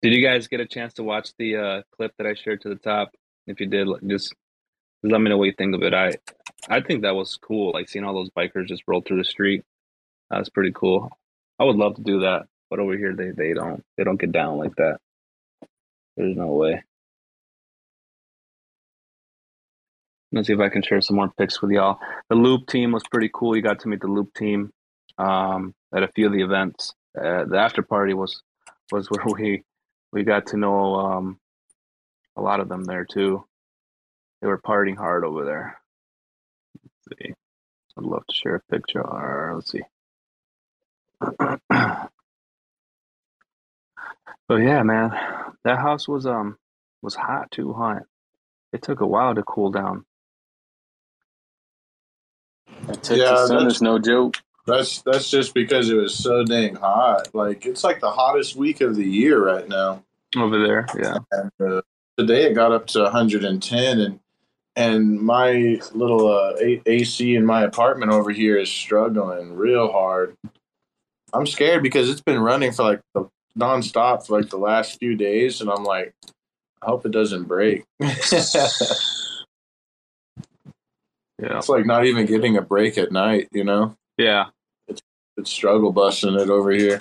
Did 0.00 0.14
you 0.14 0.26
guys 0.26 0.48
get 0.48 0.60
a 0.60 0.66
chance 0.66 0.94
to 0.94 1.02
watch 1.02 1.32
the 1.38 1.56
uh, 1.56 1.82
clip 1.94 2.12
that 2.16 2.26
I 2.26 2.34
shared 2.34 2.62
to 2.62 2.70
the 2.70 2.76
top? 2.76 3.10
If 3.46 3.60
you 3.60 3.66
did, 3.66 3.86
like, 3.86 4.02
just 4.06 4.34
just 5.02 5.12
let 5.12 5.20
me 5.20 5.28
know 5.28 5.36
what 5.36 5.44
you 5.44 5.54
think 5.56 5.74
of 5.74 5.82
it. 5.82 5.92
I 5.92 6.12
I 6.68 6.80
think 6.80 7.02
that 7.02 7.14
was 7.14 7.36
cool. 7.36 7.72
Like 7.72 7.90
seeing 7.90 8.06
all 8.06 8.14
those 8.14 8.30
bikers 8.30 8.68
just 8.68 8.84
roll 8.86 9.02
through 9.02 9.18
the 9.18 9.24
street. 9.24 9.64
That 10.30 10.38
was 10.38 10.48
pretty 10.48 10.72
cool. 10.74 11.10
I 11.58 11.64
would 11.64 11.76
love 11.76 11.96
to 11.96 12.02
do 12.02 12.20
that, 12.20 12.46
but 12.70 12.78
over 12.78 12.96
here 12.96 13.14
they, 13.14 13.30
they 13.30 13.52
don't 13.52 13.82
they 13.96 14.04
don't 14.04 14.20
get 14.20 14.32
down 14.32 14.58
like 14.58 14.74
that. 14.76 14.98
There's 16.16 16.36
no 16.36 16.48
way. 16.52 16.82
Let's 20.32 20.48
see 20.48 20.54
if 20.54 20.60
I 20.60 20.68
can 20.68 20.82
share 20.82 21.00
some 21.00 21.16
more 21.16 21.32
pics 21.38 21.62
with 21.62 21.70
y'all. 21.70 21.98
The 22.28 22.36
Loop 22.36 22.66
team 22.68 22.92
was 22.92 23.02
pretty 23.10 23.30
cool. 23.32 23.56
You 23.56 23.62
got 23.62 23.80
to 23.80 23.88
meet 23.88 24.00
the 24.00 24.08
Loop 24.08 24.34
team 24.34 24.70
um, 25.18 25.74
at 25.94 26.02
a 26.02 26.08
few 26.08 26.26
of 26.26 26.32
the 26.32 26.42
events. 26.42 26.94
Uh, 27.16 27.44
the 27.44 27.56
after 27.58 27.82
party 27.82 28.12
was 28.12 28.42
was 28.92 29.06
where 29.10 29.24
we 29.26 29.62
we 30.12 30.24
got 30.24 30.46
to 30.48 30.56
know 30.56 30.96
um, 30.96 31.38
a 32.36 32.42
lot 32.42 32.60
of 32.60 32.68
them 32.68 32.84
there 32.84 33.04
too. 33.04 33.44
They 34.40 34.48
were 34.48 34.60
partying 34.60 34.96
hard 34.96 35.24
over 35.24 35.44
there. 35.44 35.80
Let's 37.08 37.22
see. 37.22 37.34
I'd 37.98 38.04
love 38.04 38.26
to 38.26 38.34
share 38.34 38.56
a 38.56 38.60
picture. 38.70 39.00
Or 39.00 39.52
let's 39.54 39.70
see. 39.72 39.82
but 44.48 44.56
yeah, 44.56 44.82
man, 44.82 45.10
that 45.64 45.78
house 45.78 46.06
was 46.08 46.26
um 46.26 46.56
was 47.02 47.14
hot 47.14 47.50
too, 47.50 47.72
hot. 47.72 48.02
It 48.72 48.82
took 48.82 49.00
a 49.00 49.06
while 49.06 49.34
to 49.34 49.42
cool 49.42 49.70
down. 49.70 50.04
That 52.86 52.96
Texas 53.02 53.18
Yeah, 53.18 53.46
sun 53.46 53.56
that's- 53.58 53.76
is 53.76 53.82
no 53.82 53.98
joke. 53.98 54.36
That's 54.66 55.00
that's 55.02 55.30
just 55.30 55.54
because 55.54 55.90
it 55.90 55.94
was 55.94 56.12
so 56.12 56.42
dang 56.44 56.74
hot. 56.74 57.32
Like 57.32 57.66
it's 57.66 57.84
like 57.84 58.00
the 58.00 58.10
hottest 58.10 58.56
week 58.56 58.80
of 58.80 58.96
the 58.96 59.04
year 59.04 59.44
right 59.44 59.68
now. 59.68 60.02
Over 60.36 60.58
there, 60.58 60.86
yeah. 60.98 61.18
And 61.30 61.50
uh, 61.64 61.82
today 62.18 62.50
it 62.50 62.54
got 62.54 62.72
up 62.72 62.88
to 62.88 63.02
110, 63.04 64.00
and 64.00 64.18
and 64.74 65.20
my 65.20 65.80
little 65.94 66.26
uh, 66.28 66.54
A- 66.60 66.82
AC 66.84 67.36
in 67.36 67.46
my 67.46 67.62
apartment 67.62 68.10
over 68.10 68.32
here 68.32 68.58
is 68.58 68.68
struggling 68.68 69.54
real 69.54 69.90
hard. 69.92 70.36
I'm 71.32 71.46
scared 71.46 71.84
because 71.84 72.10
it's 72.10 72.20
been 72.20 72.40
running 72.40 72.72
for 72.72 72.82
like 72.82 73.00
the 73.14 73.28
nonstop 73.58 74.26
for 74.26 74.40
like 74.40 74.50
the 74.50 74.58
last 74.58 74.98
few 74.98 75.16
days, 75.16 75.60
and 75.60 75.70
I'm 75.70 75.84
like, 75.84 76.14
I 76.82 76.86
hope 76.86 77.06
it 77.06 77.12
doesn't 77.12 77.44
break. 77.44 77.84
Yeah. 81.40 81.58
It's 81.58 81.68
like 81.68 81.84
not 81.84 82.06
even 82.06 82.26
getting 82.26 82.56
a 82.56 82.62
break 82.62 82.96
at 82.96 83.12
night, 83.12 83.48
you 83.52 83.64
know. 83.64 83.96
Yeah. 84.16 84.46
It's 84.88 85.02
it's 85.36 85.50
struggle 85.50 85.92
busting 85.92 86.34
it 86.34 86.48
over 86.48 86.70
here. 86.70 86.98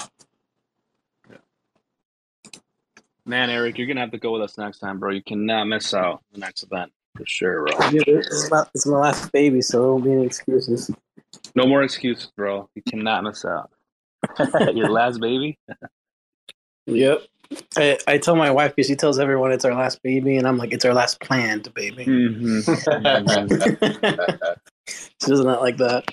Man, 3.26 3.50
Eric, 3.50 3.78
you're 3.78 3.88
gonna 3.88 4.02
have 4.02 4.12
to 4.12 4.20
go 4.20 4.34
with 4.34 4.42
us 4.42 4.58
next 4.58 4.80
time, 4.80 5.00
bro. 5.00 5.12
You 5.12 5.24
cannot 5.24 5.66
miss 5.66 5.94
out 5.94 6.22
the 6.32 6.40
next 6.40 6.64
event 6.64 6.92
for 7.16 7.26
sure, 7.26 7.66
bro. 7.66 7.90
Yeah, 7.90 8.02
it's, 8.06 8.52
my, 8.52 8.66
it's 8.74 8.86
my 8.86 8.98
last 8.98 9.32
baby, 9.32 9.62
so 9.62 9.82
there 9.82 9.92
won't 9.92 10.04
be 10.04 10.12
any 10.12 10.26
excuses. 10.26 10.92
No 11.56 11.66
more 11.66 11.82
excuses, 11.84 12.32
bro. 12.36 12.70
You 12.76 12.84
cannot 12.84 13.24
miss 13.24 13.46
out. 13.46 13.72
Your 14.76 14.90
last 14.90 15.20
baby. 15.20 15.58
Yep. 16.86 17.22
I, 17.78 17.98
I 18.08 18.18
tell 18.18 18.36
my 18.36 18.52
wife 18.52 18.76
because 18.76 18.88
she 18.88 18.96
tells 18.96 19.20
everyone 19.20 19.52
it's 19.52 19.66
our 19.66 19.74
last 19.74 20.02
baby, 20.02 20.38
and 20.38 20.48
I'm 20.48 20.58
like, 20.58 20.74
it's 20.74 20.86
our 20.86 20.94
last 20.94 21.20
planned 21.20 21.72
baby. 21.74 22.04
she 22.06 22.64
does 25.28 25.42
not 25.42 25.62
like 25.62 25.78
that. 25.78 26.06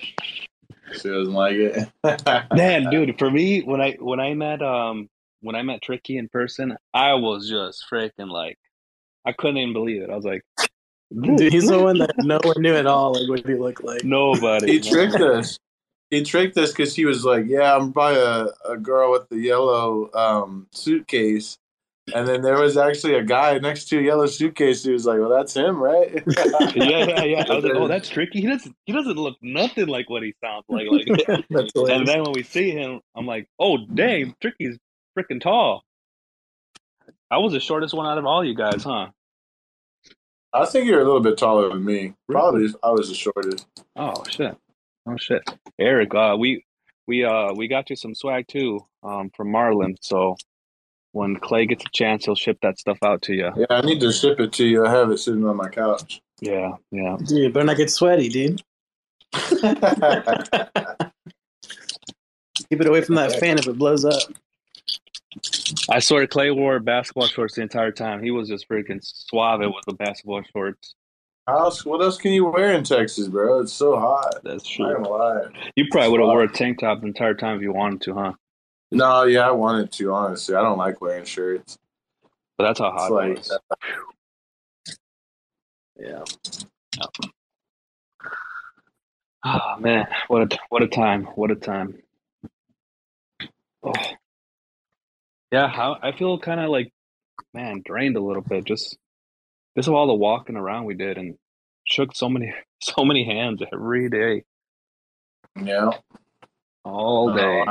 She 0.93 1.09
doesn't 1.09 1.33
like 1.33 1.55
it. 1.55 1.89
Man, 2.55 2.89
dude, 2.91 3.17
for 3.17 3.31
me, 3.31 3.61
when 3.61 3.81
I 3.81 3.97
when 3.99 4.19
I 4.19 4.35
met 4.35 4.61
um 4.61 5.09
when 5.41 5.55
I 5.55 5.63
met 5.63 5.81
Tricky 5.81 6.17
in 6.17 6.29
person, 6.29 6.77
I 6.93 7.15
was 7.15 7.49
just 7.49 7.83
freaking 7.91 8.29
like, 8.29 8.57
I 9.25 9.33
couldn't 9.33 9.57
even 9.57 9.73
believe 9.73 10.03
it. 10.03 10.09
I 10.09 10.15
was 10.15 10.25
like, 10.25 10.43
Dude, 11.21 11.51
he's 11.51 11.67
the 11.67 11.81
one 11.81 11.97
that 11.99 12.13
no 12.19 12.39
one 12.43 12.61
knew 12.61 12.75
at 12.75 12.85
all 12.85 13.13
like 13.13 13.29
what 13.29 13.47
he 13.47 13.55
looked 13.55 13.83
like. 13.83 14.03
nobody. 14.03 14.73
he 14.73 14.79
tricked 14.79 15.15
us. 15.15 15.57
He 16.13 16.21
tricked 16.21 16.55
us 16.57 16.71
because 16.71 16.95
he 16.95 17.05
was 17.05 17.25
like, 17.25 17.45
"Yeah, 17.47 17.75
I'm 17.75 17.89
by 17.89 18.13
a, 18.13 18.49
a 18.69 18.77
girl 18.77 19.11
with 19.11 19.29
the 19.29 19.39
yellow 19.39 20.11
um, 20.13 20.67
suitcase," 20.71 21.57
and 22.13 22.27
then 22.27 22.43
there 22.43 22.59
was 22.59 22.77
actually 22.77 23.15
a 23.15 23.23
guy 23.23 23.57
next 23.57 23.85
to 23.85 23.97
a 23.97 24.01
yellow 24.03 24.27
suitcase. 24.27 24.83
He 24.83 24.91
was 24.91 25.07
like, 25.07 25.17
"Well, 25.19 25.29
that's 25.29 25.55
him, 25.55 25.81
right?" 25.81 26.13
yeah, 26.75 27.05
yeah, 27.05 27.23
yeah. 27.23 27.45
I 27.49 27.55
was 27.55 27.63
like, 27.63 27.73
oh, 27.73 27.87
that's 27.93 28.09
Tricky. 28.09 28.41
He 28.41 28.47
doesn't 28.47 28.75
he 28.85 28.93
doesn't 28.93 29.15
look 29.15 29.37
nothing 29.41 29.87
like 29.87 30.07
what 30.07 30.21
he 30.21 30.35
sounds 30.39 30.65
like. 30.69 30.85
Like, 30.87 31.45
That's 31.49 31.71
and 31.75 32.07
then 32.07 32.21
when 32.21 32.33
we 32.33 32.43
see 32.43 32.69
him, 32.69 33.01
I'm 33.15 33.25
like, 33.25 33.47
oh, 33.57 33.77
dang, 33.77 34.35
Tricky's 34.39 34.77
freaking 35.17 35.41
tall. 35.41 35.83
I 37.31 37.39
was 37.39 37.53
the 37.53 37.59
shortest 37.59 37.95
one 37.95 38.05
out 38.05 38.19
of 38.19 38.25
all 38.27 38.45
you 38.45 38.53
guys, 38.53 38.83
huh? 38.83 39.07
I 40.53 40.67
think 40.67 40.85
you're 40.85 41.01
a 41.01 41.05
little 41.05 41.21
bit 41.21 41.39
taller 41.39 41.69
than 41.69 41.83
me. 41.83 42.13
Probably, 42.29 42.67
I 42.83 42.91
was 42.91 43.09
the 43.09 43.15
shortest. 43.15 43.65
Oh 43.95 44.23
shit. 44.29 44.55
Oh 45.05 45.17
shit. 45.17 45.43
Eric, 45.79 46.13
uh 46.15 46.35
we 46.37 46.63
we 47.07 47.23
uh 47.23 47.53
we 47.53 47.67
got 47.67 47.89
you 47.89 47.95
some 47.95 48.15
swag 48.15 48.47
too, 48.47 48.85
um, 49.03 49.29
from 49.35 49.51
Marlin. 49.51 49.95
So 50.01 50.35
when 51.11 51.35
Clay 51.37 51.65
gets 51.65 51.85
a 51.85 51.89
chance, 51.93 52.25
he'll 52.25 52.35
ship 52.35 52.57
that 52.61 52.79
stuff 52.79 52.97
out 53.03 53.21
to 53.23 53.33
you. 53.33 53.51
Yeah, 53.55 53.65
I 53.69 53.81
need 53.81 53.99
to 54.01 54.11
ship 54.11 54.39
it 54.39 54.51
to 54.53 54.65
you. 54.65 54.85
I 54.85 54.91
have 54.91 55.11
it 55.11 55.17
sitting 55.19 55.45
on 55.45 55.55
my 55.55 55.69
couch. 55.69 56.21
Yeah, 56.41 56.71
yeah. 56.91 57.17
Dude, 57.25 57.53
better 57.53 57.65
not 57.65 57.77
get 57.77 57.91
sweaty, 57.91 58.29
dude. 58.29 58.61
Keep 62.69 62.81
it 62.81 62.87
away 62.87 63.01
from 63.01 63.15
that 63.15 63.39
fan 63.39 63.57
if 63.59 63.67
it 63.67 63.77
blows 63.77 64.05
up. 64.05 64.21
I 65.89 65.99
swear 65.99 66.27
Clay 66.27 66.51
wore 66.51 66.79
basketball 66.79 67.27
shorts 67.27 67.55
the 67.55 67.61
entire 67.61 67.91
time. 67.91 68.23
He 68.23 68.31
was 68.31 68.47
just 68.47 68.67
freaking 68.69 68.99
suave 69.01 69.59
with 69.61 69.85
the 69.85 69.93
basketball 69.93 70.43
shorts. 70.51 70.95
How 71.47 71.59
else, 71.65 71.85
what 71.85 72.01
else 72.01 72.17
can 72.17 72.31
you 72.31 72.45
wear 72.45 72.73
in 72.73 72.83
Texas, 72.85 73.27
bro? 73.27 73.59
It's 73.59 73.73
so 73.73 73.97
hot. 73.99 74.35
That's 74.43 74.65
true. 74.65 74.93
gonna 74.93 75.09
lie. 75.09 75.71
You 75.75 75.85
probably 75.91 76.11
would 76.11 76.19
have 76.21 76.27
wore 76.27 76.43
a 76.43 76.51
tank 76.51 76.79
top 76.79 77.01
the 77.01 77.07
entire 77.07 77.33
time 77.33 77.57
if 77.57 77.61
you 77.61 77.73
wanted 77.73 78.01
to, 78.01 78.13
huh? 78.13 78.33
No, 78.91 79.23
yeah, 79.23 79.47
I 79.47 79.51
wanted 79.51 79.91
to. 79.93 80.13
Honestly, 80.13 80.55
I 80.55 80.61
don't 80.61 80.77
like 80.77 81.01
wearing 81.01 81.25
shirts. 81.25 81.77
But 82.57 82.65
that's 82.65 82.79
how 82.79 82.91
hot 82.91 83.11
It's 83.31 83.49
it 83.49 83.59
like 83.59 83.87
was. 84.87 84.97
Yeah. 85.99 86.23
Oh 89.45 89.75
man, 89.79 90.07
what 90.27 90.53
a 90.53 90.59
what 90.69 90.83
a 90.83 90.87
time! 90.87 91.25
What 91.35 91.51
a 91.51 91.55
time! 91.55 92.01
Oh. 93.83 93.91
Yeah, 95.51 95.67
how 95.67 95.97
I 96.01 96.13
feel 96.13 96.39
kind 96.39 96.61
of 96.61 96.69
like 96.69 96.93
man 97.53 97.81
drained 97.85 98.15
a 98.15 98.21
little 98.21 98.41
bit. 98.41 98.63
Just 98.63 98.97
just 99.75 99.87
of 99.87 99.93
all 99.93 100.07
the 100.07 100.13
walking 100.13 100.55
around 100.55 100.85
we 100.85 100.93
did 100.93 101.17
and 101.17 101.35
shook 101.85 102.15
so 102.15 102.29
many 102.29 102.53
so 102.81 103.03
many 103.05 103.25
hands 103.25 103.61
every 103.73 104.09
day, 104.09 104.43
yeah. 105.61 105.91
all 106.83 107.33
day. 107.33 107.65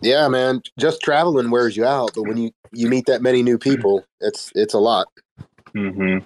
Yeah, 0.00 0.28
man. 0.28 0.62
Just 0.78 1.00
traveling 1.02 1.50
wears 1.50 1.76
you 1.76 1.84
out, 1.84 2.12
but 2.14 2.22
when 2.22 2.36
you 2.36 2.50
you 2.72 2.88
meet 2.88 3.06
that 3.06 3.22
many 3.22 3.42
new 3.42 3.58
people, 3.58 4.04
it's 4.20 4.52
it's 4.54 4.74
a 4.74 4.78
lot. 4.78 5.08
Mm-hmm. 5.74 6.24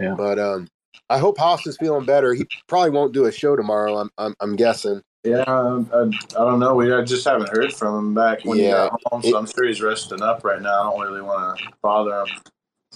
Yeah. 0.00 0.14
But 0.16 0.38
um, 0.38 0.68
I 1.10 1.18
hope 1.18 1.38
Haas 1.38 1.66
is 1.66 1.76
feeling 1.76 2.06
better. 2.06 2.34
He 2.34 2.46
probably 2.66 2.90
won't 2.90 3.12
do 3.12 3.26
a 3.26 3.32
show 3.32 3.56
tomorrow. 3.56 3.96
I'm 3.98 4.10
I'm, 4.18 4.34
I'm 4.40 4.56
guessing. 4.56 5.02
Yeah, 5.24 5.44
I, 5.46 5.84
I, 5.92 6.02
I 6.02 6.44
don't 6.44 6.60
know. 6.60 6.74
We 6.74 6.92
I 6.92 7.02
just 7.02 7.26
haven't 7.26 7.50
heard 7.50 7.72
from 7.72 7.98
him 7.98 8.14
back 8.14 8.44
when 8.44 8.58
Yeah. 8.58 8.64
he 8.64 8.70
got 8.90 9.02
home, 9.06 9.22
so 9.22 9.36
I'm 9.36 9.46
sure 9.46 9.66
he's 9.66 9.82
resting 9.82 10.22
up 10.22 10.44
right 10.44 10.62
now. 10.62 10.80
I 10.80 10.90
don't 10.90 11.00
really 11.06 11.22
want 11.22 11.58
to 11.58 11.64
bother 11.82 12.20
him. 12.20 12.26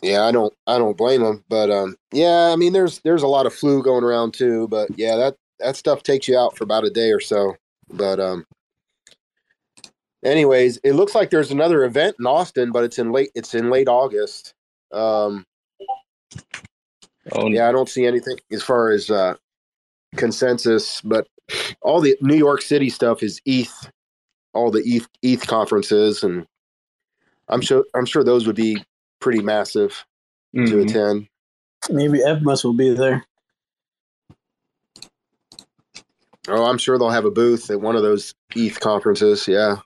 Yeah, 0.02 0.24
I 0.24 0.32
don't 0.32 0.52
I 0.66 0.78
don't 0.78 0.96
blame 0.96 1.22
him. 1.22 1.44
But 1.48 1.70
um, 1.70 1.96
yeah, 2.12 2.50
I 2.52 2.56
mean, 2.56 2.72
there's 2.72 3.00
there's 3.00 3.22
a 3.22 3.28
lot 3.28 3.46
of 3.46 3.54
flu 3.54 3.82
going 3.82 4.04
around 4.04 4.34
too. 4.34 4.68
But 4.68 4.96
yeah, 4.98 5.16
that 5.16 5.36
that 5.60 5.76
stuff 5.76 6.02
takes 6.02 6.26
you 6.28 6.38
out 6.38 6.56
for 6.56 6.64
about 6.64 6.84
a 6.84 6.90
day 6.90 7.12
or 7.12 7.20
so. 7.20 7.56
But 7.90 8.18
um, 8.20 8.46
anyways, 10.24 10.78
it 10.84 10.94
looks 10.94 11.14
like 11.14 11.30
there's 11.30 11.50
another 11.50 11.84
event 11.84 12.16
in 12.18 12.26
Austin, 12.26 12.72
but 12.72 12.84
it's 12.84 12.98
in 12.98 13.12
late 13.12 13.30
it's 13.34 13.54
in 13.54 13.70
late 13.70 13.88
August. 13.88 14.54
Um, 14.92 15.44
Oh 17.32 17.48
yeah, 17.48 17.68
I 17.68 17.72
don't 17.72 17.88
see 17.88 18.04
anything 18.06 18.36
as 18.50 18.62
far 18.62 18.90
as 18.90 19.10
uh, 19.10 19.34
consensus, 20.16 21.00
but 21.02 21.28
all 21.80 22.00
the 22.00 22.16
New 22.20 22.36
York 22.36 22.62
City 22.62 22.90
stuff 22.90 23.22
is 23.22 23.40
ETH, 23.44 23.90
all 24.54 24.70
the 24.70 24.82
ETH 24.84 25.08
ETH 25.22 25.46
conferences, 25.46 26.22
and 26.22 26.46
I'm 27.48 27.60
sure 27.60 27.84
I'm 27.94 28.06
sure 28.06 28.24
those 28.24 28.46
would 28.46 28.56
be 28.56 28.82
pretty 29.20 29.42
massive 29.42 30.04
to 30.54 30.60
Mhm. 30.60 30.88
attend. 30.88 31.28
Maybe 31.90 32.20
Evmos 32.20 32.64
will 32.64 32.74
be 32.74 32.94
there. 32.94 33.24
Oh, 36.48 36.64
I'm 36.64 36.78
sure 36.78 36.98
they'll 36.98 37.10
have 37.10 37.24
a 37.24 37.30
booth 37.30 37.70
at 37.70 37.80
one 37.80 37.94
of 37.96 38.02
those 38.02 38.34
ETH 38.56 38.80
conferences. 38.80 39.46
Yeah. 39.46 39.76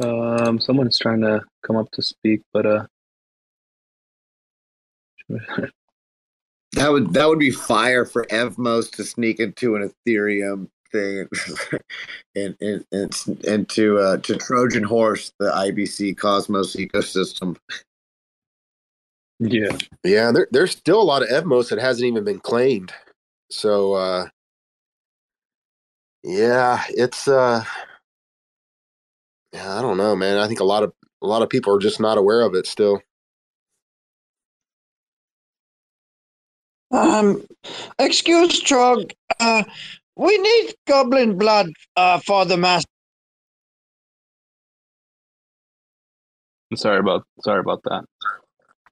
Um, 0.00 0.58
someone's 0.60 0.98
trying 0.98 1.20
to 1.22 1.42
come 1.66 1.76
up 1.76 1.90
to 1.92 2.02
speak, 2.02 2.42
but 2.52 2.66
uh, 2.66 2.86
That 6.72 6.90
would 6.90 7.12
that 7.12 7.28
would 7.28 7.38
be 7.38 7.50
fire 7.50 8.04
for 8.04 8.24
Evmos 8.26 8.90
to 8.92 9.04
sneak 9.04 9.40
into 9.40 9.76
an 9.76 9.92
Ethereum 10.06 10.68
thing 10.90 11.28
and 12.34 12.56
and 12.60 12.84
and, 12.92 13.44
and 13.46 13.68
to 13.70 13.98
uh, 13.98 14.16
to 14.18 14.36
Trojan 14.36 14.84
horse 14.84 15.32
the 15.38 15.50
IBC 15.50 16.16
Cosmos 16.16 16.76
ecosystem. 16.76 17.56
yeah, 19.38 19.76
Yeah, 20.04 20.32
there, 20.32 20.48
there's 20.50 20.72
still 20.72 21.00
a 21.00 21.04
lot 21.04 21.22
of 21.22 21.28
Evmos 21.28 21.70
that 21.70 21.78
hasn't 21.78 22.06
even 22.06 22.24
been 22.24 22.40
claimed. 22.40 22.92
So 23.50 23.94
uh 23.94 24.28
yeah, 26.22 26.84
it's 26.88 27.28
uh 27.28 27.64
yeah, 29.52 29.78
I 29.78 29.82
don't 29.82 29.98
know, 29.98 30.16
man. 30.16 30.38
I 30.38 30.48
think 30.48 30.60
a 30.60 30.64
lot 30.64 30.82
of 30.82 30.92
a 31.20 31.26
lot 31.26 31.42
of 31.42 31.50
people 31.50 31.74
are 31.74 31.80
just 31.80 32.00
not 32.00 32.18
aware 32.18 32.40
of 32.40 32.54
it 32.54 32.66
still. 32.66 33.02
Um, 36.92 37.42
excuse, 37.98 38.62
Trog. 38.62 39.12
Uh, 39.40 39.64
we 40.16 40.36
need 40.38 40.74
goblin 40.86 41.38
blood 41.38 41.70
uh, 41.96 42.18
for 42.20 42.44
the 42.44 42.56
master. 42.56 42.86
I'm 46.70 46.76
sorry 46.76 46.98
about 47.00 47.24
sorry 47.42 47.60
about 47.60 47.82
that. 47.84 48.04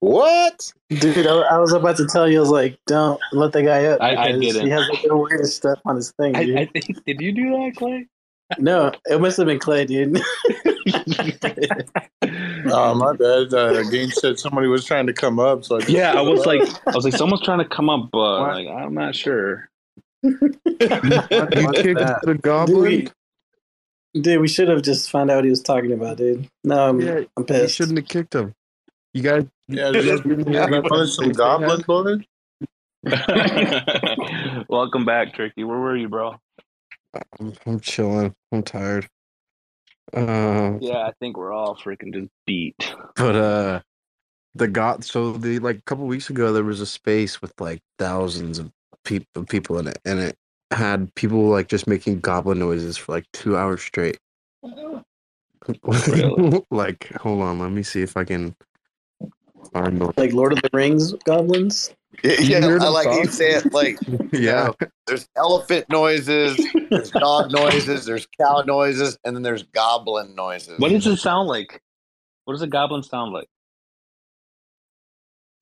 What? 0.01 0.73
Dude, 0.89 1.27
I, 1.27 1.31
I 1.41 1.59
was 1.59 1.73
about 1.73 1.97
to 1.99 2.07
tell 2.07 2.29
you, 2.29 2.39
I 2.39 2.41
was 2.41 2.51
like, 2.51 2.79
don't 2.87 3.21
let 3.33 3.53
the 3.53 3.63
guy 3.63 3.85
up. 3.87 4.01
I- 4.01 4.17
I 4.17 4.33
didn't. 4.33 4.65
He 4.65 4.71
has 4.71 4.89
like 4.89 5.03
the 5.03 5.17
weirdest 5.17 5.57
stuff 5.57 5.79
on 5.85 5.97
his 5.97 6.11
thing, 6.13 6.33
dude. 6.33 6.57
I, 6.59 6.63
I 6.63 6.67
think 6.67 7.05
did 7.05 7.21
you 7.21 7.33
do 7.33 7.51
that, 7.51 7.73
Clay? 7.77 8.07
no, 8.59 8.93
it 9.07 9.21
must 9.21 9.37
have 9.37 9.47
been 9.47 9.59
Clay, 9.59 9.85
dude. 9.85 10.21
Oh 12.73 12.95
my 12.95 13.13
bad. 13.15 13.53
Uh, 13.53 13.83
Game 13.91 14.11
said 14.11 14.39
somebody 14.39 14.69
was 14.69 14.85
trying 14.85 15.07
to 15.07 15.13
come 15.13 15.39
up, 15.41 15.65
so 15.65 15.81
I 15.81 15.85
Yeah, 15.89 16.13
I 16.13 16.21
was 16.21 16.47
like, 16.47 16.63
I 16.87 16.95
was 16.95 17.05
like, 17.05 17.15
someone's 17.15 17.43
trying 17.43 17.59
to 17.59 17.65
come 17.65 17.89
up, 17.89 18.11
but 18.13 18.43
like, 18.43 18.69
I'm 18.69 18.95
not 18.95 19.17
sure. 19.17 19.69
You 20.23 20.39
kicked 20.39 21.99
the 22.23 22.39
goblin. 22.41 23.11
Dude, 24.15 24.23
dude, 24.23 24.41
we 24.41 24.49
should 24.49 24.69
have 24.69 24.83
just 24.83 25.11
found 25.11 25.31
out 25.31 25.37
what 25.37 25.45
he 25.45 25.51
was 25.51 25.63
talking 25.63 25.93
about, 25.93 26.19
dude. 26.19 26.49
No, 26.63 26.91
I'm, 26.91 27.01
Yeah, 27.01 27.21
I'm 27.37 27.45
pissed. 27.45 27.63
You 27.63 27.69
shouldn't 27.69 27.99
have 27.99 28.09
kicked 28.09 28.35
him. 28.35 28.55
You 29.15 29.23
guys. 29.23 29.47
yeah, 29.69 29.91
did 29.91 30.05
you 30.05 30.45
guys 30.45 30.83
punish 30.89 31.15
some 31.17 31.31
goblin 31.33 31.83
boys? 31.87 32.21
Welcome 34.69 35.05
back, 35.05 35.35
Tricky. 35.35 35.65
Where 35.65 35.79
were 35.79 35.97
you, 35.97 36.09
bro? 36.09 36.37
I'm, 37.41 37.55
I'm 37.67 37.81
chilling. 37.81 38.35
I'm 38.53 38.63
tired. 38.63 39.09
Um, 40.15 40.79
Yeah, 40.81 41.07
I 41.07 41.13
think 41.21 41.37
we're 41.37 41.53
all 41.53 41.77
freaking 41.77 42.13
just 42.13 42.31
beat. 42.47 42.77
but 43.17 43.37
uh, 43.37 43.81
the 44.55 44.69
got 44.69 45.05
so 45.05 45.33
the 45.33 45.59
like 45.61 45.77
a 45.77 45.83
couple 45.83 46.07
weeks 46.07 46.31
ago 46.31 46.53
there 46.53 46.65
was 46.65 46.81
a 46.81 46.87
space 46.87 47.41
with 47.41 47.53
like 47.61 47.81
thousands 47.99 48.59
of 48.59 48.71
people 49.05 49.45
people 49.45 49.79
in 49.79 49.87
it, 49.87 49.99
and 50.05 50.19
it 50.21 50.37
had 50.71 51.15
people 51.15 51.49
like 51.49 51.69
just 51.69 51.87
making 51.87 52.21
goblin 52.21 52.59
noises 52.59 52.97
for 52.97 53.13
like 53.13 53.27
two 53.33 53.57
hours 53.57 53.83
straight. 53.83 54.19
Really? 55.85 56.63
like, 56.71 57.13
hold 57.21 57.43
on, 57.43 57.59
let 57.59 57.71
me 57.71 57.83
see 57.83 58.03
if 58.03 58.17
I 58.17 58.25
can 58.25 58.55
find 59.73 60.01
the 60.01 60.13
Like 60.17 60.33
Lord 60.33 60.53
of 60.53 60.63
the 60.63 60.71
Rings 60.73 61.13
goblins. 61.25 61.95
Yeah, 62.25 62.61
heard 62.61 62.83
I 62.83 62.89
like 62.89 63.07
you 63.07 63.25
talk? 63.25 63.33
say 63.33 63.53
it 63.53 63.73
like 63.73 63.97
yeah. 64.33 64.73
there's 65.07 65.29
elephant 65.37 65.87
noises, 65.89 66.59
there's 66.91 67.11
dog 67.13 67.53
noises, 67.53 68.05
there's 68.05 68.27
cow 68.39 68.63
noises, 68.67 69.17
and 69.25 69.35
then 69.35 69.43
there's 69.43 69.63
goblin 69.63 70.35
noises. 70.35 70.79
What 70.79 70.91
does 70.91 71.07
it 71.07 71.17
sound 71.17 71.49
like? 71.49 71.81
What 72.45 72.55
does 72.55 72.63
a 72.63 72.67
goblin 72.67 73.03
sound 73.03 73.33
like? 73.33 73.49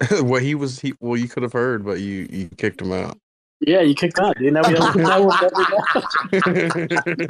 what 0.22 0.42
he 0.42 0.54
was 0.54 0.80
he 0.80 0.94
well 1.00 1.16
you 1.16 1.28
could 1.28 1.42
have 1.42 1.52
heard, 1.52 1.84
but 1.84 2.00
you 2.00 2.26
you 2.30 2.48
kicked 2.56 2.80
him 2.80 2.92
out. 2.92 3.18
Yeah, 3.60 3.82
you 3.82 3.94
kicked 3.94 4.18
out, 4.18 4.36
dude. 4.38 4.52
Now 4.52 4.62
we 4.66 4.74
don't 4.74 4.96
now 4.96 5.20
we'll 5.20 5.36
never 5.40 7.26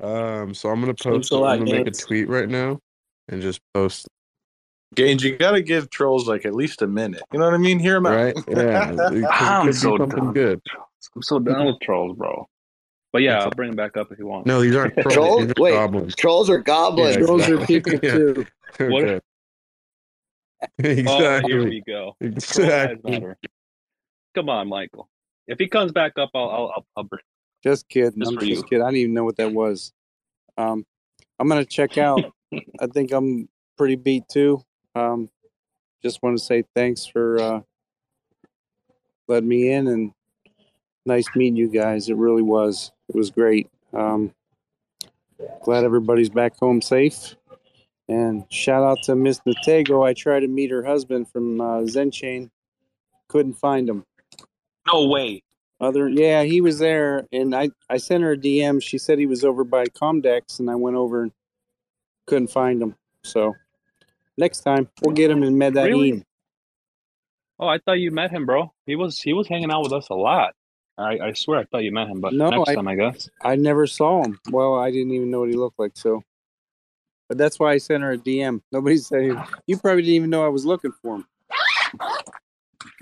know. 0.00 0.40
um, 0.42 0.54
so 0.54 0.68
I'm 0.68 0.80
gonna 0.80 0.94
post. 0.94 1.32
a 1.32 1.36
I'm 1.36 1.64
gonna 1.64 1.78
make 1.78 1.86
a 1.86 1.92
tweet 1.92 2.28
right 2.28 2.48
now 2.48 2.78
and 3.28 3.40
just 3.40 3.60
post. 3.74 4.08
Gainzz, 4.94 5.22
you 5.22 5.36
gotta 5.36 5.60
give 5.62 5.90
trolls 5.90 6.28
like 6.28 6.46
at 6.46 6.54
least 6.54 6.80
a 6.82 6.86
minute. 6.86 7.22
You 7.32 7.38
know 7.38 7.46
what 7.46 7.54
I 7.54 7.58
mean? 7.58 7.78
Hear 7.78 7.94
them 7.94 8.06
out. 8.06 8.14
Right? 8.14 8.34
Yeah, 8.48 8.90
it 8.92 8.96
could- 8.96 9.16
it 9.18 9.24
I'm 9.30 9.62
could 9.66 9.70
be 9.70 9.72
so 9.76 9.96
something 9.98 10.24
done. 10.24 10.32
good. 10.32 10.60
I'm 11.14 11.22
so 11.22 11.38
down 11.38 11.66
with 11.66 11.80
trolls, 11.80 12.16
bro. 12.16 12.48
But 13.12 13.22
yeah, 13.22 13.38
I'll 13.42 13.50
bring 13.50 13.70
him 13.70 13.76
back 13.76 13.96
up 13.96 14.12
if 14.12 14.18
you 14.18 14.26
want. 14.26 14.46
No, 14.46 14.60
these 14.60 14.74
aren't 14.76 14.94
trolls. 14.98 15.14
Trolls? 15.14 15.40
These 15.46 15.50
are 15.58 15.62
Wait, 15.62 15.72
goblins. 15.72 16.14
trolls 16.16 16.50
are 16.50 16.58
goblins. 16.58 17.16
Yeah, 17.16 17.22
Trolls 17.26 17.48
are 17.48 17.54
exactly. 17.54 17.80
people 17.80 17.92
Yeah. 18.02 18.12
too. 18.14 18.46
What- 18.90 19.22
Okay. 20.80 21.04
Oh, 21.06 21.40
here 21.46 21.64
we 21.64 21.82
go. 21.86 22.16
Exactly. 22.20 23.22
Come 24.34 24.48
on, 24.48 24.68
Michael. 24.68 25.08
If 25.46 25.58
he 25.58 25.68
comes 25.68 25.92
back 25.92 26.12
up, 26.18 26.30
I'll 26.34 26.48
I'll 26.48 26.72
I'll, 26.76 26.86
I'll 26.96 27.04
bring. 27.04 27.20
Just 27.62 27.88
kidding. 27.88 28.18
Just 28.20 28.30
I'm 28.32 28.38
for 28.38 28.44
just 28.44 28.62
you. 28.62 28.68
kidding. 28.68 28.82
I 28.82 28.86
didn't 28.86 29.00
even 29.00 29.14
know 29.14 29.24
what 29.24 29.36
that 29.36 29.52
was. 29.52 29.92
Um, 30.56 30.84
I'm 31.38 31.46
gonna 31.48 31.64
check 31.64 31.98
out. 31.98 32.24
I 32.80 32.86
think 32.92 33.12
I'm 33.12 33.48
pretty 33.76 33.96
beat 33.96 34.24
too. 34.28 34.62
Um, 34.96 35.28
just 36.02 36.22
want 36.22 36.38
to 36.38 36.44
say 36.44 36.64
thanks 36.74 37.04
for 37.04 37.38
uh, 37.38 37.60
letting 39.28 39.48
me 39.48 39.70
in 39.70 39.88
and 39.88 40.12
nice 41.04 41.26
meeting 41.34 41.56
you 41.56 41.68
guys. 41.68 42.08
It 42.08 42.16
really 42.16 42.42
was. 42.42 42.92
It 43.08 43.14
was 43.14 43.30
great. 43.30 43.68
Um, 43.92 44.32
glad 45.62 45.84
everybody's 45.84 46.30
back 46.30 46.56
home 46.58 46.80
safe. 46.80 47.34
And 48.08 48.44
shout 48.50 48.82
out 48.82 48.98
to 49.04 49.16
Miss 49.16 49.40
Natego. 49.40 50.06
I 50.06 50.14
tried 50.14 50.40
to 50.40 50.48
meet 50.48 50.70
her 50.70 50.82
husband 50.82 51.28
from 51.28 51.60
uh, 51.60 51.84
Zen 51.86 52.10
Chain. 52.10 52.50
Couldn't 53.28 53.54
find 53.54 53.88
him. 53.88 54.04
No 54.90 55.08
way. 55.08 55.42
Other 55.78 56.08
yeah, 56.08 56.42
he 56.44 56.62
was 56.62 56.78
there, 56.78 57.26
and 57.32 57.54
I 57.54 57.68
I 57.90 57.98
sent 57.98 58.22
her 58.22 58.32
a 58.32 58.36
DM. 58.36 58.82
She 58.82 58.96
said 58.96 59.18
he 59.18 59.26
was 59.26 59.44
over 59.44 59.62
by 59.62 59.84
Comdex, 59.84 60.58
and 60.58 60.70
I 60.70 60.74
went 60.74 60.96
over 60.96 61.24
and 61.24 61.32
couldn't 62.26 62.48
find 62.48 62.80
him. 62.80 62.94
So 63.24 63.54
next 64.38 64.60
time 64.60 64.88
we'll 65.02 65.14
get 65.14 65.30
him 65.30 65.42
in 65.42 65.56
Medellin. 65.58 65.90
Really? 65.90 66.22
Oh, 67.58 67.68
I 67.68 67.78
thought 67.78 67.94
you 68.00 68.10
met 68.10 68.30
him, 68.30 68.44
bro. 68.46 68.72
He 68.86 68.96
was 68.96 69.20
he 69.20 69.32
was 69.32 69.48
hanging 69.48 69.70
out 69.70 69.82
with 69.82 69.92
us 69.92 70.08
a 70.10 70.14
lot. 70.14 70.54
I 70.98 71.18
I 71.18 71.32
swear 71.32 71.60
I 71.60 71.64
thought 71.64 71.84
you 71.84 71.92
met 71.92 72.08
him, 72.08 72.20
but 72.20 72.32
No, 72.34 72.50
next 72.50 72.70
I- 72.70 72.74
time 72.74 72.88
I 72.88 72.94
guess. 72.96 73.28
I 73.42 73.56
never 73.56 73.86
saw 73.86 74.22
him. 74.24 74.38
Well, 74.50 74.74
I 74.74 74.90
didn't 74.90 75.12
even 75.12 75.30
know 75.30 75.40
what 75.40 75.48
he 75.48 75.54
looked 75.56 75.78
like. 75.78 75.92
So, 75.96 76.22
but 77.28 77.38
that's 77.38 77.58
why 77.58 77.72
I 77.72 77.78
sent 77.78 78.02
her 78.02 78.12
a 78.12 78.18
DM. 78.18 78.60
Nobody 78.72 78.98
said 78.98 79.36
you 79.66 79.78
probably 79.78 80.02
didn't 80.02 80.14
even 80.16 80.30
know 80.30 80.44
I 80.44 80.48
was 80.48 80.64
looking 80.66 80.92
for 81.02 81.16
him. 81.16 81.26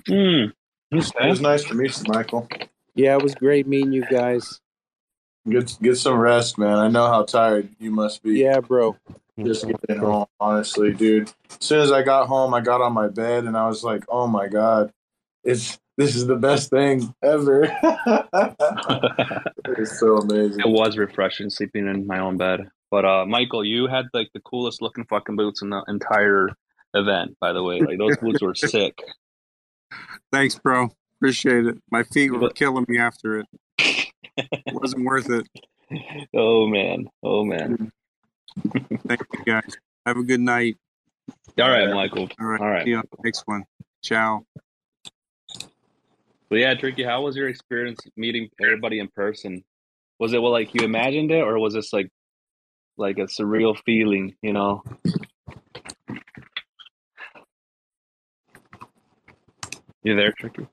Hmm. 0.06 0.50
It 0.90 1.28
was 1.28 1.40
nice 1.40 1.64
to 1.64 1.74
meet 1.74 1.96
you, 1.98 2.04
Michael. 2.12 2.48
Yeah, 2.94 3.16
it 3.16 3.22
was 3.22 3.34
great 3.34 3.66
meeting 3.66 3.92
you 3.92 4.04
guys. 4.08 4.60
Get 5.48 5.76
get 5.82 5.96
some 5.96 6.16
rest, 6.18 6.56
man. 6.58 6.78
I 6.78 6.88
know 6.88 7.06
how 7.06 7.24
tired 7.24 7.68
you 7.80 7.90
must 7.90 8.22
be. 8.22 8.38
Yeah, 8.38 8.60
bro. 8.60 8.96
Just 9.42 9.66
getting 9.66 9.98
home, 9.98 10.26
honestly, 10.38 10.92
dude. 10.92 11.28
As 11.50 11.58
soon 11.66 11.80
as 11.80 11.90
I 11.90 12.02
got 12.02 12.28
home, 12.28 12.54
I 12.54 12.60
got 12.60 12.80
on 12.80 12.92
my 12.92 13.08
bed 13.08 13.44
and 13.44 13.56
I 13.56 13.66
was 13.66 13.82
like, 13.82 14.04
"Oh 14.08 14.28
my 14.28 14.46
god, 14.46 14.92
it's 15.42 15.78
this 15.96 16.14
is 16.14 16.26
the 16.26 16.36
best 16.36 16.70
thing 16.70 17.12
ever." 17.20 17.64
it's 19.64 19.98
so 19.98 20.18
amazing. 20.18 20.60
It 20.60 20.68
was 20.68 20.96
refreshing 20.96 21.50
sleeping 21.50 21.88
in 21.88 22.06
my 22.06 22.20
own 22.20 22.36
bed. 22.36 22.68
But 22.92 23.04
uh 23.04 23.26
Michael, 23.26 23.64
you 23.64 23.88
had 23.88 24.06
like 24.14 24.30
the 24.34 24.40
coolest 24.40 24.80
looking 24.80 25.04
fucking 25.04 25.34
boots 25.34 25.62
in 25.62 25.70
the 25.70 25.82
entire 25.88 26.50
event, 26.94 27.36
by 27.40 27.52
the 27.52 27.62
way. 27.62 27.80
Like 27.80 27.98
those 27.98 28.16
boots 28.18 28.40
were 28.40 28.54
sick. 28.54 29.02
Thanks, 30.32 30.54
bro. 30.56 30.90
Appreciate 31.18 31.66
it. 31.66 31.78
My 31.90 32.04
feet 32.04 32.30
were 32.30 32.50
killing 32.50 32.86
me 32.88 32.98
after 32.98 33.40
it. 33.40 33.46
It 33.78 34.74
wasn't 34.74 35.04
worth 35.04 35.30
it. 35.30 35.48
Oh 36.34 36.66
man. 36.66 37.08
Oh 37.22 37.44
man. 37.44 37.92
Thank 39.06 39.20
you 39.32 39.44
guys. 39.44 39.76
Have 40.06 40.16
a 40.16 40.22
good 40.22 40.40
night. 40.40 40.76
All 41.60 41.70
right, 41.70 41.88
Michael. 41.92 42.28
All 42.40 42.46
right. 42.46 42.60
All 42.60 42.68
right. 42.68 42.84
See 42.84 42.90
you 42.90 42.98
on 42.98 43.04
the 43.10 43.18
next 43.24 43.42
one. 43.46 43.64
Ciao. 44.02 44.44
But 46.48 46.56
yeah, 46.56 46.74
Tricky, 46.74 47.02
how 47.04 47.22
was 47.22 47.36
your 47.36 47.48
experience 47.48 48.00
meeting 48.16 48.48
everybody 48.62 48.98
in 48.98 49.08
person? 49.08 49.64
Was 50.18 50.32
it 50.32 50.42
well, 50.42 50.52
like 50.52 50.74
you 50.74 50.84
imagined 50.84 51.30
it, 51.30 51.42
or 51.42 51.58
was 51.58 51.74
this 51.74 51.92
like 51.92 52.08
like 52.96 53.18
a 53.18 53.22
surreal 53.22 53.76
feeling? 53.84 54.34
You 54.42 54.52
know. 54.52 54.82
You 60.02 60.14
there, 60.14 60.32
Tricky? 60.38 60.66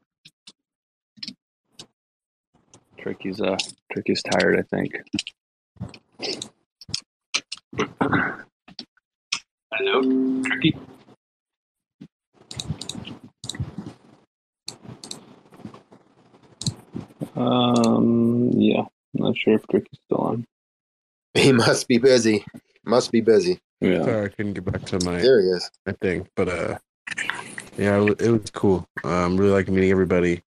Tricky's 2.99 3.41
uh, 3.41 3.57
Tricky's 3.91 4.21
tired. 4.23 4.59
I 4.59 4.63
think. 4.63 4.93
Hello, 9.71 10.41
Tricky. 10.43 10.75
Um, 17.35 18.51
yeah, 18.55 18.81
I'm 18.81 18.87
not 19.13 19.37
sure 19.37 19.53
if 19.55 19.65
Tricky's 19.67 19.99
still 20.05 20.17
on. 20.17 20.45
He 21.33 21.51
must 21.51 21.87
be 21.87 21.97
busy. 21.97 22.43
Must 22.85 23.11
be 23.11 23.21
busy. 23.21 23.59
Yeah. 23.79 24.03
Sorry, 24.03 24.25
I 24.25 24.29
couldn't 24.29 24.53
get 24.53 24.65
back 24.65 24.83
to 24.87 24.99
my 25.05 25.19
There 25.21 25.41
he 25.41 25.47
is. 25.47 25.71
my 25.85 25.93
thing, 25.93 26.27
but 26.35 26.49
uh, 26.49 26.77
yeah, 27.77 28.01
it, 28.01 28.21
it 28.21 28.31
was 28.31 28.49
cool. 28.51 28.85
Um, 29.03 29.37
really 29.37 29.51
like 29.53 29.69
meeting 29.69 29.91
everybody. 29.91 30.43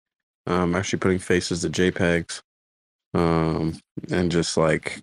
Um, 0.45 0.75
actually 0.75 0.99
putting 0.99 1.19
faces 1.19 1.61
to 1.61 1.69
JPEGs, 1.69 2.41
um, 3.13 3.79
and 4.11 4.29
just 4.29 4.57
like 4.57 5.01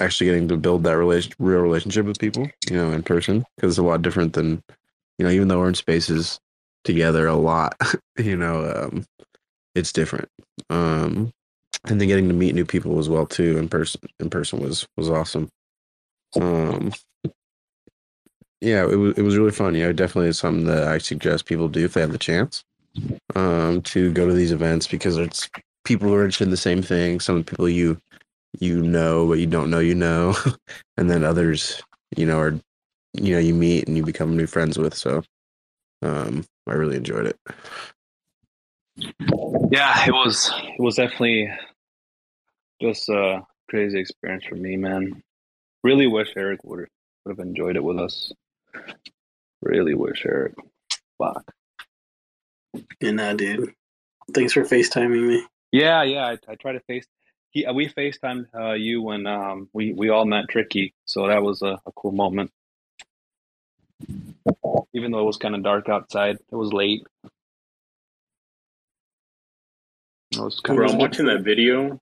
actually 0.00 0.28
getting 0.28 0.48
to 0.48 0.56
build 0.56 0.84
that 0.84 0.96
relation, 0.96 1.32
real 1.38 1.60
relationship 1.60 2.06
with 2.06 2.18
people, 2.18 2.48
you 2.68 2.76
know, 2.76 2.92
in 2.92 3.02
person, 3.02 3.44
because 3.56 3.72
it's 3.72 3.78
a 3.78 3.82
lot 3.82 4.02
different 4.02 4.32
than, 4.32 4.62
you 5.18 5.24
know, 5.24 5.30
even 5.30 5.48
though 5.48 5.58
we're 5.58 5.68
in 5.68 5.74
spaces 5.74 6.40
together 6.84 7.26
a 7.26 7.36
lot, 7.36 7.76
you 8.18 8.36
know, 8.36 8.70
um, 8.74 9.04
it's 9.74 9.92
different. 9.92 10.28
Um, 10.68 11.32
and 11.88 12.00
then 12.00 12.08
getting 12.08 12.28
to 12.28 12.34
meet 12.34 12.54
new 12.54 12.64
people 12.64 12.98
as 12.98 13.08
well 13.08 13.26
too 13.26 13.56
in 13.56 13.68
person. 13.68 14.00
In 14.18 14.30
person 14.30 14.60
was 14.60 14.86
was 14.96 15.08
awesome. 15.08 15.48
Um, 16.38 16.92
yeah, 18.60 18.82
it 18.84 18.96
was 18.96 19.16
it 19.16 19.22
was 19.22 19.38
really 19.38 19.50
fun. 19.50 19.74
Yeah, 19.74 19.92
definitely 19.92 20.32
something 20.32 20.66
that 20.66 20.88
I 20.88 20.98
suggest 20.98 21.46
people 21.46 21.68
do 21.68 21.84
if 21.84 21.94
they 21.94 22.02
have 22.02 22.12
the 22.12 22.18
chance 22.18 22.64
um, 23.34 23.80
to 23.82 24.12
go 24.12 24.26
to 24.26 24.34
these 24.34 24.52
events 24.52 24.86
because 24.86 25.16
it's 25.16 25.48
people 25.84 26.08
who 26.08 26.14
are 26.14 26.24
interested 26.24 26.44
in 26.44 26.50
the 26.50 26.56
same 26.56 26.82
thing. 26.82 27.20
Some 27.20 27.44
people 27.44 27.68
you 27.68 27.98
you 28.58 28.82
know, 28.82 29.26
but 29.26 29.38
you 29.38 29.46
don't 29.46 29.70
know 29.70 29.78
you 29.78 29.94
know, 29.94 30.34
and 30.96 31.10
then 31.10 31.24
others 31.24 31.82
you 32.16 32.26
know 32.26 32.38
are 32.38 32.58
you 33.14 33.34
know 33.34 33.40
you 33.40 33.54
meet 33.54 33.86
and 33.86 33.96
you 33.96 34.04
become 34.04 34.36
new 34.36 34.46
friends 34.46 34.78
with. 34.78 34.94
So 34.94 35.22
um, 36.02 36.44
I 36.66 36.72
really 36.72 36.96
enjoyed 36.96 37.26
it. 37.26 37.38
Yeah, 39.70 40.06
it 40.06 40.12
was 40.12 40.52
it 40.54 40.80
was 40.80 40.96
definitely 40.96 41.50
just 42.82 43.08
a 43.08 43.42
crazy 43.68 44.00
experience 44.00 44.44
for 44.44 44.56
me, 44.56 44.76
man. 44.76 45.22
Really 45.84 46.06
wish 46.06 46.32
Eric 46.36 46.64
would 46.64 46.88
would 47.24 47.38
have 47.38 47.46
enjoyed 47.46 47.76
it 47.76 47.84
with 47.84 47.98
us. 47.98 48.32
Really 49.62 49.94
wish 49.94 50.24
Eric. 50.24 50.54
Fuck. 51.18 51.52
Yeah, 53.00 53.10
nah, 53.10 53.34
dude. 53.34 53.74
Thanks 54.32 54.52
for 54.52 54.62
FaceTiming 54.62 55.28
me. 55.28 55.46
Yeah, 55.72 56.02
yeah. 56.02 56.26
I, 56.26 56.38
I 56.48 56.54
tried 56.54 56.72
to 56.72 56.80
face. 56.80 57.06
He, 57.50 57.66
we 57.72 57.88
FaceTimed 57.88 58.46
uh, 58.54 58.72
you 58.72 59.02
when 59.02 59.26
um, 59.26 59.68
we 59.72 59.92
we 59.92 60.08
all 60.08 60.24
met 60.24 60.48
Tricky, 60.48 60.94
so 61.04 61.26
that 61.26 61.42
was 61.42 61.62
a, 61.62 61.80
a 61.84 61.92
cool 61.96 62.12
moment. 62.12 62.52
Even 64.92 65.10
though 65.10 65.20
it 65.20 65.24
was 65.24 65.36
kind 65.36 65.54
of 65.54 65.62
dark 65.62 65.88
outside, 65.88 66.36
it 66.36 66.54
was 66.54 66.72
late. 66.72 67.04
It 70.32 70.38
was 70.38 70.60
kind 70.60 70.76
Bro, 70.76 70.86
of 70.86 70.92
I'm 70.92 70.98
watching 70.98 71.26
that 71.26 71.42
video 71.42 72.00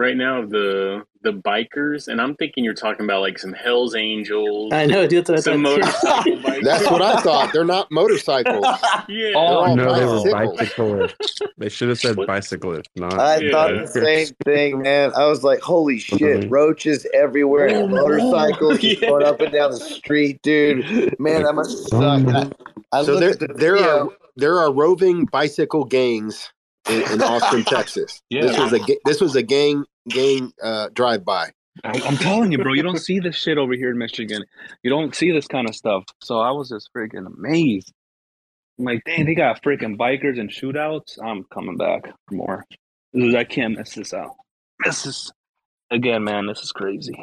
right 0.00 0.16
now 0.16 0.40
of 0.40 0.50
the 0.50 1.04
the 1.22 1.32
bikers, 1.32 2.08
and 2.08 2.20
I'm 2.20 2.34
thinking 2.36 2.64
you're 2.64 2.72
talking 2.72 3.04
about 3.04 3.20
like 3.20 3.38
some 3.38 3.52
Hell's 3.52 3.94
Angels. 3.94 4.72
I 4.72 4.86
know, 4.86 5.06
dude. 5.06 5.26
That's 5.26 5.46
what 5.46 5.54
some 5.54 5.62
thought, 5.62 5.78
motorcycle 5.78 6.36
bikers. 6.38 6.64
That's 6.64 6.90
what 6.90 7.02
I 7.02 7.20
thought. 7.20 7.52
They're 7.52 7.64
not 7.64 7.88
motorcycles. 7.92 8.64
yeah. 9.08 9.32
Oh, 9.34 9.38
all 9.38 9.76
no, 9.76 9.94
they 9.94 10.06
were 10.06 10.32
bicycles. 10.32 11.12
bicyclists. 11.12 11.40
They 11.58 11.68
should 11.68 11.90
have 11.90 11.98
said 11.98 12.16
bicyclist, 12.26 12.88
not. 12.96 13.20
I 13.20 13.50
thought 13.50 13.72
the 13.72 13.86
same 13.86 14.28
thing, 14.46 14.80
man. 14.80 15.12
I 15.14 15.26
was 15.26 15.44
like, 15.44 15.60
"Holy 15.60 15.98
shit, 15.98 16.18
mm-hmm. 16.20 16.48
roaches 16.48 17.06
everywhere, 17.12 17.66
and 17.66 17.76
oh, 17.76 17.88
motorcycles 17.88 18.78
just 18.78 19.02
going 19.02 19.26
up 19.26 19.42
and 19.42 19.52
down 19.52 19.72
the 19.72 19.76
street, 19.76 20.40
dude." 20.42 21.18
Man, 21.20 21.42
that 21.42 21.54
must 21.54 21.92
oh, 21.92 22.00
suck. 22.00 22.34
I, 22.92 22.98
I 22.98 23.04
so 23.04 23.20
there, 23.20 23.34
the 23.34 23.48
there 23.48 23.76
are 23.76 24.08
there 24.36 24.58
are 24.58 24.72
roving 24.72 25.26
bicycle 25.26 25.84
gangs 25.84 26.50
in, 26.90 27.12
in 27.12 27.22
Austin, 27.22 27.64
Texas. 27.66 28.20
Yeah. 28.30 28.42
This 28.42 28.58
was 28.58 28.72
a 28.72 28.80
this 29.04 29.20
was 29.20 29.36
a 29.36 29.42
gang 29.42 29.84
gang 30.08 30.52
uh, 30.62 30.88
drive 30.92 31.24
by. 31.24 31.50
I'm, 31.84 32.02
I'm 32.02 32.16
telling 32.16 32.52
you, 32.52 32.58
bro. 32.58 32.72
You 32.72 32.82
don't 32.82 32.98
see 32.98 33.20
this 33.20 33.36
shit 33.36 33.58
over 33.58 33.74
here 33.74 33.90
in 33.90 33.98
Michigan. 33.98 34.44
You 34.82 34.90
don't 34.90 35.14
see 35.14 35.30
this 35.30 35.46
kind 35.46 35.68
of 35.68 35.74
stuff. 35.74 36.04
So 36.20 36.40
I 36.40 36.50
was 36.50 36.68
just 36.68 36.90
freaking 36.94 37.26
amazed. 37.26 37.92
I'm 38.78 38.84
like, 38.84 39.02
dang, 39.04 39.26
they 39.26 39.34
got 39.34 39.62
freaking 39.62 39.96
bikers 39.96 40.40
and 40.40 40.50
shootouts. 40.50 41.18
I'm 41.22 41.44
coming 41.44 41.76
back 41.76 42.04
for 42.26 42.34
more. 42.34 42.64
This 43.12 43.34
I 43.34 43.44
can't 43.44 43.76
miss 43.76 43.94
this 43.94 44.14
out. 44.14 44.36
This 44.84 45.06
is 45.06 45.32
again, 45.90 46.24
man. 46.24 46.46
This 46.46 46.60
is 46.60 46.72
crazy. 46.72 47.22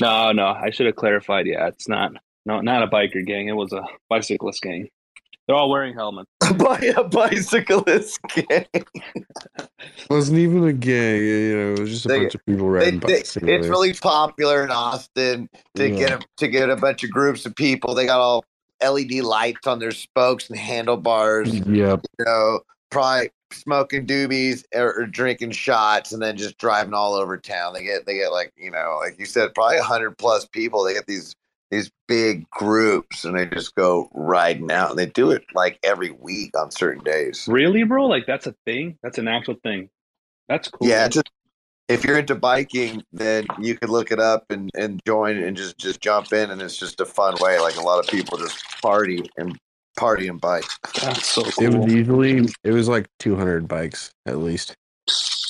No, 0.00 0.32
no. 0.32 0.46
I 0.46 0.70
should 0.70 0.86
have 0.86 0.96
clarified. 0.96 1.46
Yeah, 1.46 1.68
it's 1.68 1.88
not. 1.88 2.12
No, 2.46 2.60
not 2.60 2.82
a 2.82 2.88
biker 2.88 3.24
gang. 3.24 3.48
It 3.48 3.56
was 3.56 3.72
a 3.72 3.84
bicyclist 4.08 4.62
gang. 4.62 4.88
They're 5.46 5.56
all 5.56 5.68
wearing 5.70 5.94
helmets. 5.94 6.30
by 6.58 6.78
a 6.96 7.04
bicyclist 7.04 8.18
gang. 8.34 8.66
wasn't 10.10 10.38
even 10.38 10.64
a 10.64 10.72
gang. 10.72 11.16
You 11.20 11.56
know, 11.56 11.72
it 11.74 11.80
was 11.80 11.90
just 11.90 12.06
a 12.06 12.08
They- 12.08 12.18
bunch 12.20 12.34
of 12.34 12.46
people 12.46 12.68
riding 12.68 13.00
they- 13.00 13.18
bicycles. 13.20 13.50
it's 13.50 13.66
really 13.68 13.92
popular 13.94 14.64
in 14.64 14.70
Austin 14.70 15.48
to 15.76 15.88
Yeah. 15.88 15.96
get 15.98 16.10
a, 16.12 16.20
to 16.38 16.48
get 16.48 16.70
a 16.70 16.76
bunch 16.76 17.04
of 17.04 17.10
groups 17.10 17.44
of 17.46 17.54
people. 17.56 17.94
They 17.94 18.06
got 18.06 18.20
all 18.20 18.44
LED 18.82 19.20
lights 19.22 19.66
on 19.66 19.78
their 19.78 19.90
spokes 19.92 20.48
and 20.50 20.58
handlebars. 20.58 21.52
Yep. 21.54 21.66
You 22.18 22.24
know, 22.24 22.60
probably 22.90 23.30
smoking 23.52 24.06
doobies 24.06 24.64
or, 24.74 25.00
or 25.02 25.06
drinking 25.06 25.52
shots, 25.52 26.12
and 26.12 26.20
then 26.22 26.36
just 26.36 26.58
driving 26.58 26.92
all 26.94 27.14
over 27.14 27.36
town. 27.38 27.72
They 27.74 27.84
get 27.84 28.04
they 28.06 28.14
get 28.16 28.32
like 28.32 28.52
you 28.56 28.70
know, 28.70 28.98
like 29.00 29.18
you 29.18 29.26
said, 29.26 29.54
probably 29.54 29.78
hundred 29.78 30.16
plus 30.18 30.46
people. 30.46 30.82
They 30.84 30.94
get 30.94 31.06
these 31.06 31.34
these 31.74 31.90
big 32.06 32.48
groups, 32.50 33.24
and 33.24 33.36
they 33.36 33.46
just 33.46 33.74
go 33.74 34.08
riding 34.12 34.70
out. 34.70 34.90
And 34.90 34.98
they 34.98 35.06
do 35.06 35.30
it 35.30 35.44
like 35.54 35.78
every 35.82 36.10
week 36.10 36.56
on 36.56 36.70
certain 36.70 37.02
days. 37.02 37.46
Really, 37.48 37.82
bro? 37.82 38.06
Like 38.06 38.26
that's 38.26 38.46
a 38.46 38.54
thing. 38.64 38.98
That's 39.02 39.18
an 39.18 39.28
actual 39.28 39.56
thing. 39.62 39.90
That's 40.48 40.68
cool. 40.68 40.88
Yeah, 40.88 41.08
just 41.08 41.30
if 41.88 42.04
you're 42.04 42.18
into 42.18 42.34
biking, 42.34 43.02
then 43.12 43.46
you 43.58 43.76
could 43.76 43.90
look 43.90 44.10
it 44.10 44.20
up 44.20 44.44
and, 44.50 44.70
and 44.74 45.00
join 45.06 45.36
and 45.36 45.56
just 45.56 45.78
just 45.78 46.00
jump 46.00 46.32
in, 46.32 46.50
and 46.50 46.62
it's 46.62 46.78
just 46.78 47.00
a 47.00 47.06
fun 47.06 47.34
way. 47.40 47.58
Like 47.58 47.76
a 47.76 47.82
lot 47.82 47.98
of 47.98 48.06
people 48.06 48.38
just 48.38 48.62
party 48.80 49.28
and 49.36 49.56
party 49.96 50.28
and 50.28 50.40
bike. 50.40 50.64
That's 51.00 51.26
so 51.26 51.42
It 51.60 51.74
was 51.74 51.92
easily. 51.92 52.48
It 52.62 52.72
was 52.72 52.88
like 52.88 53.08
200 53.18 53.68
bikes 53.68 54.10
at 54.26 54.38
least. 54.38 54.74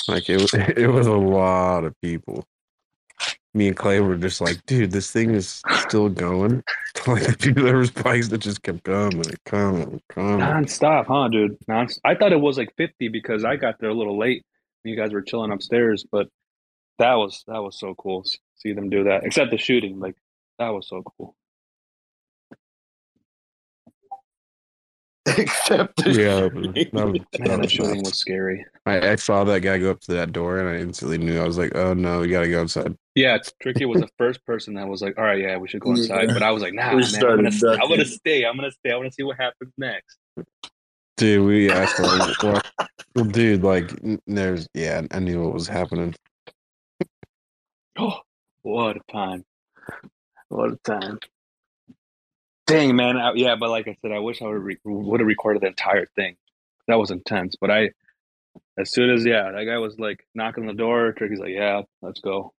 Like 0.09 0.29
it 0.29 0.41
was. 0.41 0.53
It 0.77 0.89
was 0.89 1.07
a 1.07 1.13
lot 1.13 1.85
of 1.85 1.95
people. 2.03 2.45
Me 3.55 3.69
and 3.69 3.77
Clay 3.77 4.01
were 4.01 4.17
just 4.17 4.41
like, 4.41 4.65
dude, 4.67 4.91
this 4.91 5.11
thing 5.11 5.31
is 5.31 5.63
still 5.81 6.09
going. 6.09 6.63
Like 7.07 7.39
there 7.39 7.77
was 7.77 7.91
bikes 7.91 8.29
that 8.29 8.39
just 8.39 8.63
kept 8.63 8.85
coming 8.85 9.19
and 9.19 9.45
coming 9.45 9.83
and 9.83 10.01
coming. 10.09 10.39
Non-stop, 10.39 11.07
huh, 11.07 11.29
dude? 11.29 11.59
Non- 11.69 11.89
I 12.03 12.15
thought 12.15 12.33
it 12.33 12.41
was 12.41 12.57
like 12.57 12.73
50 12.77 13.09
because 13.09 13.45
I 13.45 13.57
got 13.57 13.79
there 13.79 13.91
a 13.91 13.95
little 13.95 14.17
late. 14.17 14.43
And 14.85 14.95
you 14.95 14.97
guys 14.97 15.13
were 15.13 15.21
chilling 15.21 15.53
upstairs, 15.53 16.07
but 16.11 16.29
that 16.99 17.15
was 17.15 17.45
that 17.47 17.63
was 17.63 17.79
so 17.79 17.95
cool. 17.97 18.25
See 18.55 18.73
them 18.73 18.89
do 18.89 19.05
that. 19.05 19.25
Except 19.25 19.51
the 19.51 19.59
shooting, 19.59 19.99
like 19.99 20.15
that 20.59 20.69
was 20.69 20.89
so 20.89 21.03
cool. 21.03 21.37
Except 25.39 26.07
Yeah, 26.07 26.41
that 26.41 26.55
was, 26.55 26.67
that 26.67 26.93
was, 26.93 26.93
Man, 26.93 27.13
that 27.33 27.49
that 27.49 27.61
was 27.61 27.73
shooting 27.73 28.03
was 28.03 28.19
scary. 28.19 28.65
I, 28.87 29.11
I 29.11 29.15
saw 29.17 29.45
that 29.45 29.61
guy 29.61 29.79
go 29.79 29.91
up 29.91 30.01
to 30.03 30.13
that 30.13 30.33
door 30.33 30.59
and 30.59 30.69
I 30.69 30.81
instantly 30.81 31.19
knew. 31.19 31.41
I 31.41 31.47
was 31.47 31.59
like, 31.59 31.75
oh 31.75 31.95
no, 31.95 32.21
we 32.21 32.29
gotta 32.29 32.49
go 32.49 32.63
outside. 32.63 32.97
Yeah, 33.15 33.37
it's 33.37 33.53
tricky. 33.61 33.85
Was 33.85 34.01
the 34.01 34.09
first 34.19 34.45
person 34.45 34.75
that 34.75 34.89
was 34.89 35.01
like, 35.01 35.17
"All 35.17 35.25
right, 35.25 35.41
yeah, 35.41 35.57
we 35.57 35.69
should 35.69 35.81
go 35.81 35.93
inside," 35.93 36.29
but 36.29 36.43
I 36.43 36.51
was 36.51 36.63
like, 36.63 36.75
"Nah, 36.75 36.97
We 36.97 37.03
man, 37.03 37.15
I'm 37.15 37.37
gonna, 37.37 37.53
st- 37.53 37.81
I'm 37.81 37.89
gonna 37.89 38.05
stay. 38.05 38.45
I'm 38.45 38.57
gonna 38.57 38.73
stay. 38.73 38.91
I 38.91 38.97
want 38.97 39.09
to 39.09 39.15
see 39.15 39.23
what 39.23 39.37
happens 39.37 39.73
next." 39.79 40.19
Dude, 41.17 41.47
we 41.47 41.71
asked 41.71 41.97
him, 41.97 42.07
well, 42.43 42.61
well, 43.15 43.25
dude, 43.25 43.63
like, 43.63 43.93
there's, 44.27 44.67
yeah, 44.75 45.01
I 45.13 45.21
knew 45.21 45.45
what 45.45 45.55
was 45.55 45.69
happening. 45.69 46.13
Oh, 47.97 48.19
what 48.63 48.97
a 48.97 49.13
time! 49.13 49.45
What 50.49 50.73
a 50.73 50.77
time! 50.83 51.21
Dang, 52.67 52.97
man. 52.97 53.17
I, 53.17 53.33
yeah, 53.35 53.57
but 53.57 53.71
like 53.71 53.89
I 53.89 53.97
said, 54.01 54.13
I 54.13 54.21
wish 54.21 54.41
I 54.41 54.47
would 54.47 54.63
re- 54.63 54.79
would 54.85 55.21
have 55.21 55.27
recorded 55.27 55.63
the 55.63 55.67
entire 55.69 56.07
thing. 56.07 56.37
That 56.89 56.99
was 56.99 57.11
intense. 57.11 57.57
But 57.61 57.71
I, 57.71 57.91
as 58.79 58.91
soon 58.91 59.11
as 59.11 59.25
yeah, 59.25 59.51
that 59.51 59.65
guy 59.65 59.79
was 59.79 59.99
like 59.99 60.27
knocking 60.35 60.65
on 60.65 60.69
the 60.69 60.75
door. 60.75 61.13
Tricky's 61.13 61.39
like, 61.39 61.51
"Yeah, 61.51 61.83
let's 62.01 62.21
go." 62.21 62.53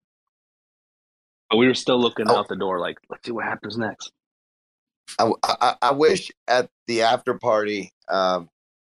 But 1.49 1.57
we 1.57 1.68
were 1.68 1.73
still 1.73 1.99
looking 1.99 2.30
out 2.30 2.48
the 2.48 2.56
door, 2.56 2.80
like, 2.80 2.98
"Let's 3.10 3.26
see 3.26 3.32
what 3.32 3.45
happens 3.45 3.77
next." 3.77 4.11
I, 5.19 5.32
I, 5.44 5.76
I 5.82 5.91
wish 5.91 6.32
at 6.48 6.69
the 6.88 7.03
after 7.03 7.36
party, 7.36 7.91
um, 8.10 8.49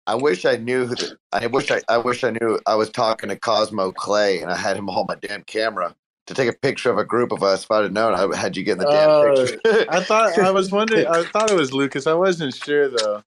I 0.07 0.15
wish 0.15 0.45
I 0.45 0.57
knew. 0.57 0.85
Who 0.85 0.95
the, 0.95 1.17
I 1.31 1.47
wish 1.47 1.71
I, 1.71 1.81
I 1.87 1.97
wish 1.97 2.23
I 2.25 2.31
knew. 2.31 2.59
I 2.65 2.75
was 2.75 2.89
talking 2.89 3.29
to 3.29 3.37
CosmoClay, 3.37 4.41
and 4.41 4.51
I 4.51 4.57
had 4.57 4.75
him 4.75 4.87
hold 4.87 5.07
my 5.07 5.15
damn 5.15 5.43
camera 5.43 5.95
to 6.27 6.33
take 6.33 6.49
a 6.49 6.53
picture 6.53 6.89
of 6.91 6.97
a 6.97 7.03
group 7.05 7.31
of 7.31 7.41
us. 7.41 7.63
If 7.63 7.71
I'd 7.71 7.83
have 7.83 7.91
known, 7.93 8.13
I 8.13 8.37
had 8.37 8.55
you 8.55 8.63
get 8.63 8.73
in 8.73 8.77
the 8.79 8.85
damn 8.85 9.09
Oh, 9.09 9.35
picture. 9.35 9.85
I 9.89 10.03
thought 10.03 10.37
I 10.37 10.51
was 10.51 10.71
wondering. 10.71 11.07
I 11.07 11.23
thought 11.33 11.49
it 11.51 11.57
was 11.57 11.73
Lucas. 11.73 12.05
I 12.07 12.13
wasn't 12.13 12.53
sure 12.53 12.89
though. 12.89 13.23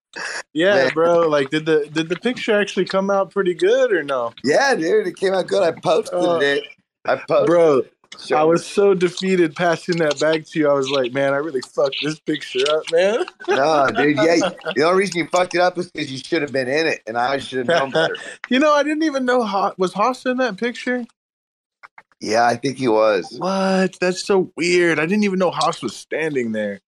Yeah, 0.53 0.75
Man. 0.75 0.91
bro. 0.95 1.21
Like, 1.29 1.51
did 1.51 1.67
the 1.67 1.89
did 1.93 2.09
the 2.09 2.17
picture 2.17 2.59
actually 2.61 2.85
come 2.87 3.11
out 3.11 3.31
pretty 3.31 3.55
good 3.55 3.93
or 3.93 4.03
no? 4.03 4.33
yeah, 4.45 4.75
dude, 4.75 5.07
it 5.07 5.17
came 5.17 5.33
out 5.35 5.47
good. 5.49 5.63
I 5.63 5.73
posted 5.81 6.15
Uh, 6.19 6.39
it. 6.43 6.65
I 7.07 7.17
posted. 7.17 7.47
Bro, 7.47 7.83
So- 8.19 8.37
I 8.37 8.43
was 8.43 8.67
so 8.67 8.93
defeated 8.93 9.55
passing 9.57 9.97
that 9.99 10.19
back 10.21 10.45
to 10.45 10.59
you. 10.59 10.69
I 10.69 10.75
was 10.75 10.91
like, 10.91 11.13
man, 11.13 11.33
I 11.33 11.37
really 11.37 11.63
fucked 11.63 11.97
this 12.03 12.19
picture 12.21 12.59
up, 12.71 12.83
man. 12.93 13.25
No, 13.49 13.89
dude. 13.97 14.17
Yeah, 14.17 14.51
the 14.77 14.83
only 14.83 14.99
reason 14.99 15.17
you 15.19 15.29
fucked 15.29 15.55
it 15.55 15.61
up 15.61 15.79
is 15.79 15.91
because 15.91 16.11
you 16.13 16.19
should 16.19 16.43
have 16.43 16.53
been 16.53 16.69
in 16.69 16.87
it, 16.89 17.01
and 17.07 17.17
I 17.17 17.39
should 17.39 17.59
have 17.59 17.69
known 17.69 17.91
better. 17.93 18.17
you 18.51 18.59
know, 18.59 18.73
I 18.75 18.83
didn't 18.83 19.05
even 19.05 19.25
know 19.25 19.39
was 19.79 19.95
Haas 19.95 20.27
in 20.27 20.37
that 20.39 20.59
picture. 20.59 21.05
Yeah, 22.21 22.47
I 22.47 22.57
think 22.57 22.77
he 22.77 22.89
was. 22.89 23.35
What? 23.39 23.99
That's 24.01 24.25
so 24.25 24.53
weird. 24.57 24.99
I 24.99 25.07
didn't 25.07 25.25
even 25.25 25.39
know 25.39 25.51
Haas 25.51 25.83
was 25.83 25.97
standing 25.97 26.53
there. 26.53 26.81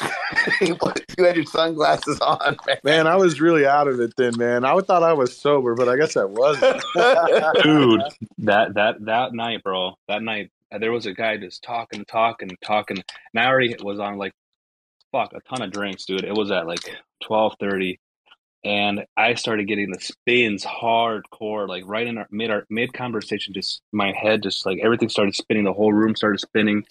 you 0.60 0.76
had 1.18 1.36
your 1.36 1.44
sunglasses 1.44 2.20
on, 2.20 2.56
man. 2.66 2.78
Man, 2.84 3.06
I 3.06 3.16
was 3.16 3.40
really 3.40 3.66
out 3.66 3.88
of 3.88 4.00
it 4.00 4.14
then, 4.16 4.32
man. 4.36 4.64
I 4.64 4.78
thought 4.80 5.02
I 5.02 5.12
was 5.12 5.36
sober, 5.36 5.74
but 5.74 5.88
I 5.88 5.96
guess 5.96 6.16
I 6.16 6.24
wasn't. 6.24 6.82
dude 7.62 8.02
that 8.38 8.74
that 8.74 9.04
that 9.04 9.32
night 9.32 9.62
bro 9.62 9.94
that 10.08 10.22
night 10.22 10.50
there 10.78 10.92
was 10.92 11.06
a 11.06 11.12
guy 11.12 11.36
just 11.36 11.62
talking 11.62 12.04
talking 12.04 12.50
talking 12.64 12.96
and 12.98 13.42
i 13.42 13.46
already 13.46 13.74
was 13.82 13.98
on 13.98 14.16
like 14.16 14.32
fuck 15.12 15.32
a 15.32 15.40
ton 15.40 15.62
of 15.62 15.72
drinks 15.72 16.04
dude 16.04 16.24
it 16.24 16.34
was 16.34 16.50
at 16.50 16.66
like 16.66 16.96
12:30 17.24 17.98
and 18.64 19.04
i 19.16 19.34
started 19.34 19.66
getting 19.66 19.90
the 19.90 20.00
spins 20.00 20.64
hardcore 20.64 21.66
like 21.66 21.82
right 21.86 22.06
in 22.06 22.18
our 22.18 22.26
mid 22.30 22.50
our 22.50 22.66
mid 22.68 22.92
conversation 22.92 23.54
just 23.54 23.80
my 23.92 24.12
head 24.12 24.42
just 24.42 24.66
like 24.66 24.78
everything 24.82 25.08
started 25.08 25.34
spinning 25.34 25.64
the 25.64 25.72
whole 25.72 25.92
room 25.92 26.14
started 26.14 26.38
spinning 26.38 26.84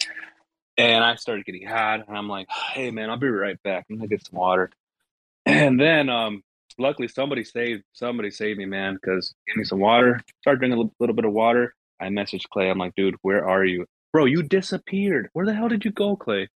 and 0.76 1.04
i 1.04 1.14
started 1.14 1.44
getting 1.44 1.66
hot 1.66 2.06
and 2.08 2.16
i'm 2.16 2.28
like 2.28 2.48
hey 2.72 2.90
man 2.90 3.10
i'll 3.10 3.16
be 3.16 3.28
right 3.28 3.62
back. 3.62 3.86
I'm 3.90 3.96
gonna 3.96 4.08
get 4.08 4.26
some 4.26 4.38
water. 4.38 4.70
And 5.46 5.80
then 5.80 6.08
um 6.08 6.42
luckily 6.78 7.08
somebody 7.08 7.44
saved 7.44 7.82
somebody 7.92 8.30
saved 8.30 8.58
me 8.58 8.66
man 8.66 8.94
because 8.94 9.34
gave 9.46 9.56
me 9.56 9.64
some 9.64 9.80
water. 9.80 10.20
Start 10.42 10.58
drinking 10.58 10.78
a 10.78 10.80
little, 10.82 10.94
little 11.00 11.16
bit 11.16 11.24
of 11.24 11.32
water. 11.32 11.74
I 12.00 12.06
messaged 12.08 12.48
clay. 12.50 12.70
I'm 12.70 12.78
like 12.78 12.94
dude 12.94 13.16
where 13.22 13.46
are 13.48 13.64
you? 13.64 13.86
Bro, 14.12 14.26
you 14.26 14.42
disappeared. 14.42 15.28
Where 15.32 15.46
the 15.46 15.54
hell 15.54 15.68
did 15.68 15.84
you 15.84 15.92
go, 15.92 16.16
Clay? 16.16 16.48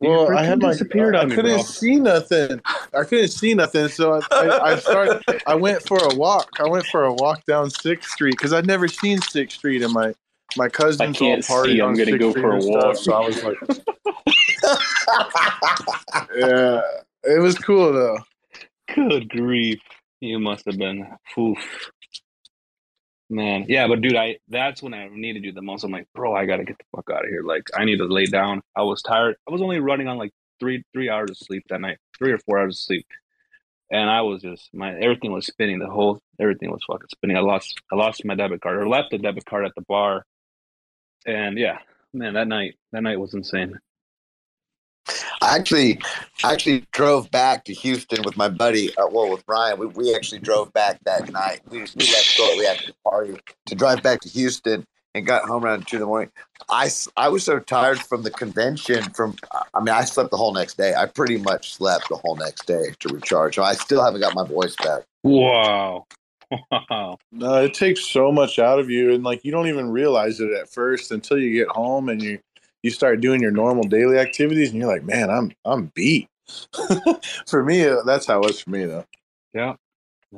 You 0.00 0.10
Well, 0.10 0.36
I 0.36 0.44
had 0.44 0.60
my 0.60 0.70
disappeared 0.72 1.16
I 1.16 1.22
on 1.22 1.28
me, 1.30 1.34
couldn't 1.34 1.56
bro. 1.56 1.62
see 1.62 1.96
nothing. 1.96 2.60
I 2.94 3.04
couldn't 3.04 3.28
see 3.28 3.54
nothing, 3.54 3.88
so 3.88 4.14
I, 4.14 4.20
I, 4.36 4.72
I 4.72 4.76
started. 4.78 5.22
I 5.46 5.54
went 5.54 5.82
for 5.82 5.98
a 5.98 6.14
walk. 6.14 6.48
I 6.60 6.66
went 6.68 6.86
for 6.86 7.04
a 7.04 7.12
walk 7.12 7.44
down 7.46 7.70
Sixth 7.70 8.10
Street 8.12 8.32
because 8.32 8.52
I'd 8.52 8.66
never 8.66 8.86
seen 8.88 9.20
Sixth 9.22 9.58
Street, 9.58 9.82
and 9.82 9.92
my 9.92 10.14
my 10.56 10.68
cousins 10.68 11.00
all 11.20 11.28
can't 11.28 11.44
see. 11.44 11.80
on 11.80 11.88
I'm 11.90 11.94
gonna 11.94 12.04
Sixth 12.12 12.18
go 12.20 12.30
Street 12.30 12.42
for 12.42 12.52
a 12.52 12.56
and 12.56 12.64
walk. 12.66 12.96
stuff. 12.96 13.04
So 13.04 13.12
I 13.12 13.26
was 13.26 13.42
like, 13.42 13.56
yeah, 16.36 16.80
it 17.24 17.40
was 17.40 17.58
cool 17.58 17.92
though. 17.92 18.18
Good 18.94 19.28
grief. 19.28 19.80
You 20.20 20.38
must 20.38 20.64
have 20.66 20.78
been 20.78 21.06
oof. 21.38 21.58
Man. 23.30 23.66
Yeah, 23.68 23.86
but 23.88 24.00
dude, 24.00 24.16
I 24.16 24.38
that's 24.48 24.82
when 24.82 24.94
I 24.94 25.08
needed 25.12 25.44
you 25.44 25.52
the 25.52 25.60
most. 25.60 25.84
I'm 25.84 25.90
like, 25.90 26.06
bro, 26.14 26.34
I 26.34 26.46
gotta 26.46 26.64
get 26.64 26.78
the 26.78 26.84
fuck 26.96 27.10
out 27.12 27.24
of 27.24 27.30
here. 27.30 27.42
Like 27.42 27.64
I 27.74 27.84
need 27.84 27.98
to 27.98 28.06
lay 28.06 28.24
down. 28.24 28.62
I 28.74 28.82
was 28.82 29.02
tired. 29.02 29.36
I 29.46 29.52
was 29.52 29.60
only 29.60 29.80
running 29.80 30.08
on 30.08 30.16
like 30.16 30.32
three 30.60 30.82
three 30.94 31.10
hours 31.10 31.30
of 31.30 31.36
sleep 31.36 31.64
that 31.68 31.80
night. 31.80 31.98
Three 32.16 32.32
or 32.32 32.38
four 32.38 32.58
hours 32.58 32.76
of 32.76 32.80
sleep. 32.80 33.06
And 33.90 34.08
I 34.08 34.22
was 34.22 34.42
just 34.42 34.70
my 34.72 34.94
everything 34.94 35.32
was 35.32 35.46
spinning. 35.46 35.78
The 35.78 35.88
whole 35.90 36.20
everything 36.40 36.70
was 36.70 36.82
fucking 36.86 37.08
spinning. 37.12 37.36
I 37.36 37.40
lost 37.40 37.78
I 37.92 37.96
lost 37.96 38.24
my 38.24 38.34
debit 38.34 38.62
card 38.62 38.78
or 38.78 38.88
left 38.88 39.10
the 39.10 39.18
debit 39.18 39.44
card 39.44 39.66
at 39.66 39.72
the 39.76 39.82
bar. 39.82 40.24
And 41.26 41.58
yeah, 41.58 41.78
man, 42.14 42.34
that 42.34 42.48
night 42.48 42.76
that 42.92 43.02
night 43.02 43.20
was 43.20 43.34
insane. 43.34 43.78
I 45.48 45.56
actually, 45.56 45.98
actually 46.44 46.84
drove 46.92 47.30
back 47.30 47.64
to 47.64 47.74
Houston 47.74 48.22
with 48.22 48.36
my 48.36 48.48
buddy. 48.48 48.94
Uh, 48.96 49.06
well, 49.10 49.30
with 49.30 49.42
Ryan, 49.46 49.78
we, 49.78 49.86
we 49.86 50.14
actually 50.14 50.40
drove 50.40 50.72
back 50.72 50.98
that 51.04 51.32
night. 51.32 51.60
We, 51.70 51.78
we 51.78 51.84
left 51.84 52.24
shortly 52.24 52.66
after 52.66 52.88
the 52.88 52.94
party 53.02 53.36
to 53.66 53.74
drive 53.74 54.02
back 54.02 54.20
to 54.20 54.28
Houston 54.28 54.86
and 55.14 55.26
got 55.26 55.44
home 55.48 55.64
around 55.64 55.86
two 55.86 55.96
in 55.96 56.00
the 56.00 56.06
morning. 56.06 56.30
I, 56.68 56.90
I 57.16 57.28
was 57.28 57.44
so 57.44 57.58
tired 57.60 57.98
from 57.98 58.22
the 58.22 58.30
convention. 58.30 59.04
From 59.14 59.36
I 59.74 59.80
mean, 59.80 59.94
I 59.94 60.04
slept 60.04 60.30
the 60.30 60.36
whole 60.36 60.52
next 60.52 60.76
day. 60.76 60.94
I 60.94 61.06
pretty 61.06 61.38
much 61.38 61.72
slept 61.72 62.08
the 62.10 62.16
whole 62.16 62.36
next 62.36 62.66
day 62.66 62.94
to 63.00 63.08
recharge. 63.08 63.54
So 63.54 63.62
I 63.62 63.74
still 63.74 64.04
haven't 64.04 64.20
got 64.20 64.34
my 64.34 64.46
voice 64.46 64.76
back. 64.76 65.04
Wow. 65.22 66.06
Wow. 66.70 67.18
No, 67.30 67.62
it 67.62 67.74
takes 67.74 68.06
so 68.06 68.32
much 68.32 68.58
out 68.58 68.78
of 68.78 68.88
you, 68.88 69.12
and 69.12 69.22
like 69.22 69.44
you 69.44 69.52
don't 69.52 69.68
even 69.68 69.90
realize 69.90 70.40
it 70.40 70.50
at 70.50 70.70
first 70.70 71.12
until 71.12 71.36
you 71.36 71.52
get 71.52 71.68
home 71.68 72.08
and 72.08 72.22
you 72.22 72.38
you 72.82 72.90
start 72.90 73.20
doing 73.20 73.40
your 73.40 73.50
normal 73.50 73.84
daily 73.84 74.18
activities, 74.18 74.70
and 74.70 74.78
you're 74.78 74.92
like, 74.92 75.04
man, 75.04 75.30
I'm 75.30 75.52
I'm 75.64 75.86
beat. 75.94 76.28
for 77.46 77.62
me, 77.62 77.84
uh, 77.86 78.02
that's 78.04 78.26
how 78.26 78.40
it 78.40 78.46
was 78.46 78.60
for 78.60 78.70
me 78.70 78.86
though. 78.86 79.04
Yeah. 79.52 79.74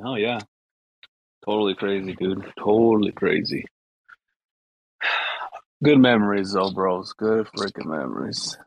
Oh 0.03 0.15
yeah. 0.15 0.39
Totally 1.45 1.75
crazy, 1.75 2.15
dude. 2.15 2.51
Totally 2.57 3.11
crazy. 3.11 3.65
Good 5.83 5.99
memories 5.99 6.53
though, 6.53 6.71
bros. 6.71 7.13
Good 7.13 7.47
freaking 7.47 7.87
memories. 7.87 8.57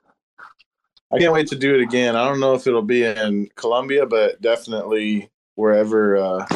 I 1.13 1.19
can't 1.19 1.33
wait 1.33 1.47
to 1.49 1.57
do 1.57 1.75
it 1.75 1.83
again. 1.83 2.17
I 2.17 2.27
don't 2.27 2.41
know 2.41 2.55
if 2.55 2.67
it'll 2.67 2.83
be 2.83 3.05
in 3.05 3.49
Colombia, 3.55 4.05
but 4.05 4.41
definitely 4.41 5.31
wherever 5.57 6.17
uh, 6.17 6.47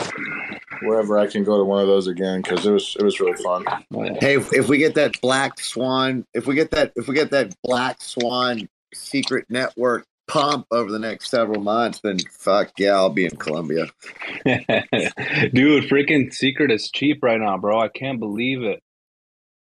wherever 0.83 1.19
I 1.19 1.27
can 1.27 1.45
go 1.45 1.59
to 1.59 1.65
one 1.65 1.81
of 1.81 1.87
those 1.87 2.07
again 2.07 2.43
because 2.43 2.67
it 2.67 2.71
was 2.71 2.97
it 2.99 3.05
was 3.05 3.21
really 3.21 3.41
fun. 3.43 3.65
Hey, 4.21 4.37
if, 4.37 4.53
if 4.53 4.69
we 4.69 4.79
get 4.79 4.95
that 4.95 5.21
black 5.21 5.61
swan, 5.61 6.25
if 6.35 6.47
we 6.47 6.55
get 6.55 6.71
that, 6.73 6.93
if 6.97 7.09
we 7.09 7.15
get 7.15 7.31
that 7.31 7.55
black 7.63 8.01
swan 8.01 8.69
secret 8.95 9.47
network 9.49 10.07
pump 10.27 10.67
over 10.71 10.91
the 10.91 10.99
next 10.99 11.31
several 11.31 11.61
months, 11.61 12.01
then 12.01 12.19
fuck 12.31 12.71
yeah, 12.79 12.93
I'll 12.93 13.11
be 13.11 13.25
in 13.25 13.37
Colombia. 13.37 13.87
Dude, 14.45 15.85
freaking 15.85 16.33
secret 16.33 16.71
is 16.71 16.91
cheap 16.91 17.23
right 17.23 17.41
now, 17.41 17.57
bro. 17.59 17.81
I 17.81 17.89
can't 17.89 18.21
believe 18.21 18.63
it. 18.63 18.83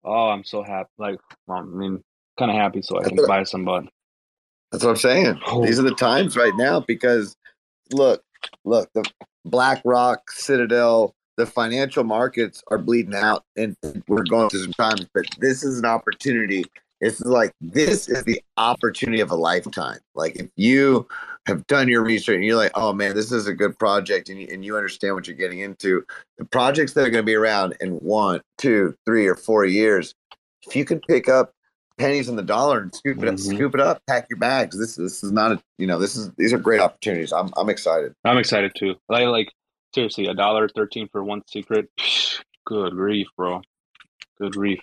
Oh, 0.04 0.30
I'm 0.30 0.44
so 0.44 0.64
happy. 0.64 0.90
Like, 0.98 1.20
well, 1.48 1.60
I 1.60 1.62
mean, 1.64 2.02
kind 2.38 2.52
of 2.52 2.58
happy 2.58 2.82
so 2.82 3.00
I 3.00 3.08
can 3.08 3.18
buy 3.28 3.44
some, 3.44 3.64
but 3.64 3.86
That's 4.72 4.84
what 4.84 4.92
I'm 4.92 4.96
saying. 4.98 5.40
Oh. 5.48 5.66
These 5.66 5.80
are 5.80 5.84
the 5.84 5.96
times 5.96 6.36
right 6.36 6.56
now 6.56 6.80
because 6.80 7.36
look, 7.92 8.24
look, 8.66 8.90
the 8.94 9.04
BlackRock, 9.46 10.32
Citadel, 10.32 11.16
the 11.38 11.46
financial 11.46 12.04
markets 12.04 12.64
are 12.68 12.78
bleeding 12.78 13.16
out 13.16 13.44
and 13.56 13.76
we're 14.08 14.24
going 14.24 14.50
through 14.50 14.64
some 14.64 14.74
times, 14.74 15.08
but 15.14 15.26
this 15.40 15.64
is 15.64 15.80
an 15.80 15.86
opportunity. 15.86 16.64
It's 17.02 17.20
like 17.22 17.52
this 17.60 18.08
is 18.08 18.24
the 18.24 18.42
opportunity 18.58 19.20
of 19.20 19.32
a 19.32 19.36
lifetime. 19.36 20.00
Like 20.16 20.36
if 20.38 20.50
you 20.56 21.08
have 21.48 21.66
done 21.68 21.90
your 21.90 22.04
research 22.04 22.36
and 22.36 22.46
you're 22.46 22.56
like, 22.56 22.72
oh 22.76 22.94
man, 22.94 23.16
this 23.16 23.32
is 23.32 23.48
a 23.48 23.54
good 23.54 23.78
project 23.78 24.30
and 24.30 24.40
you, 24.40 24.48
and 24.52 24.64
you 24.64 24.78
understand 24.78 25.16
what 25.16 25.28
you're 25.28 25.36
getting 25.36 25.60
into, 25.60 26.06
the 26.38 26.46
projects 26.46 26.94
that 26.94 27.02
are 27.02 27.10
going 27.10 27.24
to 27.24 27.26
be 27.26 27.36
around 27.36 27.76
in 27.82 27.92
one, 27.98 28.42
two, 28.58 28.96
three, 29.06 29.28
or 29.28 29.36
four 29.36 29.66
years, 29.66 30.14
if 30.66 30.76
you 30.76 30.86
can 30.86 31.02
pick 31.02 31.28
up 31.28 31.53
pennies 31.98 32.30
on 32.30 32.36
the 32.36 32.42
dollar 32.44 32.80
and 32.82 32.94
scoop 32.96 33.22
it 33.22 33.28
up, 33.28 33.36
Mhm. 33.36 33.56
scoop 33.56 33.76
it 33.76 33.82
up, 33.82 34.02
pack 34.08 34.28
your 34.30 34.40
bags. 34.40 34.78
This 34.78 34.96
this 34.96 35.24
is 35.24 35.32
not 35.32 35.52
a 35.52 35.64
you 35.78 35.88
know 35.88 36.00
this 36.00 36.16
is 36.16 36.32
these 36.38 36.54
are 36.54 36.58
great 36.58 36.80
opportunities. 36.80 37.32
I'm 37.32 37.50
I'm 37.58 37.70
excited. 37.70 38.14
I'm 38.26 38.38
excited 38.38 38.72
too. 38.78 38.96
Like, 39.10 39.28
like 39.28 39.52
seriously, 39.94 40.28
a 40.28 40.34
dollar 40.34 40.68
thirteen 40.70 41.08
for 41.12 41.24
one 41.24 41.42
secret. 41.48 41.90
Good 42.66 42.94
grief, 42.94 43.28
bro. 43.38 43.62
Good 44.40 44.54
grief. 44.54 44.80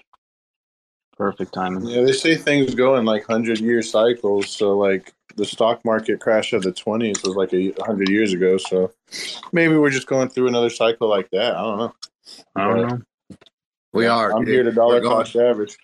Perfect 1.16 1.52
timing. 1.52 1.86
Yeah, 1.86 2.02
they 2.02 2.12
say 2.12 2.34
things 2.34 2.74
go 2.74 2.96
in 2.96 3.04
like 3.04 3.24
hundred 3.26 3.58
year 3.60 3.82
cycles. 3.82 4.48
So 4.50 4.76
like 4.78 5.12
the 5.36 5.44
stock 5.44 5.84
market 5.84 6.20
crash 6.20 6.52
of 6.52 6.62
the 6.62 6.72
twenties 6.72 7.22
was 7.22 7.36
like 7.36 7.52
a 7.52 7.72
hundred 7.84 8.08
years 8.08 8.32
ago. 8.32 8.56
So 8.58 8.92
maybe 9.52 9.76
we're 9.76 9.90
just 9.90 10.06
going 10.06 10.28
through 10.28 10.48
another 10.48 10.70
cycle 10.70 11.08
like 11.08 11.28
that. 11.32 11.56
I 11.56 11.62
don't 11.62 11.78
know. 11.78 11.94
I 12.56 12.66
don't 12.66 12.88
know. 12.88 12.98
We 13.92 14.06
are. 14.06 14.32
I'm 14.32 14.44
dude. 14.44 14.54
here 14.54 14.62
to 14.62 14.72
dollar 14.72 15.00
cost 15.02 15.34
average. 15.36 15.76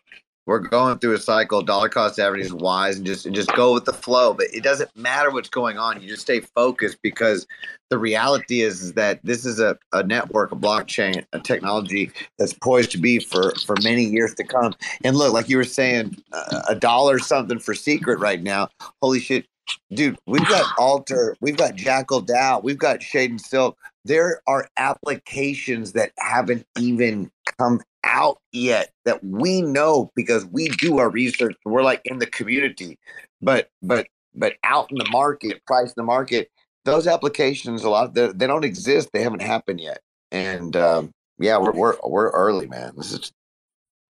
We're 0.46 0.60
going 0.60 0.98
through 0.98 1.14
a 1.14 1.18
cycle. 1.18 1.60
Dollar 1.60 1.88
cost 1.88 2.20
average 2.20 2.46
is 2.46 2.52
wise 2.52 2.96
and 2.96 3.04
just 3.04 3.26
and 3.26 3.34
just 3.34 3.52
go 3.54 3.74
with 3.74 3.84
the 3.84 3.92
flow. 3.92 4.32
But 4.32 4.46
it 4.52 4.62
doesn't 4.62 4.96
matter 4.96 5.30
what's 5.30 5.48
going 5.48 5.76
on. 5.76 6.00
You 6.00 6.08
just 6.08 6.22
stay 6.22 6.40
focused 6.40 6.98
because 7.02 7.48
the 7.90 7.98
reality 7.98 8.60
is, 8.60 8.80
is 8.80 8.92
that 8.92 9.18
this 9.24 9.44
is 9.44 9.58
a, 9.58 9.76
a 9.92 10.04
network, 10.04 10.52
a 10.52 10.56
blockchain, 10.56 11.24
a 11.32 11.40
technology 11.40 12.12
that's 12.38 12.52
poised 12.52 12.92
to 12.92 12.98
be 12.98 13.18
for 13.18 13.54
for 13.66 13.74
many 13.82 14.04
years 14.04 14.34
to 14.34 14.44
come. 14.44 14.74
And 15.02 15.16
look, 15.16 15.32
like 15.32 15.48
you 15.48 15.56
were 15.56 15.64
saying, 15.64 16.16
uh, 16.32 16.62
a 16.68 16.76
dollar 16.76 17.18
something 17.18 17.58
for 17.58 17.74
secret 17.74 18.20
right 18.20 18.42
now. 18.42 18.68
Holy 19.02 19.18
shit, 19.18 19.46
dude! 19.92 20.16
We've 20.26 20.48
got 20.48 20.64
Alter, 20.78 21.36
we've 21.40 21.56
got 21.56 21.74
Jackal 21.74 22.22
DAO, 22.22 22.62
we've 22.62 22.78
got 22.78 23.02
Shade 23.02 23.30
and 23.30 23.40
Silk. 23.40 23.76
There 24.04 24.40
are 24.46 24.68
applications 24.76 25.92
that 25.92 26.12
haven't 26.18 26.64
even 26.78 27.32
come 27.58 27.80
out 28.06 28.38
yet 28.52 28.92
that 29.04 29.22
we 29.24 29.60
know 29.60 30.10
because 30.14 30.46
we 30.46 30.68
do 30.68 30.98
our 30.98 31.10
research. 31.10 31.56
We're 31.64 31.82
like 31.82 32.02
in 32.04 32.18
the 32.18 32.26
community, 32.26 32.98
but 33.42 33.70
but 33.82 34.06
but 34.34 34.54
out 34.64 34.90
in 34.90 34.98
the 34.98 35.08
market, 35.10 35.64
price 35.66 35.88
in 35.88 35.94
the 35.96 36.02
market, 36.04 36.50
those 36.84 37.06
applications 37.06 37.84
a 37.84 37.90
lot 37.90 38.14
they, 38.14 38.46
don't 38.46 38.64
exist. 38.64 39.10
They 39.12 39.22
haven't 39.22 39.42
happened 39.42 39.80
yet, 39.80 40.00
and 40.30 40.74
um, 40.76 41.10
yeah, 41.38 41.58
we're 41.58 41.72
we're 41.72 41.96
we're 42.04 42.30
early, 42.30 42.66
man. 42.66 42.92
This 42.96 43.12
is 43.12 43.32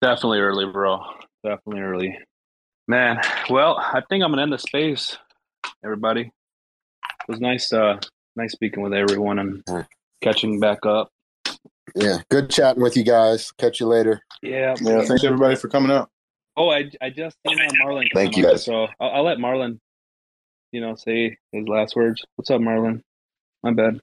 Definitely 0.01 0.39
early, 0.39 0.65
bro. 0.65 1.03
Definitely 1.45 1.83
early. 1.83 2.19
Man, 2.89 3.21
well, 3.51 3.77
I 3.79 4.01
think 4.09 4.25
I'm 4.25 4.31
gonna 4.31 4.43
end 4.43 4.53
the 4.53 4.59
space, 4.59 5.19
everybody. 5.85 6.23
It 6.23 7.29
was 7.29 7.39
nice 7.39 7.73
uh 7.73 8.01
nice 8.35 8.53
speaking 8.53 8.83
with 8.83 8.95
everyone 8.95 9.39
and 9.39 9.87
catching 10.23 10.59
back 10.59 10.87
up. 10.87 11.11
Yeah, 11.95 12.19
good 12.31 12.51
chatting 12.51 12.83
with 12.83 12.97
you 12.97 13.05
guys. 13.05 13.53
Catch 13.53 13.81
you 13.81 13.87
later. 13.87 14.23
Yeah. 14.43 14.75
Yeah, 14.81 15.03
thanks 15.03 15.25
everybody 15.25 15.57
for 15.57 15.69
coming 15.69 15.91
out. 15.91 16.11
Oh, 16.57 16.69
I 16.71 16.91
I 17.01 17.11
just 17.11 17.37
seen 17.47 17.59
Marlon. 17.59 18.09
Thank 18.13 18.37
you, 18.37 18.43
guys. 18.43 18.65
So 18.65 18.87
I'll, 19.01 19.11
I'll 19.11 19.23
let 19.25 19.39
Marlon, 19.39 19.79
you 20.73 20.81
know, 20.81 20.95
say 20.95 21.39
his 21.53 21.67
last 21.69 21.97
words. 21.97 22.23
What's 22.37 22.51
up, 22.51 22.61
Marlon? 22.61 23.03
My 23.63 23.73
bad. 23.73 24.01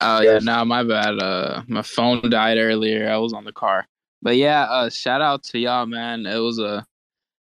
Oh 0.00 0.20
yeah, 0.20 0.38
no, 0.38 0.64
my 0.64 0.84
bad. 0.84 1.18
Uh, 1.18 1.62
my 1.66 1.82
phone 1.82 2.28
died 2.30 2.58
earlier. 2.58 3.10
I 3.10 3.16
was 3.16 3.32
on 3.32 3.44
the 3.44 3.52
car, 3.52 3.86
but 4.22 4.36
yeah. 4.36 4.64
Uh, 4.64 4.90
shout 4.90 5.20
out 5.20 5.42
to 5.44 5.58
y'all, 5.58 5.86
man. 5.86 6.26
It 6.26 6.38
was 6.38 6.58
a 6.58 6.86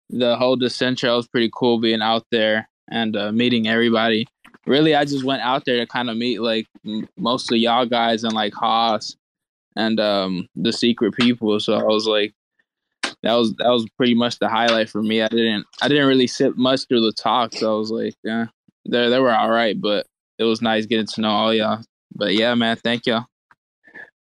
the 0.10 0.36
whole 0.36 0.58
DCentral 0.58 1.16
was 1.16 1.28
pretty 1.28 1.50
cool 1.56 1.80
being 1.80 2.02
out 2.02 2.26
there 2.32 2.68
and 2.90 3.16
uh, 3.16 3.32
meeting 3.32 3.68
everybody. 3.68 4.28
Really, 4.66 4.96
I 4.96 5.06
just 5.06 5.24
went 5.24 5.42
out 5.42 5.64
there 5.66 5.78
to 5.78 5.88
kind 5.88 6.10
of 6.10 6.18
meet 6.18 6.42
like 6.42 6.68
m- 6.86 7.08
most 7.18 7.52
of 7.52 7.58
y'all 7.58 7.86
guys 7.86 8.24
and 8.24 8.34
like 8.34 8.54
Haas 8.54 9.16
and 9.76 10.00
um 10.00 10.48
the 10.56 10.74
secret 10.74 11.14
people. 11.14 11.60
So 11.60 11.74
I 11.74 11.84
was 11.84 12.08
like, 12.08 12.34
that 13.24 13.34
was 13.34 13.54
that 13.56 13.70
was 13.70 13.88
pretty 13.98 14.14
much 14.14 14.40
the 14.40 14.50
highlight 14.50 14.90
for 14.90 15.02
me. 15.02 15.22
I 15.22 15.28
didn't 15.28 15.66
I 15.82 15.88
didn't 15.88 16.08
really 16.08 16.28
sit 16.28 16.58
much 16.58 16.88
through 16.88 17.02
the 17.02 17.14
talk, 17.14 17.54
so 17.54 17.76
I 17.76 17.78
was 17.78 17.92
like, 17.92 18.16
yeah, 18.24 18.48
they 18.88 19.10
they 19.10 19.20
were 19.20 19.34
all 19.34 19.52
right, 19.52 19.80
but 19.80 20.08
it 20.38 20.44
was 20.44 20.62
nice 20.62 20.86
getting 20.86 21.08
to 21.08 21.22
know 21.22 21.30
all 21.30 21.54
y'all. 21.54 21.84
But 22.16 22.34
yeah, 22.34 22.56
man, 22.56 22.78
thank 22.78 23.06
y'all. 23.06 23.26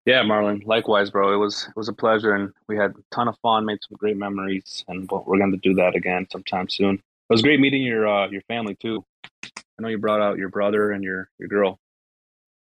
Yeah, 0.06 0.22
Marlon. 0.22 0.64
Likewise, 0.64 1.10
bro. 1.10 1.34
It 1.34 1.38
was 1.38 1.66
it 1.68 1.76
was 1.76 1.88
a 1.88 1.92
pleasure, 1.92 2.32
and 2.34 2.52
we 2.68 2.76
had 2.76 2.92
a 2.92 3.14
ton 3.14 3.26
of 3.26 3.36
fun, 3.40 3.66
made 3.66 3.80
some 3.86 3.96
great 3.98 4.16
memories, 4.16 4.84
and 4.86 5.10
we're 5.10 5.38
going 5.38 5.50
to 5.50 5.58
do 5.58 5.74
that 5.74 5.96
again 5.96 6.28
sometime 6.30 6.68
soon. 6.68 6.94
It 6.94 7.32
was 7.32 7.42
great 7.42 7.58
meeting 7.58 7.82
your 7.82 8.06
uh, 8.06 8.28
your 8.28 8.42
family 8.42 8.76
too. 8.76 9.04
I 9.44 9.82
know 9.82 9.88
you 9.88 9.98
brought 9.98 10.22
out 10.22 10.38
your 10.38 10.48
brother 10.48 10.92
and 10.92 11.02
your 11.02 11.28
your 11.40 11.48
girl. 11.48 11.80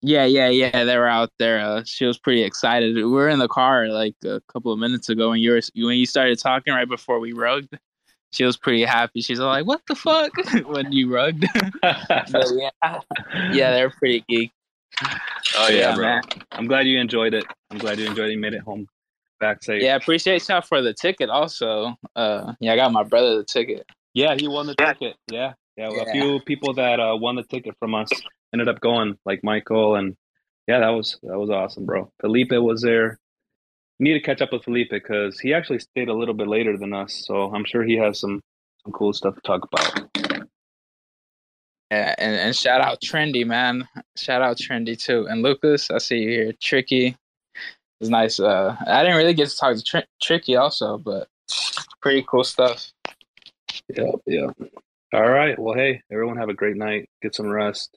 Yeah, 0.06 0.26
yeah, 0.26 0.48
yeah. 0.48 0.84
They 0.84 0.98
were 0.98 1.08
out 1.08 1.30
there. 1.38 1.60
Uh, 1.60 1.82
she 1.86 2.04
was 2.04 2.18
pretty 2.18 2.42
excited. 2.42 2.94
We 2.94 3.04
were 3.04 3.30
in 3.30 3.38
the 3.38 3.48
car 3.48 3.88
like 3.88 4.14
a 4.24 4.42
couple 4.52 4.70
of 4.70 4.78
minutes 4.78 5.08
ago 5.08 5.30
when 5.30 5.40
you 5.40 5.52
were 5.52 5.60
when 5.76 5.96
you 5.96 6.04
started 6.04 6.38
talking 6.38 6.74
right 6.74 6.88
before 6.88 7.18
we 7.20 7.32
rugged. 7.32 7.78
She 8.30 8.44
was 8.44 8.58
pretty 8.58 8.84
happy. 8.84 9.22
She's 9.22 9.38
like, 9.38 9.64
"What 9.64 9.80
the 9.88 9.94
fuck?" 9.94 10.32
when 10.66 10.92
you 10.92 11.10
rugged. 11.10 11.48
yeah, 11.82 12.70
yeah, 13.50 13.70
they're 13.70 13.88
pretty 13.90 14.22
geek. 14.28 14.50
Oh 15.56 15.68
yeah, 15.68 15.76
Yeah, 15.76 15.94
bro. 15.94 16.04
man. 16.04 16.22
I'm 16.52 16.66
glad 16.66 16.86
you 16.86 16.98
enjoyed 16.98 17.32
it. 17.32 17.44
I'm 17.70 17.78
glad 17.78 17.98
you 17.98 18.06
enjoyed 18.06 18.28
it. 18.28 18.32
You 18.32 18.38
made 18.38 18.52
it 18.52 18.60
home 18.60 18.86
back 19.40 19.62
safe. 19.64 19.82
Yeah, 19.82 19.96
appreciate 19.96 20.46
y'all 20.48 20.60
for 20.60 20.82
the 20.82 20.92
ticket. 20.92 21.30
Also, 21.30 21.96
uh, 22.14 22.52
yeah, 22.60 22.74
I 22.74 22.76
got 22.76 22.92
my 22.92 23.04
brother 23.04 23.38
the 23.38 23.44
ticket. 23.44 23.86
Yeah, 24.12 24.34
he 24.38 24.48
won 24.48 24.66
the 24.66 24.74
ticket. 24.74 25.16
Yeah, 25.30 25.54
yeah. 25.78 25.88
Yeah. 25.90 26.02
A 26.02 26.12
few 26.12 26.40
people 26.40 26.74
that 26.74 27.00
uh, 27.00 27.16
won 27.16 27.36
the 27.36 27.42
ticket 27.44 27.74
from 27.78 27.94
us 27.94 28.10
ended 28.54 28.68
up 28.68 28.80
going, 28.80 29.18
like 29.26 29.44
Michael, 29.44 29.96
and 29.96 30.16
yeah, 30.66 30.78
that 30.78 30.90
was 30.90 31.18
that 31.24 31.38
was 31.38 31.50
awesome, 31.50 31.84
bro. 31.84 32.10
Felipe 32.20 32.52
was 32.52 32.80
there. 32.80 33.18
We 33.98 34.04
need 34.04 34.14
to 34.14 34.20
catch 34.20 34.40
up 34.40 34.52
with 34.52 34.64
Felipe 34.64 34.90
because 34.90 35.38
he 35.38 35.52
actually 35.52 35.80
stayed 35.80 36.08
a 36.08 36.14
little 36.14 36.34
bit 36.34 36.48
later 36.48 36.78
than 36.78 36.94
us, 36.94 37.24
so 37.26 37.54
I'm 37.54 37.64
sure 37.64 37.82
he 37.82 37.96
has 37.96 38.20
some 38.20 38.40
some 38.84 38.92
cool 38.92 39.12
stuff 39.12 39.34
to 39.34 39.40
talk 39.42 39.68
about. 39.70 40.44
Yeah, 41.90 42.14
and, 42.18 42.36
and 42.36 42.56
shout 42.56 42.80
out 42.80 43.00
Trendy, 43.02 43.46
man. 43.46 43.86
Shout 44.16 44.40
out 44.40 44.56
Trendy 44.56 44.96
too. 44.96 45.26
And 45.28 45.42
Lucas, 45.42 45.90
I 45.90 45.98
see 45.98 46.18
you 46.18 46.30
here. 46.30 46.52
Tricky. 46.60 47.16
It's 48.00 48.10
nice. 48.10 48.40
Uh, 48.40 48.76
I 48.86 49.02
didn't 49.02 49.16
really 49.16 49.34
get 49.34 49.48
to 49.48 49.56
talk 49.56 49.76
to 49.76 49.82
Tr- 49.82 50.10
Tricky 50.20 50.56
also, 50.56 50.98
but 50.98 51.28
pretty 52.00 52.24
cool 52.28 52.44
stuff. 52.44 52.90
Yeah, 53.96 54.12
yeah. 54.26 54.50
All 55.12 55.30
right. 55.30 55.58
Well, 55.58 55.74
hey, 55.74 56.02
everyone, 56.10 56.36
have 56.36 56.48
a 56.48 56.54
great 56.54 56.76
night. 56.76 57.08
Get 57.22 57.34
some 57.34 57.48
rest, 57.48 57.96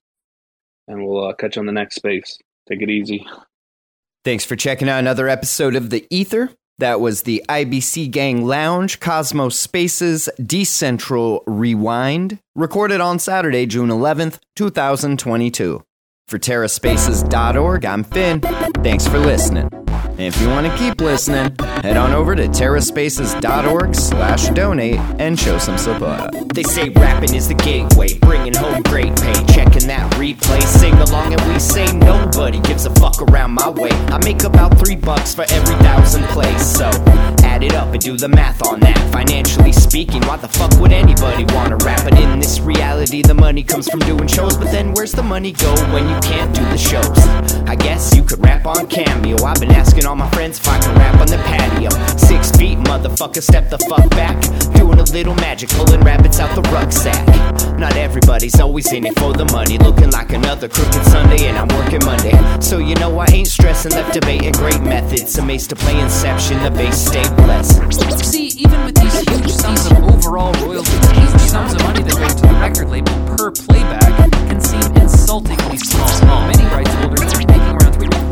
and 0.88 1.05
we'll 1.05 1.26
uh, 1.27 1.34
catch 1.34 1.55
you 1.55 1.61
on 1.61 1.65
the 1.65 1.72
next 1.72 1.95
space. 1.95 2.38
Take 2.68 2.81
it 2.81 2.89
easy. 2.89 3.26
Thanks 4.23 4.45
for 4.45 4.55
checking 4.55 4.89
out 4.89 4.99
another 4.99 5.30
episode 5.30 5.76
of 5.76 5.89
The 5.89 6.05
Ether. 6.09 6.51
That 6.80 6.99
was 7.01 7.23
the 7.23 7.43
IBC 7.49 8.11
Gang 8.11 8.45
Lounge 8.45 8.99
Cosmos 8.99 9.57
Spaces 9.57 10.30
DCentral 10.39 11.41
Rewind, 11.47 12.39
recorded 12.55 13.01
on 13.01 13.19
Saturday, 13.19 13.65
June 13.65 13.89
11th, 13.89 14.39
2022. 14.55 15.84
For 16.27 16.38
TerraSpaces.org, 16.38 17.85
I'm 17.85 18.03
Finn. 18.03 18.41
Thanks 18.41 19.07
for 19.07 19.18
listening. 19.18 19.86
And 20.18 20.26
if 20.26 20.41
you 20.41 20.48
want 20.48 20.65
to 20.65 20.76
keep 20.77 20.99
listening, 20.99 21.56
head 21.60 21.95
on 21.95 22.11
over 22.11 22.35
to 22.35 22.48
TerraSpaces.org 22.48 23.94
slash 23.94 24.49
donate 24.49 24.99
and 25.19 25.38
show 25.38 25.60
some 25.60 25.77
support. 25.77 26.31
They 26.56 26.64
say 26.64 26.89
rapping 26.89 27.35
is 27.35 27.48
the 27.48 27.53
gateway, 27.53 28.18
bringing 28.18 28.56
home 28.56 28.81
great 28.81 29.15
pay. 29.15 29.34
Checking 29.53 29.88
that 29.88 30.11
replay, 30.14 30.64
sing 30.64 30.95
along, 30.95 31.35
and 31.35 31.53
we 31.53 31.60
say 31.60 31.85
nobody 31.98 32.60
gives 32.61 32.88
a 32.88 32.89
fuck 32.95 33.22
around 33.22 33.52
my 33.52 33.69
way. 33.69 33.91
I 33.91 34.18
make 34.26 34.44
about 34.44 34.80
three 34.80 34.95
bucks 34.95 35.35
for 35.35 35.45
every 35.52 35.76
thousand 35.76 36.23
plays, 36.30 36.65
so 36.65 36.89
add 37.44 37.64
it 37.64 37.76
up 37.76 37.94
and 37.94 38.02
do 38.02 38.18
the 38.18 38.27
math 38.27 38.65
on 38.65 38.80
that. 38.80 38.98
Financially 39.11 39.72
speaking, 39.72 40.22
why 40.22 40.38
the 40.38 40.48
fuck 40.48 40.72
would 40.80 40.94
anybody 40.94 41.45
wanna 41.53 41.77
rap? 41.77 42.03
But 42.03 42.19
in 42.19 42.39
this 42.39 42.60
reality, 42.60 43.22
the 43.22 43.35
money 43.35 43.61
comes 43.61 43.88
from 43.88 43.99
doing 43.99 44.27
shows. 44.27 44.57
But 44.57 44.72
then 44.72 44.94
where's 44.94 45.11
the 45.11 45.22
money 45.22 45.52
go 45.52 45.76
when 45.94 46.10
you 46.10 46.19
can't 46.22 46.56
do 46.56 46.64
the 46.64 46.77
shows? 46.77 47.19
I 47.69 47.76
guess 47.76 48.15
you 48.15 48.23
could 48.23 48.44
rap 48.44 48.65
on 48.65 48.88
Cameo. 48.88 49.44
I've 49.44 49.60
been 49.60 49.72
asking 49.72 50.07
all 50.08 50.16
my 50.16 50.30
friends 50.32 50.66
I 50.66 50.80
can 50.80 50.96
rap 50.96 51.20
on 51.20 51.28
the 51.28 51.38
patio. 51.38 51.90
Six 52.18 52.52
feet, 52.52 52.78
motherfucker, 52.80 53.44
step 53.44 53.70
the 53.70 53.78
fuck 53.90 54.10
back. 54.12 54.40
Doing 54.74 55.00
a 55.00 55.04
little 55.04 55.36
magic, 55.36 55.70
pulling 55.70 56.02
rabbits 56.02 56.40
out 56.40 56.56
the 56.56 56.62
rucksack. 56.72 57.28
Not 57.78 57.98
everybody's 57.98 58.60
always 58.60 58.92
in 58.94 59.06
it 59.06 59.20
for 59.20 59.34
the 59.34 59.46
money. 59.46 59.78
Looking 59.78 60.12
like 60.12 60.32
another 60.32 60.70
crooked 60.70 61.04
Sunday, 61.06 61.48
and 61.48 61.58
I'm 61.58 61.68
working 61.80 62.04
Monday. 62.06 62.38
So 62.62 62.78
you 62.78 62.96
know 62.96 63.20
I 63.20 63.28
ain't 63.32 63.48
stressing, 63.48 63.92
left 63.92 64.14
debating 64.14 64.54
great 64.54 64.82
methods. 64.82 65.38
Amazed 65.38 65.70
to 65.72 65.76
play 65.76 66.00
Inception, 66.00 66.64
the 66.64 66.72
base 66.72 66.98
stay 66.98 67.28
blessed. 67.36 67.76
See, 68.24 68.48
even 68.64 68.86
with 68.86 68.96
these 68.96 69.20
huge 69.28 69.52
sums 69.52 69.86
of 69.92 69.98
overall 70.04 70.54
royalties, 70.66 71.12
huge 71.12 71.42
sums 71.52 71.74
of 71.74 71.84
money 71.84 72.04
that 72.04 72.16
go 72.16 72.28
to 72.28 72.48
the 72.48 72.60
record 72.62 72.90
label 72.90 73.14
per 73.36 73.52
playback 73.52 74.32
can 74.48 74.62
seem 74.62 74.96
insultingly 74.96 75.78
small. 75.78 76.48
Many 76.48 76.64
rights 76.72 76.94
holders 76.96 77.57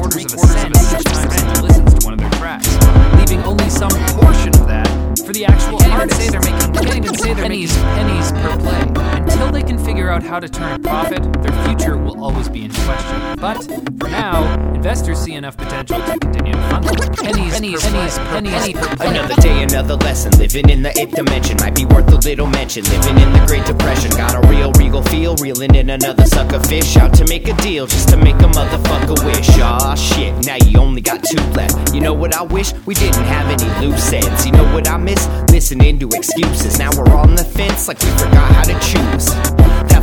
quarters 0.10 0.34
of 0.34 0.40
a 0.40 0.48
cent 0.48 0.76
each 0.76 1.04
time 1.04 1.32
someone 1.32 1.64
listens 1.64 1.94
to 1.94 2.06
one 2.06 2.14
of 2.14 2.20
their 2.20 2.32
tracks, 2.32 2.70
leaving 3.18 3.44
only 3.44 3.70
some 3.70 3.90
portion 3.90 4.50
of 4.56 4.68
that 4.68 4.88
for 5.26 5.34
the 5.34 5.46
actual 5.46 5.80
can't 5.80 5.94
artist. 5.94 6.22
Even 6.22 6.26
say 6.26 6.30
they're 6.32 6.54
making, 6.54 6.74
can't 6.74 6.98
even 6.98 7.16
say 7.16 7.34
they're 7.34 7.44
pennies, 7.44 7.76
pennies 7.76 8.32
per 8.32 8.58
play. 8.60 8.82
Until 9.22 9.52
they 9.52 9.64
can 9.64 9.78
figure 9.84 10.10
out 10.10 10.22
how 10.22 10.40
to 10.40 10.48
turn 10.48 10.74
a 10.74 10.80
profit, 10.80 11.22
their 11.42 11.66
future 11.66 11.98
will 11.98 12.24
always 12.24 12.48
be 12.48 12.66
in 12.66 12.72
question. 12.72 13.36
But 13.40 13.64
for 14.00 14.10
now, 14.10 14.54
investors 14.74 15.20
see 15.20 15.34
enough 15.34 15.58
potential 15.58 16.00
to 16.00 16.20
continue 16.20 16.54
to 16.54 16.70
fund 16.70 16.86
them. 16.86 17.14
Pennies, 17.14 17.54
pennies, 17.54 17.82
pennies, 17.82 18.18
pennies 18.18 18.74
per 18.74 18.96
play. 18.96 19.08
Another 19.08 19.42
day, 19.42 19.64
another 19.64 19.96
lesson. 19.96 20.32
Living 20.38 20.70
in 20.70 20.84
the 20.84 20.98
eighth 21.00 21.16
dimension 21.16 21.58
might 21.60 21.76
be 21.76 21.86
worth 21.86 22.12
a 22.12 22.18
little 22.18 22.48
mention. 22.48 22.84
Living 22.86 23.18
in 23.18 23.34
the 23.34 23.44
Great 23.48 23.66
Depression, 23.66 24.12
got 24.12 24.36
a 24.36 24.48
real 24.48 24.72
regal 24.74 25.02
feel. 25.04 25.36
Reeling 25.38 25.74
in 25.74 25.90
another 25.90 26.26
sucker 26.26 26.60
fish 26.60 26.98
out 26.98 27.14
to 27.16 27.26
make 27.26 27.48
a 27.48 27.54
deal, 27.58 27.88
just 27.88 28.10
to 28.10 28.18
make 28.18 28.36
a 28.36 28.50
motherfucker 28.54 29.26
wish. 29.26 29.58
Shit, 29.96 30.46
now 30.46 30.58
you 30.66 30.80
only 30.80 31.02
got 31.02 31.24
two 31.24 31.42
left. 31.52 31.94
You 31.94 32.02
know 32.02 32.14
what 32.14 32.36
I 32.36 32.44
wish? 32.44 32.74
We 32.86 32.94
didn't 32.96 33.24
have 33.24 33.48
any 33.50 33.88
loose 33.88 34.12
ends. 34.12 34.46
You 34.46 34.52
know 34.52 34.74
what 34.74 34.90
I 34.90 34.98
miss? 34.98 35.28
Listening 35.52 36.00
to 36.00 36.08
excuses. 36.10 36.78
Now 36.80 36.90
we're 36.98 37.16
on 37.16 37.36
the 37.36 37.46
fence 37.46 37.88
like 37.88 38.00
we 38.02 38.10
forgot 38.12 38.52
how 38.52 38.64
to 38.64 38.80
choose. 38.80 39.75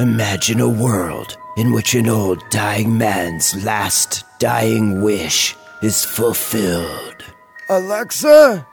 Imagine 0.00 0.60
a 0.60 0.68
world 0.68 1.36
in 1.58 1.72
which 1.72 1.94
an 1.94 2.08
old 2.08 2.42
dying 2.48 2.96
man's 2.96 3.66
last 3.66 4.24
dying 4.38 5.02
wish 5.02 5.54
is 5.82 6.06
fulfilled. 6.06 7.22
Alexa, 7.68 8.66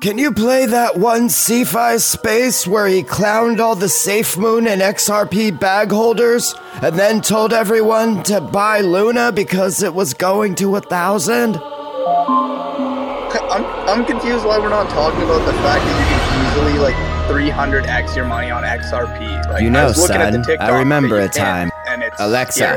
can 0.00 0.18
you 0.18 0.32
play 0.32 0.66
that 0.66 0.96
one 0.96 1.28
Fi 1.28 1.98
space 1.98 2.66
where 2.66 2.88
he 2.88 3.04
clowned 3.04 3.60
all 3.60 3.76
the 3.76 3.88
Safe 3.88 4.36
Moon 4.36 4.66
and 4.66 4.82
XRP 4.82 5.60
bag 5.60 5.92
holders 5.92 6.52
and 6.82 6.98
then 6.98 7.20
told 7.20 7.52
everyone 7.52 8.24
to 8.24 8.40
buy 8.40 8.80
Luna 8.80 9.30
because 9.30 9.84
it 9.84 9.94
was 9.94 10.14
going 10.14 10.56
to 10.56 10.74
a 10.74 10.80
thousand? 10.80 11.58
I'm, 13.52 13.64
I'm 13.88 14.04
confused 14.04 14.44
why 14.44 14.58
we're 14.58 14.68
not 14.68 14.90
talking 14.90 15.22
about 15.22 15.46
the 15.46 15.52
fact 15.62 15.84
that 15.84 16.00
you 16.00 16.06
can 16.10 16.74
easily 16.74 16.78
like 16.80 17.09
300x 17.30 18.16
your 18.16 18.24
money 18.24 18.50
on 18.50 18.64
XRP. 18.64 19.48
Like, 19.48 19.62
you 19.62 19.68
I 19.68 19.70
know, 19.70 19.86
was 19.86 19.98
looking 19.98 20.16
at 20.16 20.32
the 20.32 20.42
son, 20.44 20.56
I 20.58 20.78
remember 20.78 21.20
a 21.20 21.28
time. 21.28 21.70
and 21.86 22.02
it's 22.02 22.16
Alexa, 22.18 22.76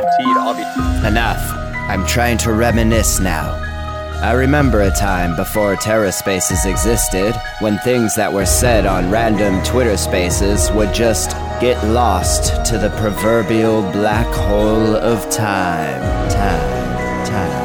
enough. 1.05 1.41
I'm 1.89 2.05
trying 2.05 2.38
to 2.39 2.53
reminisce 2.53 3.19
now. 3.19 3.59
I 4.21 4.34
remember 4.34 4.81
a 4.81 4.91
time 4.91 5.35
before 5.35 5.75
TerraSpaces 5.75 6.69
existed 6.69 7.34
when 7.59 7.77
things 7.80 8.15
that 8.15 8.31
were 8.31 8.45
said 8.45 8.85
on 8.85 9.09
random 9.09 9.61
Twitter 9.63 9.97
spaces 9.97 10.71
would 10.71 10.93
just 10.93 11.31
get 11.59 11.84
lost 11.88 12.63
to 12.67 12.77
the 12.77 12.89
proverbial 12.99 13.81
black 13.91 14.27
hole 14.27 14.95
of 14.95 15.30
time. 15.31 15.99
Time, 16.30 17.25
time. 17.25 17.62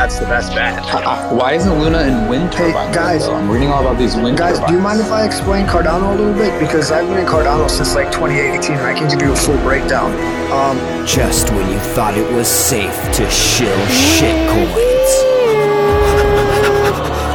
That's 0.00 0.18
the 0.18 0.24
best 0.24 0.54
bet. 0.54 0.82
Why 1.30 1.52
isn't 1.52 1.78
Luna 1.78 2.00
in 2.04 2.26
wind 2.26 2.50
turbines? 2.50 2.96
guys. 2.96 3.26
though? 3.26 3.34
I'm 3.34 3.50
reading 3.50 3.68
all 3.68 3.82
about 3.82 3.98
these 3.98 4.16
wind 4.16 4.38
Guys, 4.38 4.54
turbines. 4.54 4.70
do 4.70 4.76
you 4.78 4.82
mind 4.82 4.98
if 4.98 5.12
I 5.12 5.26
explain 5.26 5.66
Cardano 5.66 6.14
a 6.14 6.16
little 6.16 6.32
bit? 6.32 6.58
Because 6.58 6.90
I've 6.90 7.06
been 7.06 7.18
in 7.18 7.26
Cardano 7.26 7.68
since 7.68 7.94
like 7.94 8.10
2018 8.10 8.76
and 8.76 8.86
I 8.86 8.94
can 8.94 9.10
give 9.10 9.20
you 9.20 9.30
a 9.30 9.36
full 9.36 9.58
breakdown. 9.58 10.10
Um, 10.50 10.78
Just 11.06 11.50
when 11.50 11.70
you 11.70 11.78
thought 11.92 12.16
it 12.16 12.32
was 12.32 12.48
safe 12.48 12.94
to 13.12 13.30
shill 13.30 13.76
shitcoins. 14.16 15.12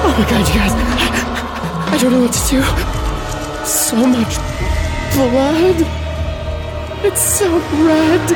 Oh 0.02 0.16
my 0.18 0.26
god, 0.28 0.48
you 0.50 0.56
guys. 0.56 0.74
I 1.94 1.98
don't 2.02 2.14
know 2.14 2.22
what 2.22 2.34
to 2.34 2.50
do. 2.50 2.64
So 3.64 3.96
much 4.08 4.38
blood. 5.14 5.86
It's 7.06 7.22
so 7.22 7.60
red. 7.86 8.28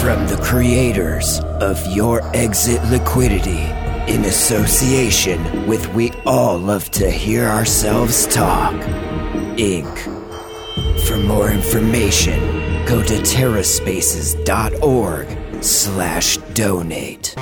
From 0.00 0.28
the 0.28 0.40
creators 0.44 1.40
of 1.60 1.84
Your 1.86 2.20
Exit 2.34 2.82
Liquidity 2.84 3.64
in 4.12 4.24
association 4.24 5.66
with 5.66 5.86
We 5.94 6.10
All 6.24 6.58
Love 6.58 6.90
to 6.92 7.10
Hear 7.10 7.46
Ourselves 7.46 8.26
Talk, 8.26 8.74
Inc. 9.56 9.98
For 11.06 11.16
more 11.16 11.50
information, 11.50 12.38
go 12.86 13.02
to 13.02 13.14
terraspaces.org 13.14 15.62
slash 15.62 16.36
donate. 16.54 17.34